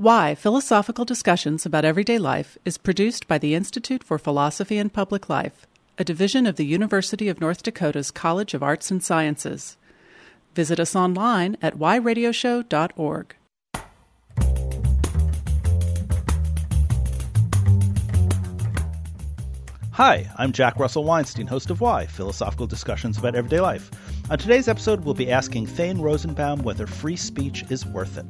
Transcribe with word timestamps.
Why 0.00 0.34
Philosophical 0.34 1.04
Discussions 1.04 1.66
About 1.66 1.84
Everyday 1.84 2.16
Life 2.16 2.56
is 2.64 2.78
produced 2.78 3.28
by 3.28 3.36
the 3.36 3.54
Institute 3.54 4.02
for 4.02 4.16
Philosophy 4.16 4.78
and 4.78 4.90
Public 4.90 5.28
Life, 5.28 5.66
a 5.98 6.04
division 6.04 6.46
of 6.46 6.56
the 6.56 6.64
University 6.64 7.28
of 7.28 7.38
North 7.38 7.62
Dakota's 7.62 8.10
College 8.10 8.54
of 8.54 8.62
Arts 8.62 8.90
and 8.90 9.02
Sciences. 9.02 9.76
Visit 10.54 10.80
us 10.80 10.96
online 10.96 11.58
at 11.60 11.76
whyradioshow.org. 11.76 13.36
Hi, 19.90 20.30
I'm 20.38 20.52
Jack 20.52 20.78
Russell 20.78 21.04
Weinstein, 21.04 21.46
host 21.46 21.68
of 21.68 21.82
Why 21.82 22.06
Philosophical 22.06 22.66
Discussions 22.66 23.18
About 23.18 23.34
Everyday 23.34 23.60
Life. 23.60 23.90
On 24.30 24.38
today's 24.38 24.66
episode, 24.66 25.04
we'll 25.04 25.12
be 25.12 25.30
asking 25.30 25.66
Thane 25.66 26.00
Rosenbaum 26.00 26.62
whether 26.62 26.86
free 26.86 27.16
speech 27.16 27.66
is 27.68 27.84
worth 27.84 28.16
it. 28.16 28.24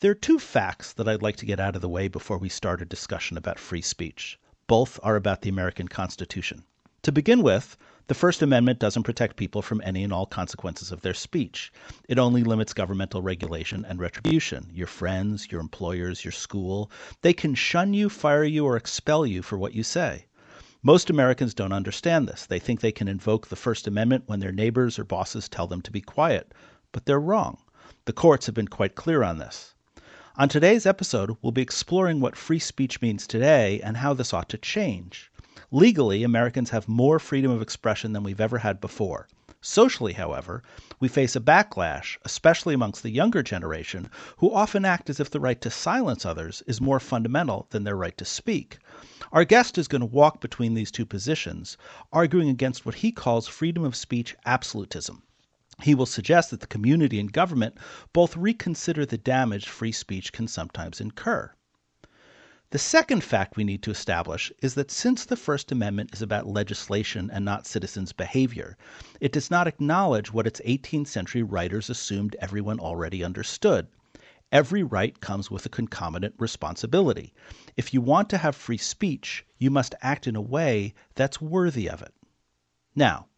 There 0.00 0.10
are 0.10 0.14
two 0.14 0.38
facts 0.38 0.92
that 0.92 1.08
I'd 1.08 1.22
like 1.22 1.36
to 1.36 1.46
get 1.46 1.58
out 1.58 1.74
of 1.74 1.80
the 1.80 1.88
way 1.88 2.06
before 2.06 2.36
we 2.36 2.50
start 2.50 2.82
a 2.82 2.84
discussion 2.84 3.38
about 3.38 3.58
free 3.58 3.80
speech. 3.80 4.38
Both 4.66 5.00
are 5.02 5.16
about 5.16 5.40
the 5.40 5.48
American 5.48 5.88
Constitution. 5.88 6.64
To 7.00 7.10
begin 7.10 7.42
with, 7.42 7.78
the 8.06 8.12
First 8.12 8.42
Amendment 8.42 8.78
doesn't 8.78 9.04
protect 9.04 9.36
people 9.36 9.62
from 9.62 9.80
any 9.82 10.04
and 10.04 10.12
all 10.12 10.26
consequences 10.26 10.92
of 10.92 11.00
their 11.00 11.14
speech. 11.14 11.72
It 12.10 12.18
only 12.18 12.44
limits 12.44 12.74
governmental 12.74 13.22
regulation 13.22 13.86
and 13.86 13.98
retribution. 13.98 14.68
Your 14.70 14.86
friends, 14.86 15.50
your 15.50 15.62
employers, 15.62 16.26
your 16.26 16.32
school, 16.32 16.90
they 17.22 17.32
can 17.32 17.54
shun 17.54 17.94
you, 17.94 18.10
fire 18.10 18.44
you, 18.44 18.66
or 18.66 18.76
expel 18.76 19.24
you 19.24 19.40
for 19.40 19.56
what 19.56 19.72
you 19.72 19.82
say. 19.82 20.26
Most 20.82 21.08
Americans 21.08 21.54
don't 21.54 21.72
understand 21.72 22.28
this. 22.28 22.44
They 22.44 22.58
think 22.58 22.82
they 22.82 22.92
can 22.92 23.08
invoke 23.08 23.46
the 23.46 23.56
First 23.56 23.86
Amendment 23.86 24.24
when 24.26 24.40
their 24.40 24.52
neighbors 24.52 24.98
or 24.98 25.04
bosses 25.04 25.48
tell 25.48 25.66
them 25.66 25.80
to 25.80 25.90
be 25.90 26.02
quiet. 26.02 26.52
But 26.92 27.06
they're 27.06 27.18
wrong. 27.18 27.62
The 28.04 28.12
courts 28.12 28.44
have 28.44 28.54
been 28.54 28.68
quite 28.68 28.94
clear 28.94 29.22
on 29.22 29.38
this. 29.38 29.72
On 30.38 30.50
today's 30.50 30.84
episode, 30.84 31.34
we'll 31.40 31.50
be 31.50 31.62
exploring 31.62 32.20
what 32.20 32.36
free 32.36 32.58
speech 32.58 33.00
means 33.00 33.26
today 33.26 33.80
and 33.80 33.96
how 33.96 34.12
this 34.12 34.34
ought 34.34 34.50
to 34.50 34.58
change. 34.58 35.32
Legally, 35.70 36.22
Americans 36.22 36.68
have 36.68 36.86
more 36.86 37.18
freedom 37.18 37.50
of 37.50 37.62
expression 37.62 38.12
than 38.12 38.22
we've 38.22 38.38
ever 38.38 38.58
had 38.58 38.78
before. 38.78 39.28
Socially, 39.62 40.12
however, 40.12 40.62
we 41.00 41.08
face 41.08 41.36
a 41.36 41.40
backlash, 41.40 42.18
especially 42.22 42.74
amongst 42.74 43.02
the 43.02 43.08
younger 43.08 43.42
generation, 43.42 44.10
who 44.36 44.52
often 44.52 44.84
act 44.84 45.08
as 45.08 45.20
if 45.20 45.30
the 45.30 45.40
right 45.40 45.62
to 45.62 45.70
silence 45.70 46.26
others 46.26 46.62
is 46.66 46.82
more 46.82 47.00
fundamental 47.00 47.66
than 47.70 47.84
their 47.84 47.96
right 47.96 48.18
to 48.18 48.26
speak. 48.26 48.76
Our 49.32 49.46
guest 49.46 49.78
is 49.78 49.88
going 49.88 50.00
to 50.00 50.06
walk 50.06 50.42
between 50.42 50.74
these 50.74 50.90
two 50.90 51.06
positions, 51.06 51.78
arguing 52.12 52.50
against 52.50 52.84
what 52.84 52.96
he 52.96 53.10
calls 53.10 53.48
freedom 53.48 53.84
of 53.84 53.96
speech 53.96 54.36
absolutism. 54.44 55.22
He 55.82 55.94
will 55.94 56.06
suggest 56.06 56.50
that 56.50 56.60
the 56.60 56.66
community 56.66 57.20
and 57.20 57.32
government 57.32 57.76
both 58.12 58.36
reconsider 58.36 59.04
the 59.04 59.18
damage 59.18 59.68
free 59.68 59.92
speech 59.92 60.32
can 60.32 60.48
sometimes 60.48 61.00
incur. 61.00 61.52
The 62.70 62.78
second 62.78 63.22
fact 63.22 63.56
we 63.56 63.62
need 63.62 63.82
to 63.84 63.90
establish 63.90 64.50
is 64.60 64.74
that 64.74 64.90
since 64.90 65.24
the 65.24 65.36
First 65.36 65.70
Amendment 65.70 66.10
is 66.12 66.20
about 66.20 66.46
legislation 66.46 67.30
and 67.30 67.44
not 67.44 67.66
citizens' 67.66 68.12
behavior, 68.12 68.76
it 69.20 69.30
does 69.30 69.50
not 69.50 69.68
acknowledge 69.68 70.32
what 70.32 70.46
its 70.46 70.60
18th 70.64 71.06
century 71.06 71.42
writers 71.42 71.88
assumed 71.88 72.34
everyone 72.40 72.80
already 72.80 73.22
understood. 73.22 73.86
Every 74.50 74.82
right 74.82 75.20
comes 75.20 75.50
with 75.50 75.66
a 75.66 75.68
concomitant 75.68 76.34
responsibility. 76.38 77.32
If 77.76 77.94
you 77.94 78.00
want 78.00 78.30
to 78.30 78.38
have 78.38 78.56
free 78.56 78.78
speech, 78.78 79.44
you 79.58 79.70
must 79.70 79.94
act 80.00 80.26
in 80.26 80.34
a 80.36 80.40
way 80.40 80.94
that's 81.14 81.40
worthy 81.40 81.88
of 81.88 82.02
it. 82.02 82.14
Now, 82.94 83.28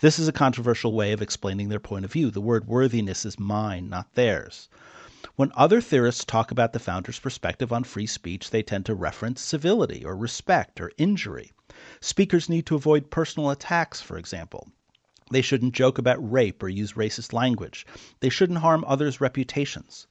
this 0.00 0.18
is 0.18 0.28
a 0.28 0.32
controversial 0.32 0.92
way 0.92 1.12
of 1.12 1.20
explaining 1.20 1.68
their 1.68 1.80
point 1.80 2.04
of 2.04 2.12
view. 2.12 2.30
The 2.30 2.40
word 2.40 2.66
worthiness 2.66 3.24
is 3.24 3.38
mine, 3.38 3.88
not 3.88 4.14
theirs. 4.14 4.68
When 5.34 5.52
other 5.54 5.80
theorists 5.80 6.24
talk 6.24 6.50
about 6.50 6.72
the 6.72 6.78
founders' 6.78 7.18
perspective 7.18 7.72
on 7.72 7.84
free 7.84 8.06
speech, 8.06 8.50
they 8.50 8.62
tend 8.62 8.86
to 8.86 8.94
reference 8.94 9.40
civility 9.40 10.04
or 10.04 10.16
respect 10.16 10.80
or 10.80 10.92
injury. 10.98 11.52
Speakers 12.00 12.48
need 12.48 12.66
to 12.66 12.74
avoid 12.76 13.10
personal 13.10 13.50
attacks, 13.50 14.00
for 14.00 14.18
example. 14.18 14.68
They 15.30 15.42
shouldn't 15.42 15.74
joke 15.74 15.98
about 15.98 16.18
rape 16.18 16.62
or 16.62 16.68
use 16.68 16.92
racist 16.92 17.32
language. 17.32 17.84
They 18.20 18.28
shouldn't 18.28 18.60
harm 18.60 18.84
others' 18.86 19.20
reputations. 19.20 20.06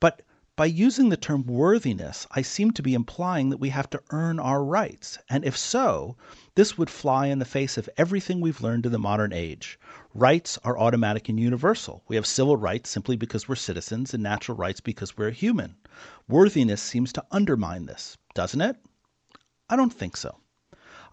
But 0.00 0.22
by 0.56 0.66
using 0.66 1.08
the 1.08 1.16
term 1.16 1.44
worthiness, 1.46 2.28
I 2.30 2.42
seem 2.42 2.70
to 2.74 2.82
be 2.82 2.94
implying 2.94 3.50
that 3.50 3.56
we 3.56 3.70
have 3.70 3.90
to 3.90 4.00
earn 4.10 4.38
our 4.38 4.62
rights. 4.62 5.18
And 5.28 5.44
if 5.44 5.58
so, 5.58 6.16
this 6.54 6.78
would 6.78 6.88
fly 6.88 7.26
in 7.26 7.40
the 7.40 7.44
face 7.44 7.76
of 7.76 7.90
everything 7.96 8.40
we've 8.40 8.60
learned 8.60 8.86
in 8.86 8.92
the 8.92 8.98
modern 9.00 9.32
age. 9.32 9.80
Rights 10.14 10.56
are 10.62 10.78
automatic 10.78 11.28
and 11.28 11.40
universal. 11.40 12.04
We 12.06 12.14
have 12.14 12.24
civil 12.24 12.56
rights 12.56 12.88
simply 12.88 13.16
because 13.16 13.48
we're 13.48 13.56
citizens 13.56 14.14
and 14.14 14.22
natural 14.22 14.56
rights 14.56 14.80
because 14.80 15.16
we're 15.16 15.32
human. 15.32 15.74
Worthiness 16.28 16.80
seems 16.80 17.12
to 17.14 17.24
undermine 17.32 17.86
this, 17.86 18.16
doesn't 18.34 18.60
it? 18.60 18.76
I 19.68 19.74
don't 19.74 19.92
think 19.92 20.16
so. 20.16 20.38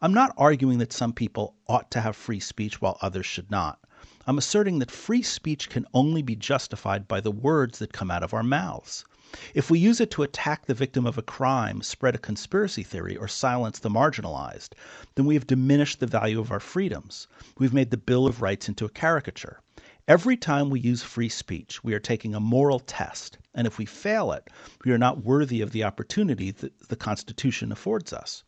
I'm 0.04 0.14
not 0.14 0.36
arguing 0.38 0.78
that 0.78 0.94
some 0.94 1.14
people 1.14 1.56
ought 1.68 1.90
to 1.92 2.02
have 2.02 2.16
free 2.16 2.40
speech 2.40 2.80
while 2.80 3.00
others 3.02 3.26
should 3.26 3.50
not. 3.50 3.80
I'm 4.28 4.38
asserting 4.38 4.78
that 4.80 4.92
free 4.92 5.24
speech 5.24 5.68
can 5.68 5.88
only 5.96 6.22
be 6.22 6.36
justified 6.36 7.08
by 7.08 7.22
the 7.22 7.32
words 7.32 7.80
that 7.80 7.92
come 7.92 8.12
out 8.12 8.22
of 8.22 8.36
our 8.36 8.44
mouths. 8.44 9.04
If 9.54 9.72
we 9.72 9.80
use 9.80 10.02
it 10.02 10.12
to 10.12 10.24
attack 10.24 10.66
the 10.66 10.74
victim 10.74 11.06
of 11.08 11.18
a 11.18 11.22
crime, 11.22 11.82
spread 11.84 12.16
a 12.16 12.18
conspiracy 12.18 12.84
theory, 12.84 13.16
or 13.16 13.30
silence 13.30 13.80
the 13.80 13.90
marginalized, 13.90 14.74
then 15.16 15.26
we 15.26 15.36
have 15.36 15.48
diminished 15.48 16.02
the 16.02 16.06
value 16.06 16.38
of 16.42 16.52
our 16.52 16.60
freedoms. 16.60 17.30
We've 17.58 17.74
made 17.74 17.92
the 17.92 17.96
Bill 17.96 18.28
of 18.28 18.42
Rights 18.42 18.68
into 18.68 18.84
a 18.84 18.90
caricature. 18.90 19.62
Every 20.06 20.36
time 20.36 20.70
we 20.70 20.82
use 20.82 21.02
free 21.02 21.30
speech, 21.30 21.82
we 21.82 21.94
are 21.94 22.00
taking 22.02 22.36
a 22.36 22.42
moral 22.42 22.82
test, 22.82 23.38
and 23.56 23.66
if 23.66 23.78
we 23.78 23.86
fail 23.86 24.34
it, 24.34 24.50
we 24.84 24.92
are 24.92 24.98
not 24.98 25.24
worthy 25.24 25.62
of 25.62 25.72
the 25.72 25.86
opportunity 25.86 26.52
that 26.52 26.90
the 26.90 26.98
Constitution 26.98 27.72
affords 27.72 28.12
us. 28.12 28.44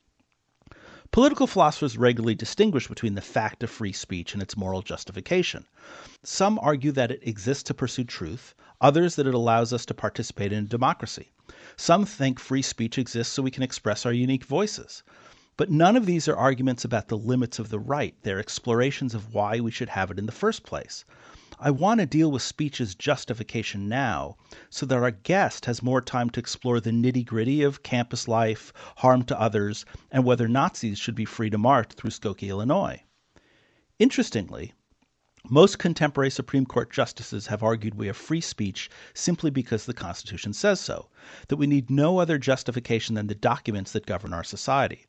Political 1.14 1.46
philosophers 1.46 1.96
regularly 1.96 2.34
distinguish 2.34 2.88
between 2.88 3.14
the 3.14 3.22
fact 3.22 3.62
of 3.62 3.70
free 3.70 3.94
speech 3.94 4.34
and 4.34 4.42
its 4.42 4.58
moral 4.58 4.82
justification. 4.82 5.68
Some 6.24 6.58
argue 6.58 6.92
that 6.92 7.12
it 7.12 7.20
exists 7.22 7.62
to 7.66 7.76
pursue 7.76 8.04
truth, 8.04 8.56
others 8.82 9.16
that 9.16 9.28
it 9.28 9.36
allows 9.36 9.72
us 9.74 9.86
to 9.86 9.94
participate 9.94 10.52
in 10.52 10.64
a 10.64 10.68
democracy. 10.68 11.32
Some 11.78 12.04
think 12.08 12.40
free 12.40 12.64
speech 12.64 12.98
exists 12.98 13.32
so 13.32 13.44
we 13.44 13.52
can 13.52 13.62
express 13.62 14.08
our 14.08 14.12
unique 14.12 14.44
voices. 14.44 15.04
But 15.56 15.70
none 15.70 15.96
of 15.96 16.08
these 16.08 16.28
are 16.28 16.36
arguments 16.36 16.84
about 16.84 17.10
the 17.10 17.18
limits 17.18 17.60
of 17.60 17.70
the 17.70 17.78
right, 17.78 18.16
they're 18.24 18.40
explorations 18.40 19.14
of 19.14 19.36
why 19.36 19.60
we 19.60 19.70
should 19.70 19.90
have 19.90 20.10
it 20.10 20.18
in 20.18 20.26
the 20.26 20.32
first 20.32 20.64
place. 20.64 21.06
I 21.60 21.70
want 21.70 22.00
to 22.00 22.08
deal 22.08 22.32
with 22.32 22.42
speech's 22.42 22.96
justification 22.96 23.88
now 23.88 24.38
so 24.72 24.88
that 24.88 24.98
our 24.98 25.12
guest 25.12 25.66
has 25.66 25.84
more 25.84 26.02
time 26.02 26.32
to 26.32 26.40
explore 26.40 26.80
the 26.80 26.90
nitty 26.90 27.24
gritty 27.24 27.62
of 27.62 27.84
campus 27.84 28.28
life, 28.28 28.74
harm 28.96 29.22
to 29.26 29.40
others, 29.40 29.86
and 30.10 30.26
whether 30.26 30.48
Nazis 30.48 30.98
should 30.98 31.14
be 31.14 31.26
free 31.26 31.52
to 31.52 31.60
march 31.60 31.92
through 31.92 32.10
Skokie, 32.10 32.50
Illinois. 32.50 33.04
Interestingly, 34.00 34.74
most 35.48 35.78
contemporary 35.78 36.32
Supreme 36.32 36.66
Court 36.66 36.92
justices 36.92 37.46
have 37.46 37.62
argued 37.62 37.94
we 37.94 38.08
have 38.08 38.18
free 38.18 38.42
speech 38.42 38.90
simply 39.14 39.52
because 39.52 39.86
the 39.86 39.94
Constitution 39.94 40.54
says 40.54 40.80
so, 40.80 41.12
that 41.50 41.58
we 41.58 41.68
need 41.68 41.92
no 41.92 42.18
other 42.18 42.40
justification 42.40 43.14
than 43.14 43.28
the 43.28 43.36
documents 43.36 43.92
that 43.92 44.08
govern 44.08 44.34
our 44.34 44.44
society. 44.44 45.06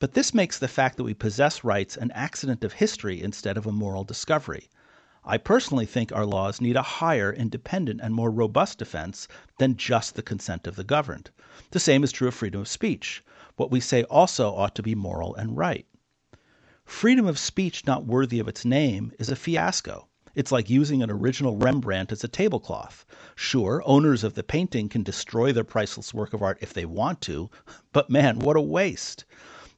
But 0.00 0.14
this 0.14 0.34
makes 0.34 0.58
the 0.58 0.66
fact 0.66 0.96
that 0.96 1.04
we 1.04 1.14
possess 1.14 1.62
rights 1.62 1.96
an 1.96 2.10
accident 2.10 2.64
of 2.64 2.72
history 2.72 3.22
instead 3.22 3.56
of 3.56 3.66
a 3.66 3.70
moral 3.72 4.02
discovery. 4.02 4.68
I 5.28 5.38
personally 5.38 5.86
think 5.86 6.12
our 6.12 6.24
laws 6.24 6.60
need 6.60 6.76
a 6.76 6.82
higher, 6.82 7.32
independent, 7.32 8.00
and 8.00 8.14
more 8.14 8.30
robust 8.30 8.78
defense 8.78 9.26
than 9.58 9.76
just 9.76 10.14
the 10.14 10.22
consent 10.22 10.68
of 10.68 10.76
the 10.76 10.84
governed. 10.84 11.30
The 11.72 11.80
same 11.80 12.04
is 12.04 12.12
true 12.12 12.28
of 12.28 12.34
freedom 12.34 12.60
of 12.60 12.68
speech. 12.68 13.24
What 13.56 13.72
we 13.72 13.80
say 13.80 14.04
also 14.04 14.54
ought 14.54 14.76
to 14.76 14.84
be 14.84 14.94
moral 14.94 15.34
and 15.34 15.56
right. 15.56 15.84
Freedom 16.84 17.26
of 17.26 17.40
speech 17.40 17.84
not 17.84 18.06
worthy 18.06 18.38
of 18.38 18.46
its 18.46 18.64
name 18.64 19.10
is 19.18 19.28
a 19.28 19.34
fiasco. 19.34 20.06
It's 20.36 20.52
like 20.52 20.70
using 20.70 21.02
an 21.02 21.10
original 21.10 21.56
Rembrandt 21.56 22.12
as 22.12 22.22
a 22.22 22.28
tablecloth. 22.28 23.04
Sure, 23.34 23.82
owners 23.84 24.22
of 24.22 24.34
the 24.34 24.44
painting 24.44 24.88
can 24.88 25.02
destroy 25.02 25.52
their 25.52 25.64
priceless 25.64 26.14
work 26.14 26.34
of 26.34 26.42
art 26.42 26.58
if 26.60 26.72
they 26.72 26.84
want 26.84 27.20
to, 27.22 27.50
but 27.92 28.08
man, 28.08 28.38
what 28.38 28.54
a 28.56 28.60
waste! 28.60 29.24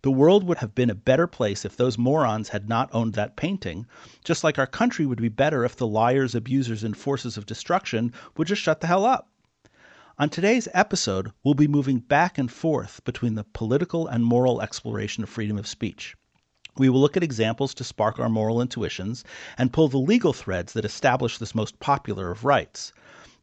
The 0.02 0.12
world 0.12 0.44
would 0.44 0.58
have 0.58 0.76
been 0.76 0.90
a 0.90 0.94
better 0.94 1.26
place 1.26 1.64
if 1.64 1.76
those 1.76 1.98
morons 1.98 2.50
had 2.50 2.68
not 2.68 2.88
owned 2.92 3.14
that 3.14 3.34
painting, 3.34 3.84
just 4.22 4.44
like 4.44 4.56
our 4.56 4.66
country 4.66 5.04
would 5.04 5.20
be 5.20 5.28
better 5.28 5.64
if 5.64 5.74
the 5.74 5.88
liars, 5.88 6.36
abusers, 6.36 6.84
and 6.84 6.96
forces 6.96 7.36
of 7.36 7.46
destruction 7.46 8.12
would 8.36 8.46
just 8.46 8.62
shut 8.62 8.80
the 8.80 8.86
hell 8.86 9.04
up. 9.04 9.28
On 10.16 10.28
today's 10.28 10.68
episode, 10.72 11.32
we'll 11.42 11.54
be 11.54 11.66
moving 11.66 11.98
back 11.98 12.38
and 12.38 12.50
forth 12.50 13.02
between 13.04 13.34
the 13.34 13.42
political 13.42 14.06
and 14.06 14.24
moral 14.24 14.62
exploration 14.62 15.24
of 15.24 15.28
freedom 15.28 15.58
of 15.58 15.66
speech. 15.66 16.14
We 16.76 16.88
will 16.88 17.00
look 17.00 17.16
at 17.16 17.24
examples 17.24 17.74
to 17.74 17.82
spark 17.82 18.20
our 18.20 18.28
moral 18.28 18.60
intuitions 18.60 19.24
and 19.56 19.72
pull 19.72 19.88
the 19.88 19.98
legal 19.98 20.32
threads 20.32 20.74
that 20.74 20.84
establish 20.84 21.38
this 21.38 21.56
most 21.56 21.80
popular 21.80 22.30
of 22.30 22.44
rights. 22.44 22.92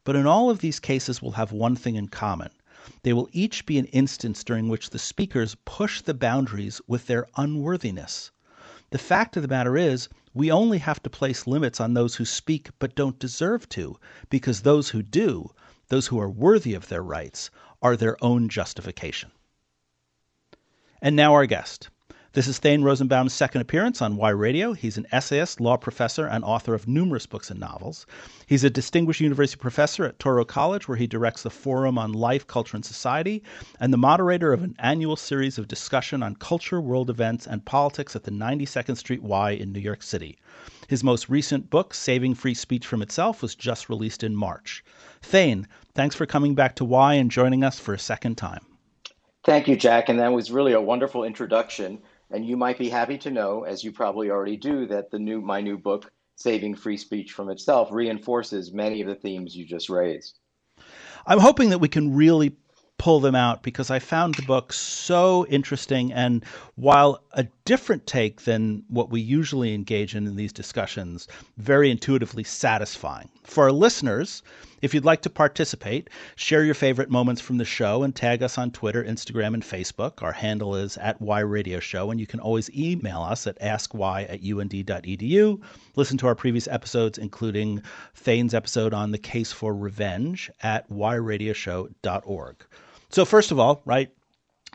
But 0.04 0.16
in 0.16 0.26
all 0.26 0.48
of 0.48 0.60
these 0.60 0.80
cases, 0.80 1.20
we'll 1.20 1.32
have 1.32 1.52
one 1.52 1.76
thing 1.76 1.96
in 1.96 2.08
common 2.08 2.48
they 3.02 3.12
will 3.12 3.28
each 3.32 3.66
be 3.66 3.78
an 3.78 3.86
instance 3.86 4.44
during 4.44 4.68
which 4.68 4.90
the 4.90 4.98
speakers 4.98 5.56
push 5.64 6.00
the 6.02 6.14
boundaries 6.14 6.80
with 6.86 7.06
their 7.06 7.26
unworthiness. 7.36 8.30
The 8.90 8.98
fact 8.98 9.36
of 9.36 9.42
the 9.42 9.48
matter 9.48 9.76
is, 9.76 10.08
we 10.32 10.52
only 10.52 10.78
have 10.78 11.02
to 11.02 11.10
place 11.10 11.46
limits 11.46 11.80
on 11.80 11.94
those 11.94 12.14
who 12.14 12.24
speak 12.24 12.70
but 12.78 12.94
don't 12.94 13.18
deserve 13.18 13.68
to, 13.70 13.98
because 14.30 14.62
those 14.62 14.90
who 14.90 15.02
do, 15.02 15.50
those 15.88 16.06
who 16.06 16.20
are 16.20 16.30
worthy 16.30 16.74
of 16.74 16.88
their 16.88 17.02
rights, 17.02 17.50
are 17.82 17.96
their 17.96 18.22
own 18.22 18.48
justification. 18.48 19.32
And 21.02 21.16
now 21.16 21.32
our 21.34 21.46
guest. 21.46 21.90
This 22.36 22.48
is 22.48 22.58
Thane 22.58 22.82
Rosenbaum's 22.82 23.32
second 23.32 23.62
appearance 23.62 24.02
on 24.02 24.18
Why 24.18 24.28
Radio. 24.28 24.74
He's 24.74 24.98
an 24.98 25.06
essayist, 25.10 25.58
law 25.58 25.78
professor, 25.78 26.26
and 26.26 26.44
author 26.44 26.74
of 26.74 26.86
numerous 26.86 27.24
books 27.24 27.50
and 27.50 27.58
novels. 27.58 28.04
He's 28.46 28.62
a 28.62 28.68
distinguished 28.68 29.22
university 29.22 29.58
professor 29.58 30.04
at 30.04 30.18
Touro 30.18 30.46
College, 30.46 30.86
where 30.86 30.98
he 30.98 31.06
directs 31.06 31.44
the 31.44 31.48
Forum 31.48 31.96
on 31.96 32.12
Life, 32.12 32.46
Culture, 32.46 32.76
and 32.76 32.84
Society, 32.84 33.42
and 33.80 33.90
the 33.90 33.96
moderator 33.96 34.52
of 34.52 34.62
an 34.62 34.76
annual 34.80 35.16
series 35.16 35.56
of 35.56 35.66
discussion 35.66 36.22
on 36.22 36.36
culture, 36.36 36.78
world 36.78 37.08
events, 37.08 37.46
and 37.46 37.64
politics 37.64 38.14
at 38.14 38.24
the 38.24 38.30
92nd 38.30 38.98
Street 38.98 39.22
Why 39.22 39.52
in 39.52 39.72
New 39.72 39.80
York 39.80 40.02
City. 40.02 40.36
His 40.88 41.02
most 41.02 41.30
recent 41.30 41.70
book, 41.70 41.94
Saving 41.94 42.34
Free 42.34 42.52
Speech 42.52 42.86
from 42.86 43.00
Itself, 43.00 43.40
was 43.40 43.54
just 43.54 43.88
released 43.88 44.22
in 44.22 44.36
March. 44.36 44.84
Thane, 45.22 45.66
thanks 45.94 46.14
for 46.14 46.26
coming 46.26 46.54
back 46.54 46.76
to 46.76 46.84
Y 46.84 47.14
and 47.14 47.30
joining 47.30 47.64
us 47.64 47.80
for 47.80 47.94
a 47.94 47.98
second 47.98 48.34
time. 48.34 48.66
Thank 49.42 49.68
you, 49.68 49.76
Jack. 49.76 50.10
And 50.10 50.18
that 50.18 50.34
was 50.34 50.50
really 50.50 50.74
a 50.74 50.80
wonderful 50.82 51.24
introduction. 51.24 52.02
And 52.30 52.44
you 52.44 52.56
might 52.56 52.78
be 52.78 52.88
happy 52.88 53.18
to 53.18 53.30
know, 53.30 53.62
as 53.62 53.84
you 53.84 53.92
probably 53.92 54.30
already 54.30 54.56
do, 54.56 54.86
that 54.86 55.10
the 55.10 55.18
new 55.18 55.40
my 55.40 55.60
new 55.60 55.78
book, 55.78 56.10
Saving 56.34 56.74
Free 56.74 56.96
Speech 56.96 57.32
from 57.32 57.50
Itself, 57.50 57.88
reinforces 57.92 58.72
many 58.72 59.00
of 59.00 59.08
the 59.08 59.14
themes 59.14 59.56
you 59.56 59.64
just 59.64 59.88
raised. 59.88 60.38
I'm 61.26 61.38
hoping 61.38 61.70
that 61.70 61.78
we 61.78 61.88
can 61.88 62.14
really 62.14 62.56
pull 62.98 63.20
them 63.20 63.34
out 63.34 63.62
because 63.62 63.90
I 63.90 63.98
found 63.98 64.34
the 64.34 64.42
book 64.42 64.72
so 64.72 65.46
interesting. 65.46 66.12
And 66.12 66.44
while 66.74 67.22
a 67.32 67.46
different 67.66 68.06
take 68.06 68.42
than 68.42 68.84
what 68.88 69.10
we 69.10 69.20
usually 69.20 69.74
engage 69.74 70.14
in 70.14 70.26
in 70.26 70.36
these 70.36 70.52
discussions, 70.52 71.28
very 71.58 71.90
intuitively 71.90 72.44
satisfying. 72.44 73.28
For 73.42 73.64
our 73.64 73.72
listeners, 73.72 74.42
if 74.82 74.94
you'd 74.94 75.04
like 75.04 75.22
to 75.22 75.30
participate, 75.30 76.08
share 76.36 76.62
your 76.62 76.74
favorite 76.74 77.10
moments 77.10 77.40
from 77.40 77.58
the 77.58 77.64
show 77.64 78.04
and 78.04 78.14
tag 78.14 78.40
us 78.42 78.56
on 78.56 78.70
Twitter, 78.70 79.02
Instagram, 79.02 79.52
and 79.52 79.64
Facebook. 79.64 80.22
Our 80.22 80.32
handle 80.32 80.76
is 80.76 80.96
at 80.98 81.20
Why 81.20 81.40
Radio 81.40 81.80
Show, 81.80 82.12
and 82.12 82.20
you 82.20 82.26
can 82.26 82.38
always 82.38 82.70
email 82.70 83.20
us 83.20 83.48
at 83.48 83.58
askwhy 83.58 84.22
at 84.30 84.40
und.edu. 84.40 85.60
Listen 85.96 86.18
to 86.18 86.26
our 86.28 86.36
previous 86.36 86.68
episodes, 86.68 87.18
including 87.18 87.82
Thane's 88.14 88.54
episode 88.54 88.94
on 88.94 89.10
the 89.10 89.18
case 89.18 89.50
for 89.50 89.74
revenge 89.74 90.50
at 90.62 90.88
whyradioshow.org. 90.88 92.56
So, 93.08 93.24
first 93.24 93.50
of 93.50 93.58
all, 93.58 93.82
right, 93.84 94.10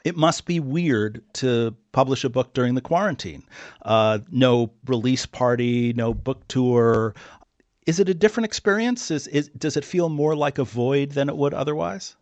it 0.03 0.15
must 0.15 0.45
be 0.45 0.59
weird 0.59 1.24
to 1.33 1.75
publish 1.92 2.24
a 2.24 2.30
book 2.30 2.53
during 2.53 2.75
the 2.75 2.81
quarantine. 2.81 3.44
Uh, 3.83 4.19
no 4.31 4.71
release 4.86 5.25
party, 5.25 5.94
no 5.94 6.13
book 6.13 6.48
tour. 6.48 7.13
Is 7.86 8.00
it 8.00 8.09
a 8.09 8.13
different 8.13 8.45
experience? 8.45 9.12
Is, 9.12 9.27
is 9.27 9.50
does 9.50 9.77
it 9.77 9.86
feel 9.86 10.09
more 10.09 10.36
like 10.36 10.57
a 10.57 10.63
void 10.63 11.12
than 11.12 11.30
it 11.30 11.38
would 11.38 11.53
otherwise? 11.53 12.15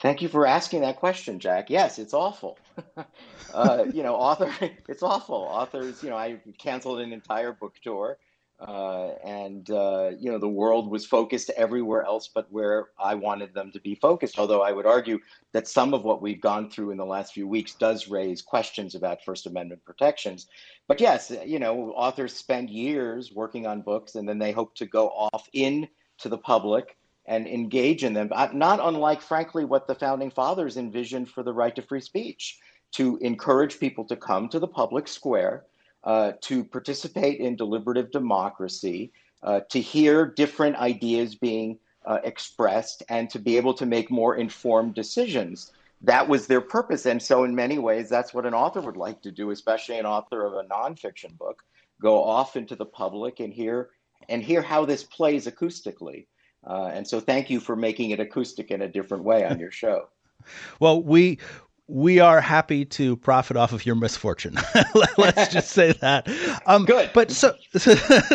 Thank 0.00 0.22
you 0.22 0.28
for 0.28 0.46
asking 0.46 0.82
that 0.82 0.96
question, 0.96 1.40
Jack. 1.40 1.68
Yes, 1.68 1.98
it's 1.98 2.14
awful. 2.14 2.58
uh, 3.54 3.84
you 3.92 4.02
know, 4.02 4.14
author, 4.14 4.52
it's 4.88 5.02
awful. 5.02 5.36
Authors, 5.36 6.02
you 6.02 6.10
know, 6.10 6.16
I 6.16 6.38
canceled 6.58 7.00
an 7.00 7.12
entire 7.12 7.52
book 7.52 7.74
tour. 7.82 8.18
Uh, 8.60 9.10
and 9.24 9.70
uh, 9.70 10.12
you 10.16 10.30
know 10.30 10.38
the 10.38 10.48
world 10.48 10.88
was 10.88 11.04
focused 11.04 11.50
everywhere 11.56 12.04
else 12.04 12.28
but 12.32 12.46
where 12.52 12.88
I 13.00 13.14
wanted 13.14 13.52
them 13.52 13.72
to 13.72 13.80
be 13.80 13.96
focused. 13.96 14.38
Although 14.38 14.62
I 14.62 14.70
would 14.70 14.86
argue 14.86 15.18
that 15.52 15.66
some 15.66 15.92
of 15.92 16.04
what 16.04 16.22
we've 16.22 16.40
gone 16.40 16.70
through 16.70 16.92
in 16.92 16.96
the 16.96 17.04
last 17.04 17.34
few 17.34 17.48
weeks 17.48 17.74
does 17.74 18.08
raise 18.08 18.42
questions 18.42 18.94
about 18.94 19.24
First 19.24 19.46
Amendment 19.46 19.84
protections. 19.84 20.46
But 20.86 21.00
yes, 21.00 21.32
you 21.44 21.58
know 21.58 21.92
authors 21.96 22.34
spend 22.34 22.70
years 22.70 23.32
working 23.32 23.66
on 23.66 23.82
books 23.82 24.14
and 24.14 24.28
then 24.28 24.38
they 24.38 24.52
hope 24.52 24.74
to 24.76 24.86
go 24.86 25.08
off 25.08 25.48
in 25.52 25.88
to 26.18 26.28
the 26.28 26.38
public 26.38 26.96
and 27.26 27.46
engage 27.46 28.04
in 28.04 28.12
them. 28.12 28.30
Not 28.52 28.80
unlike, 28.80 29.20
frankly, 29.20 29.64
what 29.64 29.86
the 29.86 29.94
founding 29.94 30.30
fathers 30.30 30.76
envisioned 30.76 31.28
for 31.28 31.42
the 31.42 31.52
right 31.52 31.74
to 31.74 31.82
free 31.82 32.00
speech 32.00 32.58
to 32.92 33.18
encourage 33.18 33.80
people 33.80 34.04
to 34.04 34.16
come 34.16 34.48
to 34.48 34.58
the 34.58 34.68
public 34.68 35.08
square 35.08 35.64
uh, 36.04 36.32
to 36.42 36.64
participate 36.64 37.40
in 37.40 37.56
deliberative 37.56 38.10
democracy, 38.10 39.10
uh, 39.42 39.60
to 39.70 39.80
hear 39.80 40.26
different 40.26 40.76
ideas 40.76 41.34
being 41.34 41.78
uh, 42.04 42.18
expressed, 42.24 43.02
and 43.08 43.30
to 43.30 43.38
be 43.38 43.56
able 43.56 43.74
to 43.74 43.86
make 43.86 44.10
more 44.10 44.36
informed 44.36 44.94
decisions. 44.94 45.72
That 46.02 46.28
was 46.28 46.46
their 46.46 46.60
purpose. 46.60 47.06
And 47.06 47.22
so, 47.22 47.44
in 47.44 47.54
many 47.54 47.78
ways, 47.78 48.10
that's 48.10 48.34
what 48.34 48.44
an 48.44 48.52
author 48.52 48.82
would 48.82 48.98
like 48.98 49.22
to 49.22 49.32
do, 49.32 49.50
especially 49.50 49.98
an 49.98 50.04
author 50.04 50.44
of 50.44 50.52
a 50.52 50.68
nonfiction 50.68 51.36
book 51.38 51.62
go 52.02 52.22
off 52.22 52.56
into 52.56 52.76
the 52.76 52.84
public 52.84 53.40
and 53.40 53.52
hear 53.52 53.90
and 54.28 54.42
hear 54.42 54.60
how 54.60 54.84
this 54.84 55.04
plays 55.04 55.46
acoustically. 55.46 56.26
Uh, 56.66 56.90
and 56.92 57.08
so, 57.08 57.20
thank 57.20 57.48
you 57.48 57.60
for 57.60 57.76
making 57.76 58.10
it 58.10 58.20
acoustic 58.20 58.70
in 58.70 58.82
a 58.82 58.88
different 58.88 59.24
way 59.24 59.46
on 59.46 59.58
your 59.58 59.70
show. 59.70 60.08
well, 60.80 61.02
we 61.02 61.38
we 61.86 62.18
are 62.18 62.40
happy 62.40 62.84
to 62.84 63.16
profit 63.16 63.56
off 63.56 63.72
of 63.72 63.84
your 63.84 63.94
misfortune. 63.94 64.56
Let's 65.18 65.52
just 65.52 65.70
say 65.70 65.92
that. 65.92 66.28
Um, 66.66 66.84
Good. 66.84 67.10
But 67.12 67.30
so, 67.30 67.54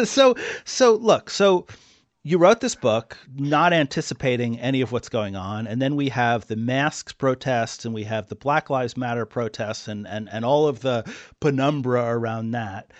so, 0.04 0.36
so, 0.66 0.96
look, 0.96 1.30
so 1.30 1.66
you 2.24 2.38
wrote 2.38 2.60
this 2.60 2.75
book 2.75 3.18
not 3.36 3.74
anticipating 3.74 4.60
any 4.60 4.81
of 4.81 4.92
what's 4.92 5.10
going 5.10 5.36
on. 5.36 5.66
And 5.68 5.81
then 5.81 5.96
we 5.96 6.10
have 6.10 6.48
the 6.48 6.56
masks 6.56 7.13
protests 7.13 7.86
and 7.86 7.94
we 7.94 8.04
have 8.04 8.28
the 8.28 8.36
Black 8.36 8.69
Lives 8.69 8.98
Matter 8.98 9.25
protests 9.25 9.88
and, 9.88 10.07
and, 10.07 10.30
and 10.31 10.46
all 10.46 10.68
of 10.68 10.81
the 10.81 11.12
penumbra 11.40 12.04
around 12.04 12.51
that. 12.51 12.92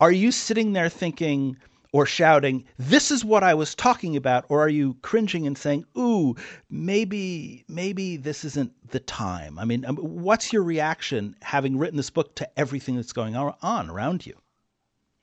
Are 0.00 0.12
you 0.12 0.30
sitting 0.30 0.74
there 0.74 0.88
thinking, 0.88 1.56
or 1.92 2.06
shouting, 2.06 2.64
This 2.78 3.10
is 3.10 3.24
what 3.24 3.42
I 3.42 3.54
was 3.54 3.74
talking 3.74 4.16
about? 4.16 4.44
Or 4.48 4.60
are 4.60 4.68
you 4.68 4.94
cringing 5.02 5.46
and 5.46 5.56
saying, 5.56 5.84
Ooh, 5.96 6.36
maybe, 6.70 7.64
maybe 7.68 8.16
this 8.16 8.44
isn't 8.44 8.72
the 8.90 9.00
time? 9.00 9.58
I 9.58 9.64
mean, 9.64 9.84
um, 9.84 9.96
what's 9.96 10.52
your 10.52 10.62
reaction 10.62 11.36
having 11.42 11.78
written 11.78 11.96
this 11.96 12.10
book 12.10 12.34
to 12.36 12.58
everything 12.58 12.96
that's 12.96 13.12
going 13.12 13.36
on 13.36 13.90
around 13.90 14.26
you? 14.26 14.34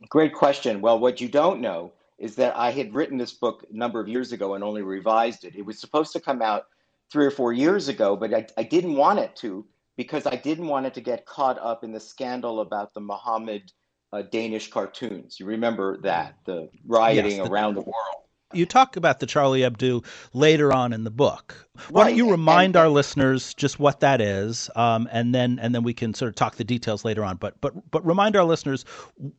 Great 0.09 0.33
question. 0.33 0.81
Well, 0.81 0.99
what 0.99 1.21
you 1.21 1.29
don't 1.29 1.61
know 1.61 1.91
is 2.17 2.35
that 2.35 2.55
I 2.55 2.71
had 2.71 2.93
written 2.93 3.17
this 3.17 3.33
book 3.33 3.65
a 3.71 3.75
number 3.75 3.99
of 3.99 4.07
years 4.07 4.31
ago 4.31 4.53
and 4.53 4.63
only 4.63 4.81
revised 4.81 5.43
it. 5.43 5.55
It 5.55 5.65
was 5.65 5.79
supposed 5.79 6.13
to 6.13 6.19
come 6.19 6.41
out 6.41 6.67
three 7.11 7.25
or 7.25 7.31
four 7.31 7.53
years 7.53 7.87
ago, 7.87 8.15
but 8.15 8.33
I, 8.33 8.47
I 8.57 8.63
didn't 8.63 8.95
want 8.95 9.19
it 9.19 9.35
to 9.37 9.65
because 9.97 10.25
I 10.25 10.35
didn't 10.35 10.67
want 10.67 10.85
it 10.85 10.93
to 10.95 11.01
get 11.01 11.25
caught 11.25 11.59
up 11.59 11.83
in 11.83 11.91
the 11.91 11.99
scandal 11.99 12.61
about 12.61 12.93
the 12.93 13.01
Muhammad 13.01 13.71
uh, 14.15 14.21
Danish 14.21 14.69
cartoons. 14.69 15.39
You 15.39 15.45
remember 15.45 15.97
that, 16.01 16.37
the 16.45 16.69
rioting 16.87 17.37
yes, 17.37 17.45
the, 17.45 17.51
around 17.51 17.75
the 17.75 17.81
world. 17.81 18.23
You 18.53 18.65
talk 18.65 18.95
about 18.95 19.19
the 19.19 19.25
Charlie 19.25 19.61
Hebdo 19.61 20.05
later 20.31 20.71
on 20.71 20.93
in 20.93 21.03
the 21.03 21.11
book. 21.11 21.67
Why 21.89 22.03
right. 22.03 22.09
don't 22.09 22.17
you 22.17 22.31
remind 22.31 22.77
and, 22.77 22.77
our 22.77 22.87
listeners 22.87 23.53
just 23.53 23.77
what 23.77 23.99
that 23.99 24.21
is, 24.21 24.69
um, 24.75 25.09
and 25.11 25.35
then 25.35 25.59
and 25.59 25.75
then 25.75 25.83
we 25.83 25.93
can 25.93 26.13
sort 26.13 26.29
of 26.29 26.35
talk 26.35 26.55
the 26.55 26.63
details 26.63 27.03
later 27.03 27.25
on. 27.25 27.35
But 27.35 27.59
but 27.59 27.91
but 27.91 28.05
remind 28.05 28.37
our 28.37 28.45
listeners 28.45 28.85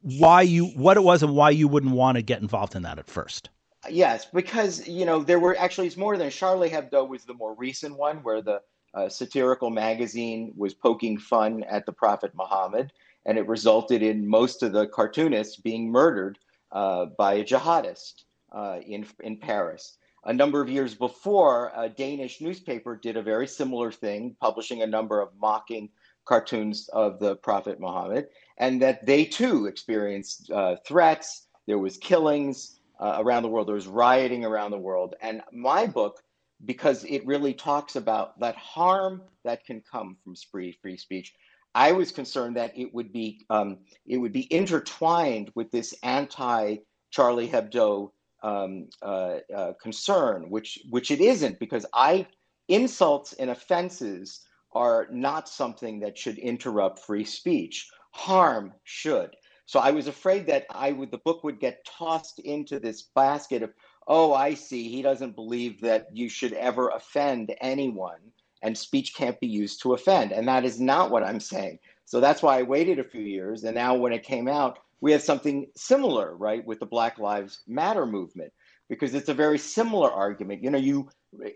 why 0.02 0.42
you 0.42 0.66
what 0.66 0.98
it 0.98 1.02
was 1.02 1.22
and 1.22 1.34
why 1.34 1.50
you 1.50 1.68
wouldn't 1.68 1.94
want 1.94 2.16
to 2.16 2.22
get 2.22 2.42
involved 2.42 2.74
in 2.74 2.82
that 2.82 2.98
at 2.98 3.08
first. 3.08 3.48
Yes, 3.88 4.26
because 4.26 4.86
you 4.86 5.06
know 5.06 5.22
there 5.22 5.40
were 5.40 5.56
actually 5.58 5.86
it's 5.86 5.96
more 5.96 6.18
than 6.18 6.28
Charlie 6.28 6.68
Hebdo 6.68 7.08
was 7.08 7.24
the 7.24 7.34
more 7.34 7.54
recent 7.54 7.96
one 7.96 8.18
where 8.18 8.42
the 8.42 8.60
uh, 8.92 9.08
satirical 9.08 9.70
magazine 9.70 10.52
was 10.56 10.74
poking 10.74 11.16
fun 11.16 11.62
at 11.62 11.86
the 11.86 11.92
Prophet 11.92 12.32
Muhammad 12.34 12.92
and 13.26 13.36
it 13.36 13.46
resulted 13.46 14.02
in 14.02 14.26
most 14.26 14.62
of 14.62 14.72
the 14.72 14.86
cartoonists 14.86 15.56
being 15.56 15.90
murdered 15.90 16.38
uh, 16.72 17.06
by 17.18 17.34
a 17.34 17.44
jihadist 17.44 18.24
uh, 18.52 18.78
in 18.86 19.06
in 19.20 19.36
Paris. 19.36 19.98
A 20.24 20.32
number 20.32 20.60
of 20.60 20.68
years 20.68 20.94
before, 20.94 21.70
a 21.76 21.88
Danish 21.88 22.40
newspaper 22.40 22.96
did 22.96 23.16
a 23.16 23.22
very 23.22 23.46
similar 23.46 23.92
thing, 23.92 24.34
publishing 24.40 24.82
a 24.82 24.86
number 24.86 25.20
of 25.20 25.28
mocking 25.38 25.88
cartoons 26.24 26.88
of 26.92 27.20
the 27.20 27.36
Prophet 27.36 27.78
Muhammad, 27.78 28.28
and 28.58 28.82
that 28.82 29.06
they 29.06 29.24
too 29.24 29.66
experienced 29.66 30.50
uh, 30.50 30.76
threats. 30.84 31.46
There 31.66 31.78
was 31.78 31.96
killings 31.98 32.80
uh, 32.98 33.18
around 33.20 33.42
the 33.42 33.48
world. 33.48 33.68
There 33.68 33.74
was 33.74 33.86
rioting 33.86 34.44
around 34.44 34.70
the 34.70 34.78
world, 34.78 35.14
and 35.20 35.42
my 35.52 35.86
book 35.86 36.22
because 36.64 37.04
it 37.04 37.26
really 37.26 37.52
talks 37.52 37.96
about 37.96 38.38
that 38.40 38.56
harm 38.56 39.22
that 39.44 39.64
can 39.64 39.82
come 39.82 40.16
from 40.24 40.34
free 40.50 40.72
free 40.80 40.96
speech 40.96 41.34
I 41.76 41.92
was 41.92 42.10
concerned 42.10 42.56
that 42.56 42.76
it 42.76 42.94
would 42.94 43.12
be 43.12 43.44
um, 43.50 43.80
it 44.06 44.16
would 44.16 44.32
be 44.32 44.50
intertwined 44.52 45.52
with 45.54 45.70
this 45.70 45.94
anti 46.02 46.78
Charlie 47.10 47.48
Hebdo 47.48 48.12
um, 48.42 48.88
uh, 49.02 49.40
uh, 49.54 49.72
concern, 49.74 50.48
which 50.48 50.78
which 50.88 51.10
it 51.10 51.20
isn't, 51.20 51.60
because 51.60 51.84
I 51.92 52.28
insults 52.68 53.34
and 53.34 53.50
offenses 53.50 54.40
are 54.72 55.06
not 55.12 55.50
something 55.50 56.00
that 56.00 56.16
should 56.16 56.38
interrupt 56.38 57.00
free 57.00 57.26
speech. 57.26 57.90
Harm 58.12 58.72
should. 58.84 59.36
So 59.66 59.78
I 59.78 59.90
was 59.90 60.06
afraid 60.06 60.46
that 60.46 60.64
I 60.70 60.92
would 60.92 61.10
the 61.10 61.18
book 61.18 61.44
would 61.44 61.60
get 61.60 61.84
tossed 61.84 62.38
into 62.38 62.80
this 62.80 63.02
basket 63.14 63.62
of 63.62 63.74
oh 64.08 64.32
I 64.32 64.54
see 64.54 64.88
he 64.88 65.02
doesn't 65.02 65.36
believe 65.36 65.82
that 65.82 66.06
you 66.10 66.30
should 66.30 66.54
ever 66.54 66.88
offend 66.88 67.54
anyone 67.60 68.32
and 68.62 68.76
speech 68.76 69.14
can't 69.14 69.38
be 69.40 69.46
used 69.46 69.82
to 69.82 69.94
offend. 69.94 70.32
And 70.32 70.48
that 70.48 70.64
is 70.64 70.80
not 70.80 71.10
what 71.10 71.22
I'm 71.22 71.40
saying. 71.40 71.78
So 72.04 72.20
that's 72.20 72.42
why 72.42 72.58
I 72.58 72.62
waited 72.62 72.98
a 72.98 73.04
few 73.04 73.22
years. 73.22 73.64
And 73.64 73.74
now 73.74 73.94
when 73.94 74.12
it 74.12 74.22
came 74.22 74.48
out, 74.48 74.78
we 75.00 75.12
have 75.12 75.22
something 75.22 75.66
similar, 75.76 76.36
right, 76.36 76.64
with 76.64 76.80
the 76.80 76.86
Black 76.86 77.18
Lives 77.18 77.60
Matter 77.66 78.06
movement. 78.06 78.52
because 78.88 79.14
it's 79.14 79.28
a 79.28 79.34
very 79.34 79.58
similar 79.58 80.10
argument. 80.10 80.62
You 80.62 80.70
know, 80.70 80.78
you 80.78 81.08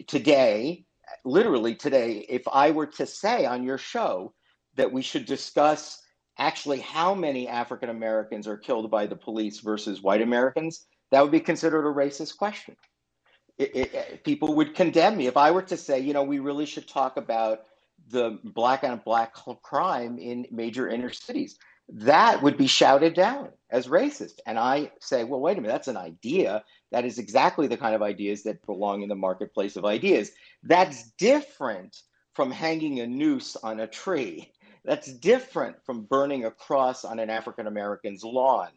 today, 0.07 0.85
literally 1.25 1.75
today, 1.75 2.27
if 2.29 2.43
I 2.53 2.71
were 2.71 2.87
to 2.87 3.07
say 3.07 3.47
on 3.47 3.63
your 3.63 3.79
show 3.79 4.33
that 4.77 4.93
we 4.93 5.03
should 5.03 5.27
discuss 5.27 6.03
actually 6.39 6.81
how 6.81 7.15
many 7.15 7.49
African 7.49 7.91
Americans 7.91 8.47
are 8.47 8.57
killed 8.57 8.91
by 8.91 9.07
the 9.07 9.17
police 9.17 9.61
versus 9.61 10.03
white 10.03 10.23
Americans, 10.23 10.87
that 11.11 11.23
would 11.23 11.33
be 11.33 11.41
considered 11.41 11.87
a 11.89 11.93
racist 11.93 12.37
question. 12.37 12.77
It, 13.61 13.77
it, 13.77 14.25
people 14.25 14.55
would 14.55 14.75
condemn 14.75 15.19
me 15.19 15.27
if 15.27 15.37
I 15.37 15.51
were 15.51 15.63
to 15.63 15.77
say, 15.77 16.01
you 16.01 16.15
know, 16.15 16.23
we 16.23 16.39
really 16.39 16.65
should 16.65 16.89
talk 16.89 17.19
about 17.19 17.65
the 18.09 18.39
black 18.43 18.85
on 18.85 19.03
black 19.05 19.35
crime 19.63 20.19
in 20.19 20.47
major 20.51 20.89
inner 20.89 21.11
cities. 21.11 21.59
That 21.93 22.43
would 22.43 22.57
be 22.57 22.67
shouted 22.67 23.15
down 23.15 23.51
as 23.71 23.87
racist. 23.87 24.39
And 24.47 24.59
I 24.59 24.93
say, 25.01 25.25
well, 25.25 25.41
wait 25.41 25.59
a 25.59 25.61
minute, 25.61 25.75
that's 25.75 25.89
an 25.89 25.97
idea. 25.97 26.65
That 26.91 27.05
is 27.05 27.19
exactly 27.19 27.67
the 27.67 27.77
kind 27.77 27.95
of 27.95 28.03
ideas 28.03 28.45
that 28.45 28.65
belong 28.65 29.03
in 29.03 29.09
the 29.09 29.15
marketplace 29.15 29.77
of 29.77 29.85
ideas. 29.85 30.31
That's 30.63 31.11
different 31.19 32.01
from 32.33 32.51
hanging 32.51 33.01
a 33.01 33.07
noose 33.07 33.57
on 33.57 33.81
a 33.81 33.87
tree. 33.87 34.53
That's 34.85 35.13
different 35.13 35.77
from 35.85 36.05
burning 36.05 36.47
a 36.47 36.51
cross 36.51 37.05
on 37.05 37.19
an 37.19 37.29
African 37.29 37.67
American's 37.67 38.25
lawn. 38.25 38.71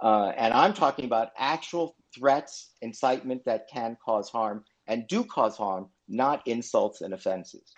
Uh, 0.00 0.32
and 0.36 0.54
I'm 0.54 0.74
talking 0.74 1.06
about 1.06 1.32
actual 1.36 1.96
threats, 2.14 2.70
incitement 2.82 3.44
that 3.44 3.68
can 3.72 3.96
cause 4.04 4.28
harm 4.28 4.64
and 4.86 5.06
do 5.08 5.24
cause 5.24 5.56
harm, 5.56 5.88
not 6.08 6.46
insults 6.46 7.00
and 7.00 7.12
offenses. 7.12 7.74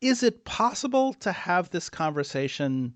Is 0.00 0.22
it 0.22 0.44
possible 0.44 1.14
to 1.14 1.32
have 1.32 1.70
this 1.70 1.90
conversation 1.90 2.94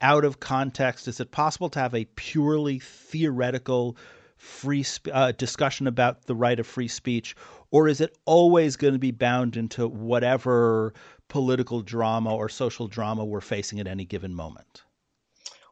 out 0.00 0.24
of 0.24 0.40
context? 0.40 1.08
Is 1.08 1.20
it 1.20 1.30
possible 1.30 1.68
to 1.70 1.78
have 1.78 1.94
a 1.94 2.06
purely 2.16 2.78
theoretical 2.80 3.96
free 4.36 4.82
sp- 4.82 5.12
uh, 5.12 5.32
discussion 5.32 5.86
about 5.86 6.24
the 6.26 6.34
right 6.34 6.58
of 6.58 6.66
free 6.66 6.88
speech, 6.88 7.36
or 7.70 7.86
is 7.86 8.00
it 8.00 8.16
always 8.24 8.76
going 8.76 8.94
to 8.94 8.98
be 8.98 9.10
bound 9.10 9.56
into 9.56 9.86
whatever 9.86 10.94
political 11.28 11.82
drama 11.82 12.34
or 12.34 12.48
social 12.48 12.88
drama 12.88 13.24
we're 13.24 13.40
facing 13.40 13.78
at 13.80 13.86
any 13.86 14.04
given 14.04 14.34
moment? 14.34 14.82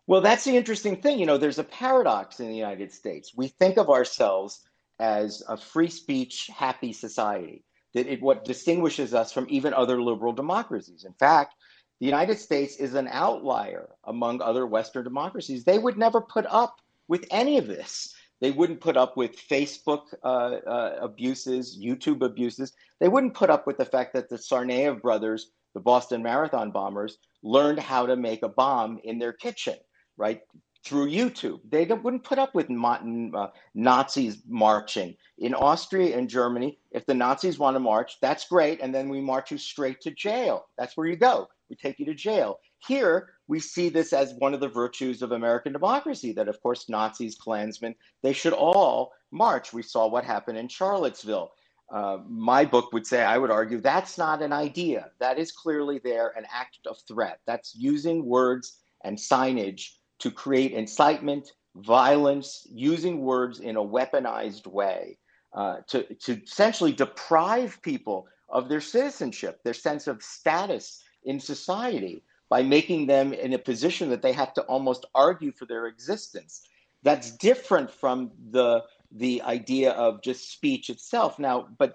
Well, 0.08 0.22
that's 0.22 0.44
the 0.44 0.56
interesting 0.56 1.02
thing. 1.02 1.18
You 1.18 1.26
know, 1.26 1.36
there's 1.36 1.58
a 1.58 1.64
paradox 1.64 2.40
in 2.40 2.48
the 2.48 2.56
United 2.56 2.92
States. 2.92 3.34
We 3.36 3.48
think 3.48 3.76
of 3.76 3.90
ourselves 3.90 4.62
as 4.98 5.42
a 5.48 5.58
free 5.58 5.90
speech, 5.90 6.50
happy 6.54 6.94
society. 6.94 7.62
That 7.94 8.06
it 8.06 8.22
what 8.22 8.44
distinguishes 8.46 9.14
us 9.14 9.32
from 9.32 9.46
even 9.50 9.74
other 9.74 10.02
liberal 10.02 10.32
democracies. 10.32 11.04
In 11.04 11.12
fact, 11.14 11.56
the 12.00 12.06
United 12.06 12.38
States 12.38 12.76
is 12.76 12.94
an 12.94 13.08
outlier 13.10 13.90
among 14.04 14.40
other 14.40 14.66
Western 14.66 15.04
democracies. 15.04 15.64
They 15.64 15.78
would 15.78 15.98
never 15.98 16.22
put 16.22 16.46
up 16.48 16.80
with 17.08 17.26
any 17.30 17.58
of 17.58 17.66
this. 17.66 18.14
They 18.40 18.50
wouldn't 18.50 18.80
put 18.80 18.96
up 18.96 19.16
with 19.16 19.36
Facebook 19.36 20.04
uh, 20.24 20.56
uh, 20.66 20.98
abuses, 21.02 21.78
YouTube 21.78 22.22
abuses. 22.22 22.72
They 23.00 23.08
wouldn't 23.08 23.34
put 23.34 23.50
up 23.50 23.66
with 23.66 23.76
the 23.76 23.84
fact 23.84 24.14
that 24.14 24.30
the 24.30 24.36
Tsarnaev 24.36 25.02
brothers, 25.02 25.50
the 25.74 25.80
Boston 25.80 26.22
Marathon 26.22 26.70
bombers, 26.70 27.18
learned 27.42 27.80
how 27.80 28.06
to 28.06 28.16
make 28.16 28.42
a 28.42 28.48
bomb 28.48 29.00
in 29.04 29.18
their 29.18 29.32
kitchen, 29.34 29.76
right? 30.18 30.42
Through 30.84 31.10
YouTube. 31.10 31.60
They 31.68 31.84
wouldn't 31.86 32.24
put 32.24 32.38
up 32.38 32.54
with 32.54 32.70
uh, 32.70 33.48
Nazis 33.74 34.38
marching. 34.46 35.16
In 35.38 35.54
Austria 35.54 36.16
and 36.16 36.28
Germany, 36.28 36.78
if 36.90 37.06
the 37.06 37.14
Nazis 37.14 37.58
want 37.58 37.76
to 37.76 37.80
march, 37.80 38.18
that's 38.20 38.48
great. 38.48 38.80
And 38.80 38.94
then 38.94 39.08
we 39.08 39.20
march 39.20 39.50
you 39.50 39.58
straight 39.58 40.00
to 40.02 40.10
jail. 40.10 40.66
That's 40.76 40.96
where 40.96 41.06
you 41.06 41.16
go. 41.16 41.48
We 41.70 41.76
take 41.76 41.98
you 41.98 42.06
to 42.06 42.14
jail. 42.14 42.58
Here, 42.86 43.30
we 43.48 43.60
see 43.60 43.88
this 43.88 44.12
as 44.12 44.34
one 44.38 44.54
of 44.54 44.60
the 44.60 44.68
virtues 44.68 45.22
of 45.22 45.32
American 45.32 45.72
democracy 45.72 46.32
that, 46.32 46.48
of 46.48 46.60
course, 46.62 46.88
Nazis, 46.88 47.34
Klansmen, 47.34 47.94
they 48.22 48.32
should 48.32 48.52
all 48.52 49.12
march. 49.30 49.72
We 49.72 49.82
saw 49.82 50.06
what 50.06 50.24
happened 50.24 50.58
in 50.58 50.68
Charlottesville. 50.68 51.52
Uh, 51.92 52.18
my 52.28 52.64
book 52.64 52.92
would 52.92 53.06
say, 53.06 53.22
I 53.22 53.38
would 53.38 53.50
argue, 53.50 53.80
that's 53.80 54.18
not 54.18 54.42
an 54.42 54.52
idea. 54.52 55.10
That 55.20 55.38
is 55.38 55.52
clearly 55.52 56.00
there 56.02 56.34
an 56.36 56.44
act 56.52 56.86
of 56.86 56.98
threat. 57.08 57.40
That's 57.46 57.74
using 57.74 58.24
words 58.24 58.78
and 59.04 59.16
signage 59.16 59.92
to 60.20 60.30
create 60.30 60.72
incitement, 60.72 61.52
violence, 61.76 62.66
using 62.70 63.20
words 63.20 63.60
in 63.60 63.76
a 63.76 63.84
weaponized 63.84 64.66
way 64.66 65.18
uh, 65.54 65.76
to, 65.88 66.02
to 66.14 66.42
essentially 66.42 66.92
deprive 66.92 67.80
people 67.82 68.26
of 68.48 68.68
their 68.68 68.80
citizenship, 68.80 69.60
their 69.64 69.74
sense 69.74 70.06
of 70.06 70.22
status 70.22 71.02
in 71.24 71.38
society 71.38 72.22
by 72.50 72.62
making 72.62 73.06
them 73.06 73.32
in 73.32 73.52
a 73.52 73.58
position 73.58 74.08
that 74.08 74.22
they 74.22 74.32
have 74.32 74.54
to 74.54 74.62
almost 74.62 75.04
argue 75.14 75.52
for 75.52 75.66
their 75.66 75.86
existence. 75.86 76.62
That's 77.02 77.30
different 77.36 77.90
from 77.90 78.32
the 78.50 78.84
the 79.10 79.40
idea 79.42 79.92
of 79.92 80.22
just 80.22 80.52
speech 80.52 80.90
itself. 80.90 81.38
Now, 81.38 81.68
but 81.78 81.94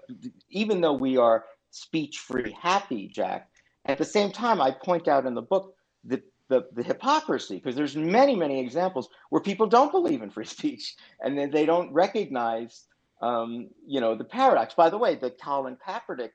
even 0.50 0.80
though 0.80 0.94
we 0.94 1.16
are 1.16 1.44
speech 1.70 2.18
free 2.18 2.56
happy, 2.60 3.06
Jack, 3.06 3.48
at 3.84 3.98
the 3.98 4.04
same 4.04 4.32
time, 4.32 4.60
I 4.60 4.72
point 4.72 5.06
out 5.06 5.26
in 5.26 5.34
the 5.34 5.42
book 5.42 5.74
the 6.02 6.22
the, 6.48 6.66
the 6.74 6.82
hypocrisy 6.82 7.56
because 7.56 7.74
there's 7.74 7.96
many 7.96 8.36
many 8.36 8.60
examples 8.60 9.08
where 9.30 9.40
people 9.40 9.66
don't 9.66 9.92
believe 9.92 10.22
in 10.22 10.30
free 10.30 10.44
speech 10.56 10.96
and 11.20 11.38
then 11.38 11.50
they 11.50 11.66
don't 11.66 11.92
recognize 11.92 12.84
um, 13.22 13.68
you 13.86 14.00
know 14.00 14.14
the 14.14 14.24
paradox. 14.24 14.74
By 14.74 14.90
the 14.90 14.98
way, 14.98 15.14
the 15.14 15.30
Colin 15.30 15.76
Kaepernick 15.86 16.30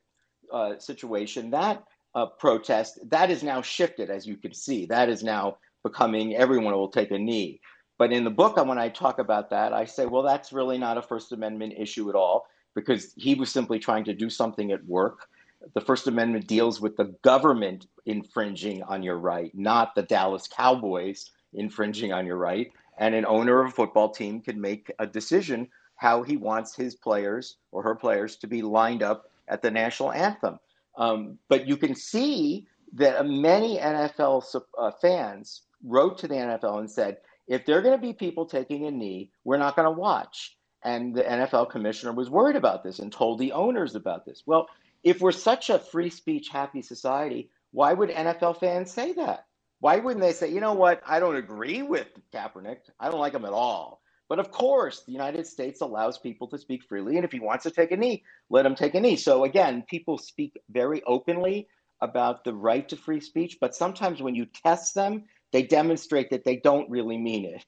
uh, 0.52 0.80
situation 0.80 1.52
that 1.52 1.84
uh, 2.16 2.26
protest, 2.26 3.00
that 3.10 3.30
is 3.30 3.44
now 3.44 3.62
shifted, 3.62 4.10
as 4.10 4.26
you 4.26 4.38
can 4.38 4.54
see. 4.54 4.86
That 4.86 5.10
is 5.10 5.24
now 5.24 5.58
becoming 5.84 6.36
everyone 6.36 6.74
will 6.74 6.90
take 6.90 7.12
a 7.12 7.20
knee. 7.20 7.62
But 7.98 8.12
in 8.12 8.24
the 8.24 8.30
book, 8.30 8.56
when 8.58 8.78
I 8.78 8.90
talk 8.90 9.20
about 9.20 9.50
that, 9.50 9.74
I 9.74 9.86
say, 9.86 10.06
well, 10.06 10.24
that's 10.24 10.54
really 10.54 10.78
not 10.78 10.98
a 10.98 11.02
First 11.02 11.32
Amendment 11.32 11.74
issue 11.78 12.10
at 12.10 12.16
all, 12.16 12.46
because 12.76 13.14
he 13.16 13.36
was 13.36 13.52
simply 13.52 13.78
trying 13.78 14.06
to 14.06 14.14
do 14.14 14.30
something 14.30 14.72
at 14.72 14.86
work. 14.86 15.28
The 15.74 15.82
First 15.82 16.08
Amendment 16.08 16.48
deals 16.48 16.80
with 16.80 16.96
the 16.96 17.16
government 17.22 17.88
infringing 18.06 18.84
on 18.84 19.04
your 19.04 19.18
right, 19.18 19.52
not 19.54 19.96
the 19.96 20.04
Dallas 20.04 20.48
Cowboys 20.48 21.32
infringing 21.54 22.14
on 22.14 22.26
your 22.26 22.38
right. 22.38 22.72
And 22.98 23.16
an 23.16 23.26
owner 23.26 23.62
of 23.62 23.70
a 23.70 23.76
football 23.76 24.10
team 24.10 24.42
can 24.42 24.60
make 24.60 24.92
a 25.00 25.08
decision 25.08 25.68
how 25.96 26.24
he 26.24 26.38
wants 26.38 26.76
his 26.76 26.96
players 26.96 27.58
or 27.72 27.84
her 27.84 27.96
players 27.96 28.38
to 28.38 28.48
be 28.48 28.62
lined 28.62 29.04
up 29.04 29.30
at 29.48 29.62
the 29.62 29.72
national 29.72 30.14
anthem. 30.14 30.60
Um, 30.98 31.38
but 31.50 31.68
you 31.68 31.76
can 31.78 31.96
see 31.96 32.68
that 32.94 33.26
many 33.26 33.78
NFL 33.78 34.62
uh, 34.78 34.92
fans 35.02 35.64
wrote 35.84 36.18
to 36.20 36.28
the 36.28 36.36
NFL 36.36 36.80
and 36.80 36.90
said, 36.90 37.18
if 37.48 37.66
there 37.66 37.78
are 37.78 37.82
going 37.82 37.98
to 37.98 38.02
be 38.02 38.14
people 38.14 38.46
taking 38.46 38.86
a 38.86 38.92
knee, 38.92 39.32
we're 39.44 39.58
not 39.58 39.76
going 39.76 39.86
to 39.86 40.00
watch. 40.00 40.58
And 40.84 41.14
the 41.14 41.24
NFL 41.24 41.70
commissioner 41.70 42.14
was 42.14 42.30
worried 42.30 42.56
about 42.56 42.84
this 42.84 43.00
and 43.00 43.12
told 43.12 43.40
the 43.40 43.52
owners 43.52 43.96
about 43.96 44.26
this. 44.26 44.44
Well, 44.46 44.70
if 45.04 45.22
we're 45.22 45.32
such 45.32 45.70
a 45.70 45.80
free 45.80 46.10
speech 46.10 46.50
happy 46.50 46.82
society, 46.82 47.50
why 47.72 47.94
would 47.94 48.10
NFL 48.10 48.60
fans 48.60 48.92
say 48.92 49.14
that? 49.14 49.46
Why 49.80 49.98
wouldn't 49.98 50.22
they 50.22 50.34
say, 50.34 50.52
you 50.52 50.60
know 50.60 50.74
what, 50.74 51.02
I 51.08 51.20
don't 51.20 51.38
agree 51.38 51.82
with 51.84 52.08
Kaepernick. 52.34 52.80
I 53.00 53.10
don't 53.10 53.20
like 53.20 53.34
him 53.34 53.46
at 53.46 53.54
all. 53.54 54.02
But 54.28 54.40
of 54.40 54.52
course, 54.52 55.04
the 55.06 55.14
United 55.14 55.48
States 55.48 55.82
allows 55.82 56.18
people 56.18 56.48
to 56.50 56.58
speak 56.58 56.84
freely. 56.84 57.16
And 57.16 57.26
if 57.26 57.32
he 57.32 57.40
wants 57.40 57.64
to 57.64 57.72
take 57.72 57.92
a 57.92 57.98
knee, 57.98 58.24
let 58.50 58.66
him 58.66 58.76
take 58.76 58.94
a 58.94 59.00
knee. 59.00 59.16
So 59.16 59.44
again, 59.44 59.84
people 59.90 60.18
speak 60.18 60.60
very 60.70 61.02
openly 61.04 61.68
about 62.02 62.44
the 62.44 62.54
right 62.54 62.88
to 62.90 62.96
free 62.96 63.22
speech. 63.22 63.58
But 63.60 63.76
sometimes 63.76 64.22
when 64.22 64.36
you 64.36 64.46
test 64.46 64.94
them, 64.94 65.24
they 65.52 65.64
demonstrate 65.64 66.30
that 66.30 66.44
they 66.44 66.58
don't 66.58 66.90
really 66.90 67.18
mean 67.18 67.46
it. 67.46 67.66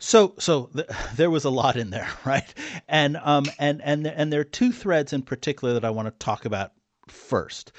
So, 0.00 0.34
so 0.38 0.70
th- 0.74 0.88
there 1.14 1.30
was 1.30 1.44
a 1.44 1.50
lot 1.50 1.76
in 1.76 1.90
there, 1.90 2.10
right? 2.24 2.52
And 2.88 3.16
um, 3.18 3.50
and 3.58 3.80
and 3.82 4.06
and 4.06 4.32
there 4.32 4.40
are 4.40 4.44
two 4.44 4.72
threads 4.72 5.12
in 5.12 5.22
particular 5.22 5.74
that 5.74 5.84
I 5.84 5.90
want 5.90 6.08
to 6.08 6.24
talk 6.24 6.44
about 6.44 6.72
first. 7.08 7.72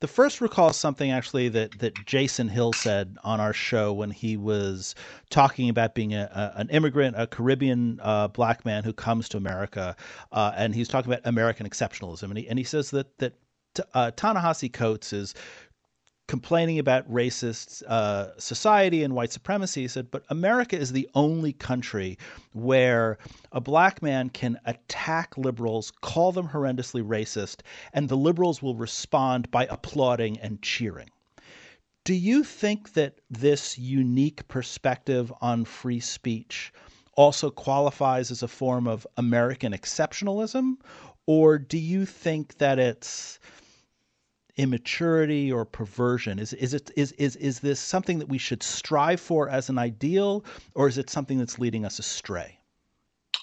The 0.00 0.08
first 0.08 0.42
recalls 0.42 0.78
something 0.78 1.10
actually 1.10 1.48
that, 1.50 1.78
that 1.78 2.04
Jason 2.04 2.48
Hill 2.48 2.74
said 2.74 3.16
on 3.24 3.40
our 3.40 3.54
show 3.54 3.94
when 3.94 4.10
he 4.10 4.36
was 4.36 4.94
talking 5.30 5.70
about 5.70 5.94
being 5.94 6.12
a, 6.12 6.30
a 6.34 6.60
an 6.60 6.68
immigrant, 6.68 7.16
a 7.18 7.26
Caribbean 7.26 7.98
uh, 8.02 8.28
black 8.28 8.66
man 8.66 8.84
who 8.84 8.92
comes 8.92 9.26
to 9.30 9.38
America, 9.38 9.96
uh, 10.32 10.52
and 10.54 10.74
he's 10.74 10.88
talking 10.88 11.10
about 11.10 11.22
American 11.24 11.68
exceptionalism, 11.68 12.24
and 12.24 12.38
he 12.38 12.48
and 12.48 12.58
he 12.58 12.64
says 12.64 12.90
that 12.90 13.16
that 13.18 13.34
uh, 13.94 14.10
Ta-Nehisi 14.16 14.72
Coates 14.72 15.12
is 15.12 15.34
complaining 16.28 16.78
about 16.78 17.10
racist 17.10 17.82
uh, 17.84 18.36
society 18.38 19.02
and 19.02 19.14
white 19.14 19.32
supremacy. 19.32 19.82
He 19.82 19.88
said, 19.88 20.10
but 20.10 20.24
America 20.28 20.76
is 20.76 20.92
the 20.92 21.08
only 21.14 21.52
country 21.52 22.18
where 22.52 23.18
a 23.52 23.60
black 23.60 24.02
man 24.02 24.30
can 24.30 24.58
attack 24.64 25.38
liberals, 25.38 25.92
call 26.00 26.32
them 26.32 26.48
horrendously 26.48 27.02
racist, 27.02 27.60
and 27.92 28.08
the 28.08 28.16
liberals 28.16 28.60
will 28.60 28.74
respond 28.74 29.50
by 29.50 29.66
applauding 29.66 30.38
and 30.40 30.60
cheering. 30.62 31.10
Do 32.04 32.14
you 32.14 32.44
think 32.44 32.92
that 32.92 33.20
this 33.30 33.78
unique 33.78 34.46
perspective 34.48 35.32
on 35.40 35.64
free 35.64 36.00
speech 36.00 36.72
also 37.14 37.50
qualifies 37.50 38.30
as 38.30 38.42
a 38.42 38.48
form 38.48 38.86
of 38.86 39.06
American 39.16 39.72
exceptionalism? 39.72 40.74
Or 41.26 41.58
do 41.58 41.78
you 41.78 42.06
think 42.06 42.58
that 42.58 42.78
it's 42.78 43.40
immaturity 44.56 45.52
or 45.52 45.64
perversion? 45.64 46.38
Is 46.38 46.52
is 46.54 46.74
it 46.74 46.90
is 46.96 47.12
is 47.12 47.36
is 47.36 47.60
this 47.60 47.80
something 47.80 48.18
that 48.18 48.28
we 48.28 48.38
should 48.38 48.62
strive 48.62 49.20
for 49.20 49.48
as 49.48 49.68
an 49.68 49.78
ideal, 49.78 50.44
or 50.74 50.88
is 50.88 50.98
it 50.98 51.10
something 51.10 51.38
that's 51.38 51.58
leading 51.58 51.84
us 51.84 51.98
astray? 51.98 52.58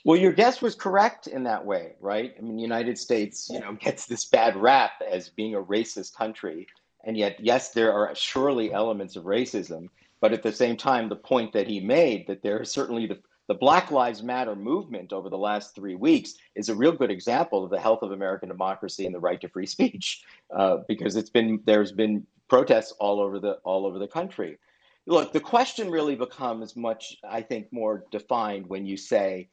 Well, 0.05 0.17
your 0.17 0.33
guess 0.33 0.61
was 0.61 0.75
correct 0.75 1.27
in 1.27 1.43
that 1.43 1.65
way, 1.65 1.93
right? 2.01 2.35
I 2.37 2.41
mean, 2.41 2.57
the 2.57 2.61
United 2.61 2.97
States, 2.97 3.49
you 3.49 3.59
know, 3.59 3.73
gets 3.79 4.05
this 4.05 4.25
bad 4.25 4.55
rap 4.55 5.01
as 5.09 5.29
being 5.29 5.55
a 5.55 5.61
racist 5.61 6.13
country, 6.15 6.67
and 7.05 7.17
yet, 7.17 7.39
yes, 7.39 7.71
there 7.71 7.93
are 7.93 8.13
surely 8.15 8.73
elements 8.73 9.15
of 9.15 9.23
racism, 9.23 9.89
but 10.19 10.33
at 10.33 10.43
the 10.43 10.51
same 10.51 10.77
time, 10.77 11.09
the 11.09 11.15
point 11.15 11.53
that 11.53 11.67
he 11.67 11.79
made 11.79 12.27
that 12.27 12.41
there 12.41 12.61
is 12.61 12.71
certainly 12.71 13.05
the 13.07 13.19
the 13.47 13.53
Black 13.53 13.91
Lives 13.91 14.23
Matter 14.23 14.55
movement 14.55 15.11
over 15.11 15.29
the 15.29 15.37
last 15.37 15.75
three 15.75 15.95
weeks 15.95 16.35
is 16.55 16.69
a 16.69 16.75
real 16.75 16.93
good 16.93 17.11
example 17.11 17.63
of 17.63 17.69
the 17.69 17.79
health 17.79 18.01
of 18.01 18.11
American 18.11 18.49
democracy 18.49 19.05
and 19.05 19.13
the 19.13 19.19
right 19.19 19.39
to 19.41 19.49
free 19.49 19.65
speech, 19.65 20.23
uh, 20.55 20.77
because 20.87 21.15
it's 21.15 21.29
been 21.29 21.61
there's 21.65 21.91
been 21.91 22.25
protests 22.47 22.93
all 22.99 23.19
over 23.19 23.39
the 23.39 23.53
all 23.63 23.85
over 23.85 23.99
the 23.99 24.07
country. 24.07 24.57
Look, 25.05 25.33
the 25.33 25.39
question 25.39 25.91
really 25.91 26.15
becomes 26.15 26.77
much, 26.77 27.17
I 27.29 27.41
think, 27.41 27.67
more 27.73 28.05
defined 28.11 28.67
when 28.67 28.85
you 28.85 28.95
say 28.95 29.49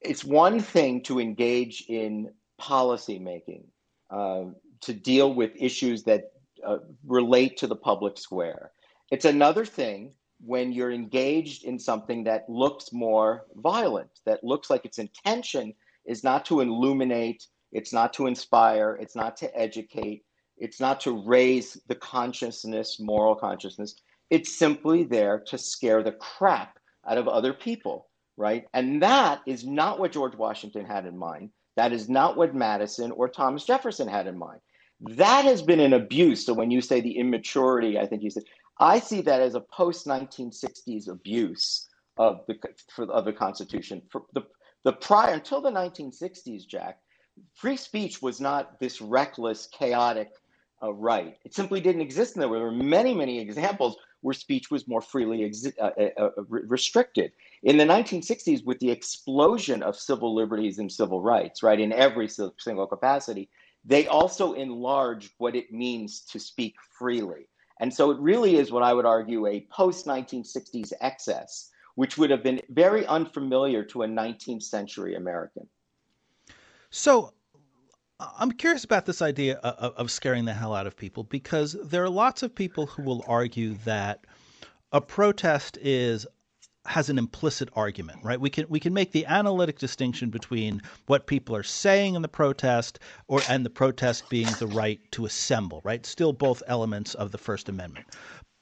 it's 0.00 0.24
one 0.24 0.60
thing 0.60 1.02
to 1.02 1.18
engage 1.18 1.86
in 1.88 2.30
policy 2.58 3.18
making, 3.18 3.64
uh, 4.10 4.44
to 4.82 4.92
deal 4.92 5.34
with 5.34 5.50
issues 5.56 6.04
that 6.04 6.32
uh, 6.64 6.78
relate 7.04 7.56
to 7.56 7.66
the 7.66 7.74
public 7.74 8.18
square. 8.18 8.70
It's 9.10 9.24
another 9.24 9.64
thing 9.64 10.12
when 10.44 10.72
you're 10.72 10.92
engaged 10.92 11.64
in 11.64 11.78
something 11.78 12.24
that 12.24 12.48
looks 12.48 12.92
more 12.92 13.46
violent, 13.56 14.10
that 14.26 14.44
looks 14.44 14.68
like 14.70 14.84
its 14.84 14.98
intention 14.98 15.72
is 16.06 16.22
not 16.22 16.44
to 16.44 16.60
illuminate, 16.60 17.46
it's 17.72 17.92
not 17.92 18.12
to 18.14 18.26
inspire, 18.26 18.98
it's 19.00 19.16
not 19.16 19.36
to 19.38 19.58
educate, 19.58 20.22
it's 20.58 20.80
not 20.80 21.00
to 21.00 21.24
raise 21.26 21.80
the 21.88 21.94
consciousness, 21.94 22.98
moral 23.00 23.34
consciousness. 23.34 23.96
It's 24.30 24.56
simply 24.56 25.04
there 25.04 25.42
to 25.46 25.58
scare 25.58 26.02
the 26.02 26.12
crap 26.12 26.78
out 27.08 27.18
of 27.18 27.28
other 27.28 27.52
people, 27.52 28.08
right? 28.36 28.66
And 28.74 29.02
that 29.02 29.40
is 29.46 29.64
not 29.64 29.98
what 29.98 30.12
George 30.12 30.36
Washington 30.36 30.84
had 30.84 31.06
in 31.06 31.16
mind. 31.16 31.50
That 31.76 31.92
is 31.92 32.08
not 32.08 32.36
what 32.36 32.54
Madison 32.54 33.10
or 33.10 33.28
Thomas 33.28 33.64
Jefferson 33.64 34.08
had 34.08 34.26
in 34.26 34.38
mind. 34.38 34.60
That 35.00 35.44
has 35.44 35.60
been 35.60 35.80
an 35.80 35.92
abuse. 35.92 36.46
So 36.46 36.54
when 36.54 36.70
you 36.70 36.80
say 36.80 37.00
the 37.00 37.18
immaturity, 37.18 37.98
I 37.98 38.06
think 38.06 38.22
you 38.22 38.30
said, 38.30 38.44
I 38.78 38.98
see 38.98 39.20
that 39.22 39.40
as 39.40 39.54
a 39.54 39.60
post 39.60 40.06
1960s 40.06 41.08
abuse 41.08 41.88
of 42.16 42.40
the 42.46 42.56
for, 42.90 43.10
of 43.10 43.24
the 43.24 43.32
Constitution. 43.32 44.02
For 44.10 44.22
the 44.32 44.42
the 44.84 44.92
prior 44.92 45.34
until 45.34 45.62
the 45.62 45.70
1960s, 45.70 46.66
Jack, 46.66 46.98
free 47.54 47.76
speech 47.76 48.20
was 48.20 48.40
not 48.40 48.78
this 48.80 49.00
reckless, 49.00 49.66
chaotic 49.66 50.30
uh, 50.82 50.92
right. 50.92 51.36
It 51.44 51.54
simply 51.54 51.80
didn't 51.80 52.02
exist. 52.02 52.34
And 52.34 52.42
there 52.42 52.48
were 52.48 52.70
many, 52.70 53.14
many 53.14 53.40
examples 53.40 53.96
where 54.20 54.34
speech 54.34 54.70
was 54.70 54.86
more 54.86 55.00
freely 55.00 55.50
uh, 55.80 55.82
uh, 55.84 56.08
uh 56.18 56.30
restricted. 56.46 57.32
In 57.62 57.78
the 57.78 57.84
1960s, 57.84 58.64
with 58.64 58.78
the 58.80 58.90
explosion 58.90 59.82
of 59.82 59.96
civil 59.96 60.34
liberties 60.34 60.78
and 60.78 60.90
civil 60.90 61.20
rights, 61.20 61.62
right, 61.62 61.80
in 61.80 61.92
every 61.92 62.28
single 62.28 62.86
capacity, 62.86 63.48
they 63.84 64.06
also 64.06 64.54
enlarged 64.54 65.32
what 65.38 65.54
it 65.54 65.72
means 65.72 66.20
to 66.32 66.38
speak 66.38 66.74
freely. 66.98 67.48
And 67.80 67.92
so 67.92 68.10
it 68.10 68.18
really 68.18 68.56
is 68.56 68.70
what 68.70 68.82
I 68.82 68.92
would 68.92 69.06
argue 69.06 69.46
a 69.46 69.66
post 69.70 70.06
1960s 70.06 70.92
excess, 71.00 71.70
which 71.96 72.16
would 72.16 72.30
have 72.30 72.42
been 72.42 72.60
very 72.70 73.06
unfamiliar 73.06 73.82
to 73.84 74.02
a 74.02 74.06
19th 74.06 74.62
century 74.62 75.16
American. 75.16 75.68
So 76.90 77.34
I'm 78.38 78.52
curious 78.52 78.84
about 78.84 79.06
this 79.06 79.20
idea 79.20 79.56
of, 79.56 79.94
of 79.94 80.10
scaring 80.10 80.44
the 80.44 80.54
hell 80.54 80.74
out 80.74 80.86
of 80.86 80.96
people 80.96 81.24
because 81.24 81.76
there 81.82 82.04
are 82.04 82.10
lots 82.10 82.42
of 82.42 82.54
people 82.54 82.86
who 82.86 83.02
will 83.02 83.24
argue 83.26 83.74
that 83.84 84.24
a 84.92 85.00
protest 85.00 85.76
is 85.80 86.26
has 86.86 87.08
an 87.08 87.18
implicit 87.18 87.68
argument, 87.74 88.18
right? 88.22 88.40
We 88.40 88.50
can 88.50 88.66
we 88.68 88.80
can 88.80 88.92
make 88.92 89.12
the 89.12 89.26
analytic 89.26 89.78
distinction 89.78 90.30
between 90.30 90.82
what 91.06 91.26
people 91.26 91.56
are 91.56 91.62
saying 91.62 92.14
in 92.14 92.22
the 92.22 92.28
protest 92.28 92.98
or 93.26 93.42
and 93.48 93.64
the 93.64 93.70
protest 93.70 94.28
being 94.28 94.48
the 94.58 94.66
right 94.66 95.00
to 95.12 95.24
assemble, 95.24 95.80
right? 95.84 96.04
Still 96.04 96.32
both 96.32 96.62
elements 96.66 97.14
of 97.14 97.30
the 97.30 97.38
First 97.38 97.68
Amendment. 97.68 98.06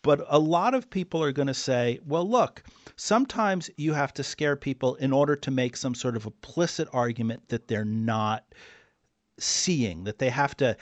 But 0.02 0.24
a 0.28 0.38
lot 0.38 0.74
of 0.74 0.90
people 0.90 1.22
are 1.22 1.32
going 1.32 1.48
to 1.48 1.54
say, 1.54 2.00
well, 2.06 2.28
look, 2.28 2.62
sometimes 2.96 3.70
you 3.76 3.92
have 3.92 4.12
to 4.14 4.24
scare 4.24 4.56
people 4.56 4.96
in 4.96 5.12
order 5.12 5.36
to 5.36 5.50
make 5.50 5.76
some 5.76 5.94
sort 5.94 6.16
of 6.16 6.26
implicit 6.26 6.88
argument 6.92 7.48
that 7.48 7.68
they're 7.68 7.84
not 7.84 8.44
seeing, 9.38 10.04
that 10.04 10.18
they 10.18 10.30
have 10.30 10.56
to 10.56 10.76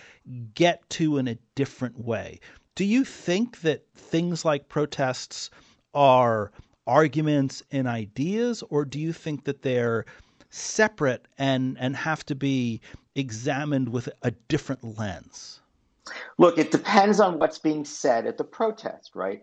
get 0.55 0.89
to 0.91 1.19
in 1.19 1.29
a 1.29 1.39
different 1.55 1.99
way. 1.99 2.41
Do 2.75 2.85
you 2.85 3.05
think 3.05 3.61
that 3.61 3.85
things 3.95 4.45
like 4.45 4.69
protests 4.69 5.51
are 5.93 6.51
arguments 6.87 7.63
and 7.71 7.87
ideas, 7.87 8.63
or 8.71 8.85
do 8.85 8.99
you 8.99 9.13
think 9.13 9.45
that 9.45 9.63
they're 9.63 10.05
separate 10.51 11.27
and, 11.39 11.77
and 11.79 11.97
have 11.97 12.25
to 12.27 12.35
be 12.35 12.81
examined 13.15 13.89
with 13.89 14.09
a 14.23 14.33
different 14.49 14.99
lens? 14.99 15.61
Look, 16.39 16.59
it 16.59 16.71
depends 16.71 17.21
on 17.21 17.39
what's 17.39 17.59
being 17.59 17.85
said 17.85 18.27
at 18.27 18.37
the 18.37 18.45
protest, 18.45 19.15
right? 19.15 19.43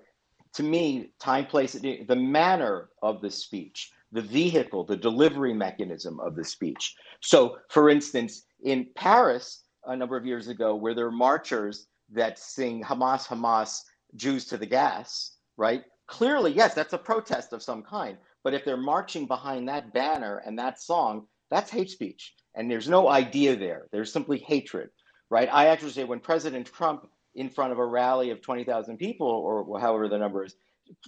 To 0.53 0.63
me, 0.63 1.11
time, 1.19 1.45
place, 1.45 1.73
the 1.73 2.15
manner 2.15 2.89
of 3.01 3.21
the 3.21 3.29
speech, 3.29 3.91
the 4.11 4.21
vehicle, 4.21 4.83
the 4.83 4.97
delivery 4.97 5.53
mechanism 5.53 6.19
of 6.19 6.35
the 6.35 6.43
speech. 6.43 6.95
So, 7.21 7.57
for 7.69 7.89
instance, 7.89 8.43
in 8.63 8.87
Paris 8.95 9.63
a 9.85 9.95
number 9.95 10.17
of 10.17 10.25
years 10.25 10.47
ago, 10.47 10.75
where 10.75 10.93
there 10.93 11.07
are 11.07 11.11
marchers 11.11 11.87
that 12.11 12.39
sing 12.39 12.83
Hamas, 12.83 13.25
Hamas, 13.27 13.81
Jews 14.15 14.45
to 14.45 14.57
the 14.57 14.65
gas, 14.65 15.37
right? 15.57 15.83
Clearly, 16.07 16.51
yes, 16.51 16.73
that's 16.73 16.93
a 16.93 16.97
protest 16.97 17.53
of 17.53 17.63
some 17.63 17.83
kind. 17.83 18.17
But 18.43 18.53
if 18.53 18.65
they're 18.65 18.77
marching 18.77 19.25
behind 19.27 19.67
that 19.67 19.93
banner 19.93 20.41
and 20.45 20.57
that 20.57 20.81
song, 20.81 21.27
that's 21.49 21.71
hate 21.71 21.89
speech. 21.89 22.33
And 22.55 22.69
there's 22.69 22.89
no 22.89 23.09
idea 23.09 23.55
there. 23.55 23.87
There's 23.91 24.11
simply 24.11 24.39
hatred, 24.39 24.89
right? 25.29 25.49
I 25.51 25.67
actually 25.67 25.91
say 25.91 26.03
when 26.03 26.19
President 26.19 26.65
Trump, 26.67 27.07
in 27.35 27.49
front 27.49 27.71
of 27.71 27.77
a 27.77 27.85
rally 27.85 28.31
of 28.31 28.41
20,000 28.41 28.97
people, 28.97 29.27
or 29.27 29.79
however 29.79 30.07
the 30.07 30.17
number 30.17 30.43
is, 30.43 30.55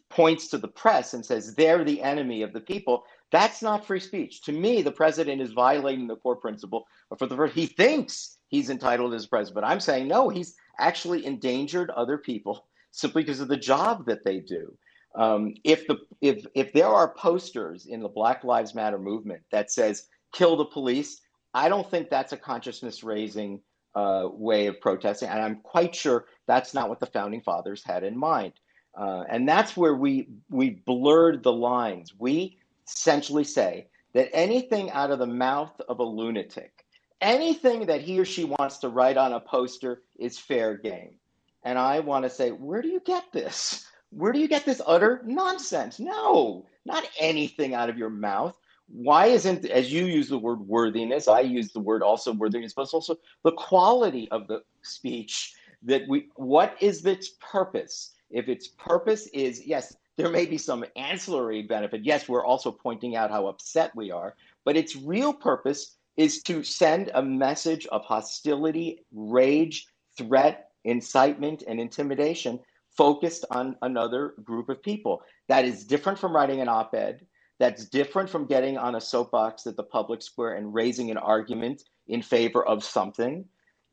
points 0.10 0.50
to 0.50 0.58
the 0.58 0.68
press 0.68 1.14
and 1.14 1.26
says 1.26 1.56
they're 1.56 1.84
the 1.84 2.02
enemy 2.02 2.42
of 2.42 2.54
the 2.54 2.60
people, 2.60 3.04
that's 3.32 3.62
not 3.62 3.86
free 3.86 4.00
speech. 4.00 4.42
To 4.44 4.52
me, 4.52 4.82
the 4.82 4.92
president 4.92 5.42
is 5.42 5.54
violating 5.54 6.08
the 6.08 6.18
core 6.18 6.36
principle. 6.36 6.86
For 7.18 7.28
the 7.28 7.36
first, 7.36 7.56
he 7.56 7.66
thinks 7.66 8.38
he's 8.48 8.70
entitled 8.70 9.14
as 9.14 9.28
president, 9.28 9.56
but 9.56 9.64
I'm 9.64 9.80
saying 9.80 10.08
no. 10.08 10.30
He's 10.30 10.56
actually 10.80 11.26
endangered 11.26 11.90
other 11.92 12.18
people 12.18 12.68
simply 12.92 13.24
because 13.24 13.40
of 13.40 13.48
the 13.48 13.58
job 13.58 14.06
that 14.08 14.24
they 14.24 14.40
do. 14.40 14.76
Um, 15.16 15.56
if 15.64 15.88
the 15.88 15.98
if 16.22 16.46
if 16.54 16.72
there 16.74 16.88
are 16.88 17.14
posters 17.16 17.88
in 17.88 18.02
the 18.02 18.10
Black 18.10 18.44
Lives 18.44 18.76
Matter 18.76 19.00
movement 19.00 19.42
that 19.52 19.72
says 19.72 20.08
"kill 20.34 20.56
the 20.56 20.66
police," 20.66 21.22
I 21.54 21.70
don't 21.70 21.90
think 21.90 22.10
that's 22.10 22.34
a 22.34 22.38
consciousness 22.38 23.04
raising 23.04 23.62
uh, 23.96 24.28
way 24.32 24.68
of 24.68 24.80
protesting, 24.82 25.30
and 25.30 25.42
I'm 25.42 25.58
quite 25.58 25.96
sure 25.96 26.26
that's 26.48 26.74
not 26.74 26.90
what 26.90 27.00
the 27.00 27.08
founding 27.08 27.42
fathers 27.42 27.84
had 27.84 28.04
in 28.04 28.18
mind. 28.18 28.54
Uh, 28.96 29.24
and 29.30 29.48
that's 29.48 29.76
where 29.78 29.96
we 29.96 30.30
we 30.50 30.82
blurred 30.86 31.44
the 31.44 31.54
lines. 31.54 32.14
We 32.18 32.58
essentially 32.88 33.44
say 33.44 33.88
that 34.14 34.30
anything 34.34 34.92
out 34.92 35.12
of 35.12 35.20
the 35.20 35.28
mouth 35.28 35.80
of 35.88 36.00
a 36.00 36.04
lunatic, 36.04 36.86
anything 37.22 37.86
that 37.86 38.02
he 38.02 38.20
or 38.20 38.26
she 38.26 38.46
wants 38.46 38.78
to 38.80 38.90
write 38.90 39.18
on 39.18 39.34
a 39.34 39.40
poster 39.40 40.02
is 40.18 40.38
fair 40.38 40.76
game. 40.76 41.16
And 41.64 41.78
I 41.78 42.00
want 42.00 42.24
to 42.24 42.30
say, 42.30 42.52
where 42.52 42.82
do 42.82 42.88
you 42.88 43.02
get 43.02 43.32
this? 43.32 43.86
Where 44.12 44.32
do 44.32 44.40
you 44.40 44.48
get 44.48 44.66
this 44.66 44.82
utter 44.86 45.22
nonsense? 45.26 46.00
No, 46.00 46.66
not 46.86 47.08
anything 47.20 47.74
out 47.74 47.90
of 47.90 47.98
your 47.98 48.10
mouth. 48.10 48.58
Why 48.88 49.28
isn't, 49.28 49.66
as 49.66 49.94
you 49.94 50.06
use 50.06 50.30
the 50.30 50.38
word 50.38 50.62
worthiness, 50.62 51.28
I 51.28 51.42
use 51.42 51.72
the 51.72 51.80
word 51.80 52.02
also 52.02 52.34
worthiness, 52.34 52.74
but 52.74 52.92
also 52.92 53.18
the 53.44 53.52
quality 53.52 54.28
of 54.32 54.48
the 54.48 54.64
speech 54.82 55.54
that 55.84 56.08
we, 56.08 56.30
what 56.36 56.76
is 56.82 57.06
its 57.06 57.34
purpose? 57.40 58.14
If 58.32 58.50
its 58.50 58.68
purpose 58.68 59.28
is, 59.28 59.66
yes, 59.66 59.96
there 60.18 60.30
may 60.30 60.46
be 60.46 60.58
some 60.58 60.84
ancillary 60.96 61.62
benefit. 61.62 62.04
Yes, 62.04 62.28
we're 62.28 62.46
also 62.46 62.72
pointing 62.72 63.16
out 63.16 63.32
how 63.32 63.48
upset 63.48 63.96
we 63.96 64.12
are, 64.12 64.36
but 64.66 64.76
its 64.76 64.96
real 64.96 65.34
purpose 65.34 65.96
is 66.18 66.42
to 66.44 66.64
send 66.64 67.12
a 67.14 67.22
message 67.22 67.86
of 67.88 68.04
hostility, 68.04 69.06
rage, 69.14 69.88
threat, 70.18 70.72
incitement, 70.84 71.64
and 71.68 71.80
intimidation 71.80 72.60
focused 73.00 73.46
on 73.50 73.78
another 73.82 74.34
group 74.44 74.68
of 74.68 74.84
people. 74.84 75.22
That 75.48 75.64
is 75.64 75.86
different 75.86 76.20
from 76.20 76.36
writing 76.36 76.60
an 76.60 76.68
op 76.68 76.94
ed. 76.94 77.26
That's 77.58 77.86
different 77.86 78.30
from 78.30 78.46
getting 78.46 78.78
on 78.78 78.96
a 78.96 79.02
soapbox 79.02 79.66
at 79.68 79.78
the 79.78 79.84
public 79.84 80.22
square 80.22 80.56
and 80.58 80.74
raising 80.74 81.10
an 81.10 81.16
argument 81.16 81.82
in 82.10 82.22
favor 82.22 82.62
of 82.68 82.84
something. 82.84 83.46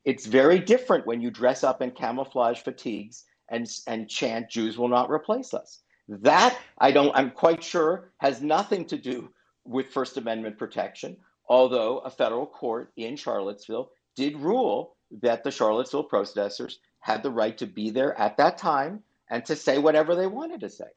It's 0.04 0.26
very 0.26 0.58
different 0.58 1.06
when 1.06 1.20
you 1.20 1.30
dress 1.30 1.62
up 1.62 1.82
in 1.82 1.92
camouflage 1.92 2.62
fatigues 2.62 3.22
and, 3.48 3.70
and 3.86 4.10
chant, 4.10 4.50
Jews 4.50 4.76
will 4.76 4.88
not 4.88 5.08
replace 5.08 5.54
us. 5.54 5.82
That, 6.08 6.58
I 6.78 6.90
don't, 6.90 7.14
I'm 7.14 7.30
quite 7.30 7.62
sure, 7.62 8.10
has 8.18 8.42
nothing 8.42 8.84
to 8.86 8.98
do 8.98 9.28
with 9.64 9.92
First 9.92 10.16
Amendment 10.16 10.58
protection, 10.58 11.16
although 11.48 11.98
a 11.98 12.10
federal 12.10 12.46
court 12.46 12.92
in 12.96 13.14
Charlottesville 13.14 13.92
did 14.16 14.36
rule 14.36 14.96
that 15.22 15.44
the 15.44 15.52
Charlottesville 15.52 16.02
protesters 16.02 16.80
had 17.06 17.22
the 17.22 17.30
right 17.30 17.56
to 17.56 17.66
be 17.66 17.88
there 17.88 18.18
at 18.18 18.36
that 18.36 18.58
time 18.58 19.00
and 19.30 19.44
to 19.44 19.54
say 19.54 19.78
whatever 19.78 20.16
they 20.16 20.26
wanted 20.26 20.58
to 20.58 20.68
say. 20.68 20.88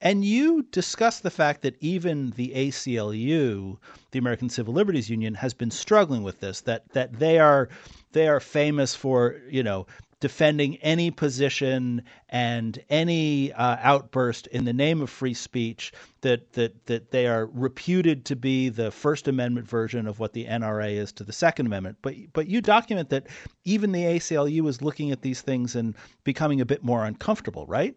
And 0.00 0.24
you 0.24 0.62
discuss 0.72 1.20
the 1.20 1.30
fact 1.30 1.60
that 1.60 1.76
even 1.80 2.30
the 2.30 2.50
ACLU, 2.56 3.76
the 4.12 4.18
American 4.18 4.48
Civil 4.48 4.72
Liberties 4.72 5.10
Union, 5.10 5.34
has 5.34 5.52
been 5.52 5.70
struggling 5.70 6.22
with 6.22 6.40
this. 6.40 6.62
That 6.62 6.88
that 6.92 7.18
they 7.18 7.38
are 7.38 7.68
they 8.12 8.26
are 8.26 8.40
famous 8.40 8.94
for 8.94 9.42
you 9.50 9.62
know 9.62 9.86
defending 10.20 10.76
any 10.78 11.10
position 11.10 12.02
and 12.28 12.78
any 12.90 13.52
uh, 13.52 13.76
outburst 13.80 14.46
in 14.48 14.64
the 14.64 14.72
name 14.72 15.02
of 15.02 15.10
free 15.10 15.34
speech 15.34 15.92
that 16.20 16.52
that 16.52 16.86
that 16.86 17.10
they 17.10 17.26
are 17.26 17.46
reputed 17.46 18.24
to 18.26 18.36
be 18.36 18.68
the 18.68 18.90
First 18.90 19.28
Amendment 19.28 19.68
version 19.68 20.06
of 20.06 20.20
what 20.20 20.32
the 20.32 20.46
NRA 20.46 20.92
is 20.92 21.12
to 21.12 21.24
the 21.24 21.32
Second 21.32 21.66
Amendment. 21.66 21.98
But 22.02 22.14
but 22.32 22.46
you 22.48 22.60
document 22.60 23.10
that 23.10 23.26
even 23.64 23.92
the 23.92 24.04
ACLU 24.04 24.68
is 24.68 24.82
looking 24.82 25.10
at 25.10 25.22
these 25.22 25.40
things 25.40 25.76
and 25.76 25.96
becoming 26.24 26.60
a 26.60 26.66
bit 26.66 26.84
more 26.84 27.04
uncomfortable, 27.04 27.66
right? 27.66 27.96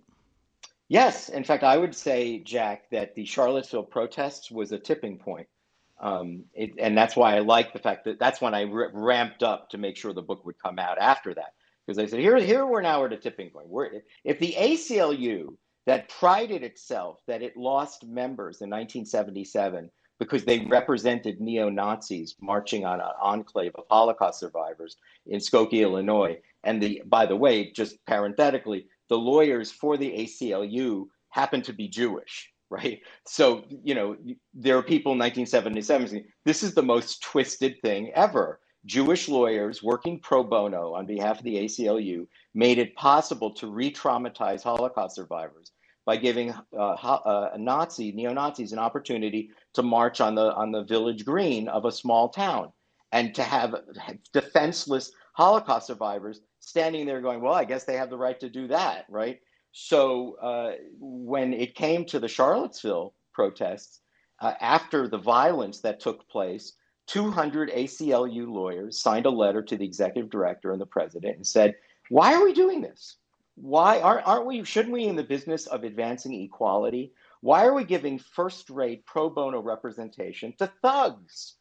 Yes, 0.89 1.29
in 1.29 1.43
fact, 1.43 1.63
I 1.63 1.77
would 1.77 1.95
say, 1.95 2.39
Jack, 2.39 2.89
that 2.91 3.15
the 3.15 3.25
Charlottesville 3.25 3.83
protests 3.83 4.51
was 4.51 4.71
a 4.71 4.79
tipping 4.79 5.17
point. 5.17 5.47
Um, 5.99 6.45
it, 6.53 6.71
and 6.79 6.97
that's 6.97 7.15
why 7.15 7.35
I 7.35 7.39
like 7.39 7.73
the 7.73 7.79
fact 7.79 8.05
that 8.05 8.19
that's 8.19 8.41
when 8.41 8.53
I 8.53 8.65
r- 8.65 8.91
ramped 8.93 9.41
up 9.41 9.69
to 9.69 9.77
make 9.77 9.97
sure 9.97 10.13
the 10.13 10.21
book 10.21 10.45
would 10.45 10.59
come 10.59 10.77
out 10.79 10.97
after 10.99 11.33
that 11.35 11.53
because 11.85 11.97
they 11.97 12.07
said 12.07 12.19
here 12.19 12.37
here 12.37 12.65
we're 12.65 12.81
now 12.81 13.03
at 13.05 13.13
a 13.13 13.17
tipping 13.17 13.49
point. 13.49 13.67
We're, 13.67 14.01
if 14.23 14.39
the 14.39 14.55
ACLU 14.57 15.55
that 15.85 16.09
prided 16.09 16.63
itself 16.63 17.19
that 17.27 17.41
it 17.41 17.57
lost 17.57 18.05
members 18.05 18.61
in 18.61 18.69
1977 18.69 19.89
because 20.19 20.45
they 20.45 20.59
represented 20.69 21.41
neo 21.41 21.69
Nazis 21.69 22.35
marching 22.41 22.85
on 22.85 23.01
an 23.01 23.11
enclave 23.21 23.73
of 23.75 23.83
Holocaust 23.89 24.39
survivors 24.39 24.95
in 25.27 25.39
Skokie, 25.39 25.81
Illinois. 25.81 26.37
And 26.63 26.81
the 26.81 27.01
by 27.05 27.25
the 27.25 27.35
way, 27.35 27.71
just 27.71 27.97
parenthetically, 28.05 28.87
the 29.09 29.17
lawyers 29.17 29.71
for 29.71 29.97
the 29.97 30.11
ACLU 30.11 31.07
happen 31.29 31.61
to 31.63 31.73
be 31.73 31.89
Jewish, 31.89 32.51
right? 32.69 33.01
So 33.27 33.63
you 33.83 33.95
know 33.95 34.15
there 34.53 34.77
are 34.77 34.83
people 34.83 35.13
in 35.13 35.19
1977 35.19 36.07
saying 36.09 36.25
this 36.45 36.63
is 36.63 36.73
the 36.73 36.83
most 36.83 37.21
twisted 37.23 37.81
thing 37.81 38.11
ever. 38.15 38.59
Jewish 38.85 39.29
lawyers 39.29 39.81
working 39.81 40.19
pro 40.19 40.43
bono 40.43 40.93
on 40.93 41.05
behalf 41.05 41.39
of 41.39 41.43
the 41.43 41.55
ACLU 41.55 42.27
made 42.53 42.77
it 42.77 42.95
possible 42.95 43.51
to 43.51 43.67
re 43.67 43.91
traumatize 43.91 44.63
Holocaust 44.63 45.15
survivors 45.15 45.71
by 46.05 46.17
giving 46.17 46.53
uh, 46.77 46.77
uh, 46.77 47.51
Nazi, 47.57 48.11
neo 48.11 48.33
Nazis, 48.33 48.73
an 48.73 48.79
opportunity 48.79 49.51
to 49.73 49.83
march 49.83 50.19
on 50.19 50.35
the, 50.35 50.53
on 50.53 50.71
the 50.71 50.83
village 50.83 51.23
green 51.23 51.69
of 51.69 51.85
a 51.85 51.91
small 51.91 52.27
town 52.29 52.73
and 53.13 53.33
to 53.35 53.43
have 53.43 53.75
defenseless 54.33 55.11
Holocaust 55.33 55.87
survivors 55.87 56.41
standing 56.59 57.05
there 57.05 57.21
going, 57.21 57.41
well, 57.41 57.53
I 57.53 57.63
guess 57.63 57.85
they 57.85 57.95
have 57.95 58.09
the 58.09 58.17
right 58.17 58.39
to 58.39 58.49
do 58.49 58.67
that, 58.67 59.05
right? 59.09 59.39
So 59.71 60.35
uh, 60.41 60.73
when 60.99 61.53
it 61.53 61.75
came 61.75 62.05
to 62.05 62.19
the 62.19 62.27
Charlottesville 62.27 63.13
protests, 63.33 64.01
uh, 64.41 64.53
after 64.59 65.07
the 65.07 65.17
violence 65.17 65.79
that 65.81 65.99
took 65.99 66.27
place, 66.27 66.73
200 67.07 67.69
ACLU 67.71 68.47
lawyers 68.47 68.99
signed 68.99 69.25
a 69.25 69.29
letter 69.29 69.61
to 69.61 69.77
the 69.77 69.85
executive 69.85 70.29
director 70.29 70.71
and 70.71 70.81
the 70.81 70.85
president 70.85 71.35
and 71.35 71.47
said, 71.47 71.75
Why 72.09 72.33
are 72.33 72.43
we 72.43 72.53
doing 72.53 72.81
this? 72.81 73.17
Why 73.55 73.99
aren't, 73.99 74.25
aren't 74.25 74.45
we, 74.45 74.63
shouldn't 74.63 74.93
we 74.93 75.05
in 75.05 75.15
the 75.15 75.23
business 75.23 75.67
of 75.67 75.83
advancing 75.83 76.33
equality? 76.33 77.13
Why 77.41 77.65
are 77.65 77.73
we 77.73 77.83
giving 77.83 78.17
first 78.17 78.69
rate 78.69 79.05
pro 79.05 79.29
bono 79.29 79.61
representation 79.61 80.53
to 80.57 80.71
thugs? 80.81 81.55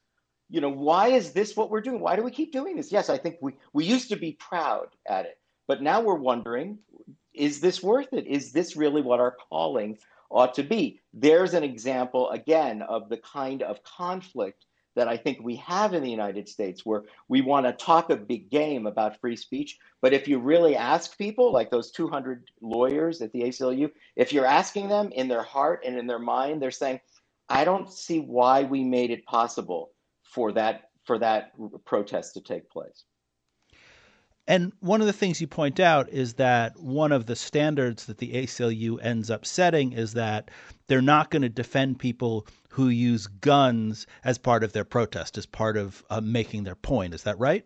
You 0.49 0.61
know, 0.61 0.71
why 0.71 1.09
is 1.09 1.33
this 1.33 1.57
what 1.57 1.71
we're 1.71 1.81
doing? 1.81 2.01
Why 2.01 2.17
do 2.17 2.23
we 2.23 2.31
keep 2.31 2.53
doing 2.53 2.77
this? 2.77 2.93
Yes, 2.93 3.11
I 3.11 3.19
think 3.19 3.37
we, 3.41 3.55
we 3.73 3.85
used 3.85 4.09
to 4.11 4.17
be 4.17 4.33
proud 4.33 4.89
at 5.07 5.27
it, 5.27 5.39
but 5.67 5.83
now 5.83 6.01
we're 6.01 6.15
wondering 6.15 6.79
is 7.35 7.61
this 7.61 7.83
worth 7.83 8.13
it? 8.13 8.27
Is 8.27 8.53
this 8.53 8.77
really 8.77 9.03
what 9.03 9.21
our 9.21 9.37
calling 9.49 9.99
ought 10.31 10.55
to 10.55 10.63
be? 10.63 11.01
There's 11.15 11.55
an 11.55 11.65
example, 11.65 12.31
again, 12.31 12.83
of 12.83 13.09
the 13.09 13.17
kind 13.17 13.63
of 13.63 13.83
conflict 13.83 14.67
that 14.95 15.09
I 15.09 15.17
think 15.17 15.41
we 15.43 15.57
have 15.57 15.95
in 15.95 16.03
the 16.03 16.11
United 16.11 16.49
States, 16.49 16.85
where 16.85 17.03
we 17.29 17.41
want 17.41 17.67
to 17.67 17.73
talk 17.73 18.11
a 18.11 18.17
big 18.17 18.51
game 18.51 18.87
about 18.87 19.21
free 19.21 19.37
speech. 19.37 19.79
But 20.01 20.13
if 20.13 20.29
you 20.29 20.39
really 20.39 20.77
ask 20.77 21.17
people, 21.17 21.53
like 21.53 21.71
those 21.71 21.91
200 21.91 22.51
lawyers 22.61 23.23
at 23.23 23.33
the 23.33 23.43
ACLU, 23.43 23.91
if 24.17 24.33
you're 24.33 24.47
asking 24.47 24.89
them 24.89 25.11
in 25.13 25.29
their 25.29 25.43
heart 25.43 25.83
and 25.87 25.99
in 25.99 26.07
their 26.07 26.19
mind, 26.19 26.61
they're 26.61 26.71
saying, 26.71 27.01
I 27.49 27.65
don't 27.65 27.93
see 27.93 28.21
why 28.21 28.63
we 28.63 28.85
made 28.85 29.11
it 29.11 29.25
possible 29.27 29.91
for 30.23 30.53
that 30.53 30.91
for 31.05 31.19
that 31.19 31.53
protest 31.85 32.35
to 32.35 32.41
take 32.41 32.71
place. 32.71 33.05
And 34.49 34.73
one 34.81 35.01
of 35.01 35.07
the 35.07 35.13
things 35.13 35.41
you 35.41 35.47
point 35.47 35.79
out 35.79 36.09
is 36.09 36.35
that 36.35 36.77
one 36.79 37.13
of 37.13 37.27
the 37.27 37.37
standards 37.37 38.07
that 38.07 38.19
the 38.19 38.33
ACLU 38.33 38.99
ends 39.01 39.31
up 39.31 39.47
setting 39.47 39.93
is 39.93 40.15
that 40.15 40.51
they're 40.89 41.01
not 41.01 41.31
going 41.31 41.43
to 41.43 41.49
defend 41.49 42.01
people 42.01 42.47
who 42.71 42.89
use 42.89 43.29
guns 43.29 44.07
as 44.25 44.39
part 44.39 44.65
of 44.65 44.73
their 44.73 44.85
protest, 44.85 45.39
as 45.39 45.47
part 45.47 45.77
of 45.77 46.03
uh, 46.11 46.21
making 46.21 46.65
their 46.65 46.75
point. 46.75 47.15
Is 47.15 47.23
that 47.23 47.39
right? 47.39 47.65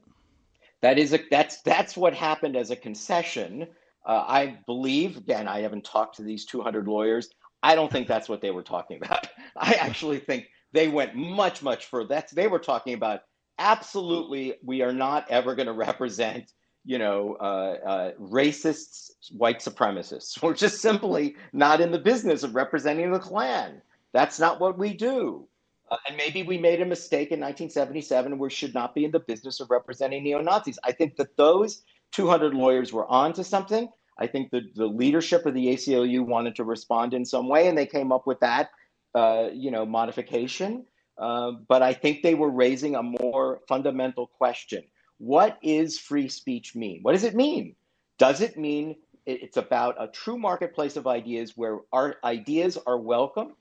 That 0.83 0.99
is 0.99 1.15
a, 1.15 1.21
that's 1.31 1.63
that's 1.63 1.97
what 1.97 2.13
happened 2.13 2.57
as 2.57 2.71
a 2.71 2.77
concession. 2.77 3.67
Uh, 4.05 4.25
I 4.27 4.59
believe 4.67 5.17
again. 5.17 5.49
I 5.49 5.61
haven't 5.61 5.85
talked 5.85 6.17
to 6.17 6.23
these 6.23 6.45
200 6.45 6.87
lawyers. 6.87 7.31
I 7.63 7.75
don't 7.75 7.91
think 7.91 8.07
that's 8.07 8.29
what 8.29 8.43
they 8.43 8.51
were 8.51 8.63
talking 8.63 8.99
about. 9.03 9.27
I 9.57 9.73
actually 9.75 10.19
think 10.19 10.47
they 10.73 10.89
went 10.89 11.15
much 11.15 11.63
much 11.63 11.87
further. 11.87 12.09
That's 12.09 12.33
they 12.33 12.49
were 12.49 12.59
talking 12.59 12.93
about 12.93 13.21
absolutely. 13.59 14.55
We 14.63 14.83
are 14.83 14.93
not 14.93 15.31
ever 15.31 15.55
going 15.55 15.67
to 15.67 15.73
represent 15.73 16.53
you 16.87 16.99
know, 16.99 17.37
uh, 17.41 17.77
uh, 17.85 18.13
racists, 18.13 19.11
white 19.33 19.59
supremacists. 19.59 20.41
We're 20.43 20.55
just 20.55 20.81
simply 20.81 21.35
not 21.53 21.81
in 21.81 21.91
the 21.91 21.99
business 21.99 22.45
of 22.45 22.55
representing 22.55 23.11
the 23.11 23.19
Klan. 23.19 23.83
That's 24.13 24.39
not 24.39 24.61
what 24.61 24.79
we 24.79 24.95
do. 24.95 25.49
Uh, 25.91 25.97
and 26.09 26.17
maybe 26.17 26.45
we 26.45 26.59
made 26.59 26.81
a 26.81 26.87
mistake 26.87 27.31
in 27.31 27.41
1977 27.41 28.39
we 28.39 28.51
should 28.51 28.75
not 28.75 28.95
be 28.95 29.05
in 29.05 29.11
the 29.11 29.21
business 29.21 29.61
of 29.61 29.71
representing 29.71 30.23
neo 30.23 30.41
Nazis. 30.41 30.79
I 30.85 30.93
think 30.93 31.17
that 31.17 31.37
those 31.37 31.83
200 32.13 32.55
lawyers 32.55 32.93
were 32.93 33.07
on 33.07 33.33
to 33.35 33.45
something. 33.45 33.89
I 34.19 34.27
think 34.27 34.51
the, 34.51 34.63
the 34.75 34.87
leadership 34.87 35.45
of 35.45 35.55
the 35.55 35.67
ACLU 35.67 36.25
wanted 36.25 36.57
to 36.57 36.65
respond 36.65 37.15
in 37.15 37.25
some 37.25 37.49
way, 37.49 37.69
and 37.69 37.77
they 37.77 37.87
came 37.87 38.11
up 38.11 38.27
with 38.27 38.41
that, 38.41 38.71
uh, 39.15 39.49
you 39.53 39.71
know, 39.71 39.85
modification. 39.85 40.87
Uh, 41.19 41.53
but 41.69 41.83
I 41.83 41.93
think 41.93 42.23
they 42.23 42.35
were 42.35 42.51
raising 42.51 42.95
a 42.95 43.03
more 43.03 43.61
fundamental 43.69 44.27
question 44.27 44.85
what 45.19 45.59
is 45.63 45.99
free 45.99 46.29
speech 46.29 46.75
mean? 46.75 47.01
What 47.03 47.13
does 47.13 47.25
it 47.25 47.35
mean? 47.35 47.75
Does 48.19 48.41
it 48.41 48.57
mean 48.57 48.97
it's 49.25 49.57
about 49.57 49.97
a 49.99 50.09
true 50.09 50.39
marketplace 50.39 50.97
of 50.97 51.07
ideas 51.07 51.57
where 51.57 51.81
our 51.93 52.17
ideas 52.25 52.79
are 52.87 52.99
welcome? 52.99 53.55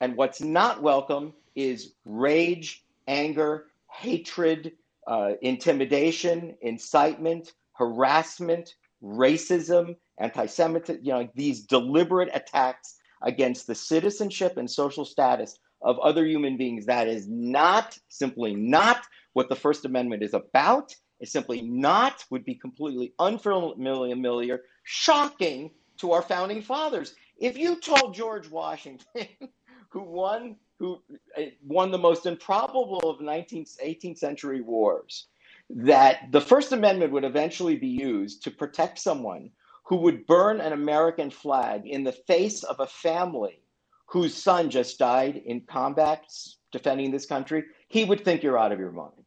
And 0.00 0.16
what's 0.16 0.40
not 0.40 0.82
welcome 0.82 1.32
is 1.54 1.92
rage, 2.04 2.84
anger, 3.06 3.66
hatred, 3.90 4.72
uh, 5.06 5.32
intimidation, 5.42 6.56
incitement, 6.60 7.52
harassment, 7.74 8.74
racism, 9.02 9.96
anti-Semitism, 10.18 11.00
you 11.04 11.12
know, 11.12 11.28
these 11.34 11.62
deliberate 11.62 12.30
attacks 12.34 12.96
against 13.22 13.66
the 13.66 13.74
citizenship 13.74 14.56
and 14.56 14.70
social 14.70 15.04
status 15.04 15.58
of 15.82 15.98
other 15.98 16.24
human 16.26 16.56
beings. 16.56 16.86
That 16.86 17.08
is 17.08 17.28
not, 17.28 17.98
simply 18.08 18.54
not 18.54 19.04
what 19.32 19.48
the 19.48 19.56
First 19.56 19.84
Amendment 19.84 20.22
is 20.22 20.34
about 20.34 20.94
is 21.20 21.30
simply 21.30 21.62
not, 21.62 22.24
would 22.30 22.44
be 22.44 22.54
completely 22.54 23.14
unfamiliar, 23.18 24.62
shocking 24.82 25.70
to 25.98 26.12
our 26.12 26.22
founding 26.22 26.62
fathers. 26.62 27.14
If 27.38 27.56
you 27.56 27.76
told 27.80 28.14
George 28.14 28.50
Washington, 28.50 29.28
who 29.88 30.02
won 30.02 30.56
who 30.78 31.00
uh, 31.38 31.42
won 31.64 31.92
the 31.92 31.98
most 31.98 32.26
improbable 32.26 33.08
of 33.08 33.20
19th, 33.20 33.78
18th 33.80 34.18
century 34.18 34.60
wars, 34.60 35.26
that 35.70 36.32
the 36.32 36.40
First 36.40 36.72
Amendment 36.72 37.12
would 37.12 37.24
eventually 37.24 37.76
be 37.76 37.88
used 37.88 38.42
to 38.42 38.50
protect 38.50 38.98
someone 38.98 39.50
who 39.84 39.96
would 39.96 40.26
burn 40.26 40.60
an 40.60 40.72
American 40.72 41.30
flag 41.30 41.86
in 41.86 42.02
the 42.02 42.12
face 42.12 42.64
of 42.64 42.80
a 42.80 42.86
family 42.86 43.62
whose 44.06 44.34
son 44.34 44.70
just 44.70 44.98
died 44.98 45.36
in 45.36 45.60
combat 45.60 46.24
defending 46.72 47.10
this 47.10 47.26
country, 47.26 47.64
he 47.92 48.04
would 48.04 48.24
think 48.24 48.42
you're 48.42 48.58
out 48.58 48.72
of 48.72 48.80
your 48.80 48.92
mind 48.92 49.22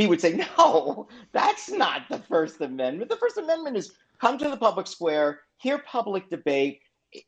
he 0.00 0.06
would 0.06 0.20
say, 0.20 0.40
no, 0.58 1.08
that's 1.32 1.70
not 1.70 2.08
the 2.08 2.18
First 2.20 2.60
Amendment. 2.62 3.10
The 3.10 3.16
First 3.16 3.36
Amendment 3.36 3.76
is 3.76 3.92
come 4.18 4.38
to 4.38 4.48
the 4.48 4.56
public 4.56 4.86
square, 4.86 5.40
hear 5.58 5.78
public 5.78 6.30
debate, 6.30 6.80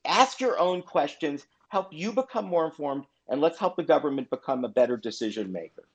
ask 0.07 0.41
your 0.41 0.59
own 0.59 0.81
questions, 0.81 1.47
help 1.69 1.89
you 1.93 2.13
become 2.13 2.47
more 2.47 2.65
informed, 2.65 3.05
and 3.29 3.43
let's 3.43 3.59
help 3.59 3.77
the 3.77 3.83
government 3.83 4.31
become 4.31 4.65
a 4.65 4.71
better 4.71 4.97
decision 4.97 5.53
maker. 5.53 5.87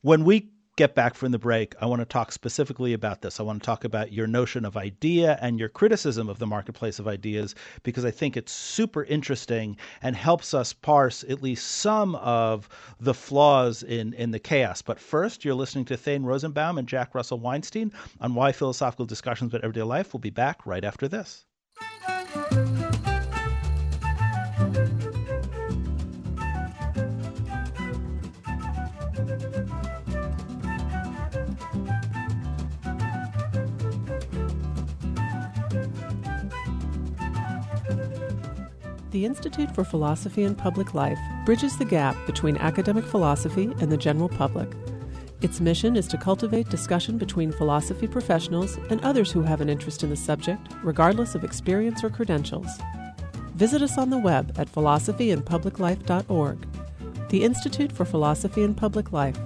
When 0.00 0.24
we 0.24 0.48
get 0.76 0.94
back 0.94 1.14
from 1.14 1.32
the 1.32 1.38
break, 1.38 1.74
I 1.80 1.86
want 1.86 2.00
to 2.00 2.06
talk 2.06 2.32
specifically 2.32 2.92
about 2.92 3.22
this. 3.22 3.38
I 3.38 3.42
want 3.42 3.62
to 3.62 3.66
talk 3.66 3.84
about 3.84 4.12
your 4.12 4.26
notion 4.26 4.64
of 4.64 4.76
idea 4.76 5.38
and 5.40 5.58
your 5.58 5.68
criticism 5.68 6.28
of 6.28 6.38
the 6.38 6.46
marketplace 6.46 6.98
of 6.98 7.06
ideas 7.06 7.54
because 7.82 8.04
I 8.04 8.10
think 8.10 8.36
it's 8.36 8.52
super 8.52 9.04
interesting 9.04 9.76
and 10.02 10.16
helps 10.16 10.52
us 10.54 10.72
parse 10.72 11.24
at 11.28 11.42
least 11.42 11.66
some 11.66 12.16
of 12.16 12.68
the 12.98 13.14
flaws 13.14 13.82
in, 13.82 14.14
in 14.14 14.32
the 14.32 14.40
chaos. 14.40 14.82
But 14.82 14.98
first, 14.98 15.44
you're 15.44 15.54
listening 15.54 15.84
to 15.86 15.96
Thane 15.96 16.24
Rosenbaum 16.24 16.78
and 16.78 16.88
Jack 16.88 17.14
Russell 17.14 17.38
Weinstein 17.38 17.92
on 18.20 18.34
why 18.34 18.52
philosophical 18.52 19.06
discussions 19.06 19.52
about 19.52 19.64
everyday 19.64 19.82
life. 19.82 20.12
We'll 20.12 20.20
be 20.20 20.30
back 20.30 20.66
right 20.66 20.84
after 20.84 21.06
this. 21.08 21.44
The 39.24 39.30
Institute 39.30 39.74
for 39.74 39.84
Philosophy 39.84 40.44
and 40.44 40.54
Public 40.54 40.92
Life 40.92 41.18
bridges 41.46 41.78
the 41.78 41.86
gap 41.86 42.14
between 42.26 42.58
academic 42.58 43.06
philosophy 43.06 43.72
and 43.80 43.90
the 43.90 43.96
general 43.96 44.28
public. 44.28 44.68
Its 45.40 45.62
mission 45.62 45.96
is 45.96 46.06
to 46.08 46.18
cultivate 46.18 46.68
discussion 46.68 47.16
between 47.16 47.50
philosophy 47.50 48.06
professionals 48.06 48.76
and 48.90 49.00
others 49.00 49.32
who 49.32 49.40
have 49.40 49.62
an 49.62 49.70
interest 49.70 50.02
in 50.02 50.10
the 50.10 50.14
subject, 50.16 50.74
regardless 50.82 51.34
of 51.34 51.42
experience 51.42 52.04
or 52.04 52.10
credentials. 52.10 52.68
Visit 53.54 53.80
us 53.80 53.96
on 53.96 54.10
the 54.10 54.18
web 54.18 54.52
at 54.58 54.70
philosophyandpubliclife.org. 54.70 56.66
The 57.30 57.44
Institute 57.44 57.92
for 57.92 58.04
Philosophy 58.04 58.62
and 58.62 58.76
Public 58.76 59.10
Life, 59.10 59.38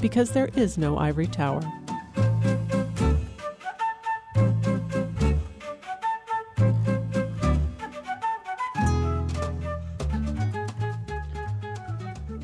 because 0.00 0.30
there 0.30 0.48
is 0.56 0.78
no 0.78 0.96
ivory 0.96 1.26
tower. 1.26 1.60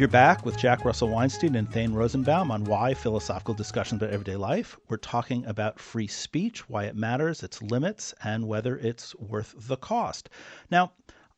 You're 0.03 0.09
back 0.09 0.45
with 0.45 0.59
Jack 0.59 0.85
Russell 0.85 1.11
Weinstein 1.11 1.55
and 1.55 1.73
Thane 1.73 1.93
Rosenbaum 1.93 2.51
on 2.51 2.65
why 2.65 2.93
philosophical 2.93 3.55
discussions 3.55 4.03
about 4.03 4.12
everyday 4.12 4.35
life. 4.35 4.77
We're 4.88 4.97
talking 4.97 5.47
about 5.47 5.79
free 5.79 6.09
speech, 6.09 6.69
why 6.69 6.87
it 6.87 6.97
matters, 6.97 7.45
its 7.45 7.62
limits, 7.62 8.12
and 8.25 8.49
whether 8.49 8.77
it's 8.77 9.15
worth 9.15 9.55
the 9.57 9.77
cost. 9.77 10.29
Now, 10.73 10.91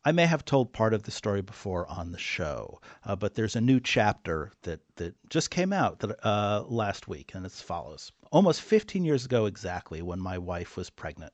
I 0.06 0.12
may 0.12 0.26
have 0.26 0.44
told 0.44 0.74
part 0.74 0.92
of 0.92 1.04
the 1.04 1.10
story 1.10 1.40
before 1.40 1.90
on 1.90 2.12
the 2.12 2.18
show, 2.18 2.78
uh, 3.06 3.16
but 3.16 3.34
there's 3.34 3.56
a 3.56 3.60
new 3.60 3.80
chapter 3.80 4.52
that, 4.62 4.80
that 4.96 5.14
just 5.30 5.50
came 5.50 5.72
out 5.72 6.00
that, 6.00 6.26
uh, 6.26 6.64
last 6.68 7.08
week, 7.08 7.32
and 7.34 7.46
it's 7.46 7.60
as 7.60 7.62
follows. 7.62 8.12
Almost 8.30 8.60
15 8.60 9.06
years 9.06 9.24
ago, 9.24 9.46
exactly, 9.46 10.02
when 10.02 10.20
my 10.20 10.36
wife 10.36 10.76
was 10.76 10.90
pregnant, 10.90 11.32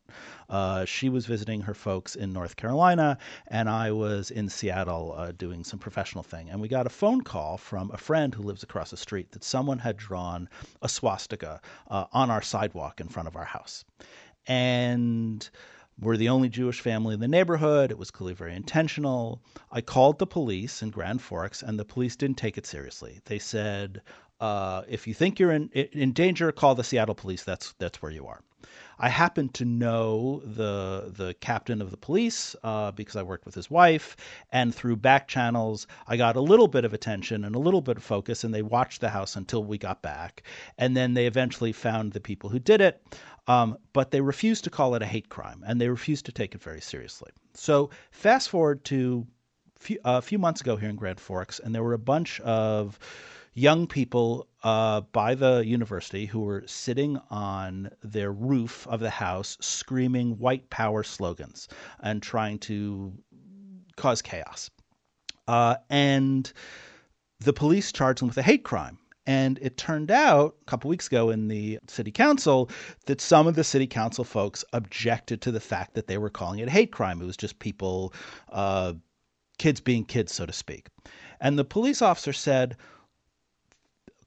uh, 0.48 0.84
she 0.84 1.08
was 1.08 1.26
visiting 1.26 1.62
her 1.62 1.74
folks 1.74 2.14
in 2.14 2.32
North 2.32 2.54
Carolina, 2.54 3.18
and 3.48 3.68
I 3.68 3.90
was 3.90 4.30
in 4.30 4.48
Seattle 4.48 5.14
uh, 5.16 5.32
doing 5.32 5.64
some 5.64 5.80
professional 5.80 6.22
thing. 6.22 6.48
And 6.48 6.60
we 6.60 6.68
got 6.68 6.86
a 6.86 6.90
phone 6.90 7.22
call 7.22 7.56
from 7.56 7.90
a 7.90 7.98
friend 7.98 8.32
who 8.32 8.44
lives 8.44 8.62
across 8.62 8.90
the 8.90 8.96
street 8.96 9.32
that 9.32 9.42
someone 9.42 9.80
had 9.80 9.96
drawn 9.96 10.48
a 10.80 10.88
swastika 10.88 11.60
uh, 11.88 12.04
on 12.12 12.30
our 12.30 12.42
sidewalk 12.42 13.00
in 13.00 13.08
front 13.08 13.26
of 13.26 13.34
our 13.34 13.46
house. 13.46 13.84
And 14.46 15.48
we're 16.00 16.16
the 16.16 16.28
only 16.28 16.48
Jewish 16.48 16.80
family 16.80 17.14
in 17.14 17.20
the 17.20 17.28
neighborhood. 17.28 17.90
It 17.90 17.98
was 17.98 18.10
clearly 18.10 18.34
very 18.34 18.54
intentional. 18.54 19.42
I 19.70 19.80
called 19.80 20.18
the 20.18 20.26
police 20.26 20.82
in 20.82 20.90
Grand 20.90 21.20
Forks, 21.20 21.62
and 21.62 21.78
the 21.78 21.84
police 21.84 22.16
didn't 22.16 22.38
take 22.38 22.56
it 22.56 22.66
seriously. 22.66 23.20
They 23.26 23.38
said, 23.38 24.00
uh, 24.40 24.82
"If 24.88 25.06
you 25.06 25.14
think 25.14 25.38
you're 25.38 25.52
in 25.52 25.68
in 25.70 26.12
danger, 26.12 26.52
call 26.52 26.74
the 26.74 26.84
Seattle 26.84 27.14
police. 27.14 27.44
That's 27.44 27.74
that's 27.78 28.00
where 28.00 28.12
you 28.12 28.26
are." 28.26 28.40
I 29.02 29.08
happen 29.08 29.48
to 29.50 29.64
know 29.64 30.40
the 30.44 31.10
the 31.16 31.34
captain 31.40 31.80
of 31.80 31.90
the 31.90 31.96
police 31.96 32.54
uh, 32.62 32.90
because 32.90 33.16
I 33.16 33.22
worked 33.22 33.46
with 33.46 33.54
his 33.54 33.70
wife, 33.70 34.16
and 34.52 34.74
through 34.74 34.96
back 34.96 35.28
channels, 35.28 35.86
I 36.06 36.18
got 36.18 36.36
a 36.36 36.40
little 36.42 36.68
bit 36.68 36.84
of 36.84 36.92
attention 36.92 37.44
and 37.44 37.54
a 37.54 37.58
little 37.58 37.80
bit 37.80 37.96
of 37.96 38.02
focus, 38.02 38.44
and 38.44 38.52
they 38.52 38.60
watched 38.62 39.00
the 39.00 39.08
house 39.08 39.36
until 39.36 39.64
we 39.64 39.78
got 39.78 40.02
back, 40.02 40.42
and 40.76 40.94
then 40.94 41.14
they 41.14 41.26
eventually 41.26 41.72
found 41.72 42.12
the 42.12 42.20
people 42.20 42.50
who 42.50 42.58
did 42.58 42.82
it. 42.82 43.02
Um, 43.46 43.78
but 43.92 44.10
they 44.10 44.20
refused 44.20 44.64
to 44.64 44.70
call 44.70 44.94
it 44.94 45.02
a 45.02 45.06
hate 45.06 45.28
crime, 45.28 45.64
and 45.66 45.80
they 45.80 45.88
refused 45.88 46.26
to 46.26 46.32
take 46.32 46.54
it 46.54 46.62
very 46.62 46.80
seriously. 46.80 47.30
So 47.54 47.90
fast 48.10 48.48
forward 48.48 48.84
to 48.86 49.26
few, 49.78 49.98
a 50.04 50.22
few 50.22 50.38
months 50.38 50.60
ago 50.60 50.76
here 50.76 50.88
in 50.90 50.96
Grand 50.96 51.20
Forks, 51.20 51.58
and 51.58 51.74
there 51.74 51.82
were 51.82 51.94
a 51.94 51.98
bunch 51.98 52.40
of 52.40 52.98
young 53.54 53.86
people 53.86 54.46
uh, 54.62 55.00
by 55.12 55.34
the 55.34 55.64
university 55.66 56.26
who 56.26 56.40
were 56.40 56.62
sitting 56.66 57.18
on 57.30 57.90
their 58.02 58.30
roof 58.30 58.86
of 58.86 59.00
the 59.00 59.10
house 59.10 59.56
screaming 59.60 60.38
white 60.38 60.70
power 60.70 61.02
slogans 61.02 61.68
and 62.00 62.22
trying 62.22 62.58
to 62.58 63.12
cause 63.96 64.22
chaos. 64.22 64.70
Uh, 65.48 65.76
and 65.88 66.52
the 67.40 67.52
police 67.52 67.90
charged 67.90 68.20
them 68.20 68.28
with 68.28 68.38
a 68.38 68.42
hate 68.42 68.62
crime. 68.62 68.98
And 69.26 69.58
it 69.60 69.76
turned 69.76 70.10
out 70.10 70.56
a 70.62 70.64
couple 70.64 70.88
weeks 70.88 71.06
ago 71.06 71.30
in 71.30 71.48
the 71.48 71.78
city 71.88 72.10
council 72.10 72.70
that 73.06 73.20
some 73.20 73.46
of 73.46 73.54
the 73.54 73.64
city 73.64 73.86
council 73.86 74.24
folks 74.24 74.64
objected 74.72 75.40
to 75.42 75.52
the 75.52 75.60
fact 75.60 75.94
that 75.94 76.06
they 76.06 76.18
were 76.18 76.30
calling 76.30 76.58
it 76.58 76.68
hate 76.68 76.90
crime. 76.90 77.20
It 77.20 77.26
was 77.26 77.36
just 77.36 77.58
people, 77.58 78.12
uh, 78.50 78.94
kids 79.58 79.80
being 79.80 80.04
kids, 80.04 80.32
so 80.32 80.46
to 80.46 80.52
speak. 80.52 80.88
And 81.40 81.58
the 81.58 81.64
police 81.64 82.02
officer 82.02 82.32
said, 82.32 82.76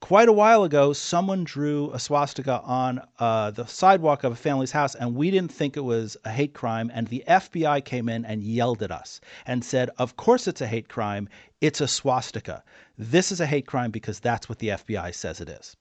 quite 0.03 0.27
a 0.27 0.33
while 0.33 0.65
ago, 0.65 0.91
someone 0.91 1.45
drew 1.45 1.89
a 1.93 1.97
swastika 1.97 2.59
on 2.63 3.01
uh, 3.19 3.51
the 3.51 3.65
sidewalk 3.65 4.25
of 4.25 4.33
a 4.33 4.35
family's 4.35 4.73
house, 4.73 4.95
and 4.95 5.15
we 5.15 5.31
didn't 5.31 5.53
think 5.53 5.77
it 5.77 5.85
was 5.85 6.17
a 6.25 6.29
hate 6.29 6.53
crime. 6.53 6.91
And 6.93 7.07
the 7.07 7.23
FBI 7.25 7.85
came 7.85 8.09
in 8.09 8.25
and 8.25 8.43
yelled 8.43 8.83
at 8.83 8.91
us 8.91 9.21
and 9.47 9.63
said, 9.63 9.89
Of 9.97 10.17
course 10.17 10.45
it's 10.45 10.59
a 10.59 10.67
hate 10.67 10.89
crime. 10.89 11.29
It's 11.61 11.79
a 11.79 11.87
swastika. 11.87 12.65
This 12.97 13.31
is 13.31 13.39
a 13.39 13.47
hate 13.47 13.65
crime 13.65 13.91
because 13.91 14.19
that's 14.19 14.47
what 14.47 14.59
the 14.59 14.69
FBI 14.69 15.15
says 15.15 15.41
it 15.41 15.49
is. 15.49 15.75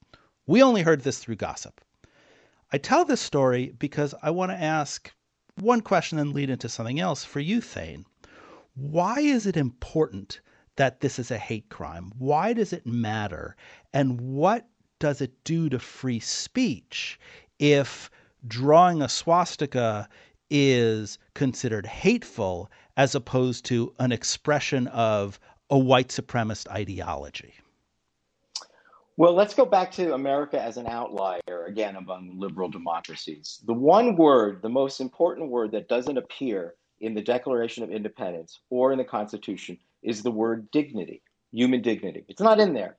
We 0.47 0.63
only 0.63 0.81
heard 0.81 1.01
this 1.01 1.19
through 1.19 1.35
gossip. 1.35 1.79
I 2.71 2.79
tell 2.79 3.05
this 3.05 3.21
story 3.21 3.73
because 3.77 4.15
I 4.23 4.31
want 4.31 4.51
to 4.51 4.61
ask 4.61 5.13
one 5.59 5.81
question 5.81 6.17
and 6.17 6.33
lead 6.33 6.49
into 6.49 6.67
something 6.67 6.99
else 6.99 7.23
for 7.23 7.39
you, 7.39 7.61
Thane. 7.61 8.05
Why 8.73 9.19
is 9.19 9.45
it 9.45 9.55
important 9.55 10.41
that 10.75 11.01
this 11.01 11.19
is 11.19 11.29
a 11.29 11.37
hate 11.37 11.69
crime? 11.69 12.11
Why 12.17 12.53
does 12.53 12.73
it 12.73 12.87
matter? 12.87 13.55
And 13.93 14.19
what 14.19 14.67
does 14.97 15.21
it 15.21 15.43
do 15.43 15.69
to 15.69 15.77
free 15.77 16.19
speech 16.19 17.19
if 17.59 18.09
drawing 18.47 19.03
a 19.03 19.09
swastika 19.09 20.09
is 20.49 21.19
considered 21.35 21.85
hateful 21.85 22.71
as 22.97 23.13
opposed 23.13 23.65
to 23.65 23.93
an 23.99 24.11
expression 24.11 24.87
of 24.87 25.39
a 25.73 25.77
white 25.77 26.09
supremacist 26.09 26.69
ideology? 26.69 27.51
Well, 29.17 29.33
let's 29.33 29.55
go 29.55 29.65
back 29.65 29.91
to 29.93 30.13
America 30.13 30.61
as 30.61 30.77
an 30.77 30.85
outlier 30.85 31.65
again 31.67 31.95
among 31.95 32.39
liberal 32.39 32.69
democracies. 32.69 33.59
The 33.65 33.73
one 33.73 34.15
word, 34.15 34.61
the 34.61 34.69
most 34.69 35.01
important 35.01 35.49
word 35.49 35.71
that 35.71 35.89
doesn't 35.89 36.19
appear 36.19 36.75
in 37.01 37.15
the 37.15 37.23
Declaration 37.23 37.83
of 37.83 37.89
Independence 37.89 38.59
or 38.69 38.91
in 38.91 38.99
the 38.99 39.03
Constitution 39.03 39.79
is 40.03 40.21
the 40.21 40.29
word 40.29 40.69
dignity, 40.69 41.23
human 41.51 41.81
dignity. 41.81 42.23
It's 42.27 42.39
not 42.39 42.59
in 42.59 42.73
there. 42.73 42.97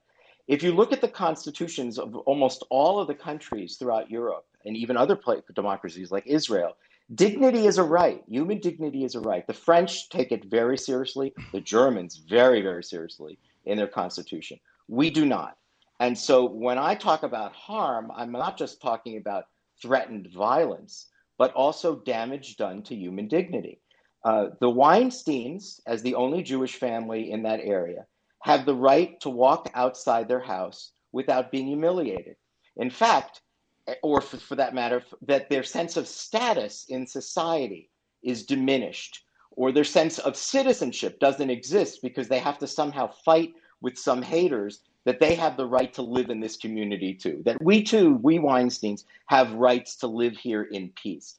If 0.48 0.64
you 0.64 0.72
look 0.72 0.92
at 0.92 1.00
the 1.00 1.06
constitutions 1.06 1.96
of 1.96 2.16
almost 2.26 2.64
all 2.70 2.98
of 2.98 3.06
the 3.06 3.14
countries 3.14 3.76
throughout 3.76 4.10
Europe 4.10 4.46
and 4.64 4.76
even 4.76 4.96
other 4.96 5.16
democracies 5.54 6.10
like 6.10 6.26
Israel, 6.26 6.76
dignity 7.12 7.66
is 7.66 7.78
a 7.78 7.82
right. 7.82 8.22
Human 8.28 8.58
dignity 8.58 9.04
is 9.04 9.14
a 9.14 9.20
right. 9.20 9.46
The 9.46 9.52
French 9.52 10.08
take 10.08 10.32
it 10.32 10.44
very 10.44 10.78
seriously, 10.78 11.34
the 11.52 11.60
Germans 11.60 12.16
very, 12.16 12.62
very 12.62 12.84
seriously 12.84 13.38
in 13.64 13.76
their 13.76 13.88
constitution. 13.88 14.58
We 14.88 15.10
do 15.10 15.26
not. 15.26 15.56
And 16.00 16.16
so 16.18 16.44
when 16.44 16.78
I 16.78 16.94
talk 16.94 17.22
about 17.22 17.54
harm, 17.54 18.10
I'm 18.14 18.32
not 18.32 18.56
just 18.58 18.80
talking 18.80 19.16
about 19.16 19.44
threatened 19.80 20.28
violence, 20.34 21.06
but 21.38 21.52
also 21.52 21.96
damage 21.96 22.56
done 22.56 22.82
to 22.84 22.94
human 22.94 23.28
dignity. 23.28 23.80
Uh, 24.24 24.48
the 24.60 24.70
Weinsteins, 24.70 25.80
as 25.86 26.02
the 26.02 26.14
only 26.14 26.42
Jewish 26.42 26.76
family 26.76 27.30
in 27.30 27.42
that 27.42 27.60
area, 27.60 28.06
have 28.42 28.64
the 28.64 28.74
right 28.74 29.20
to 29.20 29.30
walk 29.30 29.70
outside 29.74 30.28
their 30.28 30.40
house 30.40 30.92
without 31.12 31.50
being 31.50 31.66
humiliated. 31.66 32.36
In 32.76 32.90
fact, 32.90 33.42
or 34.02 34.20
for, 34.20 34.38
for 34.38 34.54
that 34.56 34.74
matter, 34.74 35.02
that 35.22 35.50
their 35.50 35.62
sense 35.62 35.96
of 35.96 36.06
status 36.06 36.86
in 36.88 37.06
society 37.06 37.90
is 38.22 38.44
diminished, 38.44 39.24
or 39.50 39.72
their 39.72 39.84
sense 39.84 40.18
of 40.18 40.36
citizenship 40.36 41.20
doesn't 41.20 41.50
exist 41.50 42.00
because 42.02 42.28
they 42.28 42.38
have 42.38 42.58
to 42.58 42.66
somehow 42.66 43.06
fight 43.24 43.54
with 43.80 43.98
some 43.98 44.22
haters 44.22 44.80
that 45.04 45.20
they 45.20 45.34
have 45.34 45.56
the 45.56 45.66
right 45.66 45.92
to 45.92 46.02
live 46.02 46.30
in 46.30 46.40
this 46.40 46.56
community 46.56 47.14
too. 47.14 47.42
That 47.44 47.62
we 47.62 47.82
too, 47.82 48.14
we 48.22 48.38
Weinsteins, 48.38 49.04
have 49.26 49.52
rights 49.52 49.96
to 49.96 50.06
live 50.06 50.36
here 50.36 50.62
in 50.62 50.90
peace. 50.90 51.36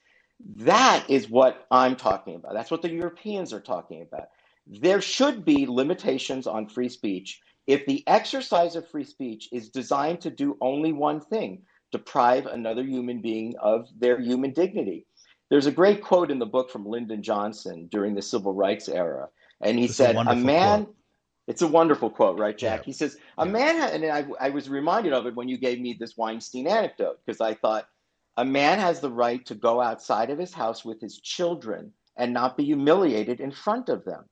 That 0.57 1.05
is 1.09 1.29
what 1.29 1.65
I'm 1.71 1.95
talking 1.95 2.35
about. 2.35 2.53
That's 2.53 2.69
what 2.69 2.81
the 2.81 2.91
Europeans 2.91 3.53
are 3.53 3.61
talking 3.61 4.01
about. 4.03 4.29
There 4.67 5.01
should 5.01 5.45
be 5.45 5.65
limitations 5.65 6.45
on 6.45 6.67
free 6.67 6.89
speech 6.89 7.41
if 7.67 7.85
the 7.87 8.03
exercise 8.05 8.75
of 8.75 8.87
free 8.87 9.03
speech 9.03 9.49
is 9.51 9.69
designed 9.69 10.21
to 10.21 10.29
do 10.29 10.57
only 10.61 10.91
one 10.91 11.19
thing 11.19 11.63
deprive 11.95 12.45
another 12.45 12.83
human 12.83 13.21
being 13.21 13.55
of 13.61 13.87
their 13.97 14.19
human 14.19 14.51
dignity. 14.51 15.05
There's 15.49 15.65
a 15.65 15.71
great 15.71 16.03
quote 16.03 16.29
in 16.29 16.39
the 16.39 16.45
book 16.45 16.69
from 16.69 16.85
Lyndon 16.85 17.23
Johnson 17.23 17.87
during 17.89 18.15
the 18.15 18.21
civil 18.21 18.53
rights 18.53 18.89
era. 18.89 19.29
And 19.61 19.79
he 19.79 19.87
said, 19.87 20.17
A, 20.17 20.31
a 20.31 20.35
man, 20.35 20.83
quote. 20.83 20.95
it's 21.47 21.61
a 21.61 21.67
wonderful 21.67 22.09
quote, 22.09 22.37
right, 22.37 22.57
Jack? 22.57 22.81
Yeah. 22.81 22.85
He 22.85 22.91
says, 22.91 23.15
A 23.37 23.45
yeah. 23.45 23.51
man, 23.53 23.75
and 23.93 24.05
I, 24.11 24.25
I 24.47 24.49
was 24.49 24.67
reminded 24.67 25.13
of 25.13 25.25
it 25.25 25.35
when 25.35 25.47
you 25.47 25.57
gave 25.57 25.79
me 25.79 25.95
this 25.97 26.17
Weinstein 26.17 26.67
anecdote, 26.67 27.19
because 27.25 27.39
I 27.39 27.53
thought, 27.53 27.87
a 28.35 28.43
man 28.43 28.79
has 28.79 28.99
the 28.99 29.09
right 29.09 29.45
to 29.45 29.55
go 29.55 29.79
outside 29.79 30.29
of 30.29 30.37
his 30.37 30.53
house 30.53 30.83
with 30.83 30.99
his 30.99 31.21
children 31.21 31.93
and 32.17 32.33
not 32.33 32.57
be 32.57 32.65
humiliated 32.65 33.39
in 33.39 33.51
front 33.51 33.87
of 33.87 34.03
them. 34.03 34.25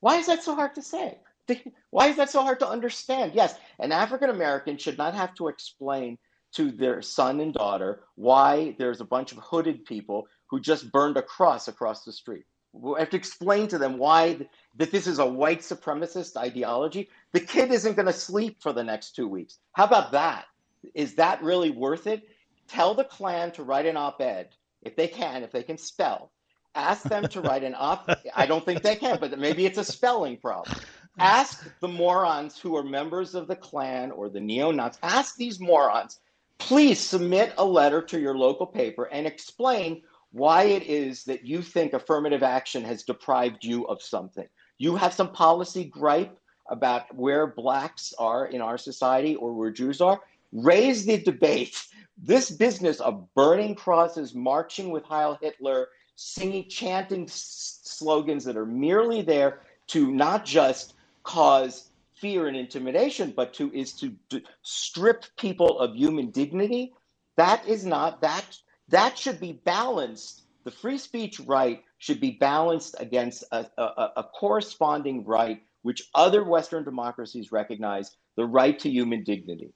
Why 0.00 0.16
is 0.16 0.26
that 0.26 0.42
so 0.42 0.56
hard 0.56 0.74
to 0.74 0.82
say? 0.82 1.18
Why 1.90 2.08
is 2.08 2.16
that 2.16 2.30
so 2.30 2.42
hard 2.42 2.58
to 2.58 2.68
understand? 2.68 3.32
Yes, 3.34 3.54
an 3.78 3.92
African 3.92 4.30
American 4.30 4.76
should 4.78 4.98
not 4.98 5.14
have 5.14 5.32
to 5.36 5.46
explain 5.46 6.18
to 6.56 6.70
their 6.70 7.02
son 7.02 7.40
and 7.40 7.52
daughter 7.52 8.00
why 8.14 8.74
there's 8.78 9.00
a 9.00 9.04
bunch 9.04 9.32
of 9.32 9.38
hooded 9.38 9.84
people 9.84 10.26
who 10.46 10.58
just 10.58 10.90
burned 10.90 11.16
a 11.16 11.22
cross 11.22 11.68
across 11.68 12.04
the 12.04 12.12
street. 12.12 12.44
We 12.72 12.98
have 12.98 13.10
to 13.10 13.16
explain 13.16 13.68
to 13.68 13.78
them 13.78 13.98
why 13.98 14.38
that 14.76 14.90
this 14.90 15.06
is 15.06 15.18
a 15.18 15.26
white 15.26 15.60
supremacist 15.60 16.36
ideology. 16.36 17.08
The 17.32 17.40
kid 17.40 17.72
isn't 17.72 17.94
going 17.94 18.06
to 18.06 18.12
sleep 18.12 18.62
for 18.62 18.72
the 18.72 18.84
next 18.84 19.16
two 19.16 19.28
weeks. 19.28 19.58
How 19.72 19.84
about 19.84 20.12
that? 20.12 20.46
Is 20.94 21.14
that 21.14 21.42
really 21.42 21.70
worth 21.70 22.06
it? 22.06 22.28
Tell 22.68 22.94
the 22.94 23.04
Klan 23.04 23.52
to 23.52 23.62
write 23.62 23.86
an 23.86 23.96
op-ed 23.96 24.48
if 24.82 24.96
they 24.96 25.08
can, 25.08 25.42
if 25.42 25.52
they 25.52 25.62
can 25.62 25.78
spell. 25.78 26.30
Ask 26.74 27.04
them 27.04 27.26
to 27.28 27.40
write 27.40 27.64
an 27.64 27.74
op. 27.76 28.10
I 28.34 28.46
don't 28.46 28.64
think 28.64 28.82
they 28.82 28.96
can, 28.96 29.18
but 29.18 29.38
maybe 29.38 29.64
it's 29.64 29.78
a 29.78 29.84
spelling 29.84 30.36
problem. 30.36 30.78
Ask 31.18 31.66
the 31.80 31.88
morons 31.88 32.58
who 32.58 32.76
are 32.76 32.82
members 32.82 33.34
of 33.34 33.48
the 33.48 33.56
Klan 33.56 34.10
or 34.10 34.28
the 34.28 34.40
neo-Nazis. 34.40 35.00
Ask 35.02 35.36
these 35.36 35.58
morons 35.58 36.20
please 36.58 37.00
submit 37.00 37.54
a 37.58 37.64
letter 37.64 38.02
to 38.02 38.20
your 38.20 38.36
local 38.36 38.66
paper 38.66 39.04
and 39.04 39.26
explain 39.26 40.02
why 40.32 40.64
it 40.64 40.82
is 40.82 41.24
that 41.24 41.44
you 41.46 41.62
think 41.62 41.92
affirmative 41.92 42.42
action 42.42 42.84
has 42.84 43.02
deprived 43.02 43.64
you 43.64 43.86
of 43.86 44.02
something. 44.02 44.46
You 44.78 44.96
have 44.96 45.14
some 45.14 45.32
policy 45.32 45.84
gripe 45.84 46.38
about 46.68 47.14
where 47.14 47.46
blacks 47.46 48.12
are 48.18 48.46
in 48.46 48.60
our 48.60 48.76
society 48.76 49.36
or 49.36 49.54
where 49.54 49.70
Jews 49.70 50.00
are. 50.00 50.20
Raise 50.52 51.06
the 51.06 51.18
debate. 51.18 51.86
This 52.18 52.50
business 52.50 53.00
of 53.00 53.32
burning 53.34 53.74
crosses, 53.74 54.34
marching 54.34 54.90
with 54.90 55.04
Heil 55.04 55.38
Hitler, 55.40 55.88
singing, 56.16 56.68
chanting 56.68 57.26
slogans 57.28 58.44
that 58.44 58.56
are 58.56 58.66
merely 58.66 59.22
there 59.22 59.60
to 59.88 60.10
not 60.10 60.44
just 60.44 60.94
cause 61.22 61.90
fear 62.16 62.46
and 62.46 62.56
intimidation, 62.56 63.32
but 63.36 63.54
to 63.54 63.72
is 63.72 63.92
to, 63.94 64.14
to 64.30 64.42
strip 64.62 65.24
people 65.36 65.78
of 65.78 65.94
human 65.94 66.30
dignity. 66.30 66.92
That 67.36 67.66
is 67.66 67.84
not 67.84 68.22
that 68.22 68.44
that 68.88 69.18
should 69.18 69.40
be 69.40 69.60
balanced. 69.64 70.42
The 70.64 70.70
free 70.70 70.98
speech 70.98 71.40
right 71.40 71.82
should 71.98 72.20
be 72.20 72.32
balanced 72.32 72.96
against 72.98 73.44
a, 73.52 73.66
a, 73.78 74.10
a 74.16 74.24
corresponding 74.38 75.24
right 75.24 75.62
which 75.82 76.02
other 76.16 76.42
Western 76.42 76.82
democracies 76.82 77.52
recognize 77.52 78.10
the 78.36 78.44
right 78.44 78.76
to 78.80 78.90
human 78.90 79.22
dignity. 79.22 79.72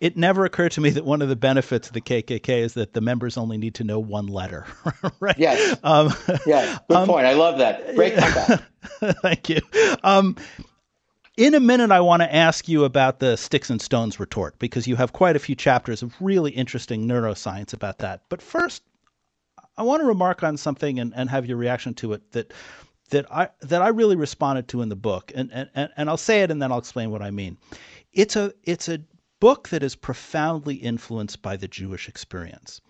It 0.00 0.16
never 0.16 0.44
occurred 0.44 0.72
to 0.72 0.80
me 0.80 0.90
that 0.90 1.04
one 1.04 1.22
of 1.22 1.28
the 1.28 1.36
benefits 1.36 1.86
of 1.86 1.94
the 1.94 2.00
KKK 2.00 2.58
is 2.58 2.74
that 2.74 2.92
the 2.92 3.00
members 3.00 3.36
only 3.36 3.56
need 3.56 3.76
to 3.76 3.84
know 3.84 4.00
one 4.00 4.26
letter, 4.26 4.66
right? 5.20 5.38
Yes. 5.38 5.78
Um, 5.84 6.12
yes. 6.44 6.80
Good 6.88 6.96
um, 6.96 7.06
point. 7.06 7.26
I 7.26 7.34
love 7.34 7.58
that. 7.58 7.94
Great 7.94 8.16
comeback. 8.16 8.62
Thank 9.22 9.48
you. 9.48 9.60
Um, 10.02 10.34
in 11.42 11.54
a 11.54 11.60
minute, 11.60 11.90
I 11.90 12.00
want 12.00 12.22
to 12.22 12.32
ask 12.32 12.68
you 12.68 12.84
about 12.84 13.18
the 13.18 13.36
sticks 13.36 13.68
and 13.68 13.82
stones 13.82 14.20
retort 14.20 14.56
because 14.60 14.86
you 14.86 14.94
have 14.94 15.12
quite 15.12 15.34
a 15.34 15.40
few 15.40 15.56
chapters 15.56 16.00
of 16.00 16.14
really 16.20 16.52
interesting 16.52 17.08
neuroscience 17.08 17.72
about 17.72 17.98
that. 17.98 18.22
But 18.28 18.40
first, 18.40 18.84
I 19.76 19.82
want 19.82 20.02
to 20.02 20.06
remark 20.06 20.44
on 20.44 20.56
something 20.56 21.00
and, 21.00 21.12
and 21.16 21.28
have 21.30 21.44
your 21.46 21.56
reaction 21.56 21.94
to 21.94 22.12
it 22.12 22.30
that 22.30 22.52
that 23.10 23.26
I 23.32 23.48
that 23.60 23.82
I 23.82 23.88
really 23.88 24.14
responded 24.14 24.68
to 24.68 24.82
in 24.82 24.88
the 24.88 24.94
book, 24.94 25.32
and, 25.34 25.50
and 25.52 25.90
and 25.96 26.08
I'll 26.08 26.16
say 26.16 26.42
it 26.42 26.52
and 26.52 26.62
then 26.62 26.70
I'll 26.70 26.78
explain 26.78 27.10
what 27.10 27.22
I 27.22 27.32
mean. 27.32 27.58
It's 28.12 28.36
a 28.36 28.52
it's 28.62 28.88
a 28.88 29.00
book 29.40 29.68
that 29.70 29.82
is 29.82 29.96
profoundly 29.96 30.76
influenced 30.76 31.42
by 31.42 31.56
the 31.56 31.66
Jewish 31.66 32.08
experience, 32.08 32.80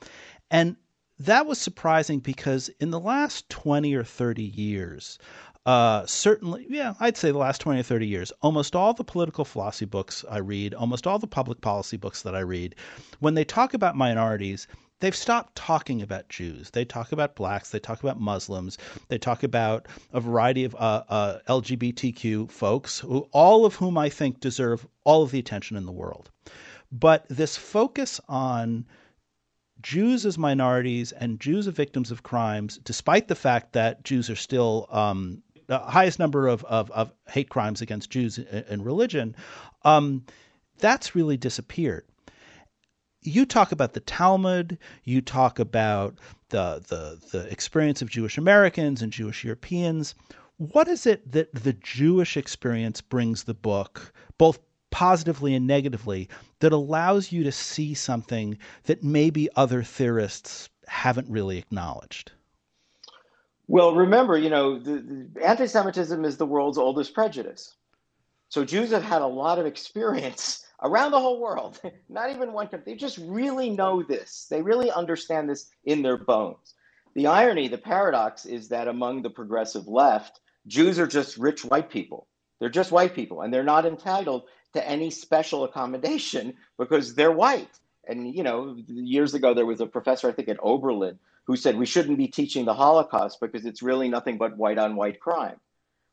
and 0.50 0.76
that 1.18 1.46
was 1.46 1.58
surprising 1.58 2.18
because 2.18 2.68
in 2.80 2.90
the 2.90 3.00
last 3.00 3.48
20 3.48 3.94
or 3.94 4.04
30 4.04 4.42
years, 4.42 5.18
uh, 5.64 6.04
certainly, 6.06 6.66
yeah, 6.68 6.94
I'd 6.98 7.16
say 7.16 7.30
the 7.30 7.38
last 7.38 7.60
20 7.60 7.80
or 7.80 7.84
30 7.84 8.06
years, 8.06 8.32
almost 8.42 8.74
all 8.74 8.94
the 8.94 9.04
political 9.04 9.44
philosophy 9.44 9.84
books 9.84 10.24
I 10.28 10.38
read, 10.38 10.74
almost 10.74 11.06
all 11.06 11.20
the 11.20 11.28
public 11.28 11.60
policy 11.60 11.96
books 11.96 12.22
that 12.22 12.34
I 12.34 12.40
read, 12.40 12.74
when 13.20 13.34
they 13.34 13.44
talk 13.44 13.72
about 13.72 13.96
minorities, 13.96 14.66
they've 14.98 15.14
stopped 15.14 15.54
talking 15.54 16.02
about 16.02 16.28
Jews. 16.28 16.70
They 16.70 16.84
talk 16.84 17.12
about 17.12 17.36
blacks. 17.36 17.70
They 17.70 17.78
talk 17.78 18.02
about 18.02 18.20
Muslims. 18.20 18.76
They 19.06 19.18
talk 19.18 19.44
about 19.44 19.86
a 20.12 20.20
variety 20.20 20.64
of 20.64 20.74
uh, 20.74 21.04
uh, 21.08 21.38
LGBTQ 21.48 22.50
folks, 22.50 22.98
who, 22.98 23.28
all 23.30 23.64
of 23.64 23.76
whom 23.76 23.96
I 23.96 24.08
think 24.08 24.40
deserve 24.40 24.84
all 25.04 25.22
of 25.22 25.30
the 25.30 25.38
attention 25.38 25.76
in 25.76 25.86
the 25.86 25.92
world. 25.92 26.28
But 26.90 27.24
this 27.28 27.56
focus 27.56 28.20
on 28.28 28.84
Jews 29.80 30.26
as 30.26 30.38
minorities 30.38 31.12
and 31.12 31.40
Jews 31.40 31.66
as 31.66 31.74
victims 31.74 32.10
of 32.10 32.22
crimes, 32.22 32.78
despite 32.78 33.28
the 33.28 33.34
fact 33.34 33.72
that 33.72 34.04
Jews 34.04 34.28
are 34.28 34.36
still 34.36 34.88
um, 34.90 35.42
the 35.66 35.78
highest 35.78 36.18
number 36.18 36.48
of, 36.48 36.64
of, 36.64 36.90
of 36.90 37.12
hate 37.28 37.48
crimes 37.48 37.80
against 37.80 38.10
Jews 38.10 38.38
and 38.38 38.84
religion, 38.84 39.36
um, 39.84 40.24
that's 40.78 41.14
really 41.14 41.36
disappeared. 41.36 42.04
You 43.22 43.46
talk 43.46 43.70
about 43.70 43.92
the 43.92 44.00
Talmud, 44.00 44.78
you 45.04 45.20
talk 45.20 45.58
about 45.58 46.18
the, 46.48 46.82
the, 46.88 47.20
the 47.30 47.50
experience 47.52 48.02
of 48.02 48.10
Jewish 48.10 48.36
Americans 48.36 49.00
and 49.00 49.12
Jewish 49.12 49.44
Europeans. 49.44 50.14
What 50.56 50.88
is 50.88 51.06
it 51.06 51.30
that 51.32 51.54
the 51.54 51.72
Jewish 51.74 52.36
experience 52.36 53.00
brings 53.00 53.44
the 53.44 53.54
book, 53.54 54.12
both 54.38 54.58
positively 54.90 55.54
and 55.54 55.66
negatively, 55.66 56.28
that 56.60 56.72
allows 56.72 57.32
you 57.32 57.44
to 57.44 57.52
see 57.52 57.94
something 57.94 58.58
that 58.84 59.02
maybe 59.02 59.48
other 59.56 59.82
theorists 59.82 60.68
haven't 60.86 61.30
really 61.30 61.58
acknowledged? 61.58 62.32
Well, 63.68 63.94
remember, 63.94 64.36
you 64.36 64.50
know, 64.50 64.78
the, 64.78 65.28
the 65.32 65.46
anti-Semitism 65.46 66.24
is 66.24 66.36
the 66.36 66.46
world's 66.46 66.78
oldest 66.78 67.14
prejudice. 67.14 67.74
So 68.48 68.64
Jews 68.64 68.90
have 68.90 69.02
had 69.02 69.22
a 69.22 69.26
lot 69.26 69.58
of 69.58 69.66
experience 69.66 70.66
around 70.82 71.12
the 71.12 71.20
whole 71.20 71.40
world, 71.40 71.80
not 72.08 72.30
even 72.30 72.52
one 72.52 72.68
country. 72.68 72.92
They 72.92 72.98
just 72.98 73.18
really 73.18 73.70
know 73.70 74.02
this. 74.02 74.46
They 74.50 74.62
really 74.62 74.90
understand 74.90 75.48
this 75.48 75.70
in 75.84 76.02
their 76.02 76.16
bones. 76.18 76.74
The 77.14 77.26
irony, 77.26 77.68
the 77.68 77.78
paradox 77.78 78.46
is 78.46 78.68
that 78.68 78.88
among 78.88 79.22
the 79.22 79.30
progressive 79.30 79.86
left, 79.86 80.40
Jews 80.66 80.98
are 80.98 81.06
just 81.06 81.36
rich 81.36 81.64
white 81.64 81.90
people. 81.90 82.26
They're 82.58 82.68
just 82.68 82.92
white 82.92 83.14
people, 83.14 83.42
and 83.42 83.52
they're 83.52 83.64
not 83.64 83.86
entitled 83.86 84.44
to 84.72 84.88
any 84.88 85.10
special 85.10 85.64
accommodation 85.64 86.54
because 86.78 87.14
they're 87.14 87.32
white. 87.32 87.78
And, 88.06 88.34
you 88.34 88.42
know, 88.42 88.76
years 88.86 89.34
ago, 89.34 89.54
there 89.54 89.66
was 89.66 89.80
a 89.80 89.86
professor, 89.86 90.28
I 90.28 90.32
think 90.32 90.48
at 90.48 90.62
Oberlin, 90.62 91.18
who 91.46 91.56
said 91.56 91.76
we 91.76 91.86
shouldn't 91.86 92.18
be 92.18 92.28
teaching 92.28 92.64
the 92.64 92.74
Holocaust 92.74 93.40
because 93.40 93.64
it's 93.64 93.82
really 93.82 94.08
nothing 94.08 94.38
but 94.38 94.56
white 94.56 94.78
on 94.78 94.96
white 94.96 95.20
crime, 95.20 95.56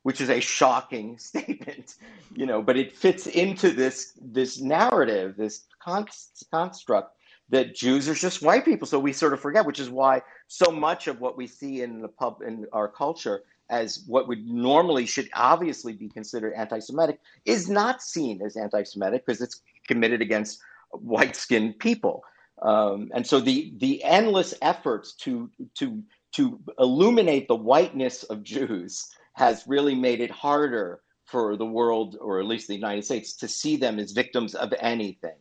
which 0.02 0.20
is 0.20 0.28
a 0.28 0.40
shocking 0.40 1.18
statement, 1.30 1.94
you 2.34 2.46
know, 2.46 2.62
but 2.62 2.76
it 2.76 2.96
fits 2.96 3.26
into 3.26 3.70
this 3.70 4.18
this 4.20 4.60
narrative, 4.60 5.36
this 5.36 5.66
construct 5.80 7.14
that 7.50 7.74
Jews 7.74 8.08
are 8.08 8.14
just 8.14 8.42
white 8.42 8.64
people. 8.64 8.86
So 8.86 8.98
we 8.98 9.12
sort 9.12 9.32
of 9.32 9.40
forget, 9.40 9.66
which 9.66 9.80
is 9.80 9.90
why 9.90 10.22
so 10.46 10.70
much 10.70 11.08
of 11.08 11.20
what 11.20 11.36
we 11.36 11.46
see 11.46 11.82
in 11.82 12.00
the 12.00 12.08
pub 12.08 12.42
in 12.46 12.66
our 12.72 12.88
culture 12.88 13.42
as 13.68 14.04
what 14.06 14.26
would 14.28 14.46
normally 14.46 15.06
should 15.06 15.28
obviously 15.34 15.92
be 15.92 16.08
considered 16.08 16.52
anti-Semitic 16.54 17.20
is 17.44 17.68
not 17.68 18.02
seen 18.02 18.42
as 18.42 18.56
anti-Semitic 18.56 19.24
because 19.24 19.40
it's 19.40 19.62
committed 19.86 20.20
against 20.20 20.60
white-skinned 20.90 21.78
people. 21.78 22.24
Um, 22.62 23.10
and 23.14 23.26
so 23.26 23.40
the 23.40 23.72
the 23.78 24.02
endless 24.04 24.54
efforts 24.60 25.14
to 25.14 25.50
to 25.76 26.02
to 26.32 26.60
illuminate 26.78 27.48
the 27.48 27.56
whiteness 27.56 28.22
of 28.24 28.42
Jews 28.42 29.08
has 29.34 29.64
really 29.66 29.94
made 29.94 30.20
it 30.20 30.30
harder 30.30 31.00
for 31.24 31.56
the 31.56 31.66
world, 31.66 32.16
or 32.20 32.40
at 32.40 32.46
least 32.46 32.68
the 32.68 32.74
United 32.74 33.04
States, 33.04 33.32
to 33.34 33.48
see 33.48 33.76
them 33.76 33.98
as 33.98 34.12
victims 34.12 34.54
of 34.54 34.74
anything. 34.80 35.36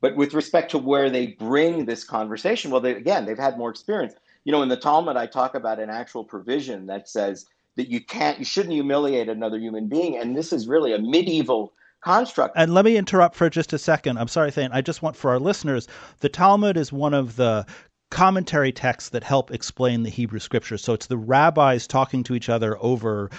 But 0.00 0.16
with 0.16 0.34
respect 0.34 0.70
to 0.72 0.78
where 0.78 1.10
they 1.10 1.28
bring 1.28 1.84
this 1.84 2.04
conversation, 2.04 2.70
well, 2.70 2.80
they, 2.80 2.94
again, 2.94 3.24
they've 3.24 3.38
had 3.38 3.58
more 3.58 3.70
experience. 3.70 4.14
You 4.44 4.52
know, 4.52 4.62
in 4.62 4.68
the 4.68 4.76
Talmud, 4.76 5.16
I 5.16 5.26
talk 5.26 5.54
about 5.54 5.78
an 5.78 5.90
actual 5.90 6.24
provision 6.24 6.86
that 6.86 7.08
says 7.08 7.46
that 7.76 7.88
you 7.88 8.04
can't, 8.04 8.38
you 8.38 8.44
shouldn't 8.44 8.74
humiliate 8.74 9.28
another 9.28 9.58
human 9.58 9.88
being, 9.88 10.18
and 10.18 10.36
this 10.36 10.52
is 10.52 10.66
really 10.66 10.92
a 10.92 10.98
medieval 10.98 11.72
construct. 12.02 12.54
And 12.56 12.74
let 12.74 12.84
me 12.84 12.96
interrupt 12.96 13.34
for 13.34 13.48
just 13.48 13.72
a 13.72 13.78
second. 13.78 14.18
I'm 14.18 14.28
sorry, 14.28 14.50
Thane. 14.50 14.70
I 14.72 14.80
just 14.80 15.02
want 15.02 15.16
for 15.16 15.30
our 15.30 15.38
listeners, 15.38 15.88
the 16.20 16.28
Talmud 16.28 16.76
is 16.76 16.92
one 16.92 17.14
of 17.14 17.36
the 17.36 17.66
commentary 18.10 18.72
texts 18.72 19.10
that 19.10 19.24
help 19.24 19.50
explain 19.50 20.02
the 20.02 20.10
Hebrew 20.10 20.38
scriptures. 20.38 20.84
So 20.84 20.92
it's 20.92 21.06
the 21.06 21.16
rabbis 21.16 21.86
talking 21.86 22.22
to 22.24 22.34
each 22.34 22.48
other 22.48 22.76
over 22.80 23.30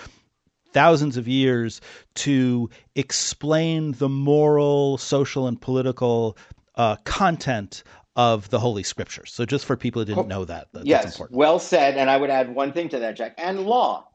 thousands 0.74 1.18
of 1.18 1.28
years 1.28 1.80
to 2.16 2.70
explain 2.96 3.92
the 3.94 4.10
moral, 4.10 4.98
social, 4.98 5.48
and 5.48 5.62
political 5.62 6.36
uh, 6.76 6.96
content 7.04 7.84
of 8.16 8.50
the 8.50 8.60
Holy 8.60 8.84
Scriptures. 8.84 9.32
So 9.32 9.46
just 9.46 9.66
for 9.66 9.78
people 9.78 10.02
who 10.02 10.06
didn't 10.06 10.28
know 10.28 10.46
that, 10.46 10.68
that 10.74 10.86
yes, 10.86 11.22
well 11.30 11.60
said. 11.60 11.98
And 11.98 12.10
I 12.10 12.18
would 12.18 12.30
add 12.30 12.54
one 12.54 12.74
thing 12.74 12.90
to 12.90 13.00
that, 13.00 13.16
Jack, 13.16 13.36
and 13.38 13.66
law, 13.66 14.08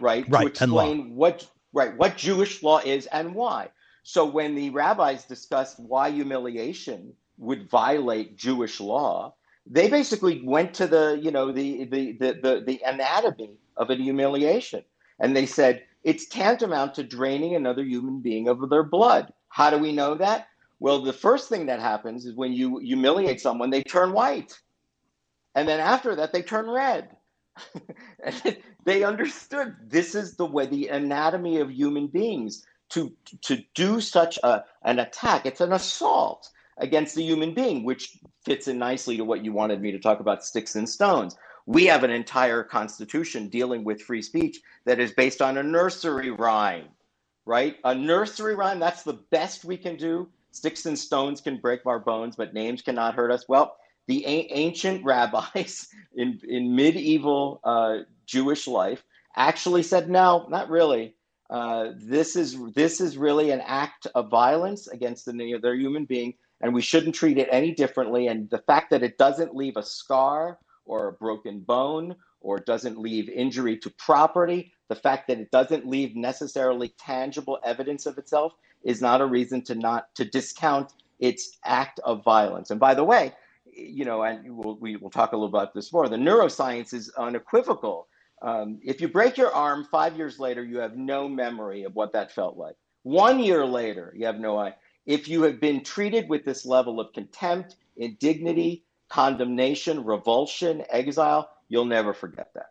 right? 0.00 0.24
Right, 0.28 0.54
to 0.54 0.64
explain 0.64 1.14
what 1.16 1.48
right 1.72 1.96
what 1.96 2.16
Jewish 2.16 2.62
law 2.62 2.78
is 2.78 3.06
and 3.06 3.34
why. 3.34 3.70
So 4.02 4.24
when 4.26 4.54
the 4.54 4.70
rabbis 4.70 5.24
discussed 5.24 5.78
why 5.78 6.10
humiliation 6.10 7.14
would 7.38 7.70
violate 7.70 8.36
Jewish 8.36 8.80
law, 8.80 9.34
they 9.66 9.88
basically 9.88 10.42
went 10.44 10.74
to 10.74 10.86
the, 10.86 11.18
you 11.22 11.30
know, 11.30 11.52
the 11.52 11.84
the 11.84 12.12
the 12.12 12.32
the, 12.42 12.64
the 12.66 12.82
anatomy 12.84 13.58
of 13.76 13.90
a 13.90 13.94
humiliation. 13.94 14.84
And 15.20 15.36
they 15.36 15.46
said 15.46 15.84
it's 16.02 16.26
tantamount 16.26 16.94
to 16.94 17.04
draining 17.04 17.54
another 17.54 17.84
human 17.84 18.20
being 18.20 18.48
of 18.48 18.68
their 18.70 18.82
blood. 18.82 19.32
How 19.48 19.70
do 19.70 19.78
we 19.78 19.92
know 19.92 20.14
that? 20.16 20.48
Well, 20.80 21.02
the 21.02 21.12
first 21.12 21.48
thing 21.48 21.66
that 21.66 21.78
happens 21.78 22.26
is 22.26 22.34
when 22.34 22.52
you 22.52 22.78
humiliate 22.78 23.40
someone, 23.40 23.70
they 23.70 23.84
turn 23.84 24.12
white. 24.12 24.58
And 25.54 25.68
then 25.68 25.78
after 25.78 26.16
that, 26.16 26.32
they 26.32 26.42
turn 26.42 26.68
red. 26.68 27.16
they 28.84 29.04
understood 29.04 29.76
this 29.86 30.14
is 30.16 30.34
the 30.34 30.46
way 30.46 30.66
the 30.66 30.88
anatomy 30.88 31.58
of 31.60 31.70
human 31.70 32.08
beings 32.08 32.66
to 32.92 33.12
to 33.42 33.62
do 33.74 34.00
such 34.00 34.38
a, 34.42 34.64
an 34.82 34.98
attack. 34.98 35.46
It's 35.46 35.60
an 35.60 35.72
assault 35.72 36.50
against 36.78 37.14
the 37.14 37.22
human 37.22 37.54
being, 37.54 37.84
which 37.84 38.18
fits 38.44 38.68
in 38.68 38.78
nicely 38.78 39.16
to 39.16 39.24
what 39.24 39.44
you 39.44 39.52
wanted 39.52 39.80
me 39.80 39.92
to 39.92 39.98
talk 39.98 40.20
about 40.20 40.44
sticks 40.44 40.76
and 40.76 40.88
stones. 40.88 41.36
We 41.66 41.86
have 41.86 42.02
an 42.04 42.10
entire 42.10 42.62
constitution 42.62 43.48
dealing 43.48 43.84
with 43.84 44.02
free 44.02 44.22
speech 44.22 44.60
that 44.84 44.98
is 44.98 45.12
based 45.12 45.40
on 45.40 45.58
a 45.58 45.62
nursery 45.62 46.30
rhyme, 46.30 46.88
right? 47.46 47.76
A 47.84 47.94
nursery 47.94 48.56
rhyme, 48.56 48.80
that's 48.80 49.04
the 49.04 49.20
best 49.30 49.64
we 49.64 49.76
can 49.76 49.96
do. 49.96 50.28
Sticks 50.50 50.86
and 50.86 50.98
stones 50.98 51.40
can 51.40 51.58
break 51.58 51.86
our 51.86 52.00
bones, 52.00 52.36
but 52.36 52.52
names 52.52 52.82
cannot 52.82 53.14
hurt 53.14 53.30
us. 53.30 53.48
Well, 53.48 53.76
the 54.08 54.24
a- 54.26 54.48
ancient 54.50 55.04
rabbis 55.04 55.88
in, 56.16 56.40
in 56.48 56.74
medieval 56.74 57.60
uh, 57.64 57.98
Jewish 58.26 58.66
life 58.66 59.04
actually 59.36 59.82
said, 59.82 60.10
no, 60.10 60.46
not 60.50 60.68
really. 60.68 61.14
Uh, 61.52 61.92
this 61.96 62.34
is 62.34 62.56
this 62.72 62.98
is 62.98 63.18
really 63.18 63.50
an 63.50 63.60
act 63.66 64.06
of 64.14 64.30
violence 64.30 64.88
against 64.88 65.26
the, 65.26 65.34
human 65.34 66.06
being, 66.06 66.32
and 66.62 66.72
we 66.72 66.80
shouldn't 66.80 67.14
treat 67.14 67.36
it 67.36 67.46
any 67.52 67.74
differently. 67.74 68.28
And 68.28 68.48
the 68.48 68.62
fact 68.66 68.88
that 68.90 69.02
it 69.02 69.18
doesn't 69.18 69.54
leave 69.54 69.76
a 69.76 69.82
scar 69.82 70.58
or 70.86 71.08
a 71.08 71.12
broken 71.12 71.60
bone 71.60 72.16
or 72.40 72.58
doesn't 72.58 72.98
leave 72.98 73.28
injury 73.28 73.76
to 73.80 73.90
property, 73.90 74.72
the 74.88 74.94
fact 74.94 75.28
that 75.28 75.40
it 75.40 75.50
doesn't 75.50 75.86
leave 75.86 76.16
necessarily 76.16 76.94
tangible 76.98 77.58
evidence 77.64 78.06
of 78.06 78.16
itself 78.16 78.54
is 78.82 79.02
not 79.02 79.20
a 79.20 79.26
reason 79.26 79.62
to 79.64 79.74
not 79.74 80.14
to 80.14 80.24
discount 80.24 80.94
its 81.20 81.58
act 81.66 82.00
of 82.00 82.24
violence. 82.24 82.70
And 82.70 82.80
by 82.80 82.94
the 82.94 83.04
way, 83.04 83.34
you 83.74 84.06
know, 84.06 84.22
and 84.22 84.56
we'll, 84.56 84.76
we 84.76 84.96
will 84.96 85.10
talk 85.10 85.32
a 85.32 85.36
little 85.36 85.48
about 85.48 85.74
this 85.74 85.92
more. 85.92 86.08
The 86.08 86.16
neuroscience 86.16 86.94
is 86.94 87.10
unequivocal. 87.18 88.08
Um, 88.42 88.80
if 88.82 89.00
you 89.00 89.08
break 89.08 89.36
your 89.36 89.54
arm 89.54 89.86
five 89.90 90.16
years 90.16 90.38
later, 90.38 90.64
you 90.64 90.78
have 90.78 90.96
no 90.96 91.28
memory 91.28 91.84
of 91.84 91.94
what 91.94 92.12
that 92.12 92.32
felt 92.32 92.56
like. 92.56 92.74
One 93.04 93.38
year 93.38 93.64
later, 93.64 94.12
you 94.16 94.26
have 94.26 94.40
no 94.40 94.58
idea. 94.58 94.76
If 95.06 95.28
you 95.28 95.42
have 95.42 95.60
been 95.60 95.82
treated 95.82 96.28
with 96.28 96.44
this 96.44 96.66
level 96.66 97.00
of 97.00 97.12
contempt, 97.12 97.76
indignity, 97.96 98.84
condemnation, 99.08 100.04
revulsion, 100.04 100.84
exile, 100.90 101.50
you'll 101.68 101.84
never 101.84 102.12
forget 102.12 102.50
that. 102.54 102.70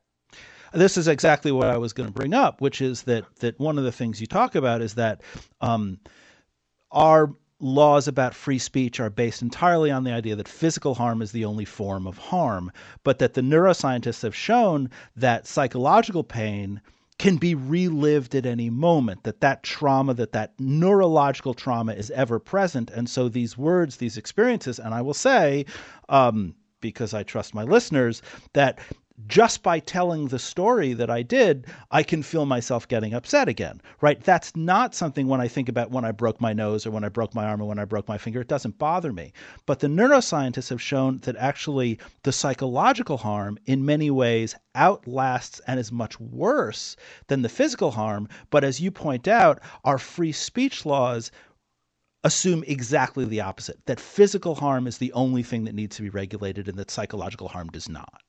This 0.74 0.98
is 0.98 1.08
exactly 1.08 1.52
what 1.52 1.68
I 1.68 1.78
was 1.78 1.92
going 1.92 2.08
to 2.08 2.14
bring 2.14 2.34
up, 2.34 2.62
which 2.62 2.82
is 2.82 3.04
that 3.04 3.26
that 3.40 3.60
one 3.60 3.78
of 3.78 3.84
the 3.84 3.92
things 3.92 4.22
you 4.22 4.28
talk 4.28 4.56
about 4.56 4.82
is 4.82 4.96
that 4.96 5.22
um, 5.60 6.00
our 6.92 7.34
laws 7.62 8.08
about 8.08 8.34
free 8.34 8.58
speech 8.58 9.00
are 9.00 9.10
based 9.10 9.42
entirely 9.42 9.92
on 9.92 10.04
the 10.04 10.12
idea 10.12 10.36
that 10.36 10.48
physical 10.48 10.96
harm 10.96 11.22
is 11.22 11.32
the 11.32 11.46
only 11.46 11.66
form 11.66 12.08
of 12.08 12.18
harm, 12.18 12.72
but 13.04 13.20
that 13.20 13.36
the 13.36 13.42
neuroscientists 13.42 14.24
have 14.24 14.36
shown 14.36 14.90
that 15.16 15.48
psychological 15.48 16.24
pain 16.24 16.82
can 17.20 17.38
be 17.38 17.54
relived 17.54 18.34
at 18.34 18.48
any 18.48 18.72
moment 18.72 19.24
that 19.24 19.42
that 19.42 19.62
trauma 19.62 20.12
that 20.12 20.32
that 20.32 20.54
neurological 20.60 21.54
trauma 21.54 21.94
is 21.94 22.10
ever 22.12 22.40
present. 22.40 22.90
And 22.90 23.08
so 23.08 23.30
these 23.30 23.56
words 23.56 23.98
these 23.98 24.18
experiences 24.18 24.80
and 24.80 24.94
i 24.94 25.02
will 25.04 25.14
say 25.14 25.66
um, 26.10 26.56
because 26.80 27.14
i 27.14 27.22
trust 27.22 27.54
my 27.54 27.64
listeners 27.64 28.24
that 28.54 28.80
just 29.28 29.62
by 29.62 29.80
telling 29.80 30.28
the 30.28 30.40
story 30.40 30.94
that 30.94 31.10
I 31.10 31.22
did, 31.22 31.68
I 31.92 32.04
can 32.04 32.24
feel 32.24 32.46
myself 32.46 32.88
getting 32.88 33.14
upset 33.14 33.48
again, 33.48 33.82
right? 34.00 34.22
That's 34.24 34.56
not 34.56 34.96
something 34.96 35.28
when 35.28 35.42
I 35.42 35.48
think 35.48 35.70
about 35.70 35.92
when 35.92 36.06
I 36.06 36.12
broke 36.12 36.42
my 36.42 36.54
nose 36.54 36.86
or 36.86 36.92
when 36.92 37.04
I 37.04 37.10
broke 37.10 37.36
my 37.36 37.46
arm 37.46 37.62
or 37.62 37.68
when 37.68 37.80
I 37.80 37.86
broke 37.86 38.08
my 38.08 38.18
finger, 38.18 38.42
it 38.42 38.48
doesn't 38.48 38.78
bother 38.78 39.14
me. 39.14 39.34
But 39.66 39.80
the 39.80 39.88
neuroscientists 39.88 40.70
have 40.70 40.82
shown 40.82 41.18
that 41.20 41.36
actually 41.36 42.00
the 42.24 42.32
psychological 42.32 43.18
harm 43.18 43.58
in 43.66 43.86
many 43.86 44.10
ways 44.10 44.56
outlasts 44.76 45.62
and 45.68 45.80
is 45.80 45.92
much 45.92 46.20
worse 46.20 46.96
than 47.28 47.42
the 47.42 47.50
physical 47.50 47.92
harm. 47.92 48.28
But 48.50 48.64
as 48.64 48.80
you 48.80 48.92
point 48.92 49.28
out, 49.28 49.62
our 49.84 49.98
free 49.98 50.32
speech 50.32 50.86
laws 50.86 51.32
assume 52.24 52.64
exactly 52.68 53.26
the 53.26 53.42
opposite 53.42 53.80
that 53.88 54.00
physical 54.00 54.56
harm 54.56 54.88
is 54.88 54.98
the 55.00 55.12
only 55.14 55.44
thing 55.44 55.66
that 55.66 55.76
needs 55.76 55.96
to 55.96 56.02
be 56.04 56.10
regulated 56.10 56.68
and 56.68 56.78
that 56.78 56.92
psychological 56.92 57.48
harm 57.48 57.68
does 57.70 57.90
not. 57.90 58.22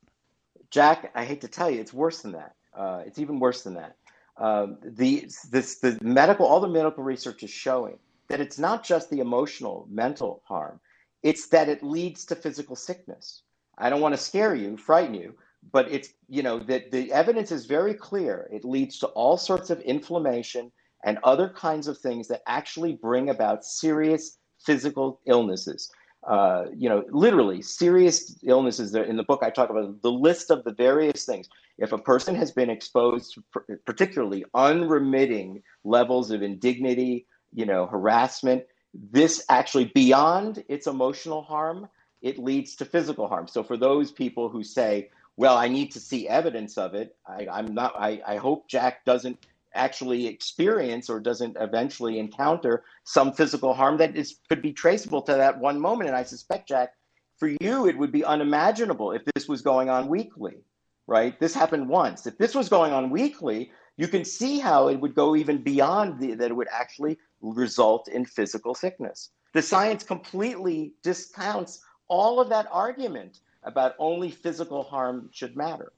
Jack, 0.73 1.13
I 1.15 1.25
hate 1.25 1.43
to 1.43 1.49
tell 1.49 1.71
you, 1.71 1.81
it's 1.81 1.93
worse 1.93 2.23
than 2.23 2.33
that. 2.33 2.55
Uh, 2.75 3.03
it's 3.07 3.19
even 3.19 3.39
worse 3.39 3.63
than 3.63 3.75
that. 3.75 3.97
Um, 4.39 4.79
the 4.83 5.29
this 5.51 5.79
the 5.79 5.99
medical 6.01 6.47
all 6.47 6.61
the 6.61 6.67
medical 6.67 7.05
research 7.05 7.43
is 7.43 7.51
showing 7.51 7.99
that 8.29 8.41
it's 8.41 8.59
not 8.59 8.83
just 8.83 9.11
the 9.11 9.21
emotional 9.21 9.87
mental 9.91 10.43
harm; 10.47 10.81
it's 11.23 11.49
that 11.49 11.69
it 11.69 11.83
leads 11.83 12.25
to 12.25 12.35
physical 12.35 12.75
sickness. 12.75 13.43
I 13.77 13.91
don't 13.91 14.01
want 14.01 14.15
to 14.15 14.21
scare 14.21 14.55
you, 14.55 14.79
frighten 14.79 15.15
you, 15.15 15.35
but 15.71 15.93
it's 15.93 16.09
you 16.31 16.43
know 16.43 16.59
that 16.61 16.91
the 16.91 17.13
evidence 17.13 17.53
is 17.53 17.67
very 17.67 17.93
clear. 17.93 18.49
It 18.51 18.65
leads 18.65 18.99
to 19.01 19.09
all 19.09 19.37
sorts 19.37 19.69
of 19.69 19.81
inflammation 19.83 20.73
and 21.05 21.19
other 21.23 21.51
kinds 21.51 21.87
of 21.87 21.99
things 21.99 22.29
that 22.29 22.43
actually 22.47 22.95
bring 22.95 23.29
about 23.29 23.67
serious 23.67 24.39
physical 24.65 25.21
illnesses 25.27 25.91
uh, 26.27 26.67
you 26.77 26.89
know, 26.89 27.05
literally 27.11 27.63
serious 27.63 28.37
illnesses. 28.45 28.95
In 28.95 29.17
the 29.17 29.25
book, 29.25 29.41
I 29.43 29.51
talk 29.51 29.71
about 29.71 30.03
the 30.03 30.13
list 30.13 30.51
of 30.51 30.63
the 30.65 30.73
various 30.73 31.25
things. 31.25 31.49
If 31.79 31.93
a 31.93 31.99
person 31.99 32.35
has 32.37 32.53
been 32.53 32.71
exposed 32.71 33.35
to 33.35 33.79
particularly 33.85 34.45
unremitting 34.55 35.63
levels 35.85 36.31
of 36.31 36.43
indignity, 36.43 37.27
you 37.53 37.67
know, 37.67 37.87
harassment, 37.87 38.65
this 38.95 39.45
actually 39.49 39.87
beyond 39.87 40.65
its 40.69 40.87
emotional 40.87 41.43
harm, 41.43 41.89
it 42.21 42.39
leads 42.39 42.77
to 42.77 42.85
physical 42.85 43.27
harm. 43.27 43.49
So 43.49 43.65
for 43.65 43.77
those 43.77 44.13
people 44.13 44.49
who 44.49 44.63
say, 44.63 45.11
well, 45.37 45.57
I 45.57 45.69
need 45.69 45.91
to 45.93 46.01
see 46.01 46.29
evidence 46.29 46.79
of 46.79 46.95
it, 46.95 47.17
I, 47.27 47.47
am 47.51 47.75
not, 47.75 47.95
I, 47.99 48.21
I 48.27 48.37
hope 48.37 48.69
Jack 48.69 49.05
doesn't 49.05 49.39
actually 49.75 50.27
experience 50.27 51.09
or 51.09 51.21
doesn't 51.21 51.57
eventually 51.61 52.19
encounter 52.19 52.85
some 53.05 53.33
physical 53.33 53.75
harm 53.75 53.97
that 53.99 54.17
is 54.17 54.37
could 54.49 54.63
be 54.63 54.73
traceable 54.73 55.23
to 55.23 55.33
that 55.33 55.59
one 55.59 55.81
moment. 55.81 56.09
And 56.09 56.17
I 56.17 56.23
suspect, 56.23 56.69
Jack, 56.69 56.93
for 57.39 57.49
you, 57.61 57.89
it 57.89 57.97
would 57.97 58.13
be 58.13 58.25
unimaginable 58.25 59.13
if 59.13 59.23
this 59.35 59.49
was 59.49 59.63
going 59.63 59.89
on 59.89 60.09
weekly, 60.09 60.65
right? 61.07 61.39
This 61.41 61.55
happened 61.55 61.89
once. 61.89 62.27
If 62.27 62.39
this 62.39 62.55
was 62.55 62.69
going 62.69 62.93
on 62.93 63.11
weekly, 63.11 63.73
you 63.97 64.09
can 64.09 64.25
see 64.25 64.59
how 64.59 64.89
it 64.89 65.01
would 65.01 65.15
go 65.15 65.37
even 65.37 65.63
beyond 65.63 66.21
the, 66.21 66.35
that 66.35 66.51
it 66.51 66.55
would 66.55 66.69
actually 66.71 67.19
result 67.41 68.09
in 68.09 68.25
physical 68.25 68.75
sickness. 68.75 69.31
The 69.55 69.63
science 69.63 70.03
completely 70.05 70.95
discounts 71.03 71.83
all 72.09 72.41
of 72.41 72.49
that 72.49 72.69
argument 72.71 73.41
about 73.65 73.95
only 73.99 74.31
physical 74.31 74.83
harm 74.83 75.29
should 75.33 75.57
matter. 75.57 75.93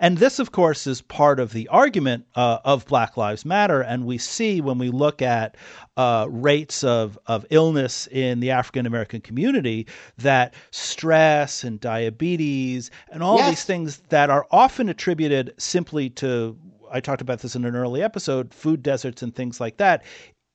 And 0.00 0.18
this, 0.18 0.38
of 0.38 0.52
course, 0.52 0.86
is 0.86 1.02
part 1.02 1.40
of 1.40 1.52
the 1.52 1.66
argument 1.68 2.26
uh, 2.36 2.58
of 2.64 2.86
Black 2.86 3.16
Lives 3.16 3.44
Matter. 3.44 3.80
And 3.80 4.06
we 4.06 4.16
see 4.16 4.60
when 4.60 4.78
we 4.78 4.90
look 4.90 5.22
at 5.22 5.56
uh, 5.96 6.28
rates 6.30 6.84
of, 6.84 7.18
of 7.26 7.44
illness 7.50 8.06
in 8.12 8.38
the 8.38 8.52
African 8.52 8.86
American 8.86 9.20
community 9.20 9.88
that 10.18 10.54
stress 10.70 11.64
and 11.64 11.80
diabetes 11.80 12.92
and 13.10 13.22
all 13.22 13.38
yes. 13.38 13.48
these 13.50 13.64
things 13.64 14.02
that 14.08 14.30
are 14.30 14.46
often 14.52 14.88
attributed 14.88 15.52
simply 15.58 16.10
to, 16.10 16.56
I 16.92 17.00
talked 17.00 17.22
about 17.22 17.40
this 17.40 17.56
in 17.56 17.64
an 17.64 17.74
early 17.74 18.02
episode, 18.02 18.54
food 18.54 18.82
deserts 18.84 19.22
and 19.22 19.34
things 19.34 19.60
like 19.60 19.78
that, 19.78 20.04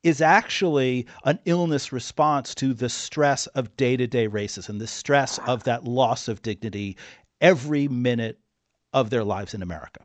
is 0.04 0.22
actually 0.22 1.06
an 1.26 1.40
illness 1.46 1.92
response 1.92 2.56
to 2.56 2.74
the 2.74 2.90
stress 2.90 3.48
of 3.48 3.76
day 3.76 3.98
to 3.98 4.08
day 4.08 4.28
racism, 4.28 4.80
the 4.80 4.88
stress 4.88 5.38
of 5.40 5.64
that 5.64 5.84
loss 5.84 6.30
of 6.30 6.42
dignity 6.42 6.98
every 7.42 7.90
minute 7.90 8.40
of 8.94 9.10
their 9.10 9.24
lives 9.24 9.54
in 9.54 9.62
America. 9.62 10.02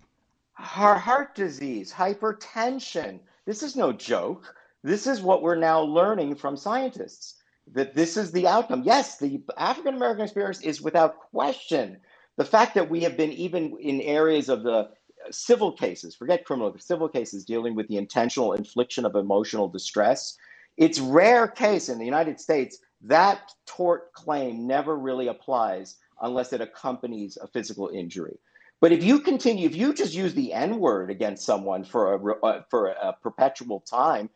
Heart 0.55 1.35
disease, 1.35 1.93
hypertension. 1.93 3.21
This 3.47 3.63
is 3.63 3.77
no 3.77 3.93
joke. 3.93 4.55
This 4.83 5.07
is 5.07 5.21
what 5.21 5.43
we're 5.43 5.55
now 5.57 5.81
learning 5.81 6.35
from 6.35 6.57
scientists 6.57 7.35
that 7.75 7.95
this 7.95 8.17
is 8.17 8.33
the 8.33 8.47
outcome. 8.47 8.83
Yes, 8.85 9.19
the 9.19 9.43
African 9.57 9.95
American 9.95 10.25
experience 10.25 10.61
is 10.63 10.81
without 10.81 11.19
question. 11.31 11.99
The 12.37 12.45
fact 12.45 12.75
that 12.75 12.89
we 12.89 13.03
have 13.03 13.17
been 13.17 13.33
even 13.33 13.77
in 13.81 14.01
areas 14.01 14.49
of 14.49 14.63
the 14.63 14.73
uh, 14.73 14.89
civil 15.31 15.73
cases, 15.73 16.15
forget 16.15 16.45
criminal, 16.45 16.75
civil 16.79 17.09
cases 17.09 17.45
dealing 17.45 17.75
with 17.75 17.89
the 17.89 17.97
intentional 17.97 18.53
infliction 18.53 19.05
of 19.05 19.17
emotional 19.17 19.69
distress, 19.69 20.37
it's 20.77 21.01
rare 21.01 21.49
case 21.49 21.89
in 21.89 21.99
the 21.99 22.05
United 22.05 22.41
States 22.41 22.79
that 23.03 23.53
tort 23.67 24.13
claim 24.13 24.67
never 24.67 24.97
really 24.97 25.29
applies 25.29 25.97
unless 26.23 26.53
it 26.53 26.61
accompanies 26.61 27.37
a 27.41 27.49
physical 27.49 27.89
injury. 27.89 28.39
But 28.81 28.93
if 28.93 29.03
you 29.03 29.21
continue, 29.21 29.67
if 29.67 29.75
you 29.75 29.93
just 29.93 30.15
use 30.15 30.35
the 30.35 30.53
N 30.53 30.79
word 30.79 31.11
against 31.11 31.45
someone 31.45 31.85
for 31.85 32.15
a 32.15 32.47
uh, 32.47 32.63
for 32.71 32.89
a 32.89 33.13
perpetual 33.13 33.81
time, 33.81 34.31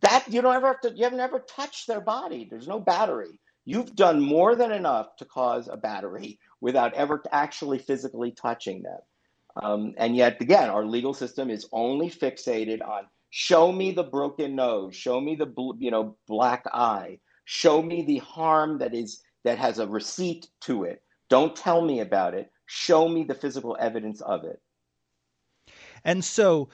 that 0.00 0.24
you 0.28 0.40
don't 0.40 0.54
ever 0.54 0.68
have 0.68 0.80
to. 0.82 0.92
You 0.96 1.04
have 1.04 1.14
never 1.14 1.40
touched 1.40 1.86
their 1.86 2.00
body. 2.00 2.46
There's 2.48 2.68
no 2.68 2.78
battery. 2.78 3.40
You've 3.64 3.96
done 3.96 4.20
more 4.20 4.54
than 4.54 4.72
enough 4.72 5.16
to 5.16 5.24
cause 5.24 5.68
a 5.68 5.76
battery 5.76 6.38
without 6.60 6.94
ever 6.94 7.22
actually 7.32 7.78
physically 7.78 8.30
touching 8.30 8.82
them. 8.82 8.98
Um, 9.62 9.94
and 9.98 10.16
yet, 10.16 10.40
again, 10.40 10.70
our 10.70 10.86
legal 10.86 11.12
system 11.12 11.50
is 11.50 11.66
only 11.72 12.08
fixated 12.08 12.86
on 12.86 13.04
show 13.30 13.72
me 13.72 13.90
the 13.90 14.04
broken 14.04 14.54
nose, 14.54 14.94
show 14.94 15.20
me 15.20 15.34
the 15.34 15.52
you 15.78 15.90
know 15.90 16.16
black 16.28 16.64
eye, 16.72 17.18
show 17.46 17.82
me 17.82 18.02
the 18.02 18.18
harm 18.18 18.78
that 18.78 18.94
is 18.94 19.22
that 19.42 19.58
has 19.58 19.80
a 19.80 19.86
receipt 19.88 20.48
to 20.60 20.84
it. 20.84 21.02
Don't 21.28 21.56
tell 21.56 21.82
me 21.82 22.00
about 22.00 22.34
it 22.34 22.50
Show 22.68 23.08
me 23.08 23.24
the 23.24 23.34
physical 23.34 23.76
evidence 23.80 24.20
of 24.20 24.44
it. 24.44 24.60
And 26.04 26.24
so 26.24 26.68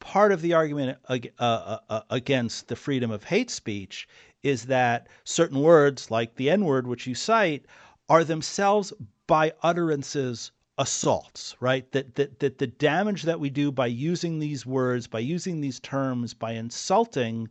part 0.00 0.32
of 0.32 0.40
the 0.42 0.54
argument 0.54 0.98
uh, 1.08 1.18
uh, 1.38 1.78
uh, 1.88 2.00
against 2.10 2.68
the 2.68 2.76
freedom 2.76 3.10
of 3.10 3.24
hate 3.24 3.50
speech 3.50 4.08
is 4.42 4.64
that 4.66 5.08
certain 5.24 5.60
words, 5.60 6.10
like 6.10 6.34
the 6.34 6.48
N 6.50 6.64
word, 6.64 6.86
which 6.86 7.06
you 7.06 7.14
cite, 7.14 7.66
are 8.08 8.24
themselves 8.24 8.92
by 9.26 9.52
utterances 9.62 10.50
assaults, 10.78 11.56
right? 11.60 11.90
That, 11.92 12.14
that 12.14 12.38
that 12.38 12.58
the 12.58 12.66
damage 12.66 13.24
that 13.24 13.40
we 13.40 13.50
do 13.50 13.70
by 13.70 13.88
using 13.88 14.38
these 14.38 14.64
words, 14.64 15.06
by 15.06 15.18
using 15.18 15.60
these 15.60 15.80
terms, 15.80 16.32
by 16.32 16.52
insulting, 16.52 17.48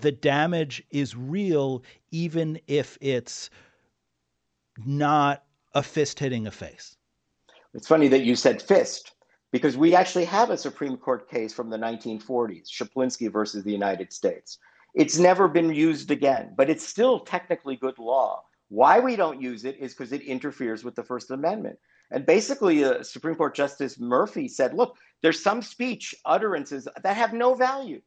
the 0.00 0.12
damage 0.12 0.82
is 0.90 1.16
real, 1.16 1.82
even 2.12 2.60
if 2.66 2.96
it's 3.00 3.50
not 4.86 5.44
a 5.74 5.82
fist 5.82 6.18
hitting 6.18 6.46
a 6.46 6.50
face. 6.50 6.96
It's 7.74 7.88
funny 7.88 8.08
that 8.08 8.24
you 8.24 8.34
said 8.34 8.60
fist 8.60 9.12
because 9.52 9.76
we 9.76 9.94
actually 9.94 10.24
have 10.24 10.50
a 10.50 10.58
Supreme 10.58 10.96
Court 10.96 11.28
case 11.30 11.52
from 11.52 11.70
the 11.70 11.76
1940s, 11.76 12.68
Chaplinsky 12.68 13.30
versus 13.30 13.64
the 13.64 13.72
United 13.72 14.12
States. 14.12 14.58
It's 14.94 15.18
never 15.18 15.46
been 15.46 15.72
used 15.72 16.10
again, 16.10 16.54
but 16.56 16.68
it's 16.68 16.86
still 16.86 17.20
technically 17.20 17.76
good 17.76 17.98
law. 17.98 18.42
Why 18.68 19.00
we 19.00 19.16
don't 19.16 19.40
use 19.40 19.64
it 19.64 19.76
is 19.78 19.92
because 19.92 20.12
it 20.12 20.22
interferes 20.22 20.84
with 20.84 20.94
the 20.94 21.02
First 21.02 21.30
Amendment. 21.30 21.78
And 22.10 22.26
basically, 22.26 22.84
uh, 22.84 23.02
Supreme 23.04 23.36
Court 23.36 23.54
Justice 23.54 24.00
Murphy 24.00 24.48
said, 24.48 24.74
look, 24.74 24.96
there's 25.22 25.42
some 25.42 25.62
speech 25.62 26.14
utterances 26.24 26.88
that 27.02 27.16
have 27.16 27.32
no 27.32 27.54
value. 27.54 28.00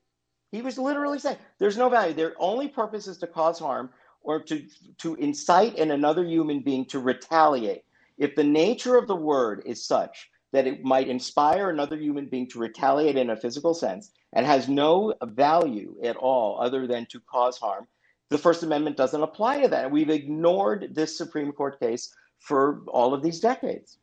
He 0.52 0.62
was 0.62 0.78
literally 0.78 1.20
saying 1.20 1.38
there's 1.58 1.78
no 1.78 1.90
value. 1.90 2.14
Their 2.14 2.34
only 2.38 2.68
purpose 2.68 3.08
is 3.08 3.18
to 3.20 3.28
cause 3.28 3.60
harm 3.60 3.90
or 4.22 4.42
to, 4.44 4.66
to 5.00 5.16
incite 5.16 5.78
in 5.78 5.92
another 5.92 6.24
human 6.26 6.60
being 6.60 6.86
to 6.86 7.00
retaliate. 7.00 7.84
If 8.18 8.36
the 8.36 8.44
nature 8.44 8.98
of 8.98 9.08
the 9.08 9.16
word 9.16 9.64
is 9.66 9.86
such 9.86 10.30
that 10.52 10.68
it 10.68 10.84
might 10.84 11.08
inspire 11.08 11.70
another 11.70 11.98
human 11.98 12.28
being 12.28 12.48
to 12.50 12.60
retaliate 12.60 13.18
in 13.18 13.32
a 13.32 13.36
physical 13.38 13.74
sense 13.74 14.12
and 14.34 14.46
has 14.46 14.70
no 14.70 15.14
value 15.24 15.96
at 16.04 16.16
all 16.16 16.60
other 16.62 16.86
than 16.88 17.08
to 17.08 17.20
cause 17.22 17.58
harm, 17.58 17.88
the 18.30 18.38
First 18.38 18.64
Amendment 18.64 18.98
doesn't 18.98 19.22
apply 19.22 19.62
to 19.62 19.68
that. 19.70 19.92
We've 19.92 20.10
ignored 20.10 20.90
this 20.94 21.18
Supreme 21.18 21.52
Court 21.52 21.80
case 21.80 22.14
for 22.40 22.84
all 22.88 23.14
of 23.14 23.24
these 23.24 23.40
decades. 23.40 23.98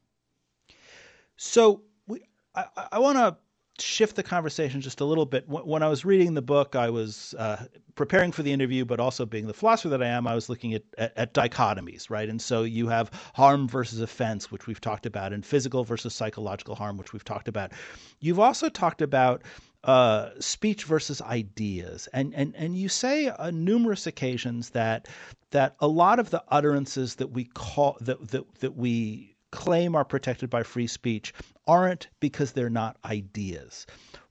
So 1.37 1.83
we, 2.07 2.23
I, 2.55 2.65
I 2.93 2.99
want 2.99 3.19
to 3.19 3.37
shift 3.81 4.16
the 4.16 4.22
conversation 4.22 4.81
just 4.81 5.01
a 5.01 5.05
little 5.05 5.26
bit. 5.26 5.49
When 5.49 5.83
I 5.83 5.89
was 5.89 6.05
reading 6.05 6.35
the 6.35 6.43
book, 6.43 6.76
I 6.76 6.91
was 6.91 7.35
uh, 7.39 7.64
preparing 7.95 8.33
for 8.33 8.43
the 8.43 8.53
interview, 8.53 8.85
but 8.85 9.01
also 9.01 9.26
being 9.26 9.47
the 9.47 9.55
philosopher 9.55 9.89
that 9.91 10.03
I 10.03 10.07
am, 10.07 10.26
I 10.26 10.35
was 10.35 10.49
looking 10.49 10.74
at, 10.74 10.83
at, 10.99 11.12
at, 11.16 11.35
dichotomies, 11.35 12.11
right? 12.11 12.28
And 12.28 12.41
so 12.41 12.62
you 12.62 12.89
have 12.89 13.11
harm 13.35 13.68
versus 13.68 14.01
offense, 14.01 14.51
which 14.51 14.66
we've 14.66 14.81
talked 14.81 15.07
about, 15.07 15.33
and 15.33 15.45
physical 15.45 15.85
versus 15.85 16.14
psychological 16.14 16.74
harm, 16.74 16.97
which 16.97 17.12
we've 17.12 17.24
talked 17.24 17.49
about. 17.49 17.72
You've 18.20 18.41
also 18.41 18.68
talked 18.68 19.03
about 19.03 19.43
uh, 19.85 20.31
speech 20.39 20.85
versus 20.85 21.22
ideas, 21.22 22.09
and 22.12 22.35
and 22.35 22.55
and 22.55 22.76
you 22.76 22.89
say 22.89 23.28
on 23.31 23.64
numerous 23.64 24.07
occasions 24.07 24.70
that 24.70 25.09
that 25.53 25.74
a 25.81 25.89
lot 25.89 26.18
of 26.18 26.31
the 26.31 26.43
utterances 26.49 27.14
that 27.16 27.28
we 27.28 27.45
call 27.45 27.97
that 28.01 28.28
that, 28.28 28.55
that 28.57 28.76
we 28.76 29.30
claim 29.51 29.94
are 29.94 30.05
protected 30.05 30.51
by 30.51 30.62
free 30.62 30.86
speech 30.86 31.32
aren't 31.66 32.09
because 32.20 32.53
they're 32.53 32.70
not 32.70 32.96
ideas. 33.05 33.86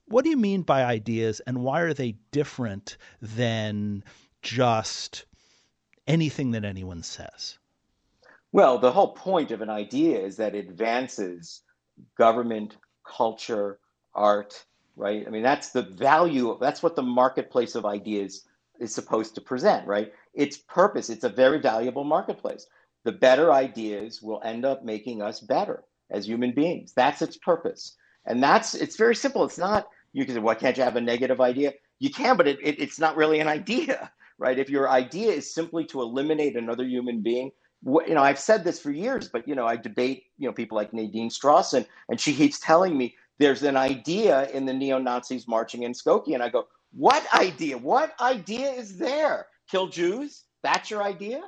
What 0.05 0.23
do 0.23 0.29
you 0.29 0.37
mean 0.37 0.63
by 0.63 0.83
ideas, 0.83 1.39
and 1.41 1.63
why 1.63 1.81
are 1.81 1.93
they 1.93 2.15
different 2.31 2.97
than 3.21 4.03
just 4.41 5.25
anything 6.07 6.51
that 6.51 6.65
anyone 6.65 7.03
says? 7.03 7.59
Well, 8.51 8.79
the 8.79 8.91
whole 8.91 9.13
point 9.13 9.51
of 9.51 9.61
an 9.61 9.69
idea 9.69 10.19
is 10.19 10.37
that 10.37 10.55
it 10.55 10.67
advances 10.67 11.61
government, 12.17 12.77
culture, 13.05 13.79
art, 14.15 14.65
right? 14.95 15.25
I 15.27 15.29
mean, 15.29 15.43
that's 15.43 15.69
the 15.69 15.83
value, 15.83 16.49
of, 16.49 16.59
that's 16.59 16.81
what 16.81 16.95
the 16.95 17.03
marketplace 17.03 17.75
of 17.75 17.85
ideas 17.85 18.45
is 18.79 18.93
supposed 18.93 19.35
to 19.35 19.41
present, 19.41 19.85
right? 19.85 20.11
Its 20.33 20.57
purpose, 20.57 21.09
it's 21.09 21.23
a 21.23 21.29
very 21.29 21.59
valuable 21.59 22.03
marketplace 22.03 22.65
the 23.09 23.17
better 23.17 23.51
ideas 23.51 24.21
will 24.21 24.39
end 24.45 24.65
up 24.65 24.83
making 24.85 25.19
us 25.19 25.39
better 25.39 25.83
as 26.11 26.27
human 26.27 26.51
beings. 26.53 26.93
That's 26.95 27.23
its 27.23 27.37
purpose. 27.37 27.95
And 28.27 28.43
that's 28.43 28.75
it's 28.75 28.97
very 28.97 29.15
simple. 29.15 29.43
It's 29.43 29.57
not 29.57 29.87
you 30.13 30.25
can 30.25 30.35
say, 30.35 30.41
why 30.41 30.53
can't 30.53 30.77
you 30.77 30.83
have 30.83 30.95
a 30.95 31.01
negative 31.01 31.41
idea? 31.41 31.73
You 31.97 32.11
can, 32.11 32.37
but 32.37 32.47
it, 32.47 32.59
it, 32.61 32.79
it's 32.79 32.99
not 32.99 33.17
really 33.17 33.39
an 33.39 33.47
idea, 33.47 34.11
right? 34.37 34.59
If 34.59 34.69
your 34.69 34.91
idea 34.91 35.31
is 35.31 35.51
simply 35.51 35.85
to 35.85 36.01
eliminate 36.01 36.55
another 36.55 36.83
human 36.83 37.21
being, 37.21 37.51
you 37.83 38.13
know, 38.13 38.21
I've 38.21 38.37
said 38.39 38.63
this 38.63 38.79
for 38.79 38.91
years, 38.91 39.27
but 39.27 39.47
you 39.47 39.55
know, 39.55 39.65
I 39.65 39.75
debate, 39.75 40.25
you 40.37 40.47
know, 40.47 40.53
people 40.53 40.75
like 40.75 40.93
Nadine 40.93 41.29
Strossen, 41.29 41.85
and 42.09 42.19
she 42.21 42.35
keeps 42.35 42.59
telling 42.59 42.95
me 42.95 43.15
there's 43.39 43.63
an 43.63 43.75
idea 43.77 44.49
in 44.51 44.67
the 44.67 44.73
neo 44.73 44.99
Nazis 44.99 45.47
marching 45.47 45.81
in 45.83 45.93
Skokie, 45.93 46.35
and 46.35 46.43
I 46.43 46.49
go, 46.49 46.67
what 46.91 47.25
idea? 47.33 47.75
What 47.77 48.13
idea 48.21 48.69
is 48.71 48.97
there? 48.99 49.47
Kill 49.71 49.87
Jews? 49.87 50.43
That's 50.61 50.91
your 50.91 51.01
idea? 51.03 51.41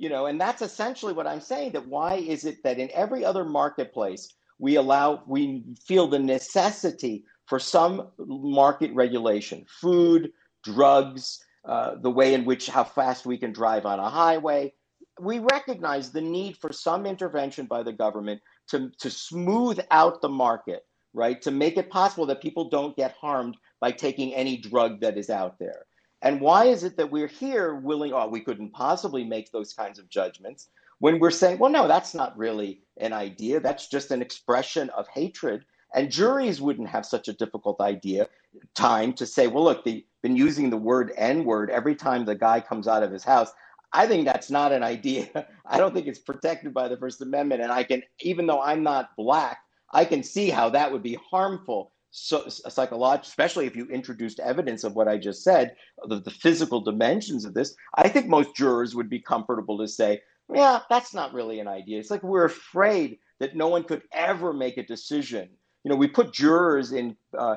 You 0.00 0.08
know 0.08 0.26
and 0.26 0.40
that's 0.40 0.62
essentially 0.62 1.12
what 1.12 1.26
i'm 1.26 1.40
saying 1.40 1.70
that 1.72 1.86
why 1.86 2.14
is 2.14 2.44
it 2.44 2.62
that 2.64 2.78
in 2.78 2.90
every 2.92 3.24
other 3.24 3.44
marketplace 3.44 4.34
we 4.60 4.76
allow 4.76 5.22
we 5.26 5.64
feel 5.86 6.06
the 6.06 6.18
necessity 6.18 7.24
for 7.50 7.58
some 7.58 8.08
market 8.18 8.94
regulation? 8.94 9.66
Food 9.68 10.30
drugs 10.62 11.44
uh, 11.64 11.96
the 12.00 12.10
way 12.10 12.32
in 12.34 12.44
which 12.44 12.68
how 12.68 12.84
fast 12.84 13.26
we 13.26 13.36
can 13.36 13.52
drive 13.52 13.84
on 13.84 13.98
a 13.98 14.08
highway. 14.08 14.72
We 15.20 15.40
recognize 15.40 16.12
the 16.12 16.20
need 16.20 16.56
for 16.56 16.72
some 16.72 17.06
intervention 17.06 17.66
by 17.66 17.82
the 17.82 17.92
government 17.92 18.40
to, 18.68 18.90
to 19.00 19.10
smooth 19.10 19.80
out 19.90 20.22
the 20.22 20.28
market 20.28 20.84
right? 21.12 21.42
To 21.42 21.50
make 21.50 21.76
it 21.76 21.90
possible 21.90 22.24
that 22.26 22.40
people 22.40 22.68
don't 22.68 22.96
get 22.96 23.16
harmed 23.20 23.56
by 23.80 23.90
taking 23.90 24.32
any 24.32 24.56
drug 24.56 25.00
that 25.00 25.18
is 25.18 25.28
out 25.28 25.58
there 25.58 25.86
and 26.22 26.40
why 26.40 26.66
is 26.66 26.84
it 26.84 26.96
that 26.96 27.10
we're 27.10 27.26
here 27.26 27.74
willing, 27.74 28.12
oh, 28.12 28.28
we 28.28 28.40
couldn't 28.40 28.72
possibly 28.72 29.24
make 29.24 29.50
those 29.50 29.72
kinds 29.72 29.98
of 29.98 30.08
judgments 30.08 30.68
when 30.98 31.18
we're 31.18 31.30
saying, 31.30 31.58
well, 31.58 31.70
no, 31.70 31.88
that's 31.88 32.14
not 32.14 32.36
really 32.36 32.82
an 32.98 33.12
idea. 33.12 33.58
That's 33.58 33.88
just 33.88 34.10
an 34.10 34.20
expression 34.20 34.90
of 34.90 35.08
hatred. 35.08 35.64
And 35.94 36.10
juries 36.10 36.60
wouldn't 36.60 36.90
have 36.90 37.06
such 37.06 37.28
a 37.28 37.32
difficult 37.32 37.80
idea 37.80 38.28
time 38.74 39.14
to 39.14 39.26
say, 39.26 39.46
well, 39.46 39.64
look, 39.64 39.84
they've 39.84 40.04
been 40.22 40.36
using 40.36 40.68
the 40.68 40.76
word 40.76 41.12
N 41.16 41.44
word 41.44 41.70
every 41.70 41.94
time 41.94 42.24
the 42.24 42.34
guy 42.34 42.60
comes 42.60 42.86
out 42.86 43.02
of 43.02 43.10
his 43.10 43.24
house. 43.24 43.50
I 43.92 44.06
think 44.06 44.26
that's 44.26 44.50
not 44.50 44.72
an 44.72 44.82
idea. 44.82 45.48
I 45.66 45.78
don't 45.78 45.94
think 45.94 46.06
it's 46.06 46.18
protected 46.18 46.74
by 46.74 46.88
the 46.88 46.98
First 46.98 47.22
Amendment. 47.22 47.62
And 47.62 47.72
I 47.72 47.82
can, 47.82 48.02
even 48.20 48.46
though 48.46 48.60
I'm 48.60 48.82
not 48.82 49.16
black, 49.16 49.60
I 49.92 50.04
can 50.04 50.22
see 50.22 50.50
how 50.50 50.68
that 50.70 50.92
would 50.92 51.02
be 51.02 51.18
harmful 51.30 51.92
so, 52.10 52.48
psychological, 52.48 53.28
especially 53.28 53.66
if 53.66 53.76
you 53.76 53.86
introduced 53.86 54.40
evidence 54.40 54.84
of 54.84 54.94
what 54.94 55.08
I 55.08 55.16
just 55.16 55.44
said, 55.44 55.76
the, 56.08 56.20
the 56.20 56.30
physical 56.30 56.80
dimensions 56.80 57.44
of 57.44 57.54
this, 57.54 57.74
I 57.94 58.08
think 58.08 58.26
most 58.26 58.56
jurors 58.56 58.94
would 58.94 59.08
be 59.08 59.20
comfortable 59.20 59.78
to 59.78 59.86
say, 59.86 60.20
yeah, 60.52 60.80
that's 60.90 61.14
not 61.14 61.32
really 61.32 61.60
an 61.60 61.68
idea. 61.68 62.00
It's 62.00 62.10
like 62.10 62.24
we're 62.24 62.44
afraid 62.44 63.18
that 63.38 63.54
no 63.54 63.68
one 63.68 63.84
could 63.84 64.02
ever 64.12 64.52
make 64.52 64.76
a 64.76 64.82
decision. 64.82 65.48
You 65.84 65.90
know, 65.90 65.96
we 65.96 66.08
put 66.08 66.32
jurors 66.32 66.92
in 66.92 67.16
uh, 67.38 67.56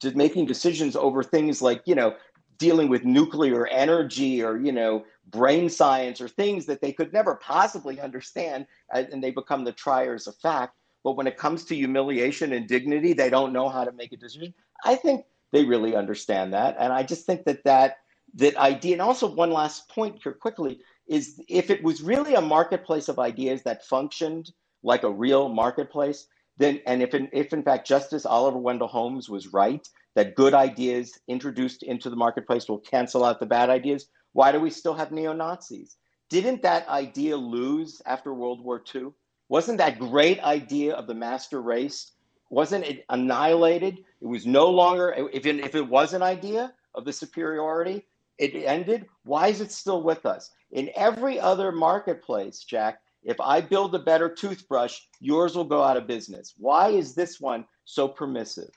to 0.00 0.16
making 0.16 0.46
decisions 0.46 0.94
over 0.94 1.22
things 1.22 1.62
like, 1.62 1.82
you 1.86 1.94
know, 1.94 2.14
dealing 2.58 2.88
with 2.88 3.04
nuclear 3.04 3.66
energy 3.66 4.42
or, 4.42 4.58
you 4.58 4.72
know, 4.72 5.04
brain 5.28 5.68
science 5.68 6.20
or 6.20 6.28
things 6.28 6.66
that 6.66 6.80
they 6.80 6.92
could 6.92 7.12
never 7.12 7.34
possibly 7.36 8.00
understand, 8.00 8.66
and 8.92 9.22
they 9.22 9.30
become 9.30 9.64
the 9.64 9.72
triers 9.72 10.26
of 10.26 10.36
fact 10.36 10.75
but 11.06 11.16
when 11.16 11.28
it 11.28 11.36
comes 11.36 11.64
to 11.66 11.76
humiliation 11.76 12.52
and 12.52 12.66
dignity, 12.66 13.12
they 13.12 13.30
don't 13.30 13.52
know 13.52 13.68
how 13.68 13.84
to 13.84 13.92
make 13.92 14.12
a 14.12 14.16
decision. 14.16 14.52
I 14.84 14.96
think 14.96 15.24
they 15.52 15.64
really 15.64 15.94
understand 15.94 16.52
that, 16.52 16.74
and 16.80 16.92
I 16.92 17.04
just 17.04 17.24
think 17.26 17.44
that 17.44 17.62
that 17.62 17.98
that 18.34 18.56
idea. 18.56 18.94
And 18.94 19.02
also, 19.02 19.32
one 19.32 19.52
last 19.52 19.88
point 19.88 20.18
here 20.20 20.32
quickly 20.32 20.80
is 21.06 21.40
if 21.48 21.70
it 21.70 21.84
was 21.84 22.02
really 22.02 22.34
a 22.34 22.40
marketplace 22.40 23.06
of 23.08 23.20
ideas 23.20 23.62
that 23.62 23.86
functioned 23.86 24.50
like 24.82 25.04
a 25.04 25.08
real 25.08 25.48
marketplace, 25.48 26.26
then 26.56 26.80
and 26.86 27.00
if 27.00 27.14
in, 27.14 27.28
if 27.32 27.52
in 27.52 27.62
fact 27.62 27.86
Justice 27.86 28.26
Oliver 28.26 28.58
Wendell 28.58 28.88
Holmes 28.88 29.28
was 29.28 29.52
right 29.52 29.88
that 30.16 30.34
good 30.34 30.54
ideas 30.54 31.20
introduced 31.28 31.84
into 31.84 32.10
the 32.10 32.16
marketplace 32.16 32.68
will 32.68 32.80
cancel 32.80 33.24
out 33.24 33.38
the 33.38 33.46
bad 33.46 33.70
ideas, 33.70 34.08
why 34.32 34.50
do 34.50 34.58
we 34.58 34.70
still 34.70 34.94
have 34.94 35.12
neo 35.12 35.32
Nazis? 35.32 35.98
Didn't 36.30 36.62
that 36.62 36.88
idea 36.88 37.36
lose 37.36 38.02
after 38.06 38.34
World 38.34 38.60
War 38.60 38.82
II? 38.92 39.12
Wasn't 39.48 39.78
that 39.78 39.98
great 39.98 40.40
idea 40.42 40.94
of 40.94 41.06
the 41.06 41.14
master 41.14 41.62
race? 41.62 42.12
Wasn't 42.50 42.84
it 42.84 43.04
annihilated? 43.08 43.98
It 44.20 44.26
was 44.26 44.46
no 44.46 44.68
longer, 44.68 45.14
if 45.32 45.46
it, 45.46 45.60
if 45.60 45.74
it 45.74 45.88
was 45.88 46.14
an 46.14 46.22
idea 46.22 46.72
of 46.94 47.04
the 47.04 47.12
superiority, 47.12 48.06
it 48.38 48.54
ended. 48.54 49.06
Why 49.24 49.48
is 49.48 49.60
it 49.60 49.72
still 49.72 50.02
with 50.02 50.26
us? 50.26 50.50
In 50.72 50.90
every 50.96 51.38
other 51.38 51.72
marketplace, 51.72 52.64
Jack, 52.64 53.00
if 53.22 53.40
I 53.40 53.60
build 53.60 53.94
a 53.94 54.00
better 54.00 54.28
toothbrush, 54.28 55.00
yours 55.20 55.56
will 55.56 55.64
go 55.64 55.82
out 55.82 55.96
of 55.96 56.06
business. 56.06 56.54
Why 56.58 56.90
is 56.90 57.14
this 57.14 57.40
one 57.40 57.66
so 57.84 58.08
permissive? 58.08 58.70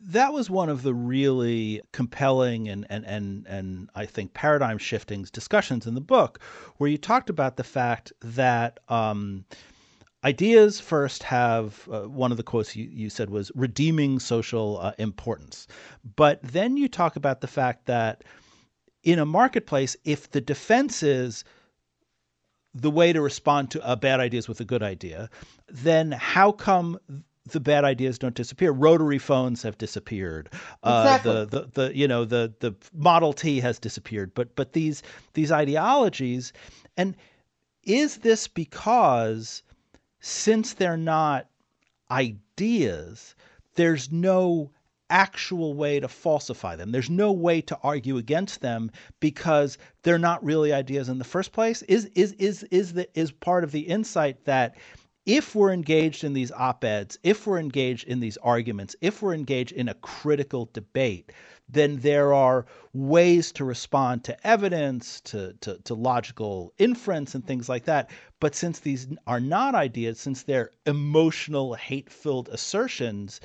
That 0.00 0.32
was 0.32 0.50
one 0.50 0.68
of 0.68 0.82
the 0.82 0.94
really 0.94 1.80
compelling 1.92 2.68
and, 2.68 2.86
and, 2.90 3.04
and, 3.06 3.46
and 3.46 3.90
I 3.94 4.06
think 4.06 4.34
paradigm 4.34 4.78
shifting 4.78 5.26
discussions 5.32 5.86
in 5.86 5.94
the 5.94 6.00
book, 6.00 6.40
where 6.76 6.90
you 6.90 6.98
talked 6.98 7.30
about 7.30 7.56
the 7.56 7.64
fact 7.64 8.12
that 8.20 8.78
um, 8.88 9.44
ideas 10.24 10.80
first 10.80 11.22
have 11.22 11.88
uh, 11.90 12.02
one 12.02 12.30
of 12.30 12.36
the 12.36 12.42
quotes 12.42 12.76
you, 12.76 12.88
you 12.90 13.10
said 13.10 13.30
was 13.30 13.50
redeeming 13.54 14.18
social 14.18 14.78
uh, 14.80 14.92
importance. 14.98 15.66
But 16.16 16.42
then 16.42 16.76
you 16.76 16.88
talk 16.88 17.16
about 17.16 17.40
the 17.40 17.46
fact 17.46 17.86
that 17.86 18.24
in 19.02 19.18
a 19.18 19.26
marketplace, 19.26 19.96
if 20.04 20.30
the 20.30 20.40
defense 20.40 21.02
is 21.02 21.44
the 22.74 22.90
way 22.90 23.12
to 23.12 23.22
respond 23.22 23.70
to 23.70 23.90
a 23.90 23.96
bad 23.96 24.20
ideas 24.20 24.48
with 24.48 24.60
a 24.60 24.64
good 24.64 24.82
idea, 24.82 25.30
then 25.68 26.12
how 26.12 26.52
come 26.52 26.98
the 27.46 27.60
bad 27.60 27.84
ideas 27.84 28.18
don't 28.18 28.34
disappear. 28.34 28.72
Rotary 28.72 29.18
phones 29.18 29.62
have 29.62 29.78
disappeared. 29.78 30.48
Exactly. 30.84 31.30
Uh, 31.30 31.44
the, 31.44 31.60
the 31.60 31.70
the 31.72 31.96
you 31.96 32.08
know 32.08 32.24
the 32.24 32.52
the 32.60 32.74
Model 32.92 33.32
T 33.32 33.60
has 33.60 33.78
disappeared. 33.78 34.32
But 34.34 34.54
but 34.56 34.72
these 34.72 35.02
these 35.34 35.52
ideologies, 35.52 36.52
and 36.96 37.16
is 37.84 38.18
this 38.18 38.48
because 38.48 39.62
since 40.20 40.74
they're 40.74 40.96
not 40.96 41.48
ideas, 42.10 43.34
there's 43.74 44.10
no 44.10 44.70
actual 45.08 45.74
way 45.74 46.00
to 46.00 46.08
falsify 46.08 46.74
them. 46.74 46.90
There's 46.90 47.10
no 47.10 47.32
way 47.32 47.60
to 47.62 47.78
argue 47.82 48.16
against 48.16 48.60
them 48.60 48.90
because 49.20 49.78
they're 50.02 50.18
not 50.18 50.44
really 50.44 50.72
ideas 50.72 51.08
in 51.08 51.18
the 51.18 51.24
first 51.24 51.52
place. 51.52 51.82
Is 51.82 52.10
is 52.14 52.32
is 52.32 52.64
is 52.64 52.92
the 52.92 53.08
is 53.18 53.30
part 53.30 53.62
of 53.64 53.72
the 53.72 53.80
insight 53.80 54.44
that 54.46 54.76
if 55.26 55.56
we're 55.56 55.72
engaged 55.72 56.22
in 56.22 56.32
these 56.32 56.52
op-eds, 56.52 57.18
if 57.24 57.46
we're 57.46 57.58
engaged 57.58 58.06
in 58.06 58.20
these 58.20 58.36
arguments, 58.38 58.94
if 59.00 59.20
we're 59.20 59.34
engaged 59.34 59.72
in 59.72 59.88
a 59.88 59.94
critical 59.94 60.70
debate, 60.72 61.32
then 61.68 61.96
there 61.96 62.32
are 62.32 62.64
ways 62.92 63.50
to 63.50 63.64
respond 63.64 64.22
to 64.22 64.46
evidence, 64.46 65.20
to, 65.22 65.52
to, 65.54 65.78
to, 65.82 65.94
logical 65.94 66.72
inference, 66.78 67.34
and 67.34 67.44
things 67.44 67.68
like 67.68 67.84
that. 67.84 68.08
But 68.38 68.54
since 68.54 68.78
these 68.78 69.08
are 69.26 69.40
not 69.40 69.74
ideas, 69.74 70.20
since 70.20 70.44
they're 70.44 70.70
emotional, 70.86 71.74
hate 71.74 72.08
filled 72.08 72.48
assertions, 72.50 73.40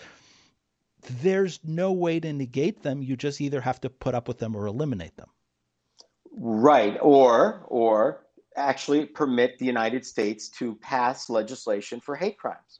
there's 1.01 1.59
no 1.63 1.91
way 1.91 2.19
to 2.19 2.31
negate 2.31 2.83
them. 2.83 3.01
You 3.01 3.17
just 3.17 3.41
either 3.41 3.59
have 3.59 3.81
to 3.81 3.89
put 3.89 4.13
up 4.13 4.27
with 4.27 4.37
them 4.37 4.55
or 4.55 4.67
eliminate 4.67 5.17
them. 5.17 5.29
Right. 6.37 6.97
Or, 7.01 7.65
or 7.67 8.23
actually 8.55 9.05
permit 9.05 9.57
the 9.59 9.65
United 9.65 10.05
States 10.05 10.49
to 10.49 10.75
pass 10.75 11.29
legislation 11.29 11.99
for 11.99 12.15
hate 12.15 12.37
crimes. 12.37 12.79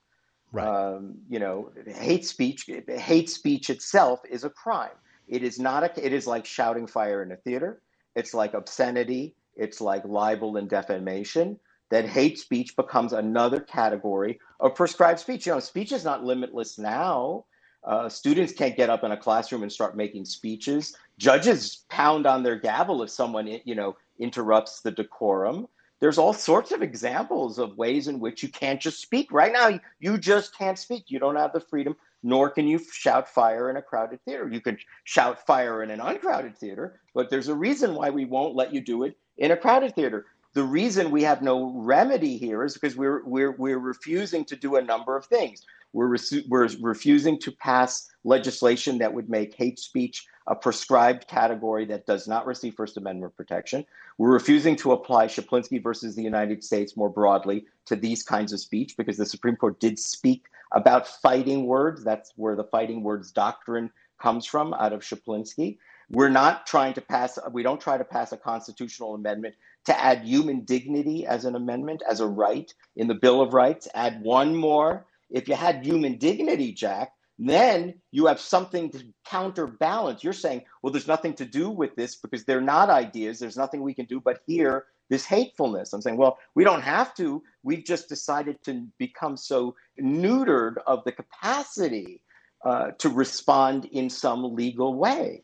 Right. 0.52 0.68
Um, 0.68 1.16
you 1.30 1.40
know, 1.40 1.72
hate 1.88 2.26
speech, 2.26 2.70
hate 2.88 3.30
speech 3.30 3.70
itself 3.70 4.20
is 4.30 4.44
a 4.44 4.50
crime. 4.50 4.92
It 5.28 5.44
is 5.44 5.60
not 5.60 5.84
a. 5.84 6.06
It 6.06 6.12
is 6.12 6.28
like 6.28 6.46
shouting 6.46 6.88
fire 6.88 7.24
in 7.24 7.32
a 7.32 7.38
theater. 7.38 7.82
It's 8.16 8.34
like 8.34 8.54
obscenity. 8.54 9.34
It's 9.56 9.80
like 9.80 10.04
libel 10.06 10.58
and 10.58 10.70
defamation. 10.70 11.58
That 11.90 12.06
hate 12.06 12.38
speech 12.38 12.76
becomes 12.76 13.14
another 13.14 13.62
category 13.62 14.40
of 14.60 14.76
prescribed 14.76 15.20
speech. 15.20 15.46
You 15.46 15.54
know, 15.54 15.60
speech 15.60 15.94
is 15.94 16.04
not 16.04 16.24
limitless 16.24 16.78
now. 16.78 17.46
Uh, 17.84 18.08
students 18.08 18.54
can't 18.54 18.78
get 18.78 18.90
up 18.90 19.04
in 19.04 19.12
a 19.12 19.18
classroom 19.18 19.64
and 19.64 19.72
start 19.72 19.98
making 19.98 20.26
speeches. 20.26 20.96
Judges 21.18 21.86
pound 21.90 22.26
on 22.28 22.44
their 22.44 22.56
gavel 22.56 23.02
if 23.02 23.10
someone, 23.10 23.48
you 23.66 23.76
know, 23.76 23.96
interrupts 24.22 24.82
the 24.82 24.92
decorum. 24.92 25.68
There's 26.00 26.18
all 26.18 26.34
sorts 26.34 26.72
of 26.72 26.82
examples 26.82 27.60
of 27.60 27.78
ways 27.78 28.08
in 28.08 28.20
which 28.20 28.42
you 28.42 28.50
can't 28.50 28.82
just 28.82 29.02
speak. 29.02 29.32
Right 29.32 29.52
now, 29.52 29.80
you 30.00 30.18
just 30.18 30.58
can't 30.58 30.80
speak. 30.80 31.06
You 31.08 31.20
don't 31.20 31.36
have 31.36 31.54
the 31.54 31.60
freedom, 31.60 31.96
nor 32.24 32.50
can 32.50 32.68
you 32.68 32.80
shout 32.92 33.28
fire 33.28 33.70
in 33.70 33.78
a 33.78 33.82
crowded 33.82 34.20
theater. 34.26 34.50
You 34.52 34.62
can 34.62 34.78
shout 35.04 35.46
fire 35.46 35.84
in 35.84 35.92
an 35.92 36.00
uncrowded 36.00 36.58
theater, 36.58 37.00
but 37.14 37.30
there's 37.30 37.50
a 37.50 37.56
reason 37.56 37.94
why 37.94 38.10
we 38.10 38.26
won't 38.26 38.56
let 38.56 38.74
you 38.74 38.82
do 38.82 39.04
it 39.04 39.16
in 39.38 39.52
a 39.52 39.58
crowded 39.58 39.94
theater. 39.94 40.26
The 40.54 40.64
reason 40.64 41.12
we 41.12 41.24
have 41.24 41.42
no 41.42 41.72
remedy 41.76 42.38
here 42.38 42.64
is 42.64 42.74
because 42.74 42.98
we're, 42.98 43.24
we're, 43.26 43.52
we're 43.52 43.80
refusing 43.80 44.44
to 44.46 44.56
do 44.56 44.78
a 44.78 44.82
number 44.82 45.16
of 45.16 45.26
things. 45.26 45.64
We're, 45.94 46.10
resu- 46.10 46.48
we're 46.50 46.70
refusing 46.82 47.40
to 47.40 47.52
pass 47.52 48.10
legislation 48.24 48.98
that 48.98 49.14
would 49.14 49.30
make 49.30 49.56
hate 49.56 49.80
speech 49.80 50.26
a 50.48 50.56
prescribed 50.56 51.28
category 51.28 51.86
that 51.86 52.06
does 52.06 52.28
not 52.28 52.46
receive 52.46 52.76
First 52.76 52.98
Amendment 52.98 53.36
protection. 53.36 53.86
We're 54.18 54.34
refusing 54.34 54.76
to 54.78 54.92
apply 54.92 55.28
Chaplinsky 55.28 55.82
versus 55.82 56.16
the 56.16 56.24
United 56.24 56.64
States 56.64 56.98
more 56.98 57.10
broadly 57.10 57.66
to 57.86 57.96
these 57.96 58.24
kinds 58.24 58.54
of 58.54 58.60
speech 58.60 58.96
because 58.98 59.18
the 59.18 59.26
Supreme 59.26 59.56
Court 59.56 59.80
did 59.80 60.00
speak 60.00 60.46
about 60.72 61.08
fighting 61.08 61.66
words. 61.66 62.04
That's 62.04 62.34
where 62.36 62.56
the 62.56 62.64
fighting 62.64 63.04
words 63.04 63.32
doctrine 63.32 63.92
comes 64.22 64.46
from 64.46 64.74
out 64.74 64.94
of 64.94 65.02
Chaplinsky. 65.02 65.78
We're 66.10 66.30
not 66.30 66.68
trying 66.68 66.94
to 66.96 67.02
pass, 67.02 67.40
we 67.52 67.64
don't 67.64 67.80
try 67.80 67.98
to 67.98 68.04
pass 68.04 68.32
a 68.32 68.38
constitutional 68.38 69.16
amendment 69.16 69.56
to 69.86 70.00
add 70.00 70.24
human 70.24 70.62
dignity 70.62 71.26
as 71.26 71.46
an 71.46 71.56
amendment, 71.56 72.04
as 72.10 72.20
a 72.20 72.28
right 72.28 72.72
in 72.96 73.08
the 73.08 73.16
Bill 73.16 73.42
of 73.42 73.54
Rights. 73.54 73.88
Add 73.96 74.22
one 74.22 74.56
more. 74.56 75.06
If 75.30 75.48
you 75.48 75.56
had 75.56 75.86
human 75.86 76.18
dignity, 76.18 76.74
Jack, 76.74 77.14
then 77.40 77.96
you 78.12 78.26
have 78.28 78.40
something 78.40 78.92
to 78.92 79.04
counterbalance. 79.26 80.24
You're 80.24 80.34
saying, 80.34 80.64
well, 80.82 80.92
there's 80.92 81.08
nothing 81.08 81.34
to 81.36 81.46
do 81.46 81.70
with 81.70 81.96
this 81.96 82.16
because 82.16 82.44
they're 82.46 82.62
not 82.62 82.90
ideas. 82.90 83.40
There's 83.40 83.58
nothing 83.58 83.82
we 83.82 83.94
can 83.94 84.06
do 84.06 84.20
but 84.20 84.42
hear 84.46 84.86
this 85.10 85.26
hatefulness. 85.26 85.94
I'm 85.94 86.02
saying, 86.02 86.18
well, 86.18 86.38
we 86.56 86.64
don't 86.64 86.82
have 86.82 87.14
to. 87.16 87.44
We've 87.64 87.84
just 87.84 88.08
decided 88.08 88.64
to 88.64 88.88
become 88.98 89.36
so 89.38 89.76
neutered 90.00 90.76
of 90.88 91.04
the 91.04 91.12
capacity 91.12 92.22
uh, 92.64 92.92
to 93.00 93.10
respond 93.10 93.86
in 93.92 94.10
some 94.10 94.56
legal 94.56 94.96
way 94.96 95.44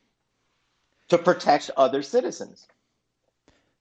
to 1.09 1.17
protect 1.17 1.71
other 1.77 2.01
citizens. 2.01 2.67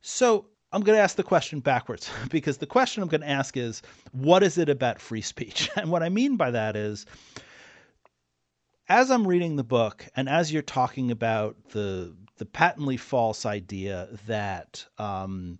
So 0.00 0.46
I'm 0.72 0.82
going 0.82 0.96
to 0.96 1.02
ask 1.02 1.16
the 1.16 1.22
question 1.22 1.60
backwards 1.60 2.10
because 2.30 2.58
the 2.58 2.66
question 2.66 3.02
I'm 3.02 3.08
going 3.08 3.20
to 3.20 3.28
ask 3.28 3.56
is, 3.56 3.82
what 4.12 4.42
is 4.42 4.58
it 4.58 4.68
about 4.68 5.00
free 5.00 5.20
speech? 5.20 5.70
And 5.76 5.90
what 5.90 6.02
I 6.02 6.08
mean 6.08 6.36
by 6.36 6.50
that 6.50 6.76
is, 6.76 7.06
as 8.88 9.10
I'm 9.10 9.26
reading 9.26 9.56
the 9.56 9.64
book 9.64 10.06
and 10.16 10.28
as 10.28 10.52
you're 10.52 10.62
talking 10.62 11.10
about 11.10 11.56
the 11.70 12.14
the 12.38 12.46
patently 12.46 12.96
false 12.96 13.46
idea 13.46 14.08
that 14.26 14.84
um, 14.98 15.58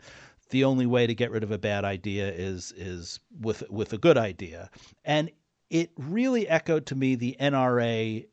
the 0.51 0.65
only 0.65 0.87
way 0.87 1.07
to 1.07 1.15
get 1.15 1.31
rid 1.31 1.43
of 1.43 1.51
a 1.51 1.59
bad 1.59 1.85
idea 1.85 2.31
is 2.31 2.73
is 2.77 3.21
with 3.41 3.69
with 3.71 3.93
a 3.93 3.99
good 3.99 4.19
idea, 4.19 4.71
and 5.05 5.31
it 5.71 5.91
really 5.97 6.49
echoed 6.49 6.87
to 6.87 6.95
me 6.95 7.15
the 7.15 7.37
NRA 7.41 8.27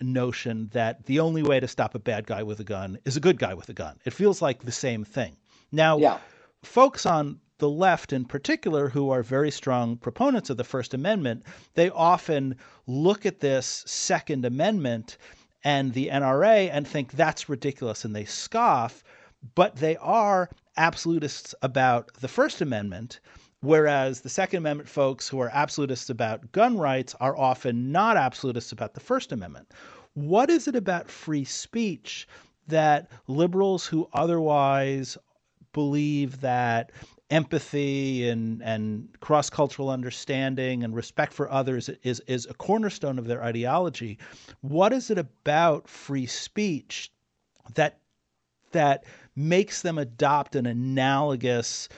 notion 0.00 0.70
that 0.72 1.04
the 1.04 1.20
only 1.20 1.42
way 1.42 1.60
to 1.60 1.68
stop 1.68 1.94
a 1.94 1.98
bad 1.98 2.26
guy 2.26 2.42
with 2.42 2.60
a 2.60 2.64
gun 2.64 2.98
is 3.04 3.16
a 3.16 3.20
good 3.20 3.38
guy 3.38 3.54
with 3.54 3.68
a 3.68 3.74
gun. 3.74 3.98
It 4.04 4.12
feels 4.12 4.40
like 4.40 4.62
the 4.62 4.72
same 4.72 5.04
thing. 5.04 5.36
Now, 5.72 5.98
yeah. 5.98 6.18
folks 6.62 7.04
on 7.04 7.40
the 7.60 7.70
left 7.70 8.12
in 8.12 8.24
particular, 8.24 8.88
who 8.88 9.10
are 9.10 9.22
very 9.22 9.50
strong 9.50 9.96
proponents 9.96 10.50
of 10.50 10.56
the 10.56 10.64
First 10.64 10.92
Amendment, 10.92 11.44
they 11.74 11.88
often 11.90 12.56
look 12.86 13.24
at 13.24 13.40
this 13.40 13.84
Second 13.86 14.44
Amendment 14.44 15.16
and 15.62 15.92
the 15.92 16.08
NRA 16.08 16.68
and 16.72 16.88
think 16.88 17.12
that's 17.12 17.48
ridiculous 17.48 18.04
and 18.04 18.16
they 18.16 18.24
scoff, 18.24 19.04
but 19.54 19.76
they 19.76 19.96
are 19.98 20.50
absolutists 20.76 21.54
about 21.62 22.12
the 22.14 22.28
First 22.28 22.60
Amendment. 22.60 23.20
Whereas 23.60 24.22
the 24.22 24.30
Second 24.30 24.58
Amendment 24.58 24.88
folks 24.88 25.28
who 25.28 25.38
are 25.38 25.50
absolutists 25.52 26.08
about 26.08 26.50
gun 26.52 26.78
rights 26.78 27.14
are 27.20 27.36
often 27.36 27.92
not 27.92 28.16
absolutists 28.16 28.72
about 28.72 28.94
the 28.94 29.00
First 29.00 29.32
Amendment. 29.32 29.70
What 30.14 30.50
is 30.50 30.66
it 30.66 30.74
about 30.74 31.10
free 31.10 31.44
speech 31.44 32.26
that 32.66 33.10
liberals 33.26 33.86
who 33.86 34.08
otherwise 34.12 35.18
believe 35.72 36.40
that 36.40 36.90
empathy 37.30 38.28
and 38.28 38.62
and 38.62 39.08
cross 39.20 39.48
cultural 39.48 39.88
understanding 39.88 40.82
and 40.82 40.94
respect 40.94 41.32
for 41.32 41.50
others 41.50 41.88
is 42.02 42.20
is 42.26 42.46
a 42.46 42.54
cornerstone 42.54 43.18
of 43.18 43.26
their 43.26 43.42
ideology. 43.42 44.18
What 44.60 44.92
is 44.92 45.10
it 45.10 45.18
about 45.18 45.88
free 45.88 46.26
speech 46.26 47.12
that 47.74 47.98
that 48.72 49.04
makes 49.36 49.82
them 49.82 49.98
adopt 49.98 50.56
an 50.56 50.66
analogous 50.66 51.88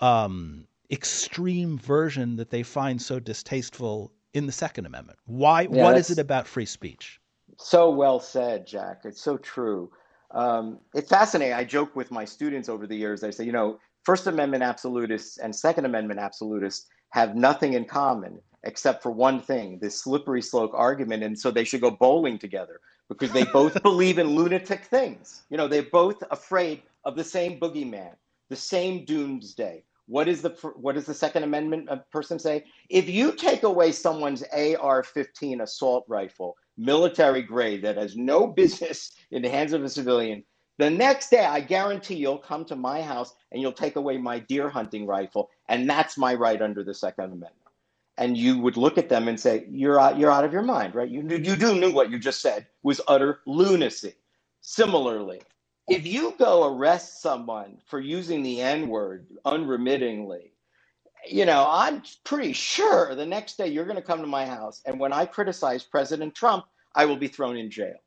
um, 0.00 0.66
extreme 0.90 1.78
version 1.78 2.36
that 2.36 2.50
they 2.50 2.62
find 2.62 3.00
so 3.00 3.18
distasteful 3.20 4.12
in 4.34 4.46
the 4.46 4.52
Second 4.52 4.86
Amendment? 4.86 5.18
Why? 5.26 5.68
Yeah, 5.70 5.84
what 5.84 5.96
is 5.96 6.10
it 6.10 6.18
about 6.18 6.46
free 6.46 6.66
speech? 6.66 7.20
So 7.58 7.90
well 7.90 8.20
said, 8.20 8.66
Jack. 8.66 9.02
It's 9.04 9.20
so 9.20 9.36
true. 9.36 9.90
Um, 10.30 10.78
it's 10.94 11.08
fascinating. 11.08 11.54
I 11.54 11.64
joke 11.64 11.96
with 11.96 12.10
my 12.10 12.24
students 12.24 12.68
over 12.68 12.86
the 12.86 12.96
years. 12.96 13.24
I 13.24 13.30
say, 13.30 13.44
you 13.44 13.52
know, 13.52 13.78
First 14.04 14.26
Amendment 14.26 14.62
absolutists 14.62 15.38
and 15.38 15.54
Second 15.54 15.84
Amendment 15.84 16.20
absolutists 16.20 16.86
have 17.10 17.36
nothing 17.36 17.74
in 17.74 17.84
common 17.84 18.40
except 18.64 19.02
for 19.02 19.10
one 19.10 19.40
thing 19.40 19.78
this 19.78 20.02
slippery 20.02 20.42
slope 20.42 20.72
argument. 20.74 21.22
And 21.22 21.38
so 21.38 21.50
they 21.50 21.64
should 21.64 21.80
go 21.80 21.90
bowling 21.90 22.38
together 22.38 22.80
because 23.08 23.32
they 23.32 23.44
both 23.44 23.82
believe 23.82 24.18
in 24.18 24.34
lunatic 24.34 24.84
things. 24.84 25.42
You 25.50 25.56
know, 25.56 25.68
they're 25.68 25.82
both 25.82 26.22
afraid 26.30 26.82
of 27.04 27.16
the 27.16 27.24
same 27.24 27.58
boogeyman, 27.58 28.12
the 28.48 28.56
same 28.56 29.04
doomsday. 29.04 29.84
What 30.06 30.26
is 30.26 30.40
the 30.40 30.50
what 30.76 30.94
does 30.94 31.04
the 31.04 31.14
Second 31.14 31.42
Amendment 31.42 31.90
uh, 31.90 31.96
person 32.10 32.38
say? 32.38 32.64
If 32.88 33.10
you 33.10 33.32
take 33.32 33.62
away 33.62 33.92
someone's 33.92 34.42
AR-15 34.42 35.62
assault 35.62 36.04
rifle, 36.08 36.56
military 36.78 37.42
grade, 37.42 37.82
that 37.82 37.98
has 37.98 38.16
no 38.16 38.46
business 38.62 39.12
in 39.30 39.42
the 39.42 39.50
hands 39.50 39.74
of 39.74 39.84
a 39.84 39.88
civilian, 39.88 40.44
the 40.78 40.90
next 40.90 41.30
day, 41.30 41.44
I 41.44 41.60
guarantee 41.60 42.16
you'll 42.16 42.38
come 42.38 42.64
to 42.66 42.76
my 42.76 43.02
house 43.02 43.34
and 43.52 43.60
you'll 43.62 43.72
take 43.72 43.96
away 43.96 44.18
my 44.18 44.38
deer 44.40 44.68
hunting 44.70 45.06
rifle, 45.06 45.50
and 45.68 45.88
that's 45.90 46.16
my 46.18 46.34
right 46.34 46.62
under 46.62 46.84
the 46.84 46.94
Second 46.94 47.24
Amendment. 47.26 47.54
and 48.18 48.36
you 48.36 48.58
would 48.58 48.76
look 48.76 48.98
at 48.98 49.08
them 49.08 49.28
and 49.28 49.38
say, 49.40 49.66
"You're 49.70 50.00
out, 50.00 50.18
you're 50.18 50.30
out 50.30 50.44
of 50.44 50.52
your 50.52 50.62
mind, 50.62 50.94
right? 50.94 51.08
You 51.08 51.22
you 51.22 51.56
do 51.56 51.78
knew 51.78 51.92
what 51.92 52.10
you 52.10 52.18
just 52.18 52.40
said 52.42 52.66
was 52.82 53.00
utter 53.08 53.40
lunacy." 53.46 54.14
Similarly, 54.60 55.40
if 55.88 56.06
you 56.06 56.34
go 56.38 56.66
arrest 56.66 57.22
someone 57.22 57.78
for 57.86 58.00
using 58.00 58.42
the 58.42 58.60
N 58.60 58.88
word 58.88 59.26
unremittingly, 59.44 60.52
you 61.28 61.46
know, 61.46 61.66
I'm 61.70 62.02
pretty 62.24 62.52
sure 62.52 63.14
the 63.14 63.26
next 63.26 63.56
day 63.58 63.68
you're 63.68 63.84
going 63.84 63.96
to 63.96 64.02
come 64.02 64.20
to 64.20 64.26
my 64.26 64.46
house, 64.46 64.82
and 64.86 64.98
when 65.00 65.12
I 65.12 65.26
criticize 65.26 65.84
President 65.84 66.34
Trump, 66.34 66.66
I 66.94 67.04
will 67.06 67.16
be 67.16 67.28
thrown 67.28 67.56
in 67.56 67.70
jail. 67.70 67.98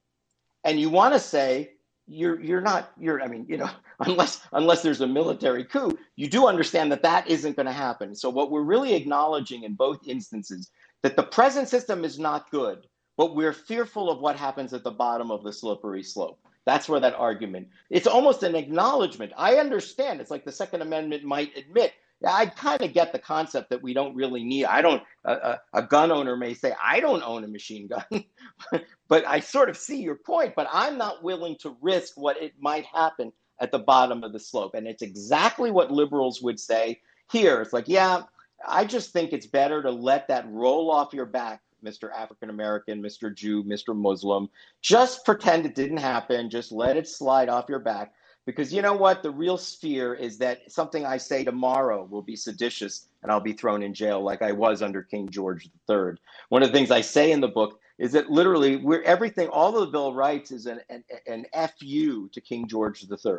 And 0.64 0.80
you 0.80 0.90
want 0.90 1.14
to 1.14 1.20
say 1.20 1.74
you're 2.08 2.40
you're 2.42 2.62
not 2.62 2.92
you're 3.00 3.22
I 3.22 3.28
mean, 3.28 3.46
you 3.48 3.58
know, 3.58 3.70
unless 4.00 4.42
unless 4.54 4.82
there's 4.82 5.02
a 5.02 5.08
military 5.08 5.64
coup, 5.64 5.98
you 6.16 6.28
do 6.28 6.48
understand 6.48 6.92
that 6.92 7.04
that 7.04 7.28
isn't 7.28 7.56
going 7.56 7.66
to 7.66 7.72
happen. 7.72 8.16
So 8.16 8.30
what 8.30 8.52
we're 8.52 8.64
really 8.64 8.94
acknowledging 8.94 9.64
in 9.64 9.74
both 9.76 10.08
instances 10.08 10.72
that 11.04 11.16
the 11.16 11.24
present 11.24 11.68
system 11.68 12.06
is 12.06 12.20
not 12.20 12.52
good, 12.52 12.86
but 13.18 13.36
we're 13.36 13.54
fearful 13.54 14.10
of 14.10 14.20
what 14.20 14.36
happens 14.36 14.74
at 14.74 14.84
the 14.84 14.92
bottom 14.92 15.32
of 15.32 15.44
the 15.44 15.54
slippery 15.54 16.04
slope. 16.04 16.40
That's 16.66 16.88
where 16.88 17.00
that 17.00 17.16
argument. 17.16 17.70
It's 17.90 18.08
almost 18.08 18.44
an 18.44 18.56
acknowledgement. 18.56 19.32
I 19.36 19.56
understand. 19.56 20.22
It's 20.22 20.30
like 20.30 20.46
the 20.46 20.52
Second 20.52 20.82
Amendment 20.82 21.24
might 21.24 21.58
admit 21.58 21.94
I 22.26 22.46
kind 22.46 22.82
of 22.82 22.94
get 22.94 23.12
the 23.12 23.20
concept 23.20 23.70
that 23.70 23.82
we 23.82 23.94
don't 23.94 24.16
really 24.16 24.44
need. 24.44 24.66
I 24.66 24.82
don't. 24.82 25.02
A, 25.26 25.60
a 25.74 25.84
gun 25.84 26.12
owner 26.12 26.36
may 26.36 26.54
say, 26.54 26.74
"I 26.82 27.00
don't 27.00 27.24
own 27.24 27.44
a 27.44 27.48
machine 27.48 27.88
gun," 27.88 28.26
but 29.08 29.26
I 29.28 29.40
sort 29.40 29.70
of 29.70 29.78
see 29.78 30.02
your 30.02 30.16
point. 30.16 30.54
But 30.56 30.68
I'm 30.72 30.98
not 30.98 31.24
willing 31.24 31.58
to 31.62 31.76
risk 31.82 32.14
what 32.16 32.42
it 32.42 32.54
might 32.60 32.86
happen 32.86 33.32
at 33.60 33.72
the 33.72 33.80
bottom 33.80 34.24
of 34.24 34.34
the 34.34 34.40
slope, 34.40 34.76
and 34.76 34.88
it's 34.88 35.02
exactly 35.02 35.72
what 35.72 35.92
liberals 35.92 36.42
would 36.42 36.60
say 36.60 37.02
here. 37.32 37.62
It's 37.62 37.74
like, 37.74 37.88
yeah, 37.88 38.24
I 38.68 38.86
just 38.86 39.12
think 39.12 39.34
it's 39.34 39.48
better 39.48 39.82
to 39.82 39.92
let 39.92 40.28
that 40.28 40.46
roll 40.50 40.92
off 40.92 41.14
your 41.14 41.26
back, 41.26 41.62
Mr. 41.84 42.12
African 42.16 42.50
American, 42.50 43.02
Mr. 43.02 43.34
Jew, 43.34 43.64
Mr. 43.64 43.96
Muslim. 43.96 44.50
Just 44.82 45.26
pretend 45.26 45.66
it 45.66 45.76
didn't 45.76 45.98
happen. 45.98 46.50
Just 46.50 46.72
let 46.72 46.98
it 46.98 47.08
slide 47.08 47.50
off 47.50 47.70
your 47.70 47.80
back 47.80 48.14
because 48.46 48.74
you 48.74 48.82
know 48.82 48.94
what? 48.94 49.22
The 49.22 49.32
real 49.32 49.58
fear 49.58 50.14
is 50.14 50.38
that 50.40 50.72
something 50.72 51.06
I 51.06 51.18
say 51.18 51.44
tomorrow 51.44 52.08
will 52.10 52.22
be 52.22 52.36
seditious 52.36 53.08
and 53.22 53.32
I'll 53.32 53.40
be 53.40 53.54
thrown 53.54 53.84
in 53.84 53.94
jail 53.94 54.22
like 54.22 54.42
I 54.42 54.52
was 54.52 54.82
under 54.82 55.04
King 55.04 55.30
George 55.30 55.70
III. 55.90 56.14
One 56.50 56.64
of 56.64 56.70
the 56.70 56.74
things 56.74 56.92
I 56.92 57.02
say 57.02 57.32
in 57.32 57.42
the 57.42 57.48
book 57.48 57.80
is 58.00 58.12
that 58.14 58.32
literally 58.32 58.78
we're 58.78 59.04
everything, 59.04 59.48
all 59.50 59.78
of 59.78 59.86
the 59.86 59.92
Bill 59.92 60.08
of 60.08 60.16
Rights 60.16 60.52
is 60.52 60.66
an, 60.66 60.82
an, 60.90 61.04
an 61.28 61.46
FU 61.54 62.30
to 62.30 62.42
King 62.42 62.68
George 62.68 63.04
III. 63.04 63.34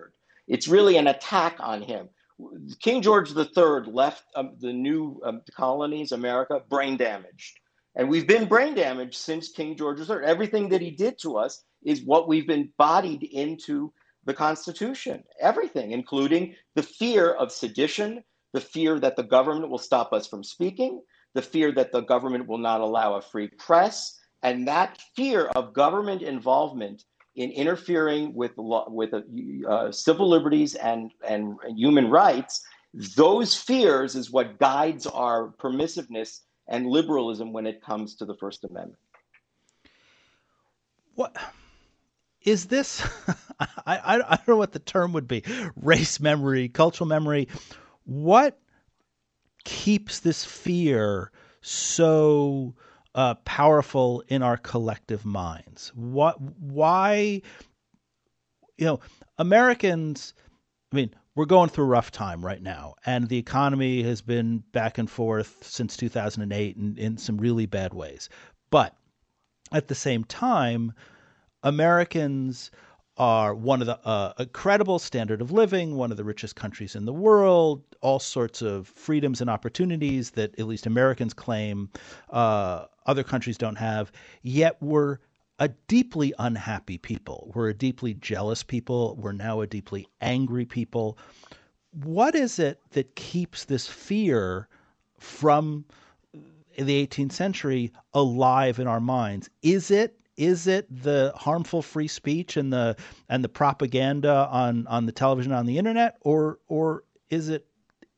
It's 0.46 0.68
really 0.68 0.96
an 0.96 1.08
attack 1.08 1.56
on 1.58 1.82
him. 1.82 2.08
King 2.80 3.02
George 3.02 3.36
III 3.36 3.92
left 3.92 4.24
um, 4.36 4.52
the 4.60 4.72
new 4.72 5.20
um, 5.24 5.42
colonies, 5.54 6.12
America, 6.12 6.62
brain 6.68 6.96
damaged. 6.96 7.58
And 7.94 8.08
we've 8.08 8.26
been 8.26 8.48
brain 8.48 8.74
damaged 8.74 9.16
since 9.16 9.50
King 9.50 9.76
George 9.76 10.00
III. 10.00 10.24
Everything 10.24 10.68
that 10.70 10.80
he 10.80 10.90
did 10.90 11.18
to 11.20 11.36
us 11.36 11.64
is 11.84 12.02
what 12.02 12.28
we've 12.28 12.46
been 12.46 12.72
bodied 12.78 13.22
into 13.24 13.92
the 14.24 14.34
Constitution, 14.34 15.24
everything, 15.40 15.92
including 15.92 16.54
the 16.74 16.82
fear 16.82 17.32
of 17.32 17.50
sedition, 17.50 18.22
the 18.52 18.60
fear 18.60 19.00
that 19.00 19.16
the 19.16 19.22
government 19.22 19.70
will 19.70 19.78
stop 19.78 20.12
us 20.12 20.26
from 20.26 20.44
speaking, 20.44 21.02
the 21.34 21.42
fear 21.42 21.72
that 21.72 21.92
the 21.92 22.02
government 22.02 22.46
will 22.46 22.58
not 22.58 22.80
allow 22.80 23.14
a 23.14 23.22
free 23.22 23.48
press, 23.58 24.18
and 24.42 24.66
that 24.68 24.98
fear 25.16 25.46
of 25.56 25.72
government 25.72 26.22
involvement 26.22 27.04
in 27.36 27.50
interfering 27.50 28.34
with 28.34 28.52
with 28.56 29.14
uh, 29.14 29.90
civil 29.90 30.28
liberties 30.28 30.74
and, 30.74 31.10
and 31.26 31.56
human 31.76 32.10
rights, 32.10 32.62
those 33.16 33.54
fears 33.54 34.14
is 34.14 34.30
what 34.30 34.58
guides 34.58 35.06
our 35.06 35.54
permissiveness 35.58 36.40
and 36.68 36.86
liberalism 36.86 37.52
when 37.52 37.66
it 37.66 37.82
comes 37.82 38.14
to 38.16 38.26
the 38.26 38.36
First 38.36 38.64
Amendment. 38.64 38.98
What? 41.14 41.34
Is 42.44 42.66
this 42.66 43.06
I, 43.60 43.66
I, 43.86 44.16
I 44.16 44.36
don't 44.36 44.48
know 44.48 44.56
what 44.56 44.72
the 44.72 44.78
term 44.78 45.12
would 45.12 45.28
be 45.28 45.42
race 45.76 46.20
memory 46.20 46.68
cultural 46.68 47.08
memory. 47.08 47.48
What 48.04 48.58
keeps 49.64 50.20
this 50.20 50.44
fear 50.44 51.30
so 51.60 52.74
uh, 53.14 53.34
powerful 53.44 54.24
in 54.28 54.42
our 54.42 54.56
collective 54.56 55.24
minds? 55.24 55.92
What 55.94 56.40
why 56.40 57.42
you 58.78 58.86
know 58.86 59.00
americans 59.38 60.34
i 60.92 60.96
mean 60.96 61.14
we're 61.34 61.44
going 61.44 61.68
through 61.68 61.84
a 61.84 61.88
rough 61.88 62.10
time 62.10 62.44
right 62.44 62.60
now 62.60 62.94
and 63.06 63.28
the 63.28 63.38
economy 63.38 64.02
has 64.02 64.20
been 64.20 64.58
back 64.72 64.98
and 64.98 65.10
forth 65.10 65.58
since 65.62 65.96
2008 65.96 66.76
in, 66.76 66.98
in 66.98 67.16
some 67.16 67.38
really 67.38 67.66
bad 67.66 67.94
ways. 67.94 68.28
But 68.70 68.94
at 69.72 69.88
the 69.88 69.94
same 69.94 70.24
time 70.24 70.92
Americans 71.62 72.70
are 73.18 73.54
one 73.54 73.80
of 73.80 73.86
the 73.86 73.98
uh, 74.06 74.32
a 74.38 74.46
credible 74.46 74.98
standard 74.98 75.40
of 75.42 75.52
living, 75.52 75.96
one 75.96 76.10
of 76.10 76.16
the 76.16 76.24
richest 76.24 76.56
countries 76.56 76.96
in 76.96 77.04
the 77.04 77.12
world, 77.12 77.82
all 78.00 78.18
sorts 78.18 78.62
of 78.62 78.88
freedoms 78.88 79.40
and 79.40 79.50
opportunities 79.50 80.30
that 80.30 80.58
at 80.58 80.66
least 80.66 80.86
Americans 80.86 81.34
claim 81.34 81.90
uh, 82.30 82.86
other 83.06 83.22
countries 83.22 83.58
don't 83.58 83.76
have. 83.76 84.10
Yet 84.42 84.76
we're 84.80 85.18
a 85.58 85.68
deeply 85.86 86.32
unhappy 86.38 86.98
people. 86.98 87.52
We're 87.54 87.68
a 87.68 87.74
deeply 87.74 88.14
jealous 88.14 88.62
people. 88.62 89.16
We're 89.16 89.32
now 89.32 89.60
a 89.60 89.66
deeply 89.66 90.08
angry 90.20 90.64
people. 90.64 91.18
What 92.02 92.34
is 92.34 92.58
it 92.58 92.80
that 92.92 93.14
keeps 93.14 93.66
this 93.66 93.86
fear 93.86 94.68
from 95.18 95.84
the 96.76 97.06
18th 97.06 97.32
century 97.32 97.92
alive 98.14 98.78
in 98.78 98.86
our 98.86 99.00
minds? 99.00 99.50
Is 99.62 99.90
it 99.90 100.18
is 100.36 100.66
it 100.66 100.86
the 101.02 101.32
harmful 101.36 101.82
free 101.82 102.08
speech 102.08 102.56
and 102.56 102.72
the 102.72 102.96
and 103.28 103.44
the 103.44 103.48
propaganda 103.48 104.48
on 104.50 104.86
on 104.86 105.06
the 105.06 105.12
television 105.12 105.52
on 105.52 105.66
the 105.66 105.78
internet 105.78 106.16
or 106.22 106.58
or 106.68 107.04
is 107.30 107.48
it 107.48 107.66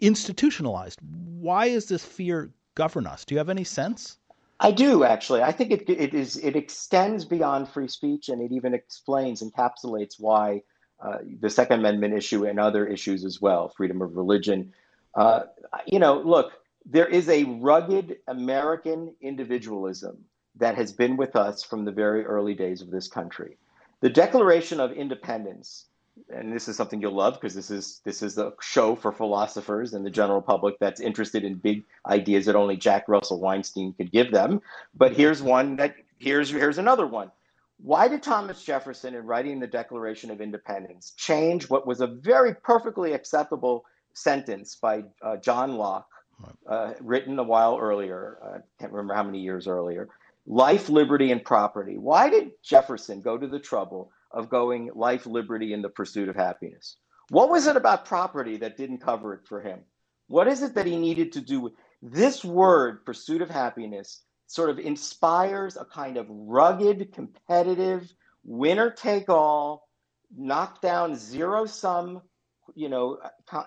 institutionalized? 0.00 0.98
Why 1.02 1.66
is 1.66 1.86
this 1.86 2.04
fear 2.04 2.50
govern 2.74 3.06
us? 3.06 3.24
Do 3.24 3.34
you 3.34 3.38
have 3.38 3.50
any 3.50 3.64
sense? 3.64 4.18
I 4.60 4.70
do 4.70 5.04
actually. 5.04 5.42
I 5.42 5.52
think 5.52 5.70
it, 5.70 5.88
it 5.88 6.14
is 6.14 6.36
it 6.36 6.56
extends 6.56 7.24
beyond 7.24 7.68
free 7.68 7.88
speech 7.88 8.28
and 8.28 8.40
it 8.40 8.52
even 8.52 8.74
explains 8.74 9.42
encapsulates 9.42 10.14
why 10.18 10.62
uh, 11.00 11.18
the 11.40 11.50
second 11.50 11.80
amendment 11.80 12.14
issue 12.14 12.46
and 12.46 12.58
other 12.60 12.86
issues 12.86 13.24
as 13.24 13.40
well 13.40 13.68
freedom 13.68 14.00
of 14.00 14.16
religion. 14.16 14.72
Uh, 15.14 15.44
you 15.86 15.98
know 15.98 16.20
look 16.20 16.52
there 16.84 17.06
is 17.06 17.28
a 17.28 17.44
rugged 17.44 18.16
american 18.28 19.14
individualism 19.20 20.24
that 20.56 20.76
has 20.76 20.92
been 20.92 21.16
with 21.16 21.36
us 21.36 21.62
from 21.62 21.84
the 21.84 21.92
very 21.92 22.24
early 22.24 22.54
days 22.54 22.80
of 22.80 22.90
this 22.90 23.08
country. 23.08 23.56
The 24.00 24.10
Declaration 24.10 24.80
of 24.80 24.92
Independence, 24.92 25.86
and 26.28 26.52
this 26.52 26.68
is 26.68 26.76
something 26.76 27.00
you'll 27.00 27.12
love 27.14 27.34
because 27.34 27.54
this 27.54 27.70
is 27.70 28.00
this 28.04 28.22
is 28.22 28.38
a 28.38 28.52
show 28.60 28.94
for 28.94 29.12
philosophers 29.12 29.94
and 29.94 30.04
the 30.04 30.10
general 30.10 30.42
public 30.42 30.78
that's 30.78 31.00
interested 31.00 31.44
in 31.44 31.54
big 31.54 31.84
ideas 32.06 32.46
that 32.46 32.54
only 32.54 32.76
Jack 32.76 33.08
Russell 33.08 33.40
Weinstein 33.40 33.92
could 33.94 34.12
give 34.12 34.30
them. 34.30 34.60
But 34.94 35.12
here's 35.12 35.42
one 35.42 35.76
that 35.76 35.96
here's 36.18 36.50
here's 36.50 36.78
another 36.78 37.06
one. 37.06 37.30
Why 37.78 38.06
did 38.06 38.22
Thomas 38.22 38.62
Jefferson, 38.62 39.14
in 39.14 39.26
writing 39.26 39.58
the 39.58 39.66
Declaration 39.66 40.30
of 40.30 40.40
Independence, 40.40 41.12
change 41.16 41.68
what 41.68 41.86
was 41.86 42.00
a 42.00 42.06
very 42.06 42.54
perfectly 42.54 43.12
acceptable 43.12 43.84
sentence 44.12 44.76
by 44.76 45.02
uh, 45.22 45.38
John 45.38 45.76
Locke, 45.76 46.08
uh, 46.68 46.92
written 47.00 47.38
a 47.38 47.42
while 47.42 47.76
earlier? 47.78 48.38
I 48.42 48.46
uh, 48.46 48.58
can't 48.78 48.92
remember 48.92 49.14
how 49.14 49.24
many 49.24 49.40
years 49.40 49.66
earlier 49.66 50.08
life, 50.46 50.88
liberty, 50.88 51.32
and 51.32 51.44
property. 51.44 51.96
Why 51.98 52.30
did 52.30 52.52
Jefferson 52.62 53.20
go 53.20 53.38
to 53.38 53.46
the 53.46 53.58
trouble 53.58 54.10
of 54.30 54.50
going 54.50 54.90
life, 54.94 55.26
liberty, 55.26 55.72
and 55.72 55.82
the 55.82 55.88
pursuit 55.88 56.28
of 56.28 56.36
happiness? 56.36 56.96
What 57.30 57.50
was 57.50 57.66
it 57.66 57.76
about 57.76 58.04
property 58.04 58.58
that 58.58 58.76
didn't 58.76 58.98
cover 58.98 59.34
it 59.34 59.46
for 59.46 59.60
him? 59.60 59.80
What 60.26 60.48
is 60.48 60.62
it 60.62 60.74
that 60.74 60.86
he 60.86 60.96
needed 60.96 61.32
to 61.32 61.40
do? 61.40 61.72
This 62.02 62.44
word, 62.44 63.04
pursuit 63.04 63.40
of 63.40 63.50
happiness, 63.50 64.22
sort 64.46 64.70
of 64.70 64.78
inspires 64.78 65.76
a 65.76 65.84
kind 65.84 66.16
of 66.16 66.26
rugged, 66.28 67.12
competitive, 67.12 68.12
winner 68.44 68.90
take 68.90 69.28
all, 69.28 69.88
knock 70.36 70.82
down 70.82 71.14
zero 71.16 71.64
sum, 71.64 72.20
you 72.74 72.88
know, 72.88 73.18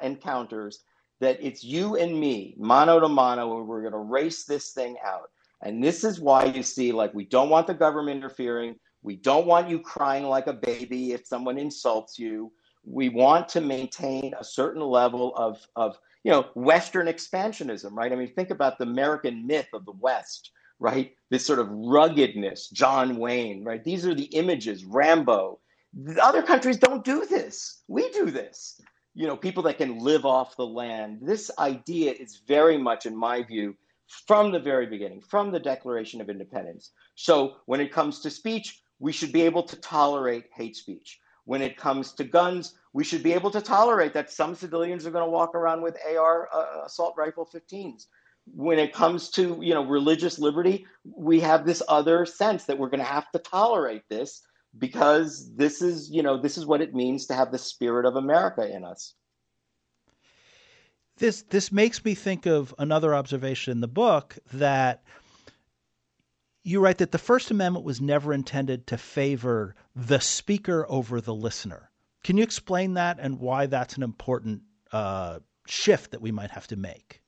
encounters 0.01 0.83
that 1.19 1.39
it's 1.41 1.63
you 1.63 1.95
and 1.95 2.19
me, 2.19 2.55
mano 2.59 2.99
to 2.99 3.07
mano, 3.07 3.57
and 3.57 3.67
we're 3.67 3.81
going 3.81 3.93
to 3.93 3.97
race 3.97 4.45
this 4.45 4.71
thing 4.71 4.97
out. 5.03 5.29
And 5.63 5.83
this 5.83 6.03
is 6.03 6.19
why 6.19 6.45
you 6.45 6.63
see, 6.63 6.91
like, 6.91 7.13
we 7.13 7.25
don't 7.25 7.49
want 7.49 7.67
the 7.67 7.73
government 7.73 8.17
interfering. 8.17 8.75
We 9.01 9.15
don't 9.15 9.47
want 9.47 9.69
you 9.69 9.79
crying 9.79 10.23
like 10.25 10.47
a 10.47 10.53
baby 10.53 11.13
if 11.13 11.25
someone 11.25 11.57
insults 11.57 12.19
you. 12.19 12.51
We 12.83 13.09
want 13.09 13.49
to 13.49 13.61
maintain 13.61 14.33
a 14.39 14.43
certain 14.43 14.81
level 14.81 15.35
of, 15.35 15.65
of 15.75 15.97
you 16.23 16.31
know, 16.31 16.47
Western 16.55 17.07
expansionism, 17.07 17.91
right? 17.93 18.11
I 18.11 18.15
mean, 18.15 18.33
think 18.33 18.49
about 18.49 18.77
the 18.77 18.85
American 18.85 19.47
myth 19.47 19.67
of 19.73 19.85
the 19.85 19.93
West, 19.99 20.51
right? 20.79 21.13
This 21.29 21.45
sort 21.45 21.59
of 21.59 21.69
ruggedness, 21.69 22.69
John 22.69 23.17
Wayne, 23.17 23.63
right? 23.63 23.83
These 23.83 24.05
are 24.05 24.15
the 24.15 24.25
images, 24.25 24.85
Rambo. 24.85 25.59
The 25.93 26.23
other 26.23 26.43
countries 26.43 26.77
don't 26.77 27.03
do 27.03 27.25
this. 27.25 27.81
We 27.87 28.09
do 28.11 28.29
this. 28.29 28.79
You 29.15 29.25
know, 29.25 29.35
people 29.35 29.63
that 29.63 29.79
can 29.79 29.99
live 29.99 30.25
off 30.25 30.55
the 30.55 30.67
land. 30.67 31.19
This 31.21 31.49
idea 31.57 32.11
is 32.11 32.41
very 32.47 32.77
much, 32.77 33.05
in 33.05 33.15
my 33.15 33.41
view, 33.41 33.75
from 34.07 34.51
the 34.51 34.59
very 34.59 34.85
beginning, 34.85 35.21
from 35.21 35.51
the 35.51 35.59
Declaration 35.59 36.21
of 36.21 36.29
Independence. 36.29 36.91
So 37.15 37.55
when 37.65 37.81
it 37.81 37.91
comes 37.91 38.21
to 38.21 38.29
speech, 38.29 38.81
we 38.99 39.11
should 39.11 39.31
be 39.31 39.43
able 39.43 39.63
to 39.63 39.75
tolerate 39.77 40.45
hate 40.53 40.75
speech. 40.75 41.19
When 41.45 41.61
it 41.61 41.77
comes 41.77 42.13
to 42.13 42.23
guns, 42.23 42.73
we 42.93 43.03
should 43.03 43.23
be 43.23 43.33
able 43.33 43.51
to 43.51 43.61
tolerate 43.61 44.13
that 44.13 44.31
some 44.31 44.55
civilians 44.55 45.05
are 45.05 45.11
going 45.11 45.23
to 45.23 45.31
walk 45.31 45.55
around 45.55 45.81
with 45.81 45.97
AR 46.09 46.49
uh, 46.53 46.85
assault 46.85 47.15
rifle 47.17 47.47
15s. 47.53 48.07
When 48.53 48.79
it 48.79 48.93
comes 48.93 49.29
to 49.31 49.59
you 49.61 49.73
know 49.73 49.85
religious 49.85 50.39
liberty, 50.39 50.85
we 51.03 51.39
have 51.41 51.65
this 51.65 51.83
other 51.87 52.25
sense 52.25 52.65
that 52.65 52.77
we're 52.77 52.89
going 52.89 52.99
to 52.99 53.05
have 53.05 53.29
to 53.31 53.39
tolerate 53.39 54.03
this 54.09 54.41
because 54.77 55.53
this 55.55 55.81
is 55.81 56.09
you 56.09 56.23
know 56.23 56.41
this 56.41 56.57
is 56.57 56.65
what 56.65 56.81
it 56.81 56.95
means 56.95 57.25
to 57.27 57.33
have 57.33 57.51
the 57.51 57.57
spirit 57.57 58.05
of 58.05 58.15
America 58.15 58.69
in 58.69 58.83
us. 58.85 59.15
This 61.17 61.41
this 61.43 61.71
makes 61.71 62.03
me 62.05 62.13
think 62.13 62.45
of 62.45 62.73
another 62.77 63.15
observation 63.15 63.71
in 63.71 63.81
the 63.81 63.87
book 63.87 64.37
that 64.53 65.03
you 66.63 66.79
write 66.79 66.99
that 66.99 67.11
the 67.11 67.17
First 67.17 67.49
Amendment 67.49 67.85
was 67.85 68.01
never 68.01 68.33
intended 68.33 68.87
to 68.87 68.97
favor 68.97 69.73
the 69.95 70.19
speaker 70.19 70.85
over 70.89 71.21
the 71.21 71.33
listener. 71.33 71.89
Can 72.23 72.37
you 72.37 72.43
explain 72.43 72.95
that 72.95 73.17
and 73.19 73.39
why 73.39 73.67
that's 73.67 73.95
an 73.95 74.03
important 74.03 74.61
uh, 74.91 75.39
shift 75.65 76.11
that 76.11 76.21
we 76.21 76.31
might 76.31 76.51
have 76.51 76.67
to 76.67 76.75
make? 76.75 77.21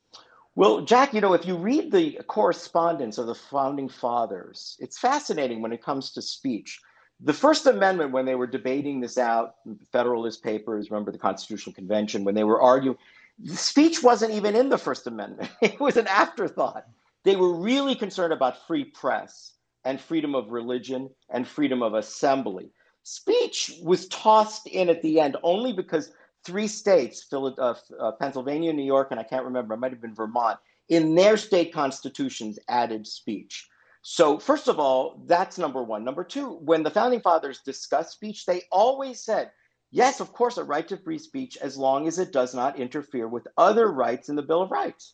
Well, 0.55 0.81
Jack, 0.81 1.13
you 1.13 1.21
know, 1.21 1.33
if 1.33 1.45
you 1.45 1.55
read 1.55 1.91
the 1.91 2.19
correspondence 2.27 3.17
of 3.17 3.27
the 3.27 3.35
founding 3.35 3.87
fathers, 3.87 4.75
it's 4.79 4.99
fascinating 4.99 5.61
when 5.61 5.71
it 5.71 5.81
comes 5.81 6.11
to 6.11 6.21
speech. 6.21 6.81
The 7.21 7.33
First 7.33 7.65
Amendment, 7.65 8.11
when 8.11 8.25
they 8.25 8.35
were 8.35 8.47
debating 8.47 8.99
this 8.99 9.17
out, 9.17 9.55
Federalist 9.91 10.43
Papers, 10.43 10.91
remember 10.91 11.11
the 11.11 11.17
Constitutional 11.17 11.73
Convention, 11.73 12.23
when 12.23 12.35
they 12.35 12.43
were 12.43 12.61
arguing, 12.61 12.97
speech 13.45 14.03
wasn't 14.03 14.33
even 14.33 14.55
in 14.55 14.69
the 14.69 14.77
First 14.77 15.07
Amendment. 15.07 15.49
It 15.61 15.79
was 15.79 15.97
an 15.97 16.07
afterthought. 16.07 16.85
They 17.23 17.35
were 17.35 17.53
really 17.53 17.95
concerned 17.95 18.33
about 18.33 18.65
free 18.67 18.85
press 18.85 19.53
and 19.85 19.99
freedom 19.99 20.35
of 20.35 20.51
religion 20.51 21.09
and 21.29 21.47
freedom 21.47 21.81
of 21.81 21.93
assembly. 21.93 22.71
Speech 23.03 23.79
was 23.83 24.07
tossed 24.07 24.67
in 24.67 24.89
at 24.89 25.01
the 25.01 25.19
end 25.19 25.37
only 25.43 25.73
because 25.73 26.11
three 26.45 26.67
states, 26.67 27.27
uh, 27.31 27.73
uh, 27.99 28.11
Pennsylvania, 28.13 28.73
New 28.73 28.83
York, 28.85 29.09
and 29.11 29.19
I 29.19 29.23
can't 29.23 29.45
remember, 29.45 29.73
it 29.73 29.77
might 29.77 29.91
have 29.91 30.01
been 30.01 30.15
Vermont, 30.15 30.59
in 30.89 31.15
their 31.15 31.37
state 31.37 31.73
constitutions 31.73 32.59
added 32.67 33.05
speech. 33.07 33.67
So, 34.01 34.39
first 34.39 34.67
of 34.67 34.79
all, 34.79 35.21
that's 35.25 35.57
number 35.57 35.83
one. 35.83 36.03
Number 36.03 36.23
two, 36.23 36.53
when 36.61 36.83
the 36.83 36.89
founding 36.89 37.19
fathers 37.19 37.59
discussed 37.59 38.13
speech, 38.13 38.45
they 38.45 38.63
always 38.71 39.19
said, 39.21 39.51
yes, 39.91 40.19
of 40.19 40.33
course, 40.33 40.57
a 40.57 40.63
right 40.63 40.87
to 40.87 40.97
free 40.97 41.17
speech 41.17 41.57
as 41.57 41.77
long 41.77 42.07
as 42.07 42.19
it 42.19 42.31
does 42.31 42.53
not 42.53 42.79
interfere 42.79 43.27
with 43.27 43.47
other 43.57 43.91
rights 43.91 44.29
in 44.29 44.35
the 44.35 44.41
Bill 44.41 44.61
of 44.61 44.71
Rights. 44.71 45.13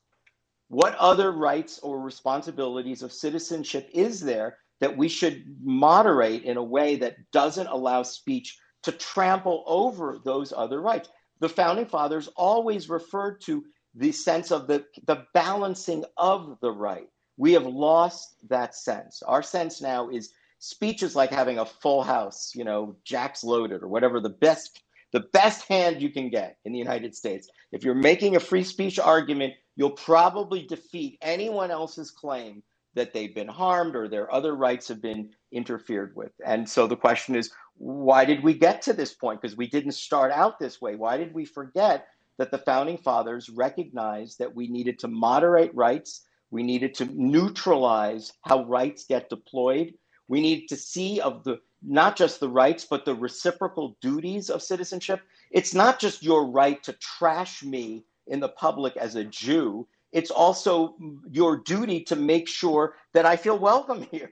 What 0.67 0.95
other 0.95 1.32
rights 1.32 1.80
or 1.80 1.99
responsibilities 1.99 3.03
of 3.03 3.13
citizenship 3.13 3.89
is 3.93 4.19
there 4.19 4.57
that 4.80 4.97
we 4.97 5.07
should 5.07 5.43
moderate 5.61 6.43
in 6.43 6.57
a 6.57 6.63
way 6.63 6.95
that 6.97 7.17
doesn't 7.32 7.67
allow 7.67 8.03
speech 8.03 8.57
to 8.84 8.91
trample 8.91 9.63
over 9.67 10.19
those 10.23 10.51
other 10.51 10.82
rights? 10.82 11.09
The 11.39 11.49
founding 11.49 11.86
fathers 11.86 12.30
always 12.36 12.89
referred 12.89 13.41
to 13.41 13.63
the 13.93 14.11
sense 14.11 14.51
of 14.51 14.67
the, 14.67 14.86
the 15.05 15.26
balancing 15.34 16.03
of 16.17 16.57
the 16.61 16.71
right. 16.71 17.07
We 17.38 17.53
have 17.53 17.65
lost 17.65 18.36
that 18.49 18.76
sense. 18.76 19.21
Our 19.21 19.43
sense 19.43 19.82
now 19.82 20.09
is 20.09 20.32
speech 20.66 21.03
is 21.03 21.16
like 21.16 21.30
having 21.30 21.59
a 21.59 21.66
full 21.66 22.01
house, 22.01 22.51
you 22.55 22.63
know, 22.63 22.95
jacks 23.03 23.43
loaded 23.43 23.84
or 23.84 23.88
whatever 23.88 24.20
the 24.20 24.30
best 24.30 24.82
the 25.11 25.20
best 25.32 25.68
hand 25.68 26.01
you 26.01 26.09
can 26.09 26.30
get 26.30 26.57
in 26.66 26.74
the 26.74 26.80
United 26.80 27.16
States. 27.16 27.47
If 27.72 27.86
you're 27.86 27.93
making 27.93 28.36
a 28.36 28.39
free 28.39 28.63
speech 28.63 28.99
argument, 28.99 29.53
you'll 29.76 29.91
probably 29.91 30.63
defeat 30.63 31.20
anyone 31.22 31.72
else's 31.72 32.11
claim 32.11 32.63
that 32.95 33.13
they've 33.13 33.34
been 33.34 33.47
harmed 33.47 33.95
or 33.95 34.09
their 34.09 34.34
other 34.34 34.55
rights 34.55 34.88
have 34.88 35.01
been 35.01 35.30
interfered 35.53 36.16
with. 36.16 36.32
And 36.45 36.68
so 36.68 36.88
the 36.88 36.97
question 36.97 37.36
is, 37.36 37.51
why 37.78 38.26
did 38.26 38.43
we 38.43 38.55
get 38.55 38.82
to 38.84 38.93
this 38.93 39.13
point? 39.13 39.41
Because 39.41 39.55
we 39.55 39.68
didn't 39.68 39.93
start 39.93 40.32
out 40.32 40.59
this 40.59 40.82
way. 40.82 40.95
Why 40.95 41.16
did 41.16 41.34
we 41.34 41.45
forget 41.45 42.07
that 42.38 42.51
the 42.51 42.57
founding 42.57 42.97
fathers 42.97 43.49
recognized 43.49 44.39
that 44.39 44.55
we 44.55 44.68
needed 44.68 44.99
to 44.99 45.07
moderate 45.07 45.74
rights? 45.76 46.26
We 46.51 46.63
needed 46.63 46.93
to 46.95 47.05
neutralize 47.05 48.34
how 48.41 48.66
rights 48.66 49.05
get 49.05 49.30
deployed. 49.30 49.93
We 50.28 50.41
need 50.41 50.67
to 50.67 50.76
see 50.76 51.19
of 51.19 51.43
the 51.43 51.59
not 51.82 52.15
just 52.15 52.39
the 52.39 52.49
rights, 52.49 52.86
but 52.89 53.05
the 53.05 53.13
reciprocal 53.13 53.95
duties 54.01 54.49
of 54.49 54.63
citizenship. 54.63 55.21
It's 55.51 55.73
not 55.73 55.99
just 55.99 56.23
your 56.23 56.47
right 56.47 56.82
to 56.84 56.93
trash 56.93 57.63
me 57.63 58.05
in 58.28 58.39
the 58.39 58.49
public 58.49 58.97
as 58.97 59.15
a 59.15 59.23
Jew, 59.23 59.88
it's 60.15 60.32
also 60.32 60.95
your 61.30 61.57
duty 61.57 61.99
to 62.05 62.15
make 62.15 62.47
sure 62.47 62.95
that 63.13 63.26
I 63.26 63.36
feel 63.36 63.59
welcome 63.59 64.03
here. 64.11 64.32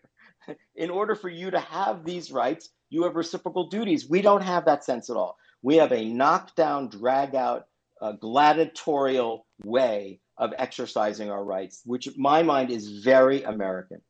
In 0.75 0.89
order 0.89 1.13
for 1.13 1.27
you 1.27 1.51
to 1.51 1.59
have 1.59 2.05
these 2.05 2.31
rights, 2.31 2.69
you 2.89 3.03
have 3.03 3.17
reciprocal 3.17 3.67
duties. 3.67 4.09
We 4.09 4.21
don't 4.21 4.43
have 4.43 4.63
that 4.65 4.85
sense 4.85 5.09
at 5.09 5.17
all. 5.17 5.37
We 5.61 5.75
have 5.75 5.91
a 5.91 6.05
knockdown, 6.05 6.87
drag 6.87 7.35
out, 7.35 7.65
uh, 8.01 8.13
gladiatorial 8.13 9.45
way 9.63 10.21
of 10.37 10.53
exercising 10.57 11.29
our 11.29 11.43
rights, 11.43 11.81
which, 11.85 12.07
in 12.07 12.13
my 12.17 12.43
mind, 12.43 12.71
is 12.71 12.99
very 12.99 13.43
American. 13.43 14.01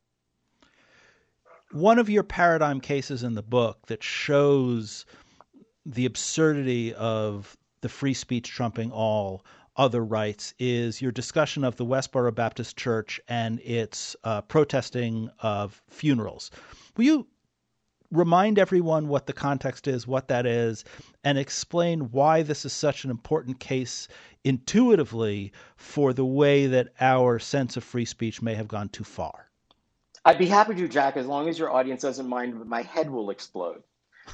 One 1.74 1.98
of 1.98 2.08
your 2.08 2.22
paradigm 2.22 2.80
cases 2.80 3.24
in 3.24 3.34
the 3.34 3.42
book 3.42 3.88
that 3.88 4.00
shows 4.00 5.04
the 5.84 6.06
absurdity 6.06 6.94
of 6.94 7.56
the 7.80 7.88
free 7.88 8.14
speech 8.14 8.48
trumping 8.48 8.92
all 8.92 9.44
other 9.74 10.04
rights 10.04 10.54
is 10.60 11.02
your 11.02 11.10
discussion 11.10 11.64
of 11.64 11.74
the 11.74 11.84
Westboro 11.84 12.32
Baptist 12.32 12.76
Church 12.76 13.20
and 13.26 13.58
its 13.58 14.14
uh, 14.22 14.42
protesting 14.42 15.30
of 15.40 15.82
funerals. 15.88 16.52
Will 16.96 17.04
you 17.06 17.26
remind 18.12 18.56
everyone 18.56 19.08
what 19.08 19.26
the 19.26 19.32
context 19.32 19.88
is, 19.88 20.06
what 20.06 20.28
that 20.28 20.46
is, 20.46 20.84
and 21.24 21.38
explain 21.38 22.12
why 22.12 22.44
this 22.44 22.64
is 22.64 22.72
such 22.72 23.02
an 23.02 23.10
important 23.10 23.58
case 23.58 24.06
intuitively 24.44 25.50
for 25.76 26.12
the 26.12 26.24
way 26.24 26.68
that 26.68 26.90
our 27.00 27.40
sense 27.40 27.76
of 27.76 27.82
free 27.82 28.04
speech 28.04 28.40
may 28.40 28.54
have 28.54 28.68
gone 28.68 28.90
too 28.90 29.02
far? 29.02 29.50
I'd 30.24 30.38
be 30.38 30.46
happy 30.46 30.74
to, 30.74 30.88
Jack, 30.88 31.16
as 31.16 31.26
long 31.26 31.48
as 31.48 31.58
your 31.58 31.70
audience 31.70 32.02
doesn't 32.02 32.28
mind, 32.28 32.58
but 32.58 32.66
my 32.66 32.82
head 32.82 33.10
will 33.10 33.30
explode. 33.30 33.82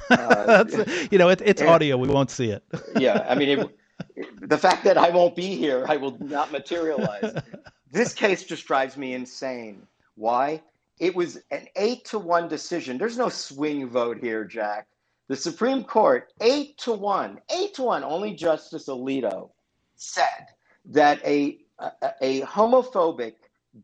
Uh, 0.09 0.63
you 1.11 1.17
know, 1.17 1.27
it, 1.27 1.41
it's 1.43 1.61
audio; 1.61 1.97
we 1.97 2.07
won't 2.07 2.31
see 2.31 2.49
it. 2.49 2.63
yeah, 2.97 3.25
I 3.27 3.35
mean, 3.35 3.49
it, 3.49 3.69
the 4.41 4.57
fact 4.57 4.83
that 4.83 4.97
I 4.97 5.09
won't 5.09 5.35
be 5.35 5.55
here, 5.55 5.85
I 5.87 5.97
will 5.97 6.17
not 6.19 6.51
materialize. 6.51 7.33
this 7.91 8.13
case 8.13 8.43
just 8.43 8.65
drives 8.65 8.97
me 8.97 9.13
insane. 9.13 9.85
Why? 10.15 10.61
It 10.99 11.15
was 11.15 11.39
an 11.51 11.67
eight 11.75 12.05
to 12.05 12.19
one 12.19 12.47
decision. 12.47 12.97
There's 12.97 13.17
no 13.17 13.29
swing 13.29 13.89
vote 13.89 14.19
here, 14.19 14.45
Jack. 14.45 14.87
The 15.27 15.35
Supreme 15.35 15.83
Court, 15.83 16.31
eight 16.41 16.77
to 16.79 16.93
one, 16.93 17.39
eight 17.55 17.73
to 17.75 17.83
one, 17.83 18.03
only 18.03 18.33
Justice 18.33 18.87
Alito 18.87 19.49
said 19.95 20.47
that 20.85 21.25
a, 21.25 21.57
a, 21.79 21.91
a 22.21 22.41
homophobic, 22.41 23.35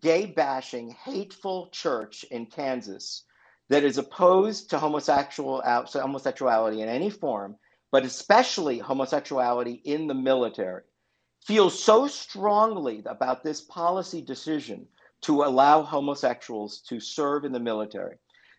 gay 0.02 0.26
bashing, 0.26 0.90
hateful 0.90 1.70
church 1.72 2.24
in 2.26 2.46
Kansas 2.46 3.24
that 3.70 3.84
is 3.84 3.98
opposed 3.98 4.70
to 4.70 4.80
homosexual, 4.80 5.62
uh, 5.66 5.84
homosexuality 5.86 6.82
in 6.82 6.90
any 6.90 7.10
form 7.10 7.58
but 7.92 8.04
especially 8.04 8.80
homosexuality 8.80 9.82
in 9.86 10.08
the 10.08 10.14
military, 10.14 10.84
feel 11.46 11.70
so 11.70 12.08
strongly 12.08 13.02
about 13.06 13.44
this 13.44 13.62
policy 13.62 14.22
decision 14.22 14.86
to 15.22 15.44
allow 15.44 15.82
homosexuals 15.82 16.82
to 16.82 17.00
serve 17.00 17.46
in 17.46 17.52
the 17.52 17.60
military 17.60 18.18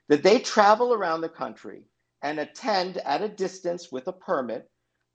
that 0.09 0.23
they 0.23 0.39
travel 0.39 0.95
around 0.95 1.21
the 1.21 1.29
country 1.29 1.85
and 2.23 2.41
attend 2.41 2.97
at 2.99 3.23
a 3.23 3.29
distance 3.29 3.93
with 3.93 4.09
a 4.09 4.13
permit 4.13 4.69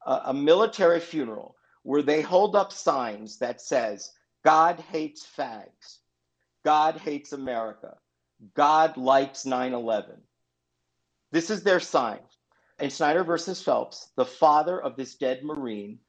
a, 0.06 0.22
a 0.26 0.34
military 0.34 1.00
funeral 1.00 1.56
where 1.82 2.04
they 2.04 2.22
hold 2.22 2.56
up 2.56 2.72
signs 2.72 3.38
that 3.40 3.60
says 3.60 4.12
god 4.46 4.80
hates 4.80 5.28
fags 5.38 5.98
god 6.64 6.98
hates 6.98 7.34
america 7.34 7.98
god 8.56 8.96
likes 8.98 9.44
9-11 9.44 10.18
this 11.32 11.50
is 11.50 11.64
their 11.64 11.80
sign 11.80 12.20
in 12.80 12.90
Snyder 12.90 13.24
versus 13.24 13.62
Phelps, 13.62 14.10
the 14.18 14.26
father 14.26 14.82
of 14.82 14.96
this 14.96 15.16
dead 15.16 15.44
Marine 15.44 16.00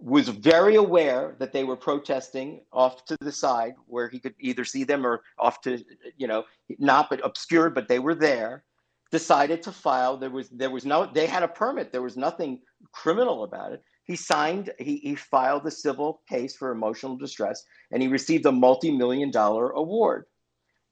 was 0.00 0.28
very 0.28 0.76
aware 0.76 1.34
that 1.38 1.52
they 1.52 1.64
were 1.64 1.76
protesting 1.76 2.60
off 2.72 3.04
to 3.06 3.16
the 3.20 3.32
side 3.32 3.74
where 3.86 4.08
he 4.08 4.18
could 4.18 4.34
either 4.38 4.64
see 4.64 4.84
them 4.84 5.06
or 5.06 5.22
off 5.38 5.60
to, 5.62 5.84
you 6.16 6.26
know, 6.26 6.44
not 6.78 7.10
but 7.10 7.24
obscured, 7.24 7.74
but 7.74 7.88
they 7.88 7.98
were 7.98 8.14
there. 8.14 8.64
Decided 9.10 9.62
to 9.62 9.72
file. 9.72 10.18
There 10.18 10.28
was 10.28 10.50
there 10.50 10.68
was 10.68 10.84
no. 10.84 11.06
They 11.06 11.26
had 11.26 11.42
a 11.42 11.48
permit. 11.48 11.92
There 11.92 12.02
was 12.02 12.18
nothing 12.18 12.60
criminal 12.92 13.42
about 13.42 13.72
it. 13.72 13.82
He 14.08 14.16
signed. 14.16 14.72
He 14.78 14.96
he 14.96 15.14
filed 15.14 15.66
a 15.66 15.70
civil 15.70 16.22
case 16.28 16.56
for 16.56 16.72
emotional 16.72 17.16
distress, 17.16 17.62
and 17.92 18.02
he 18.02 18.08
received 18.08 18.46
a 18.46 18.52
multi-million 18.52 19.30
dollar 19.30 19.70
award, 19.70 20.24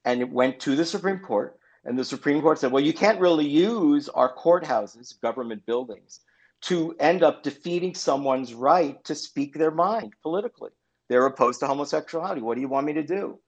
and 0.05 0.21
it 0.21 0.31
went 0.31 0.59
to 0.61 0.75
the 0.75 0.85
Supreme 0.85 1.19
Court. 1.19 1.59
And 1.83 1.97
the 1.97 2.05
Supreme 2.05 2.41
Court 2.41 2.59
said, 2.59 2.71
well, 2.71 2.83
you 2.83 2.93
can't 2.93 3.19
really 3.19 3.47
use 3.47 4.09
our 4.09 4.35
courthouses, 4.35 5.19
government 5.21 5.65
buildings, 5.65 6.19
to 6.63 6.95
end 6.99 7.23
up 7.23 7.43
defeating 7.43 7.95
someone's 7.95 8.53
right 8.53 9.03
to 9.05 9.15
speak 9.15 9.53
their 9.53 9.71
mind 9.71 10.13
politically. 10.21 10.71
They're 11.07 11.25
opposed 11.25 11.61
to 11.61 11.67
homosexuality. 11.67 12.41
What 12.41 12.55
do 12.55 12.61
you 12.61 12.67
want 12.67 12.85
me 12.85 12.93
to 12.93 13.03
do? 13.03 13.39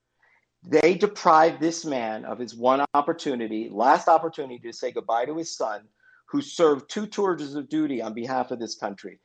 They 0.64 0.94
deprived 0.94 1.60
this 1.60 1.86
man 1.86 2.26
of 2.26 2.40
his 2.40 2.56
one 2.56 2.84
opportunity, 2.94 3.70
last 3.72 4.08
opportunity 4.08 4.60
to 4.60 4.74
say 4.74 4.92
goodbye 4.92 5.26
to 5.26 5.38
his 5.38 5.56
son, 5.56 5.82
who 6.28 6.42
served 6.42 6.90
two 6.90 7.08
tours 7.08 7.56
of 7.56 7.70
duty 7.70 8.02
on 8.02 8.14
behalf 8.14 8.52
of 8.52 8.60
this 8.60 8.76
country. 8.76 9.20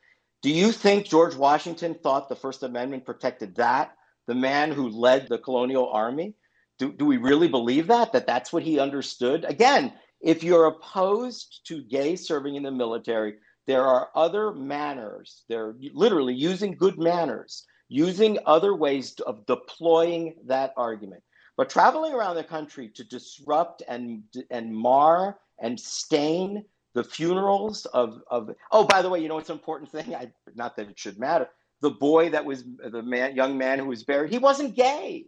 Do 0.45 0.51
you 0.51 0.71
think 0.71 1.07
George 1.07 1.33
Washington 1.33 1.95
thought 1.95 2.29
the 2.29 2.35
First 2.35 2.61
Amendment 2.61 3.03
protected 3.03 3.55
that, 3.55 3.95
the 4.27 4.35
man 4.35 4.71
who 4.71 4.89
led 4.89 5.27
the 5.27 5.39
colonial 5.39 5.89
army? 5.89 6.35
Do, 6.77 6.93
do 6.93 7.03
we 7.03 7.17
really 7.17 7.47
believe 7.47 7.87
that? 7.87 8.13
That 8.13 8.27
that's 8.27 8.53
what 8.53 8.61
he 8.61 8.77
understood? 8.77 9.43
Again, 9.45 9.91
if 10.21 10.43
you're 10.43 10.67
opposed 10.67 11.61
to 11.65 11.81
gays 11.81 12.27
serving 12.27 12.53
in 12.53 12.61
the 12.61 12.69
military, 12.69 13.37
there 13.65 13.87
are 13.87 14.09
other 14.13 14.51
manners. 14.53 15.45
They're 15.49 15.73
literally 15.95 16.35
using 16.35 16.77
good 16.77 16.99
manners, 16.99 17.65
using 17.89 18.37
other 18.45 18.75
ways 18.75 19.15
of 19.25 19.47
deploying 19.47 20.35
that 20.45 20.75
argument. 20.77 21.23
But 21.57 21.71
traveling 21.71 22.13
around 22.13 22.35
the 22.35 22.43
country 22.43 22.89
to 22.89 23.03
disrupt 23.03 23.81
and 23.87 24.21
and 24.51 24.75
mar 24.75 25.39
and 25.57 25.79
stain 25.79 26.65
the 26.95 27.03
funerals 27.03 27.85
of 27.85 28.21
of 28.31 28.49
oh 28.71 28.85
by 28.85 29.03
the 29.03 29.09
way 29.09 29.19
you 29.19 29.27
know 29.27 29.35
what's 29.35 29.51
an 29.51 29.57
important 29.57 29.91
thing? 29.91 30.15
I 30.15 30.31
not 30.55 30.75
that 30.77 30.89
it 30.89 30.97
should 30.97 31.19
matter. 31.19 31.47
The 31.81 31.91
boy 31.91 32.29
that 32.31 32.45
was 32.45 32.63
the 32.63 33.03
man 33.03 33.35
young 33.35 33.57
man 33.57 33.77
who 33.77 33.85
was 33.85 34.03
buried 34.03 34.31
he 34.31 34.39
wasn't 34.39 34.75
gay. 34.75 35.27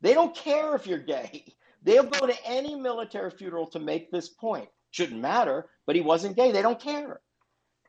They 0.00 0.14
don't 0.14 0.34
care 0.34 0.74
if 0.74 0.88
you're 0.88 0.98
gay. 0.98 1.54
They'll 1.82 2.02
go 2.02 2.26
to 2.26 2.46
any 2.46 2.74
military 2.74 3.30
funeral 3.30 3.68
to 3.68 3.78
make 3.78 4.10
this 4.10 4.28
point. 4.28 4.68
Shouldn't 4.90 5.20
matter 5.20 5.68
but 5.86 5.94
he 5.94 6.02
wasn't 6.02 6.36
gay. 6.36 6.52
They 6.52 6.62
don't 6.62 6.80
care. 6.80 7.20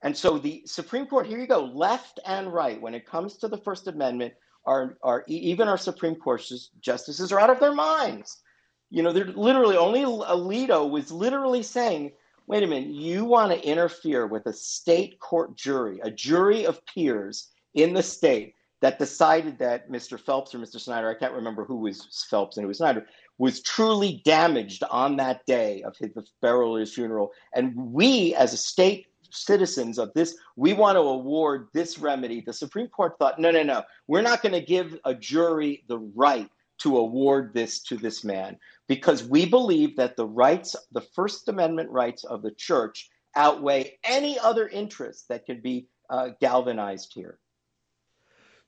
And 0.03 0.15
so 0.15 0.37
the 0.37 0.61
Supreme 0.65 1.07
Court, 1.07 1.25
here 1.25 1.39
you 1.39 1.47
go, 1.47 1.65
left 1.65 2.19
and 2.25 2.53
right, 2.53 2.79
when 2.79 2.93
it 2.93 3.07
comes 3.07 3.37
to 3.37 3.47
the 3.47 3.57
First 3.57 3.87
Amendment, 3.87 4.33
are, 4.65 4.97
are 5.01 5.23
even 5.27 5.67
our 5.67 5.77
Supreme 5.77 6.15
Court 6.15 6.43
justices 6.81 7.31
are 7.31 7.39
out 7.39 7.49
of 7.49 7.59
their 7.59 7.73
minds. 7.73 8.41
You 8.89 9.01
know, 9.01 9.11
they're 9.11 9.25
literally 9.25 9.77
only 9.77 10.01
Alito 10.01 10.89
was 10.89 11.11
literally 11.11 11.63
saying, 11.63 12.11
wait 12.47 12.63
a 12.63 12.67
minute, 12.67 12.89
you 12.89 13.25
want 13.25 13.51
to 13.51 13.67
interfere 13.67 14.25
with 14.25 14.45
a 14.45 14.53
state 14.53 15.19
court 15.19 15.55
jury, 15.57 15.99
a 16.01 16.09
jury 16.09 16.65
of 16.65 16.83
peers 16.85 17.49
in 17.73 17.93
the 17.93 18.01
state 18.01 18.53
that 18.81 18.99
decided 18.99 19.59
that 19.59 19.89
Mr. 19.89 20.19
Phelps 20.19 20.55
or 20.55 20.59
Mr. 20.59 20.79
Snyder, 20.79 21.09
I 21.09 21.15
can't 21.15 21.33
remember 21.33 21.65
who 21.65 21.77
was 21.77 22.25
Phelps 22.29 22.57
and 22.57 22.63
who 22.63 22.67
was 22.69 22.77
Snyder, 22.77 23.05
was 23.37 23.61
truly 23.61 24.21
damaged 24.23 24.83
on 24.89 25.17
that 25.17 25.45
day 25.45 25.83
of 25.83 25.95
his 25.97 26.93
funeral. 26.93 27.31
And 27.53 27.75
we, 27.75 28.33
as 28.35 28.53
a 28.53 28.57
state 28.57 29.07
citizens 29.29 29.99
of 29.99 30.13
this, 30.13 30.37
we 30.55 30.73
want 30.73 30.95
to 30.95 31.01
award 31.01 31.67
this 31.73 31.99
remedy. 31.99 32.41
The 32.41 32.53
Supreme 32.53 32.87
Court 32.87 33.17
thought, 33.19 33.39
no, 33.39 33.51
no, 33.51 33.63
no, 33.63 33.83
we're 34.07 34.21
not 34.21 34.41
going 34.41 34.53
to 34.53 34.61
give 34.61 34.97
a 35.05 35.13
jury 35.13 35.83
the 35.87 35.99
right 35.99 36.49
to 36.79 36.97
award 36.97 37.53
this 37.53 37.81
to 37.83 37.97
this 37.97 38.23
man 38.23 38.57
because 38.87 39.23
we 39.23 39.45
believe 39.45 39.95
that 39.97 40.15
the 40.15 40.25
rights, 40.25 40.75
the 40.91 41.01
First 41.01 41.47
Amendment 41.47 41.89
rights 41.89 42.23
of 42.23 42.41
the 42.41 42.51
church 42.51 43.09
outweigh 43.35 43.97
any 44.03 44.39
other 44.39 44.67
interests 44.67 45.25
that 45.29 45.45
could 45.45 45.61
be 45.61 45.87
uh, 46.09 46.29
galvanized 46.39 47.11
here. 47.13 47.39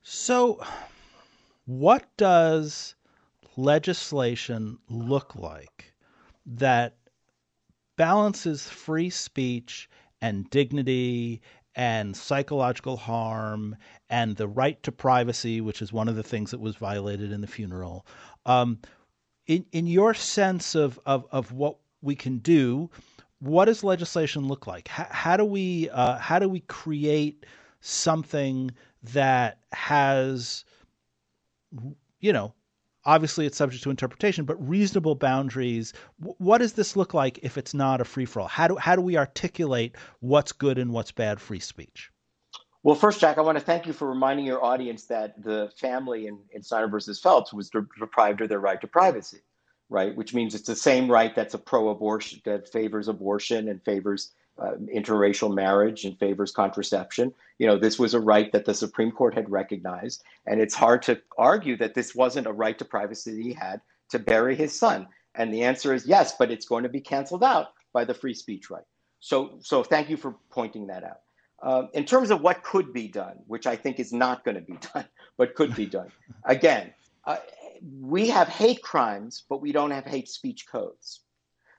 So, 0.02 0.62
what 1.66 2.06
does 2.16 2.94
legislation 3.56 4.78
look 4.88 5.34
like 5.36 5.92
that 6.46 6.96
balances 7.96 8.68
free 8.68 9.10
speech 9.10 9.88
and 10.22 10.48
dignity 10.50 11.42
and 11.74 12.16
psychological 12.16 12.96
harm 12.96 13.76
and 14.08 14.36
the 14.36 14.48
right 14.48 14.82
to 14.82 14.92
privacy, 14.92 15.60
which 15.60 15.80
is 15.82 15.92
one 15.92 16.08
of 16.08 16.16
the 16.16 16.22
things 16.22 16.50
that 16.50 16.60
was 16.60 16.76
violated 16.76 17.32
in 17.32 17.40
the 17.40 17.46
funeral. 17.46 18.06
Um, 18.46 18.78
in, 19.46 19.64
in 19.72 19.86
your 19.86 20.14
sense 20.14 20.74
of, 20.74 20.98
of, 21.06 21.26
of 21.30 21.52
what 21.52 21.76
we 22.02 22.14
can 22.14 22.38
do, 22.38 22.90
what 23.40 23.66
does 23.66 23.82
legislation 23.82 24.46
look 24.46 24.66
like? 24.66 24.88
How, 24.88 25.06
how 25.10 25.36
do 25.36 25.44
we 25.44 25.88
uh, 25.90 26.18
how 26.18 26.38
do 26.38 26.48
we 26.48 26.60
create 26.60 27.46
something 27.80 28.70
that 29.02 29.58
has 29.72 30.64
you 32.20 32.32
know 32.32 32.52
obviously 33.10 33.44
it's 33.44 33.56
subject 33.56 33.82
to 33.82 33.90
interpretation, 33.90 34.44
but 34.44 34.56
reasonable 34.68 35.16
boundaries. 35.16 35.92
what 36.18 36.58
does 36.58 36.74
this 36.74 36.94
look 36.94 37.12
like 37.12 37.40
if 37.42 37.58
it's 37.58 37.74
not 37.74 38.00
a 38.00 38.04
free 38.04 38.24
for 38.24 38.40
all? 38.40 38.46
How 38.48 38.68
do 38.68 38.76
how 38.76 38.94
do 38.94 39.02
we 39.02 39.16
articulate 39.16 39.96
what's 40.20 40.52
good 40.52 40.78
and 40.78 40.92
what's 40.92 41.10
bad 41.10 41.40
free 41.40 41.58
speech? 41.58 42.12
Well, 42.84 42.94
first, 42.94 43.20
Jack, 43.20 43.36
I 43.36 43.42
want 43.42 43.58
to 43.58 43.64
thank 43.64 43.86
you 43.86 43.92
for 43.92 44.08
reminding 44.08 44.46
your 44.46 44.64
audience 44.64 45.04
that 45.06 45.42
the 45.42 45.70
family 45.76 46.28
in, 46.28 46.38
in 46.52 46.62
Snyder 46.62 46.88
versus 46.88 47.20
Phelps 47.20 47.52
was 47.52 47.68
deprived 47.98 48.40
of 48.40 48.48
their 48.48 48.60
right 48.60 48.80
to 48.80 48.86
privacy, 48.86 49.40
right? 49.90 50.14
Which 50.16 50.32
means 50.32 50.54
it's 50.54 50.68
the 50.68 50.76
same 50.76 51.10
right 51.10 51.34
that's 51.34 51.54
a 51.54 51.58
pro-abortion 51.58 52.40
that 52.44 52.72
favors 52.72 53.08
abortion 53.08 53.68
and 53.68 53.82
favors 53.82 54.30
uh, 54.60 54.74
interracial 54.94 55.54
marriage 55.54 56.04
and 56.04 56.18
favors 56.18 56.52
contraception. 56.52 57.32
You 57.58 57.66
know, 57.66 57.78
this 57.78 57.98
was 57.98 58.14
a 58.14 58.20
right 58.20 58.52
that 58.52 58.64
the 58.64 58.74
Supreme 58.74 59.10
Court 59.10 59.34
had 59.34 59.50
recognized, 59.50 60.22
and 60.46 60.60
it's 60.60 60.74
hard 60.74 61.02
to 61.02 61.20
argue 61.38 61.76
that 61.78 61.94
this 61.94 62.14
wasn't 62.14 62.46
a 62.46 62.52
right 62.52 62.78
to 62.78 62.84
privacy 62.84 63.32
that 63.32 63.42
he 63.42 63.52
had 63.54 63.80
to 64.10 64.18
bury 64.18 64.54
his 64.54 64.78
son. 64.78 65.08
And 65.34 65.52
the 65.52 65.62
answer 65.62 65.94
is 65.94 66.06
yes, 66.06 66.34
but 66.38 66.50
it's 66.50 66.66
going 66.66 66.82
to 66.82 66.88
be 66.88 67.00
canceled 67.00 67.44
out 67.44 67.68
by 67.92 68.04
the 68.04 68.14
free 68.14 68.34
speech 68.34 68.70
right. 68.70 68.84
So, 69.20 69.58
so 69.60 69.82
thank 69.82 70.10
you 70.10 70.16
for 70.16 70.36
pointing 70.50 70.86
that 70.88 71.04
out. 71.04 71.20
Uh, 71.62 71.86
in 71.92 72.04
terms 72.04 72.30
of 72.30 72.40
what 72.40 72.62
could 72.62 72.92
be 72.92 73.06
done, 73.06 73.36
which 73.46 73.66
I 73.66 73.76
think 73.76 74.00
is 74.00 74.12
not 74.12 74.44
going 74.44 74.54
to 74.56 74.62
be 74.62 74.76
done, 74.94 75.06
but 75.36 75.54
could 75.54 75.74
be 75.74 75.86
done. 75.86 76.10
Again, 76.44 76.92
uh, 77.24 77.36
we 78.00 78.28
have 78.28 78.48
hate 78.48 78.82
crimes, 78.82 79.44
but 79.48 79.60
we 79.60 79.72
don't 79.72 79.90
have 79.90 80.04
hate 80.04 80.28
speech 80.28 80.66
codes 80.66 81.20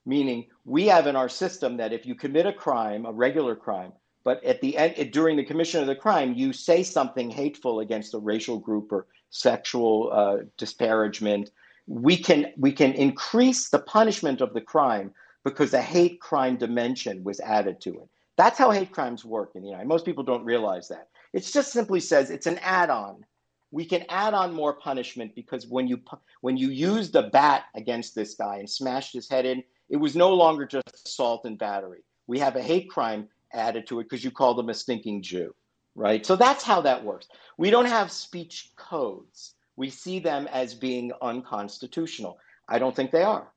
meaning 0.06 0.48
we 0.66 0.88
have 0.88 1.08
in 1.08 1.16
our 1.16 1.30
system 1.30 1.78
that 1.78 1.94
if 1.94 2.06
you 2.06 2.16
commit 2.16 2.46
a 2.46 2.54
crime, 2.54 3.06
a 3.06 3.12
regular 3.12 3.56
crime, 3.56 3.94
but 4.24 4.44
at 4.44 4.62
the 4.62 4.78
end 4.78 5.12
during 5.12 5.36
the 5.36 5.44
commission 5.44 5.82
of 5.82 5.88
the 5.88 5.96
crime, 5.96 6.34
you 6.34 6.54
say 6.54 6.84
something 6.84 7.30
hateful 7.30 7.80
against 7.80 8.14
a 8.14 8.20
racial 8.20 8.60
group 8.60 8.92
or 8.92 9.08
sexual 9.30 10.10
uh, 10.12 10.38
disparagement, 10.58 11.52
we 11.88 12.16
can 12.16 12.54
we 12.58 12.72
can 12.72 12.94
increase 12.94 13.70
the 13.70 13.80
punishment 13.80 14.42
of 14.42 14.54
the 14.54 14.62
crime 14.62 15.12
because 15.44 15.74
a 15.74 15.82
hate 15.82 16.20
crime 16.22 16.56
dimension 16.56 17.24
was 17.24 17.40
added 17.40 17.82
to 17.82 17.90
it. 17.90 18.10
That's 18.38 18.58
how 18.58 18.72
hate 18.72 18.92
crimes 18.92 19.26
work 19.26 19.52
in 19.56 19.62
the 19.62 19.70
United. 19.70 19.84
States. 19.84 19.90
Most 19.90 20.06
people 20.06 20.24
don't 20.24 20.46
realize 20.46 20.88
that. 20.90 21.10
It 21.34 21.42
just 21.42 21.72
simply 21.72 22.00
says 22.00 22.30
it's 22.30 22.48
an 22.48 22.60
add-on. 22.60 23.26
We 23.72 23.86
can 23.86 24.04
add 24.10 24.34
on 24.34 24.54
more 24.54 24.74
punishment 24.74 25.34
because 25.34 25.66
when 25.68 25.88
you 25.88 26.02
when 26.42 26.58
you 26.58 26.70
used 26.70 27.16
a 27.16 27.30
bat 27.30 27.64
against 27.76 28.14
this 28.14 28.36
guy 28.36 28.58
and 28.58 28.70
smashed 28.70 29.14
his 29.14 29.30
head 29.30 29.46
in, 29.46 29.64
it 29.92 29.98
was 29.98 30.16
no 30.16 30.34
longer 30.34 30.66
just 30.66 31.06
assault 31.06 31.46
and 31.46 31.60
battery. 31.60 32.00
We 32.26 32.40
have 32.40 32.56
a 32.56 32.62
hate 32.62 32.90
crime 32.90 33.28
added 33.54 33.86
to 33.88 34.00
it 34.00 34.06
because 34.06 34.24
you 34.24 34.32
called 34.32 34.58
them 34.58 34.70
a 34.70 34.74
stinking 34.74 35.22
Jew, 35.22 35.54
right? 35.96 36.26
So 36.26 36.38
that's 36.38 36.64
how 36.64 36.82
that 36.82 37.04
works. 37.04 37.28
We 37.58 37.70
don't 37.70 37.88
have 37.88 38.10
speech 38.10 38.72
codes. 38.78 39.54
We 39.76 39.90
see 39.90 40.20
them 40.20 40.48
as 40.48 40.74
being 40.74 41.12
unconstitutional. 41.22 42.40
I 42.70 42.80
don't 42.80 42.96
think 42.96 43.12
they 43.12 43.24
are. 43.24 43.52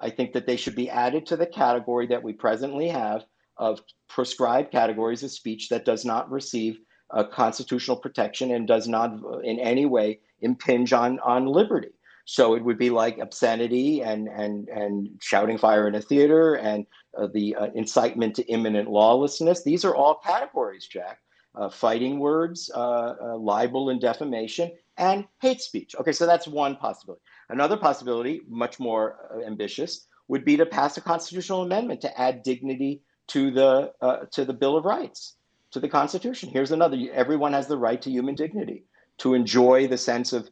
I 0.00 0.08
think 0.08 0.32
that 0.32 0.46
they 0.46 0.56
should 0.56 0.74
be 0.74 0.88
added 0.88 1.26
to 1.26 1.36
the 1.36 1.46
category 1.46 2.06
that 2.06 2.22
we 2.22 2.32
presently 2.32 2.88
have 2.88 3.24
of 3.58 3.80
prescribed 4.08 4.72
categories 4.72 5.22
of 5.22 5.30
speech 5.30 5.68
that 5.68 5.84
does 5.84 6.06
not 6.06 6.30
receive 6.30 6.78
a 7.10 7.24
constitutional 7.24 7.98
protection 7.98 8.50
and 8.50 8.66
does 8.66 8.88
not 8.88 9.12
in 9.44 9.58
any 9.58 9.84
way 9.84 10.20
impinge 10.40 10.94
on, 10.94 11.18
on 11.20 11.46
liberty. 11.46 11.95
So 12.26 12.54
it 12.54 12.64
would 12.64 12.76
be 12.76 12.90
like 12.90 13.18
obscenity 13.18 14.02
and 14.02 14.28
and 14.28 14.68
and 14.68 15.08
shouting 15.20 15.58
fire 15.58 15.88
in 15.88 15.94
a 15.94 16.02
theater 16.02 16.56
and 16.56 16.84
uh, 17.16 17.28
the 17.32 17.54
uh, 17.54 17.68
incitement 17.74 18.34
to 18.36 18.42
imminent 18.46 18.90
lawlessness. 18.90 19.62
These 19.62 19.84
are 19.84 19.94
all 19.94 20.16
categories, 20.16 20.86
Jack. 20.86 21.20
Uh, 21.54 21.70
fighting 21.70 22.18
words, 22.18 22.70
uh, 22.74 23.14
uh, 23.18 23.36
libel 23.38 23.88
and 23.88 23.98
defamation, 23.98 24.70
and 24.98 25.24
hate 25.40 25.62
speech. 25.62 25.94
Okay, 25.98 26.12
so 26.12 26.26
that's 26.26 26.46
one 26.46 26.76
possibility. 26.76 27.22
Another 27.48 27.78
possibility, 27.78 28.42
much 28.46 28.78
more 28.78 29.16
uh, 29.32 29.46
ambitious, 29.46 30.06
would 30.28 30.44
be 30.44 30.58
to 30.58 30.66
pass 30.66 30.98
a 30.98 31.00
constitutional 31.00 31.62
amendment 31.62 32.02
to 32.02 32.20
add 32.20 32.42
dignity 32.42 33.00
to 33.28 33.50
the 33.50 33.92
to 34.32 34.44
the 34.44 34.52
Bill 34.52 34.76
of 34.76 34.84
Rights, 34.84 35.36
to 35.70 35.80
the 35.80 35.88
Constitution. 35.88 36.50
Here's 36.50 36.72
another: 36.72 36.98
everyone 37.14 37.54
has 37.54 37.68
the 37.68 37.78
right 37.78 38.02
to 38.02 38.10
human 38.10 38.34
dignity, 38.34 38.84
to 39.18 39.32
enjoy 39.32 39.86
the 39.86 39.96
sense 39.96 40.34
of 40.34 40.50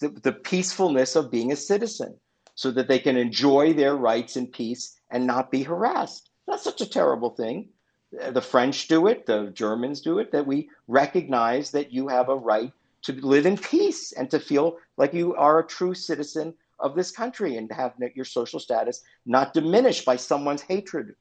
the, 0.00 0.08
the 0.22 0.32
peacefulness 0.32 1.16
of 1.16 1.30
being 1.30 1.52
a 1.52 1.56
citizen 1.56 2.16
so 2.54 2.70
that 2.70 2.88
they 2.88 2.98
can 2.98 3.16
enjoy 3.16 3.72
their 3.72 3.96
rights 3.96 4.36
in 4.36 4.46
peace 4.46 5.00
and 5.10 5.26
not 5.26 5.50
be 5.50 5.62
harassed. 5.62 6.30
That's 6.46 6.64
such 6.64 6.80
a 6.80 6.88
terrible 6.88 7.30
thing. 7.30 7.68
The 8.12 8.42
French 8.42 8.88
do 8.88 9.06
it, 9.06 9.26
the 9.26 9.50
Germans 9.54 10.00
do 10.00 10.18
it, 10.18 10.32
that 10.32 10.46
we 10.46 10.68
recognize 10.88 11.70
that 11.70 11.92
you 11.92 12.08
have 12.08 12.28
a 12.28 12.36
right 12.36 12.72
to 13.02 13.12
live 13.12 13.46
in 13.46 13.56
peace 13.56 14.12
and 14.12 14.30
to 14.30 14.40
feel 14.40 14.78
like 14.96 15.14
you 15.14 15.34
are 15.36 15.60
a 15.60 15.66
true 15.66 15.94
citizen 15.94 16.54
of 16.80 16.94
this 16.94 17.10
country 17.10 17.56
and 17.56 17.68
to 17.68 17.74
have 17.74 17.94
your 18.14 18.24
social 18.24 18.58
status 18.58 19.02
not 19.26 19.54
diminished 19.54 20.04
by 20.04 20.16
someone's 20.16 20.62
hatred 20.62 21.14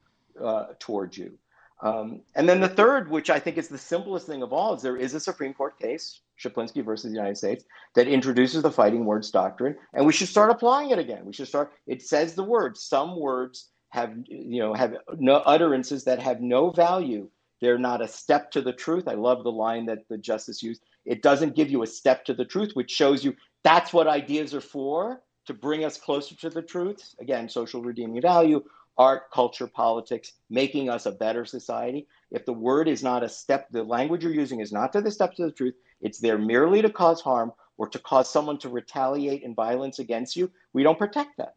uh, 0.44 0.68
towards 0.80 1.18
you. 1.18 1.38
Um, 1.82 2.22
and 2.36 2.50
then 2.50 2.60
the 2.60 2.68
third, 2.68 3.10
which 3.10 3.30
I 3.30 3.40
think 3.40 3.58
is 3.58 3.68
the 3.68 3.78
simplest 3.78 4.28
thing 4.28 4.42
of 4.42 4.52
all, 4.52 4.74
is 4.74 4.82
there 4.82 4.98
is 4.98 5.14
a 5.14 5.20
Supreme 5.20 5.54
Court 5.54 5.80
case 5.80 6.22
Chaplinsky 6.40 6.84
versus 6.84 7.12
the 7.12 7.18
United 7.18 7.38
States, 7.38 7.66
that 7.96 8.08
introduces 8.08 8.64
the 8.64 8.72
fighting 8.72 9.06
words 9.06 9.32
doctrine, 9.32 9.76
and 9.94 10.06
we 10.06 10.14
should 10.14 10.28
start 10.28 10.52
applying 10.52 10.92
it 10.92 11.00
again. 11.00 11.26
We 11.26 11.34
should 11.34 11.48
start. 11.48 11.72
It 11.88 12.02
says 12.02 12.36
the 12.36 12.44
words. 12.44 12.84
Some 12.84 13.20
words 13.20 13.70
have 13.90 14.14
you 14.28 14.62
know 14.62 14.74
have 14.74 14.96
no 15.18 15.36
utterances 15.38 16.04
that 16.06 16.20
have 16.20 16.42
no 16.42 16.70
value. 16.70 17.30
They're 17.62 17.78
not 17.78 18.02
a 18.02 18.08
step 18.08 18.52
to 18.52 18.62
the 18.62 18.74
truth. 18.74 19.08
I 19.08 19.16
love 19.16 19.44
the 19.44 19.52
line 19.52 19.86
that 19.88 20.08
the 20.10 20.18
justice 20.18 20.64
used. 20.64 20.82
It 21.06 21.22
doesn't 21.22 21.56
give 21.56 21.70
you 21.70 21.84
a 21.84 21.88
step 21.88 22.24
to 22.26 22.34
the 22.34 22.46
truth, 22.46 22.72
which 22.74 22.92
shows 22.92 23.24
you 23.24 23.36
that's 23.64 23.92
what 23.92 24.08
ideas 24.08 24.54
are 24.54 24.62
for 24.62 25.22
to 25.46 25.54
bring 25.54 25.84
us 25.84 25.98
closer 25.98 26.36
to 26.36 26.50
the 26.50 26.62
truth. 26.62 27.16
Again, 27.20 27.50
social 27.50 27.82
redeeming 27.82 28.22
value, 28.22 28.64
art, 28.98 29.32
culture, 29.34 29.68
politics, 29.68 30.34
making 30.50 30.90
us 30.90 31.06
a 31.06 31.12
better 31.12 31.46
society. 31.46 32.08
If 32.32 32.46
the 32.46 32.54
word 32.54 32.88
is 32.88 33.02
not 33.02 33.24
a 33.24 33.30
step, 33.30 33.68
the 33.72 33.84
language 33.84 34.24
you're 34.24 34.34
using 34.34 34.60
is 34.60 34.72
not 34.72 34.94
to 34.94 35.02
the 35.02 35.10
step 35.10 35.34
to 35.36 35.46
the 35.46 35.52
truth, 35.52 35.74
it's 36.02 36.20
there 36.20 36.38
merely 36.38 36.82
to 36.82 36.90
cause 36.90 37.22
harm 37.22 37.52
or 37.78 37.88
to 37.88 38.00
cause 38.00 38.30
someone 38.30 38.58
to 38.60 38.70
retaliate 38.70 39.44
in 39.44 39.56
violence 39.56 40.00
against 40.00 40.36
you, 40.36 40.52
we 40.74 40.84
don't 40.84 41.00
protect 41.00 41.38
that. 41.38 41.56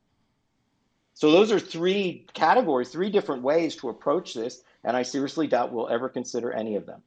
So 1.15 1.31
those 1.31 1.53
are 1.53 1.61
three 1.61 2.27
categories, 2.33 2.89
three 2.89 3.11
different 3.11 3.43
ways 3.43 3.77
to 3.77 3.89
approach 3.89 4.35
this, 4.35 4.63
and 4.85 4.97
I 4.97 5.03
seriously 5.03 5.47
doubt 5.47 5.73
we'll 5.73 5.89
ever 5.89 6.09
consider 6.09 6.53
any 6.53 6.77
of 6.77 6.87
them. 6.87 7.03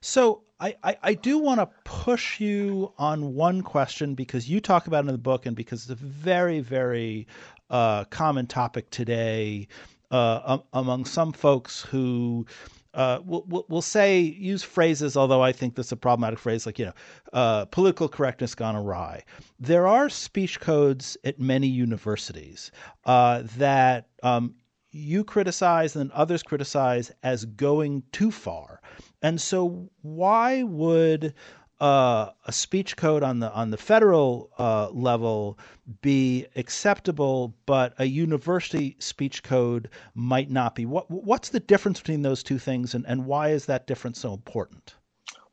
So 0.00 0.42
I, 0.58 0.76
I, 0.82 0.96
I 1.02 1.14
do 1.14 1.38
want 1.38 1.60
to 1.60 1.68
push 1.84 2.40
you 2.40 2.92
on 2.98 3.34
one 3.34 3.62
question 3.62 4.14
because 4.14 4.48
you 4.48 4.60
talk 4.60 4.86
about 4.86 5.04
it 5.04 5.08
in 5.08 5.14
the 5.14 5.18
book 5.18 5.46
and 5.46 5.54
because 5.54 5.82
it's 5.82 5.90
a 5.90 6.04
very, 6.04 6.60
very 6.60 7.26
uh, 7.68 8.04
common 8.04 8.46
topic 8.46 8.90
today 8.90 9.68
uh, 10.10 10.58
among 10.72 11.04
some 11.04 11.32
folks 11.32 11.82
who 11.82 12.46
uh, 12.94 13.20
we'll, 13.24 13.64
we'll 13.68 13.82
say 13.82 14.20
use 14.20 14.62
phrases, 14.62 15.16
although 15.16 15.42
I 15.42 15.52
think 15.52 15.74
that's 15.74 15.92
a 15.92 15.96
problematic 15.96 16.38
phrase, 16.38 16.66
like 16.66 16.78
you 16.78 16.86
know, 16.86 16.92
uh, 17.32 17.64
political 17.66 18.08
correctness 18.08 18.54
gone 18.54 18.76
awry. 18.76 19.24
There 19.58 19.86
are 19.86 20.08
speech 20.08 20.60
codes 20.60 21.16
at 21.24 21.38
many 21.38 21.68
universities 21.68 22.72
uh, 23.04 23.42
that 23.56 24.08
um, 24.22 24.54
you 24.90 25.22
criticize 25.22 25.94
and 25.94 26.10
others 26.12 26.42
criticize 26.42 27.12
as 27.22 27.44
going 27.44 28.02
too 28.12 28.30
far. 28.30 28.80
And 29.22 29.40
so, 29.40 29.88
why 30.02 30.64
would 30.64 31.34
uh, 31.80 32.30
a 32.44 32.52
speech 32.52 32.96
code 32.96 33.22
on 33.22 33.40
the 33.40 33.52
on 33.52 33.70
the 33.70 33.76
federal 33.76 34.50
uh, 34.58 34.90
level 34.90 35.58
be 36.02 36.46
acceptable, 36.56 37.54
but 37.66 37.94
a 37.98 38.04
university 38.04 38.96
speech 38.98 39.42
code 39.42 39.88
might 40.14 40.50
not 40.50 40.74
be. 40.74 40.86
What 40.86 41.10
what's 41.10 41.48
the 41.48 41.60
difference 41.60 42.00
between 42.00 42.22
those 42.22 42.42
two 42.42 42.58
things, 42.58 42.94
and, 42.94 43.06
and 43.06 43.26
why 43.26 43.48
is 43.48 43.66
that 43.66 43.86
difference 43.86 44.20
so 44.20 44.32
important? 44.34 44.94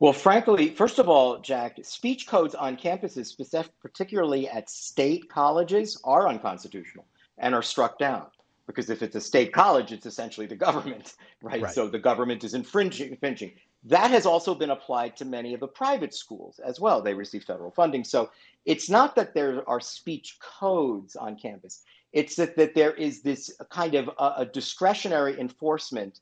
Well, 0.00 0.12
frankly, 0.12 0.68
first 0.68 1.00
of 1.00 1.08
all, 1.08 1.38
Jack, 1.38 1.78
speech 1.82 2.28
codes 2.28 2.54
on 2.54 2.76
campuses, 2.76 3.34
particularly 3.80 4.48
at 4.48 4.70
state 4.70 5.28
colleges, 5.28 6.00
are 6.04 6.28
unconstitutional 6.28 7.04
and 7.38 7.54
are 7.54 7.62
struck 7.62 7.98
down. 7.98 8.26
Because 8.66 8.90
if 8.90 9.02
it's 9.02 9.16
a 9.16 9.20
state 9.20 9.52
college, 9.52 9.92
it's 9.92 10.06
essentially 10.06 10.46
the 10.46 10.54
government, 10.54 11.14
right? 11.42 11.62
right. 11.62 11.74
So 11.74 11.88
the 11.88 11.98
government 11.98 12.44
is 12.44 12.54
infringing, 12.54 13.10
infringing. 13.10 13.52
That 13.88 14.10
has 14.10 14.26
also 14.26 14.54
been 14.54 14.70
applied 14.70 15.16
to 15.16 15.24
many 15.24 15.54
of 15.54 15.60
the 15.60 15.68
private 15.68 16.14
schools 16.14 16.58
as 16.58 16.78
well. 16.78 17.00
They 17.00 17.14
receive 17.14 17.44
federal 17.44 17.70
funding. 17.70 18.04
So 18.04 18.30
it's 18.66 18.90
not 18.90 19.16
that 19.16 19.34
there 19.34 19.66
are 19.68 19.80
speech 19.80 20.38
codes 20.40 21.16
on 21.16 21.36
campus, 21.36 21.82
it's 22.12 22.36
that, 22.36 22.56
that 22.56 22.74
there 22.74 22.94
is 22.94 23.22
this 23.22 23.50
kind 23.70 23.94
of 23.94 24.08
a, 24.18 24.34
a 24.38 24.46
discretionary 24.46 25.38
enforcement 25.40 26.20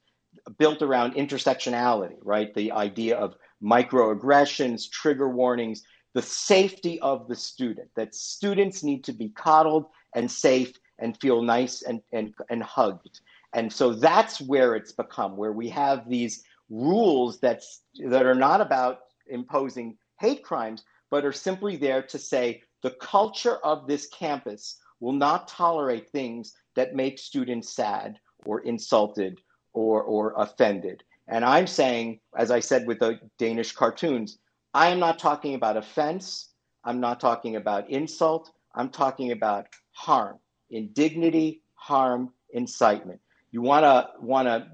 built 0.58 0.82
around 0.82 1.14
intersectionality, 1.14 2.16
right? 2.22 2.54
The 2.54 2.72
idea 2.72 3.16
of 3.16 3.36
microaggressions, 3.62 4.90
trigger 4.90 5.28
warnings, 5.28 5.82
the 6.14 6.22
safety 6.22 7.00
of 7.00 7.26
the 7.28 7.34
student, 7.34 7.88
that 7.96 8.14
students 8.14 8.82
need 8.82 9.04
to 9.04 9.12
be 9.12 9.30
coddled 9.30 9.86
and 10.14 10.30
safe 10.30 10.78
and 10.98 11.18
feel 11.20 11.42
nice 11.42 11.82
and, 11.82 12.00
and, 12.12 12.34
and 12.48 12.62
hugged. 12.62 13.20
And 13.52 13.72
so 13.72 13.92
that's 13.94 14.40
where 14.40 14.74
it's 14.74 14.92
become, 14.92 15.36
where 15.36 15.52
we 15.52 15.68
have 15.70 16.08
these 16.08 16.44
rules 16.68 17.38
that 17.40 17.62
that 18.08 18.26
are 18.26 18.34
not 18.34 18.60
about 18.60 19.00
imposing 19.28 19.96
hate 20.18 20.42
crimes, 20.42 20.84
but 21.10 21.24
are 21.24 21.32
simply 21.32 21.76
there 21.76 22.02
to 22.02 22.18
say 22.18 22.62
the 22.82 22.90
culture 22.90 23.56
of 23.58 23.86
this 23.86 24.06
campus 24.08 24.78
will 25.00 25.12
not 25.12 25.48
tolerate 25.48 26.08
things 26.10 26.54
that 26.74 26.94
make 26.94 27.18
students 27.18 27.74
sad 27.74 28.18
or 28.44 28.60
insulted 28.60 29.40
or, 29.72 30.02
or 30.02 30.34
offended. 30.36 31.02
And 31.28 31.44
I'm 31.44 31.66
saying, 31.66 32.20
as 32.36 32.50
I 32.50 32.60
said 32.60 32.86
with 32.86 33.00
the 33.00 33.18
Danish 33.38 33.72
cartoons, 33.72 34.38
I 34.72 34.88
am 34.88 35.00
not 35.00 35.18
talking 35.18 35.54
about 35.54 35.76
offense. 35.76 36.50
I'm 36.84 37.00
not 37.00 37.20
talking 37.20 37.56
about 37.56 37.90
insult. 37.90 38.52
I'm 38.74 38.90
talking 38.90 39.32
about 39.32 39.66
harm, 39.92 40.38
indignity, 40.70 41.62
harm, 41.74 42.32
incitement. 42.50 43.20
You 43.50 43.62
want 43.62 43.84
to 43.84 44.10
want 44.20 44.46
to 44.46 44.68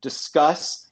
discuss 0.00 0.87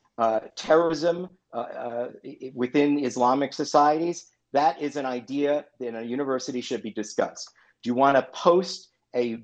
terrorism 0.57 1.29
uh, 1.53 1.57
uh, 1.57 2.09
within 2.55 3.05
Islamic 3.05 3.53
societies, 3.53 4.27
that 4.53 4.81
is 4.81 4.97
an 4.97 5.07
idea 5.07 5.67
that 5.81 5.95
a 5.95 6.03
university 6.03 6.61
should 6.61 6.83
be 6.83 6.91
discussed. 6.91 7.51
Do 7.83 7.89
you 7.89 7.95
want 7.95 8.17
to 8.17 8.23
post 8.33 8.89
a 9.15 9.39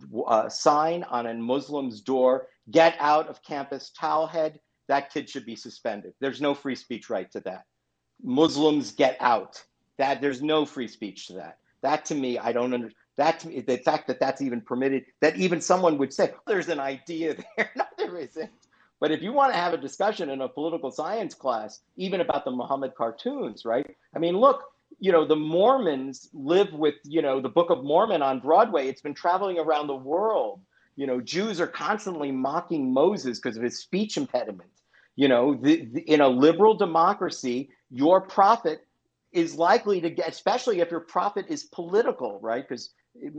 sign 0.48 1.04
on 1.04 1.26
a 1.26 1.34
Muslim's 1.34 2.00
door, 2.00 2.48
get 2.70 2.96
out 2.98 3.28
of 3.28 3.42
campus 3.42 3.90
towel 3.98 4.26
head? 4.26 4.58
That 4.88 5.12
kid 5.12 5.28
should 5.28 5.46
be 5.46 5.56
suspended. 5.56 6.12
There's 6.20 6.40
no 6.40 6.54
free 6.54 6.74
speech 6.74 7.08
right 7.08 7.30
to 7.32 7.40
that. 7.40 7.64
Muslims 8.22 8.92
get 8.92 9.16
out. 9.20 9.62
That 9.98 10.20
there's 10.20 10.42
no 10.42 10.64
free 10.64 10.88
speech 10.88 11.26
to 11.28 11.34
that. 11.34 11.58
That 11.82 12.04
to 12.06 12.14
me, 12.14 12.38
I 12.38 12.52
don't 12.52 12.72
understand. 12.72 12.96
That 13.16 13.40
to 13.40 13.48
me, 13.48 13.60
the 13.60 13.78
fact 13.78 14.06
that 14.06 14.20
that's 14.20 14.40
even 14.40 14.60
permitted, 14.60 15.04
that 15.20 15.36
even 15.36 15.60
someone 15.60 15.98
would 15.98 16.12
say, 16.12 16.32
oh, 16.34 16.40
there's 16.46 16.68
an 16.68 16.80
idea 16.80 17.36
there. 17.56 17.70
no, 17.76 17.84
there 17.98 18.16
isn't. 18.16 18.50
But 19.02 19.10
if 19.10 19.20
you 19.20 19.32
want 19.32 19.52
to 19.52 19.58
have 19.58 19.74
a 19.74 19.78
discussion 19.78 20.30
in 20.30 20.42
a 20.42 20.48
political 20.48 20.92
science 20.92 21.34
class, 21.34 21.80
even 21.96 22.20
about 22.20 22.44
the 22.44 22.52
Muhammad 22.52 22.94
cartoons, 22.94 23.64
right? 23.64 23.84
I 24.14 24.20
mean, 24.20 24.36
look, 24.36 24.62
you 25.00 25.10
know, 25.10 25.26
the 25.26 25.34
Mormons 25.34 26.28
live 26.32 26.72
with, 26.72 26.94
you 27.02 27.20
know, 27.20 27.40
the 27.40 27.48
Book 27.48 27.70
of 27.70 27.82
Mormon 27.82 28.22
on 28.22 28.38
Broadway. 28.38 28.86
It's 28.86 29.00
been 29.00 29.12
traveling 29.12 29.58
around 29.58 29.88
the 29.88 29.96
world. 29.96 30.60
You 30.94 31.08
know, 31.08 31.20
Jews 31.20 31.60
are 31.60 31.66
constantly 31.66 32.30
mocking 32.30 32.94
Moses 32.94 33.40
because 33.40 33.56
of 33.56 33.64
his 33.64 33.76
speech 33.76 34.16
impediment. 34.16 34.70
You 35.16 35.26
know, 35.26 35.56
the, 35.60 35.84
the, 35.92 36.02
in 36.02 36.20
a 36.20 36.28
liberal 36.28 36.74
democracy, 36.74 37.70
your 37.90 38.20
prophet 38.20 38.86
is 39.32 39.56
likely 39.56 40.00
to 40.00 40.10
get, 40.10 40.28
especially 40.28 40.78
if 40.78 40.92
your 40.92 41.00
prophet 41.00 41.46
is 41.48 41.64
political, 41.64 42.38
right? 42.40 42.62
Because 42.68 42.90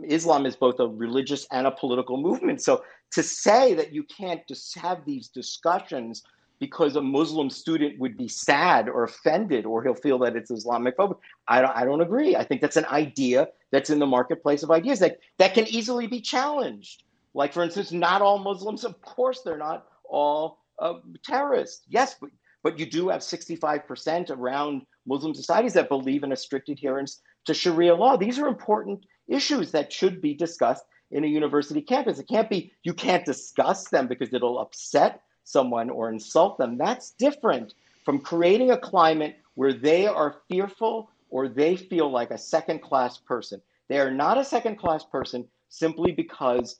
Islam 0.07 0.45
is 0.45 0.55
both 0.55 0.79
a 0.79 0.87
religious 0.87 1.47
and 1.51 1.67
a 1.67 1.71
political 1.71 2.17
movement. 2.17 2.61
So 2.61 2.83
to 3.11 3.23
say 3.23 3.73
that 3.73 3.93
you 3.93 4.03
can't 4.03 4.41
just 4.47 4.77
have 4.77 5.05
these 5.05 5.27
discussions 5.29 6.23
because 6.59 6.95
a 6.95 7.01
Muslim 7.01 7.49
student 7.49 7.99
would 7.99 8.17
be 8.17 8.27
sad 8.27 8.87
or 8.87 9.03
offended 9.03 9.65
or 9.65 9.83
he'll 9.83 9.95
feel 9.95 10.19
that 10.19 10.35
it's 10.35 10.51
Islamic 10.51 10.97
phobic, 10.97 11.17
I 11.47 11.61
don't, 11.61 11.75
I 11.75 11.83
don't 11.83 12.01
agree. 12.01 12.35
I 12.35 12.43
think 12.43 12.61
that's 12.61 12.77
an 12.77 12.85
idea 12.85 13.49
that's 13.71 13.89
in 13.89 13.99
the 13.99 14.05
marketplace 14.05 14.63
of 14.63 14.71
ideas 14.71 14.99
that, 14.99 15.19
that 15.39 15.53
can 15.53 15.67
easily 15.67 16.07
be 16.07 16.21
challenged. 16.21 17.03
Like, 17.33 17.51
for 17.51 17.63
instance, 17.63 17.91
not 17.91 18.21
all 18.21 18.37
Muslims, 18.37 18.85
of 18.85 19.01
course, 19.01 19.41
they're 19.41 19.57
not 19.57 19.87
all 20.05 20.59
uh, 20.79 20.95
terrorists. 21.25 21.81
Yes, 21.89 22.15
but, 22.21 22.29
but 22.61 22.79
you 22.79 22.85
do 22.85 23.09
have 23.09 23.21
65% 23.21 24.29
around 24.29 24.83
Muslim 25.05 25.33
societies 25.33 25.73
that 25.73 25.89
believe 25.89 26.23
in 26.23 26.31
a 26.31 26.35
strict 26.37 26.69
adherence 26.69 27.21
to 27.45 27.53
Sharia 27.53 27.95
law. 27.95 28.17
These 28.17 28.39
are 28.39 28.47
important 28.47 29.05
issues 29.27 29.71
that 29.71 29.91
should 29.91 30.21
be 30.21 30.33
discussed 30.33 30.85
in 31.11 31.23
a 31.23 31.27
university 31.27 31.81
campus. 31.81 32.19
It 32.19 32.27
can't 32.27 32.49
be 32.49 32.73
you 32.83 32.93
can't 32.93 33.25
discuss 33.25 33.89
them 33.89 34.07
because 34.07 34.33
it'll 34.33 34.59
upset 34.59 35.21
someone 35.43 35.89
or 35.89 36.09
insult 36.09 36.57
them. 36.57 36.77
That's 36.77 37.11
different 37.11 37.75
from 38.03 38.19
creating 38.19 38.71
a 38.71 38.77
climate 38.77 39.37
where 39.55 39.73
they 39.73 40.07
are 40.07 40.37
fearful 40.49 41.09
or 41.29 41.47
they 41.47 41.75
feel 41.75 42.09
like 42.09 42.31
a 42.31 42.37
second 42.37 42.81
class 42.81 43.17
person. 43.17 43.61
They 43.89 43.99
are 43.99 44.11
not 44.11 44.37
a 44.37 44.45
second 44.45 44.77
class 44.77 45.03
person 45.03 45.47
simply 45.69 46.11
because 46.11 46.79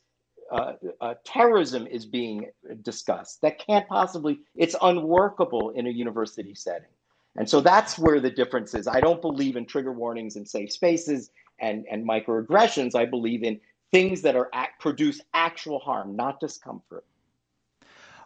uh, 0.52 0.73
uh, 1.02 1.15
terrorism 1.26 1.88
is 1.88 2.06
being 2.06 2.48
discussed. 2.84 3.41
That 3.41 3.60
can't 3.60 3.88
possibly, 3.88 4.40
it's 4.56 4.76
unworkable 4.81 5.72
in 5.72 5.88
a 5.88 5.90
university 5.90 6.53
setting. 6.53 6.93
And 7.36 7.50
so 7.50 7.62
that's 7.62 7.98
where 7.98 8.20
the 8.20 8.30
difference 8.30 8.74
is. 8.74 8.88
I 8.88 9.00
don't 9.00 9.22
believe 9.22 9.56
in 9.56 9.66
trigger 9.66 9.92
warnings 9.92 10.36
and 10.36 10.48
safe 10.48 10.72
spaces 10.72 11.32
and, 11.60 11.86
and 11.90 12.08
microaggressions. 12.08 12.96
I 12.96 13.06
believe 13.06 13.44
in 13.44 13.60
things 13.92 14.22
that 14.22 14.36
are 14.36 14.50
act, 14.54 14.82
produce 14.82 15.22
actual 15.34 15.80
harm, 15.80 16.16
not 16.16 16.40
discomfort. 16.40 17.06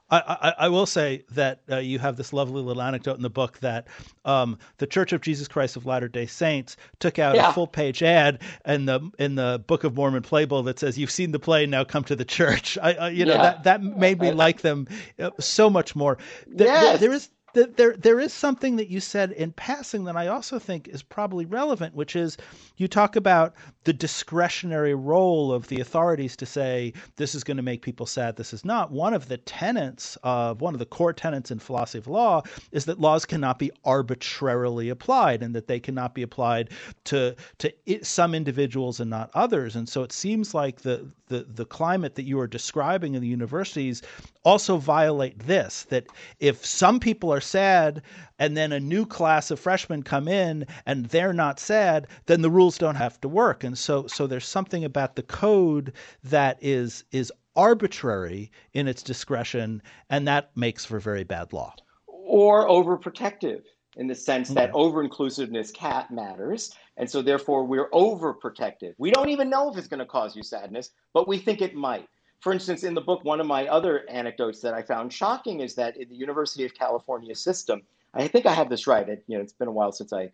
I, 0.10 0.20
I, 0.20 0.66
I, 0.66 0.70
will 0.70 0.86
say 0.86 1.26
that 1.32 1.64
uh, 1.70 1.78
you 1.80 2.00
have 2.00 2.16
this 2.16 2.32
lovely 2.32 2.62
little 2.62 2.82
anecdote 2.82 3.18
in 3.18 3.22
the 3.22 3.30
book 3.30 3.60
that 3.60 3.88
um, 4.24 4.58
the 4.78 4.88
Church 4.88 5.12
of 5.12 5.20
Jesus 5.20 5.50
Christ 5.50 5.76
of 5.76 5.86
Latter 5.86 6.08
Day 6.08 6.26
Saints 6.26 6.78
took 7.00 7.20
out 7.20 7.36
yeah. 7.36 7.50
a 7.50 7.54
full 7.54 7.68
page 7.68 8.02
ad 8.02 8.42
in 8.66 8.86
the 8.86 9.02
in 9.20 9.36
the 9.36 9.62
Book 9.68 9.84
of 9.84 9.96
Mormon 9.96 10.24
playbill 10.24 10.64
that 10.64 10.80
says, 10.80 10.98
"You've 10.98 11.12
seen 11.12 11.32
the 11.32 11.40
play, 11.40 11.66
now 11.66 11.84
come 11.84 12.06
to 12.06 12.16
the 12.16 12.24
church." 12.24 12.78
I, 12.82 13.10
you 13.10 13.26
know 13.26 13.34
yeah. 13.34 13.42
that 13.42 13.64
that 13.66 13.84
made 13.84 14.22
me 14.22 14.32
like 14.34 14.62
them 14.62 14.88
uh, 15.20 15.32
so 15.42 15.70
much 15.70 15.94
more. 15.94 16.18
yes. 16.48 17.02
there 17.02 17.12
is 17.12 17.28
there 17.66 17.96
there 17.98 18.20
is 18.20 18.34
something 18.34 18.76
that 18.78 18.90
you 18.90 19.00
said 19.00 19.32
in 19.32 19.52
passing 19.52 20.06
that 20.06 20.16
I 20.16 20.28
also 20.28 20.60
think 20.60 20.88
is 20.88 21.04
probably 21.04 21.46
relevant, 21.46 21.96
which 21.96 22.16
is 22.16 22.38
you 22.78 22.88
talk 22.88 23.16
about 23.16 23.54
the 23.88 23.94
discretionary 23.94 24.94
role 24.94 25.54
of 25.54 25.70
the 25.70 25.80
authorities 25.80 26.36
to 26.36 26.46
say 26.46 26.92
this 27.16 27.34
is 27.34 27.46
going 27.46 27.56
to 27.56 27.64
make 27.64 27.82
people 27.82 28.06
sad, 28.06 28.36
this 28.36 28.52
is 28.52 28.66
not. 28.66 28.92
One 28.92 29.14
of 29.14 29.30
the 29.30 29.38
tenets 29.38 30.18
of 30.24 30.60
one 30.60 30.76
of 30.76 30.80
the 30.80 30.86
core 30.86 31.14
tenets 31.14 31.52
in 31.52 31.60
philosophy 31.60 32.00
of 32.00 32.08
law 32.08 32.44
is 32.74 32.84
that 32.84 33.00
laws 33.00 33.26
cannot 33.26 33.60
be 33.60 33.72
arbitrarily 33.86 34.90
applied, 34.90 35.42
and 35.42 35.56
that 35.56 35.68
they 35.68 35.80
cannot 35.80 36.14
be 36.14 36.22
applied 36.22 36.72
to 37.06 37.34
to 37.60 37.74
some 38.04 38.36
individuals 38.36 39.00
and 39.00 39.10
not 39.10 39.32
others. 39.34 39.78
And 39.78 39.88
so 39.88 40.04
it 40.04 40.12
seems 40.12 40.54
like 40.54 40.82
the 40.82 41.10
the, 41.30 41.46
the 41.48 41.66
climate 41.66 42.16
that 42.16 42.24
you 42.24 42.42
are 42.42 42.48
describing 42.48 43.16
in 43.16 43.22
the 43.22 43.28
universities 43.28 44.02
also 44.44 44.78
violate 44.78 45.40
this 45.40 45.84
that 45.84 46.08
if 46.42 46.66
some 46.66 47.00
people 47.00 47.34
are 47.34 47.42
sad 47.42 48.02
and 48.40 48.56
then 48.56 48.72
a 48.72 48.80
new 48.80 49.06
class 49.06 49.52
of 49.52 49.60
freshmen 49.60 50.04
come 50.04 50.28
in 50.28 50.66
and 50.86 51.06
they're 51.08 51.34
not 51.34 51.60
sad, 51.60 52.08
then 52.26 52.42
the 52.42 52.50
rules 52.50 52.78
don't 52.78 52.96
have 52.96 53.20
to 53.22 53.28
work. 53.28 53.64
And 53.64 53.78
so 53.78 54.08
so 54.08 54.28
there's 54.28 54.46
something 54.46 54.84
about 54.84 55.16
the 55.16 55.24
code 55.24 55.94
that 56.24 56.58
is 56.62 57.04
is 57.12 57.32
arbitrary 57.56 58.52
in 58.74 58.88
its 58.88 59.02
discretion, 59.02 59.82
and 60.10 60.28
that 60.28 60.56
makes 60.56 60.86
for 60.86 61.00
very 61.00 61.24
bad 61.24 61.52
law. 61.54 61.74
Or 62.08 62.68
overprotective 62.68 63.64
in 63.98 64.08
the 64.08 64.16
sense 64.16 64.50
that 64.50 64.70
mm-hmm. 64.70 64.78
over 64.78 65.04
inclusiveness 65.04 65.72
cat 65.72 66.12
matters. 66.12 66.72
And 66.98 67.10
so 67.10 67.22
therefore 67.22 67.66
we're 67.66 67.90
overprotective. 67.90 68.94
We 68.98 69.12
don't 69.12 69.30
even 69.30 69.50
know 69.50 69.72
if 69.72 69.78
it's 69.78 69.88
going 69.88 70.00
to 70.00 70.06
cause 70.06 70.36
you 70.36 70.44
sadness, 70.44 70.92
but 71.14 71.28
we 71.28 71.40
think 71.40 71.62
it 71.62 71.76
might. 71.76 72.08
For 72.42 72.54
instance, 72.54 72.84
in 72.84 72.94
the 72.94 73.02
book, 73.02 73.24
one 73.24 73.40
of 73.40 73.48
my 73.48 73.68
other 73.68 74.08
anecdotes 74.10 74.62
that 74.62 74.76
I 74.76 74.84
found 74.84 75.12
shocking 75.12 75.62
is 75.62 75.74
that 75.76 75.98
in 75.98 76.08
the 76.08 76.16
University 76.16 76.64
of 76.64 76.76
California 76.76 77.34
system, 77.34 77.82
I 78.14 78.28
think 78.28 78.46
I 78.46 78.54
have 78.54 78.70
this 78.70 78.88
right. 78.88 79.08
It, 79.08 79.24
you 79.28 79.38
know, 79.38 79.44
it's 79.44 79.54
been 79.54 79.68
a 79.68 79.72
while 79.72 79.92
since 79.92 80.14
I 80.14 80.32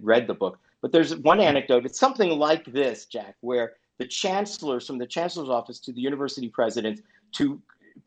read 0.00 0.26
the 0.26 0.34
book, 0.34 0.58
but 0.80 0.92
there's 0.92 1.14
one 1.16 1.40
anecdote. 1.40 1.84
It's 1.84 1.98
something 1.98 2.30
like 2.30 2.64
this, 2.66 3.06
Jack, 3.06 3.36
where 3.40 3.74
the 3.98 4.06
chancellors 4.06 4.86
from 4.86 4.98
the 4.98 5.06
chancellor's 5.06 5.48
office 5.48 5.78
to 5.80 5.92
the 5.92 6.00
university 6.00 6.48
president 6.48 7.02
to 7.32 7.60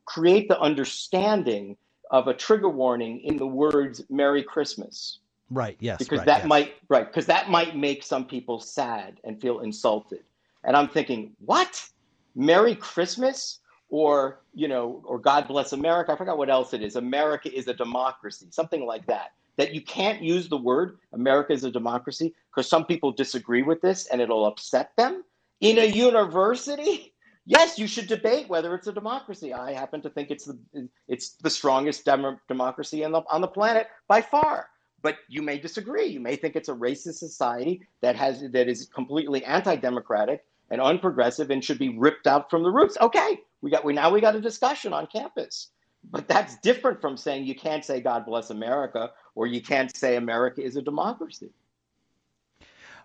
create 0.05 0.47
the 0.47 0.59
understanding 0.59 1.77
of 2.11 2.27
a 2.27 2.33
trigger 2.33 2.69
warning 2.69 3.21
in 3.21 3.37
the 3.37 3.45
words 3.45 4.03
"Merry 4.09 4.43
Christmas." 4.43 5.19
Right. 5.51 5.77
Yes. 5.79 5.97
Because 5.97 6.19
right, 6.19 6.27
that 6.27 6.39
yes. 6.39 6.47
might 6.47 6.73
right 6.89 7.07
because 7.07 7.25
that 7.27 7.49
might 7.49 7.75
make 7.75 8.03
some 8.03 8.25
people 8.25 8.59
sad 8.59 9.19
and 9.23 9.39
feel 9.41 9.59
insulted. 9.59 10.23
And 10.63 10.75
I'm 10.75 10.87
thinking, 10.87 11.31
what? 11.45 11.87
Merry 12.35 12.75
Christmas? 12.75 13.59
Or 13.89 14.41
you 14.53 14.67
know, 14.67 15.01
or 15.05 15.19
God 15.19 15.47
bless 15.47 15.73
America. 15.73 16.11
I 16.11 16.15
forgot 16.15 16.37
what 16.37 16.49
else 16.49 16.73
it 16.73 16.81
is. 16.81 16.95
America 16.95 17.53
is 17.53 17.67
a 17.67 17.73
democracy, 17.73 18.47
something 18.51 18.85
like 18.85 19.05
that. 19.07 19.31
That 19.57 19.73
you 19.73 19.81
can't 19.81 20.21
use 20.21 20.47
the 20.47 20.57
word 20.57 20.99
America 21.13 21.53
is 21.53 21.63
a 21.63 21.71
democracy 21.71 22.33
because 22.49 22.69
some 22.69 22.85
people 22.85 23.11
disagree 23.11 23.63
with 23.63 23.81
this 23.81 24.07
and 24.07 24.21
it'll 24.21 24.45
upset 24.45 24.91
them 24.97 25.23
in 25.61 25.77
a 25.79 25.85
university. 25.85 27.13
Yes, 27.45 27.79
you 27.79 27.87
should 27.87 28.07
debate 28.07 28.47
whether 28.47 28.75
it's 28.75 28.85
a 28.85 28.93
democracy. 28.93 29.55
I 29.55 29.73
happen 29.73 30.03
to 30.03 30.09
think 30.11 30.29
it's 30.29 30.45
the 30.45 30.87
it's 31.07 31.31
the 31.31 31.49
strongest 31.49 32.05
dem- 32.05 32.39
democracy 32.47 33.03
on 33.03 33.11
the 33.11 33.23
on 33.31 33.41
the 33.41 33.47
planet 33.47 33.87
by 34.07 34.21
far. 34.21 34.69
But 35.01 35.17
you 35.29 35.41
may 35.41 35.57
disagree. 35.57 36.05
You 36.05 36.19
may 36.19 36.35
think 36.35 36.55
it's 36.55 36.69
a 36.69 36.73
racist 36.75 37.15
society 37.15 37.87
that 38.01 38.15
has 38.17 38.41
that 38.51 38.67
is 38.67 38.87
completely 38.93 39.43
anti-democratic 39.45 40.45
and 40.69 40.79
unprogressive 40.79 41.49
and 41.49 41.63
should 41.63 41.79
be 41.79 41.97
ripped 41.97 42.27
out 42.27 42.51
from 42.51 42.61
the 42.61 42.69
roots. 42.69 42.97
Okay, 43.01 43.39
we 43.61 43.69
got 43.71 43.83
we 43.83 43.93
now 43.93 44.09
we 44.09 44.21
got 44.21 44.35
a 44.35 44.41
discussion 44.41 44.93
on 44.93 45.07
campus. 45.07 45.69
But 46.11 46.27
that's 46.27 46.57
different 46.59 47.01
from 47.01 47.17
saying 47.17 47.45
you 47.45 47.55
can't 47.55 47.83
say 47.83 47.99
God 47.99 48.25
bless 48.25 48.51
America 48.51 49.11
or 49.35 49.47
you 49.47 49.61
can't 49.61 49.93
say 49.95 50.15
America 50.15 50.63
is 50.63 50.77
a 50.77 50.81
democracy. 50.81 51.51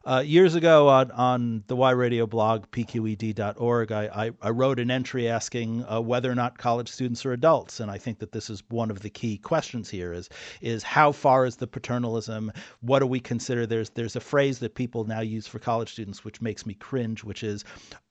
Uh, 0.06 0.20
years 0.20 0.55
ago 0.55 0.89
on, 0.89 1.10
on 1.12 1.64
the 1.66 1.74
Why 1.74 1.93
Radio 1.93 2.26
blog, 2.26 2.66
pqed.org, 2.72 3.90
I, 3.90 4.05
I, 4.05 4.31
I 4.43 4.51
wrote 4.51 4.78
an 4.78 4.90
entry 4.90 5.28
asking 5.28 5.82
uh, 5.90 5.98
whether 5.98 6.31
or 6.31 6.35
not 6.35 6.59
college 6.59 6.90
students 6.90 7.24
are 7.24 7.32
adults. 7.32 7.81
And 7.81 7.90
I 7.90 7.97
think 7.97 8.18
that 8.18 8.32
this 8.32 8.51
is 8.51 8.62
one 8.68 8.90
of 8.90 9.01
the 9.01 9.09
key 9.09 9.39
questions 9.39 9.89
here 9.89 10.12
is, 10.12 10.28
is 10.60 10.82
how 10.82 11.10
far 11.10 11.47
is 11.47 11.56
the 11.56 11.66
paternalism? 11.66 12.52
What 12.81 12.98
do 12.98 13.06
we 13.06 13.18
consider? 13.18 13.64
There's, 13.64 13.89
there's 13.90 14.14
a 14.14 14.20
phrase 14.20 14.59
that 14.59 14.74
people 14.74 15.05
now 15.05 15.20
use 15.20 15.47
for 15.47 15.59
college 15.59 15.93
students, 15.93 16.22
which 16.22 16.43
makes 16.43 16.66
me 16.66 16.74
cringe, 16.74 17.24
which 17.24 17.43
is 17.43 17.64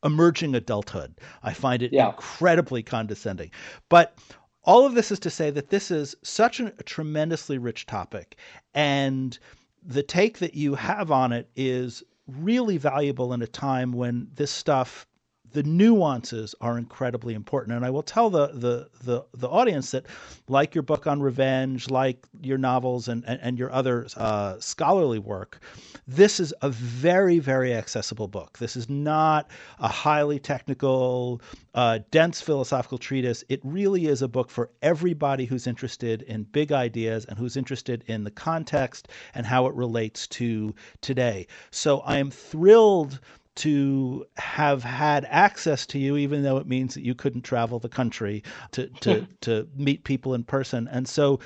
emerging 0.03 0.55
adulthood. 0.55 1.13
I 1.43 1.53
find 1.53 1.83
it 1.83 1.93
yeah. 1.93 2.07
incredibly 2.07 2.81
condescending. 2.81 3.51
But 3.89 4.17
all 4.63 4.87
of 4.87 4.95
this 4.95 5.11
is 5.11 5.19
to 5.19 5.29
say 5.29 5.51
that 5.51 5.69
this 5.69 5.91
is 5.91 6.15
such 6.23 6.59
an, 6.59 6.71
a 6.79 6.83
tremendously 6.83 7.59
rich 7.59 7.85
topic. 7.85 8.37
And– 8.73 9.37
the 9.85 10.03
take 10.03 10.39
that 10.39 10.55
you 10.55 10.75
have 10.75 11.11
on 11.11 11.31
it 11.31 11.49
is 11.55 12.03
really 12.27 12.77
valuable 12.77 13.33
in 13.33 13.41
a 13.41 13.47
time 13.47 13.91
when 13.91 14.27
this 14.35 14.51
stuff 14.51 15.05
the 15.53 15.63
nuances 15.63 16.55
are 16.59 16.77
incredibly 16.77 17.33
important. 17.33 17.75
And 17.75 17.85
I 17.85 17.89
will 17.89 18.03
tell 18.03 18.29
the 18.29 18.47
the 18.47 18.89
the, 19.03 19.25
the 19.33 19.49
audience 19.49 19.91
that, 19.91 20.05
like 20.47 20.75
your 20.75 20.81
book 20.81 21.07
on 21.07 21.21
revenge, 21.21 21.89
like 21.89 22.27
your 22.41 22.57
novels 22.57 23.07
and 23.07 23.23
and, 23.25 23.39
and 23.41 23.57
your 23.57 23.71
other 23.71 24.07
uh, 24.17 24.55
scholarly 24.59 25.19
work, 25.19 25.59
this 26.07 26.39
is 26.39 26.53
a 26.61 26.69
very 26.69 27.39
very 27.39 27.73
accessible 27.73 28.27
book. 28.27 28.57
This 28.57 28.75
is 28.75 28.89
not 28.89 29.49
a 29.79 29.87
highly 29.87 30.39
technical, 30.39 31.41
uh, 31.75 31.99
dense 32.11 32.41
philosophical 32.41 32.97
treatise. 32.97 33.43
It 33.49 33.61
really 33.63 34.07
is 34.07 34.21
a 34.21 34.27
book 34.27 34.49
for 34.49 34.69
everybody 34.81 35.45
who's 35.45 35.67
interested 35.67 36.23
in 36.23 36.43
big 36.43 36.71
ideas 36.71 37.25
and 37.25 37.37
who's 37.37 37.55
interested 37.55 38.03
in 38.07 38.23
the 38.23 38.31
context 38.31 39.07
and 39.35 39.45
how 39.45 39.67
it 39.67 39.73
relates 39.75 40.27
to 40.27 40.73
today. 41.01 41.47
So 41.71 41.99
I 41.99 42.17
am 42.17 42.31
thrilled 42.31 43.19
to 43.55 44.25
have 44.37 44.83
had 44.83 45.25
access 45.29 45.85
to 45.87 45.99
you, 45.99 46.17
even 46.17 46.43
though 46.43 46.57
it 46.57 46.67
means 46.67 46.93
that 46.93 47.03
you 47.03 47.13
couldn't 47.13 47.43
travel 47.43 47.79
the 47.79 47.89
country 47.89 48.43
to 48.71 48.87
to 49.01 49.27
to 49.41 49.67
meet 49.75 50.03
people 50.03 50.33
in 50.33 50.43
person. 50.43 50.87
And 50.87 51.07
so, 51.07 51.39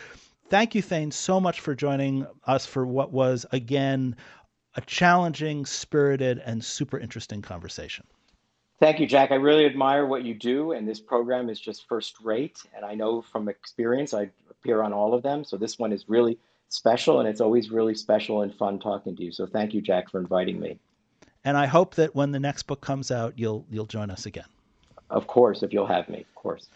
thank 0.49 0.75
you, 0.75 0.81
Thane, 0.81 1.11
so 1.11 1.39
much 1.39 1.59
for 1.59 1.75
joining 1.75 2.25
us 2.45 2.65
for 2.65 2.85
what 2.85 3.11
was 3.11 3.45
again 3.51 4.15
a 4.75 4.81
challenging, 4.81 5.65
spirited, 5.65 6.41
and 6.45 6.63
super 6.63 6.99
interesting 6.99 7.41
conversation. 7.41 8.05
Thank 8.79 8.99
you, 8.99 9.07
Jack. 9.07 9.31
I 9.31 9.35
really 9.35 9.65
admire 9.65 10.05
what 10.05 10.23
you 10.23 10.35
do, 10.35 10.73
and 10.73 10.87
this 10.87 10.99
program 10.99 11.49
is 11.49 11.59
just 11.59 11.87
first 11.87 12.19
rate. 12.21 12.59
And 12.75 12.85
I 12.85 12.93
know 12.93 13.23
from 13.23 13.49
experience, 13.49 14.13
I 14.13 14.29
appear 14.51 14.83
on 14.83 14.93
all 14.93 15.15
of 15.15 15.23
them. 15.23 15.43
So 15.43 15.57
this 15.57 15.79
one 15.79 15.91
is 15.91 16.07
really 16.07 16.37
special, 16.69 17.19
and 17.19 17.27
it's 17.27 17.41
always 17.41 17.71
really 17.71 17.95
special 17.95 18.43
and 18.43 18.53
fun 18.53 18.77
talking 18.77 19.15
to 19.15 19.23
you. 19.23 19.31
So 19.31 19.47
thank 19.47 19.73
you, 19.73 19.81
Jack, 19.81 20.11
for 20.11 20.19
inviting 20.19 20.59
me. 20.59 20.79
And 21.47 21.55
I 21.55 21.65
hope 21.65 21.95
that 21.95 22.13
when 22.13 22.31
the 22.31 22.41
next 22.41 22.63
book 22.63 22.81
comes 22.81 23.09
out, 23.09 23.39
you'll 23.39 23.65
you'll 23.71 23.85
join 23.85 24.09
us 24.09 24.25
again. 24.25 24.49
Of 25.09 25.27
course, 25.27 25.63
if 25.63 25.71
you'll 25.71 25.87
have 25.87 26.09
me, 26.09 26.19
of 26.19 26.35
course. 26.35 26.67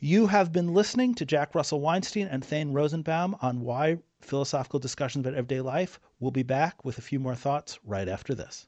You 0.00 0.26
have 0.26 0.50
been 0.50 0.74
listening 0.74 1.14
to 1.14 1.24
Jack 1.24 1.54
Russell 1.54 1.80
Weinstein 1.80 2.26
and 2.26 2.44
Thane 2.44 2.72
Rosenbaum 2.72 3.36
on 3.40 3.60
why 3.60 3.98
philosophical 4.20 4.80
discussions 4.80 5.24
about 5.24 5.38
everyday 5.38 5.60
life. 5.60 6.00
We'll 6.18 6.32
be 6.32 6.42
back 6.42 6.84
with 6.84 6.98
a 6.98 7.00
few 7.00 7.20
more 7.20 7.36
thoughts 7.36 7.78
right 7.84 8.08
after 8.08 8.34
this. 8.34 8.66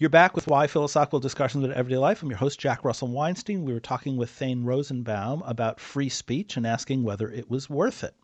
You're 0.00 0.10
back 0.10 0.36
with 0.36 0.46
Why 0.46 0.68
Philosophical 0.68 1.18
Discussions 1.18 1.64
about 1.64 1.76
Everyday 1.76 1.98
Life. 1.98 2.22
I'm 2.22 2.28
your 2.28 2.38
host, 2.38 2.60
Jack 2.60 2.84
Russell 2.84 3.08
Weinstein. 3.08 3.64
We 3.64 3.72
were 3.72 3.80
talking 3.80 4.16
with 4.16 4.30
Thane 4.30 4.62
Rosenbaum 4.62 5.42
about 5.44 5.80
free 5.80 6.08
speech 6.08 6.56
and 6.56 6.64
asking 6.64 7.02
whether 7.02 7.28
it 7.28 7.50
was 7.50 7.68
worth 7.68 8.04
it. 8.04 8.14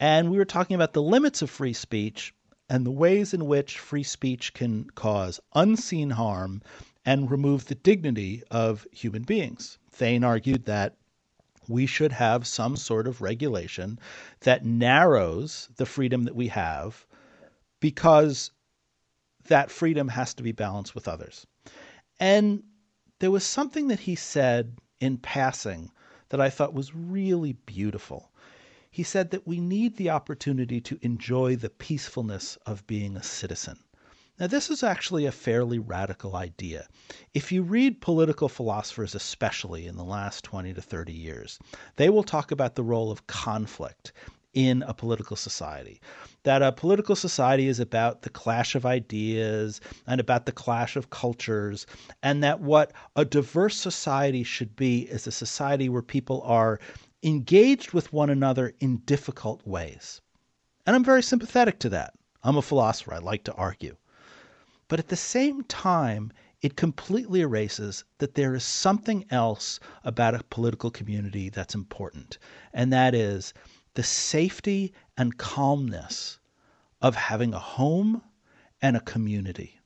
And 0.00 0.28
we 0.28 0.38
were 0.38 0.44
talking 0.44 0.74
about 0.74 0.92
the 0.92 1.00
limits 1.00 1.40
of 1.40 1.50
free 1.50 1.72
speech 1.72 2.34
and 2.68 2.84
the 2.84 2.90
ways 2.90 3.32
in 3.32 3.46
which 3.46 3.78
free 3.78 4.02
speech 4.02 4.54
can 4.54 4.90
cause 4.96 5.38
unseen 5.54 6.10
harm 6.10 6.62
and 7.06 7.30
remove 7.30 7.66
the 7.66 7.76
dignity 7.76 8.42
of 8.50 8.84
human 8.90 9.22
beings. 9.22 9.78
Thane 9.92 10.24
argued 10.24 10.64
that 10.64 10.96
we 11.68 11.86
should 11.86 12.10
have 12.10 12.44
some 12.44 12.74
sort 12.74 13.06
of 13.06 13.22
regulation 13.22 14.00
that 14.40 14.64
narrows 14.64 15.68
the 15.76 15.86
freedom 15.86 16.24
that 16.24 16.34
we 16.34 16.48
have 16.48 17.06
because 17.78 18.50
that 19.44 19.70
freedom 19.70 20.08
has 20.08 20.34
to 20.34 20.42
be 20.42 20.52
balanced 20.52 20.94
with 20.94 21.08
others. 21.08 21.46
And 22.18 22.62
there 23.18 23.30
was 23.30 23.44
something 23.44 23.88
that 23.88 24.00
he 24.00 24.14
said 24.14 24.78
in 25.00 25.18
passing 25.18 25.90
that 26.28 26.40
I 26.40 26.50
thought 26.50 26.74
was 26.74 26.94
really 26.94 27.52
beautiful. 27.52 28.32
He 28.90 29.02
said 29.02 29.30
that 29.30 29.46
we 29.46 29.60
need 29.60 29.96
the 29.96 30.10
opportunity 30.10 30.80
to 30.82 30.98
enjoy 31.02 31.56
the 31.56 31.70
peacefulness 31.70 32.56
of 32.66 32.86
being 32.86 33.16
a 33.16 33.22
citizen. 33.22 33.78
Now, 34.38 34.48
this 34.48 34.68
is 34.68 34.82
actually 34.82 35.26
a 35.26 35.32
fairly 35.32 35.78
radical 35.78 36.34
idea. 36.34 36.88
If 37.34 37.52
you 37.52 37.62
read 37.62 38.00
political 38.00 38.48
philosophers, 38.48 39.14
especially 39.14 39.86
in 39.86 39.96
the 39.96 40.04
last 40.04 40.42
20 40.42 40.74
to 40.74 40.82
30 40.82 41.12
years, 41.12 41.60
they 41.96 42.10
will 42.10 42.24
talk 42.24 42.50
about 42.50 42.74
the 42.74 42.82
role 42.82 43.12
of 43.12 43.28
conflict 43.28 44.12
in 44.54 44.82
a 44.84 44.94
political 44.94 45.36
society. 45.36 46.00
That 46.44 46.62
a 46.62 46.72
political 46.72 47.16
society 47.16 47.68
is 47.68 47.80
about 47.80 48.22
the 48.22 48.30
clash 48.30 48.74
of 48.74 48.86
ideas 48.86 49.80
and 50.06 50.20
about 50.20 50.46
the 50.46 50.52
clash 50.52 50.96
of 50.96 51.10
cultures, 51.10 51.86
and 52.22 52.42
that 52.42 52.60
what 52.60 52.92
a 53.16 53.24
diverse 53.24 53.76
society 53.76 54.42
should 54.42 54.74
be 54.76 55.02
is 55.02 55.26
a 55.26 55.32
society 55.32 55.88
where 55.88 56.02
people 56.02 56.42
are 56.42 56.80
engaged 57.22 57.92
with 57.92 58.12
one 58.12 58.30
another 58.30 58.74
in 58.80 58.98
difficult 58.98 59.66
ways. 59.66 60.20
And 60.86 60.94
I'm 60.94 61.04
very 61.04 61.22
sympathetic 61.22 61.78
to 61.80 61.88
that. 61.90 62.14
I'm 62.42 62.56
a 62.56 62.62
philosopher, 62.62 63.14
I 63.14 63.18
like 63.18 63.44
to 63.44 63.54
argue. 63.54 63.96
But 64.86 64.98
at 64.98 65.08
the 65.08 65.16
same 65.16 65.64
time, 65.64 66.30
it 66.60 66.76
completely 66.76 67.40
erases 67.40 68.04
that 68.18 68.34
there 68.34 68.54
is 68.54 68.64
something 68.64 69.24
else 69.30 69.80
about 70.02 70.34
a 70.34 70.44
political 70.44 70.90
community 70.90 71.48
that's 71.48 71.74
important, 71.74 72.38
and 72.72 72.92
that 72.92 73.14
is 73.14 73.52
the 73.94 74.02
safety 74.02 74.92
and 75.16 75.38
calmness 75.38 76.38
of 77.00 77.14
having 77.14 77.54
a 77.54 77.58
home 77.58 78.22
and 78.82 78.96
a 78.96 79.00
community. 79.00 79.78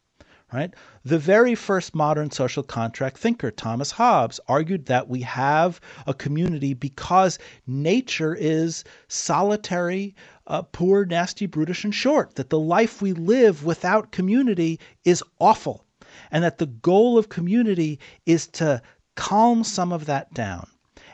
Right? 0.51 0.72
The 1.05 1.18
very 1.18 1.55
first 1.55 1.94
modern 1.94 2.30
social 2.30 2.62
contract 2.62 3.18
thinker, 3.18 3.51
Thomas 3.51 3.90
Hobbes, 3.90 4.40
argued 4.48 4.86
that 4.86 5.06
we 5.06 5.20
have 5.20 5.78
a 6.06 6.14
community 6.14 6.72
because 6.72 7.39
nature 7.66 8.35
is 8.35 8.82
solitary, 9.09 10.14
uh, 10.47 10.62
poor, 10.62 11.05
nasty, 11.05 11.44
brutish, 11.44 11.85
and 11.85 11.94
short, 11.94 12.36
that 12.36 12.48
the 12.48 12.59
life 12.59 13.02
we 13.02 13.12
live 13.12 13.62
without 13.62 14.10
community 14.10 14.80
is 15.05 15.22
awful, 15.39 15.85
and 16.30 16.43
that 16.43 16.56
the 16.56 16.66
goal 16.66 17.18
of 17.18 17.28
community 17.28 18.01
is 18.24 18.47
to 18.47 18.80
calm 19.16 19.62
some 19.64 19.93
of 19.93 20.06
that 20.06 20.32
down. 20.32 20.66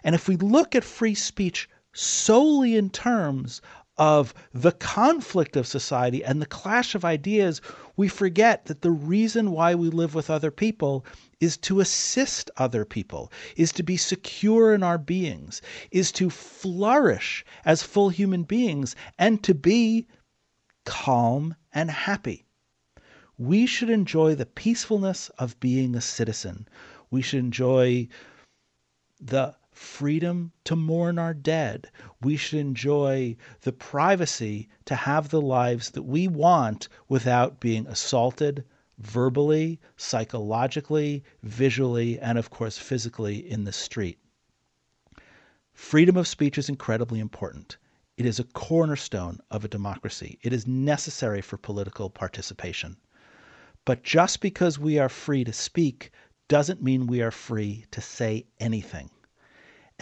And 0.05 0.15
if 0.15 0.29
we 0.29 0.37
look 0.37 0.77
at 0.77 0.85
free 0.85 1.17
speech 1.17 1.69
solely 1.95 2.77
in 2.77 2.91
terms 2.91 3.63
of 3.97 4.35
the 4.53 4.73
conflict 4.73 5.57
of 5.57 5.67
society 5.67 6.25
and 6.25 6.43
the 6.43 6.47
clash 6.47 6.95
of 6.95 7.05
ideas, 7.05 7.61
we 7.97 8.09
forget 8.09 8.67
that 8.67 8.83
the 8.83 8.91
reason 8.91 9.53
why 9.53 9.75
we 9.75 9.89
live 9.89 10.15
with 10.15 10.29
other 10.29 10.51
people 10.51 11.07
is 11.41 11.57
to 11.57 11.79
assist 11.81 12.51
other 12.57 12.85
people, 12.85 13.31
is 13.57 13.71
to 13.73 13.83
be 13.83 13.97
secure 13.97 14.75
in 14.75 14.83
our 14.83 14.99
beings, 14.99 15.63
is 15.93 16.11
to 16.11 16.29
flourish 16.29 17.45
as 17.65 17.83
full 17.83 18.09
human 18.09 18.43
beings, 18.43 18.97
and 19.19 19.43
to 19.45 19.55
be 19.55 20.07
calm 20.85 21.55
and 21.73 21.91
happy. 21.91 22.45
We 23.39 23.67
should 23.67 23.91
enjoy 23.91 24.35
the 24.35 24.47
peacefulness 24.47 25.29
of 25.39 25.59
being 25.61 25.95
a 25.95 26.01
citizen. 26.01 26.69
We 27.11 27.23
should 27.23 27.41
enjoy 27.41 28.09
the 29.21 29.55
freedom 29.77 30.53
to 30.65 30.77
mourn 30.77 31.19
our 31.19 31.35
dead. 31.35 31.91
We 32.23 32.37
should 32.37 32.59
enjoy 32.59 33.37
the 33.63 33.73
privacy 33.73 34.69
to 34.87 34.95
have 34.95 35.29
the 35.29 35.41
lives 35.41 35.91
that 35.91 36.03
we 36.03 36.29
want 36.29 36.89
without 37.09 37.61
being 37.61 37.87
assaulted 37.87 38.65
verbally, 38.99 39.81
psychologically, 39.97 41.25
visually, 41.43 42.19
and 42.21 42.39
of 42.39 42.51
course 42.51 42.79
physically 42.79 43.37
in 43.51 43.65
the 43.65 43.73
street. 43.73 44.19
Freedom 45.73 46.17
of 46.17 46.29
speech 46.29 46.57
is 46.57 46.69
incredibly 46.69 47.19
important. 47.19 47.77
It 48.17 48.27
is 48.27 48.39
a 48.39 48.45
cornerstone 48.45 49.41
of 49.51 49.65
a 49.65 49.69
democracy. 49.69 50.39
It 50.43 50.53
is 50.53 50.69
necessary 50.69 51.41
for 51.41 51.57
political 51.57 52.09
participation. 52.09 52.97
But 53.85 54.05
just 54.05 54.41
because 54.41 54.79
we 54.79 54.99
are 55.01 55.09
free 55.09 55.43
to 55.43 55.53
speak 55.53 56.13
doesn't 56.47 56.83
mean 56.83 57.09
we 57.09 57.21
are 57.23 57.33
free 57.33 57.87
to 57.91 58.01
say 58.01 58.47
anything. 58.61 59.11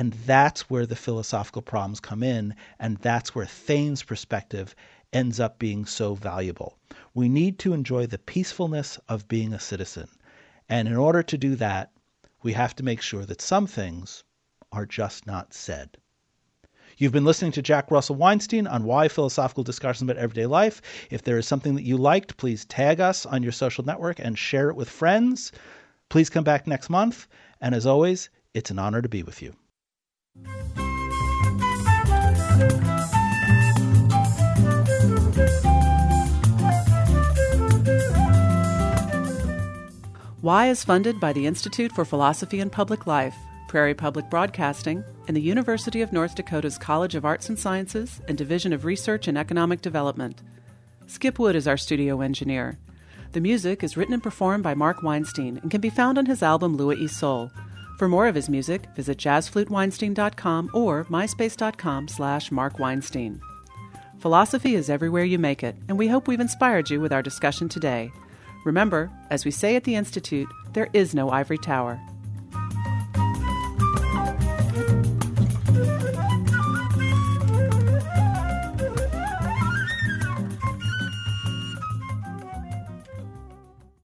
And 0.03 0.15
that's 0.15 0.69
where 0.69 0.85
the 0.85 0.97
philosophical 0.97 1.63
problems 1.63 2.01
come 2.01 2.25
in, 2.25 2.57
and 2.81 2.97
that's 2.97 3.37
where 3.37 3.47
Thane's 3.47 4.03
perspective 4.03 4.75
ends 5.13 5.39
up 5.39 5.61
being 5.61 5.87
so 5.87 6.17
valuable. 6.17 6.77
We 7.15 7.29
need 7.29 7.61
to 7.61 7.73
enjoy 7.73 8.07
the 8.07 8.19
peacefulness 8.19 8.99
of 9.09 9.29
being 9.29 9.53
a 9.53 9.61
citizen. 9.61 10.09
And 10.69 10.89
in 10.89 10.97
order 10.97 11.23
to 11.23 11.39
do 11.39 11.55
that, 11.55 11.93
we 12.43 12.53
have 12.55 12.75
to 12.75 12.83
make 12.83 13.01
sure 13.01 13.25
that 13.27 13.41
some 13.41 13.69
things 13.69 14.25
are 14.73 14.87
just 14.87 15.25
not 15.25 15.55
said. 15.55 15.99
You've 16.99 17.13
been 17.13 17.25
listening 17.25 17.53
to 17.53 17.63
Jack 17.63 17.89
Russell 17.89 18.17
Weinstein 18.17 18.67
on 18.67 18.83
Why 18.83 19.07
Philosophical 19.07 19.63
Discussions 19.63 20.11
About 20.11 20.21
Everyday 20.21 20.47
Life. 20.47 20.83
If 21.11 21.23
there 21.23 21.39
is 21.39 21.47
something 21.47 21.77
that 21.77 21.85
you 21.85 21.97
liked, 21.97 22.37
please 22.39 22.65
tag 22.65 22.99
us 22.99 23.25
on 23.25 23.45
your 23.45 23.53
social 23.53 23.85
network 23.85 24.19
and 24.19 24.37
share 24.37 24.69
it 24.69 24.75
with 24.75 24.91
friends. 24.91 25.53
Please 26.09 26.29
come 26.29 26.43
back 26.43 26.67
next 26.67 26.91
month. 26.91 27.29
And 27.61 27.73
as 27.73 27.87
always, 27.87 28.31
it's 28.53 28.73
an 28.73 28.81
honor 28.81 29.01
to 29.01 29.09
be 29.09 29.23
with 29.23 29.41
you. 29.41 29.55
Why 40.43 40.71
is 40.71 40.83
funded 40.83 41.21
by 41.21 41.33
the 41.33 41.47
Institute 41.47 41.93
for 41.93 42.05
Philosophy 42.05 42.59
and 42.59 42.73
Public 42.73 43.07
Life, 43.07 43.37
Prairie 43.69 43.95
Public 43.95 44.29
Broadcasting, 44.29 45.05
and 45.29 45.37
the 45.37 45.41
University 45.41 46.03
of 46.03 46.13
North 46.13 46.35
Dakota's 46.35 46.79
College 46.79 47.15
of 47.15 47.25
Arts 47.25 47.49
and 47.49 47.57
Sciences 47.57 48.21
and 48.27 48.37
Division 48.37 48.73
of 48.73 48.85
Research 48.85 49.29
and 49.29 49.39
Economic 49.39 49.83
Development. 49.83 50.43
Skip 51.07 51.39
Wood 51.39 51.55
is 51.55 51.69
our 51.69 51.77
studio 51.77 52.23
engineer. 52.23 52.81
The 53.31 53.41
music 53.41 53.85
is 53.85 53.97
written 53.97 54.15
and 54.15 54.23
performed 54.23 54.65
by 54.65 54.75
Mark 54.75 55.05
Weinstein 55.05 55.59
and 55.59 55.71
can 55.71 55.81
be 55.81 55.91
found 55.91 56.19
on 56.19 56.27
his 56.27 56.43
album 56.43 56.77
Lua 56.77 56.95
E 56.97 57.07
Sol. 57.07 57.53
For 58.03 58.09
more 58.09 58.27
of 58.27 58.35
his 58.35 58.49
music, 58.49 58.89
visit 58.97 59.17
jazzfluteweinstein.com 59.19 60.71
or 60.75 61.05
myspace.com 61.05 62.09
slash 62.09 62.51
markweinstein. 62.51 63.39
Philosophy 64.19 64.75
is 64.75 64.91
everywhere 64.91 65.23
you 65.23 65.39
make 65.39 65.63
it, 65.63 65.77
and 65.87 65.97
we 65.97 66.09
hope 66.09 66.27
we've 66.27 66.41
inspired 66.41 66.91
you 66.91 67.01
with 67.01 67.13
our 67.13 67.23
discussion 67.23 67.69
today. 67.69 68.11
Remember, 68.65 69.09
as 69.31 69.45
we 69.45 69.53
say 69.53 69.77
at 69.77 69.85
the 69.85 69.95
Institute, 69.95 70.49
there 70.73 70.89
is 70.93 71.15
no 71.15 71.31
ivory 71.31 71.59
tower. 71.59 72.01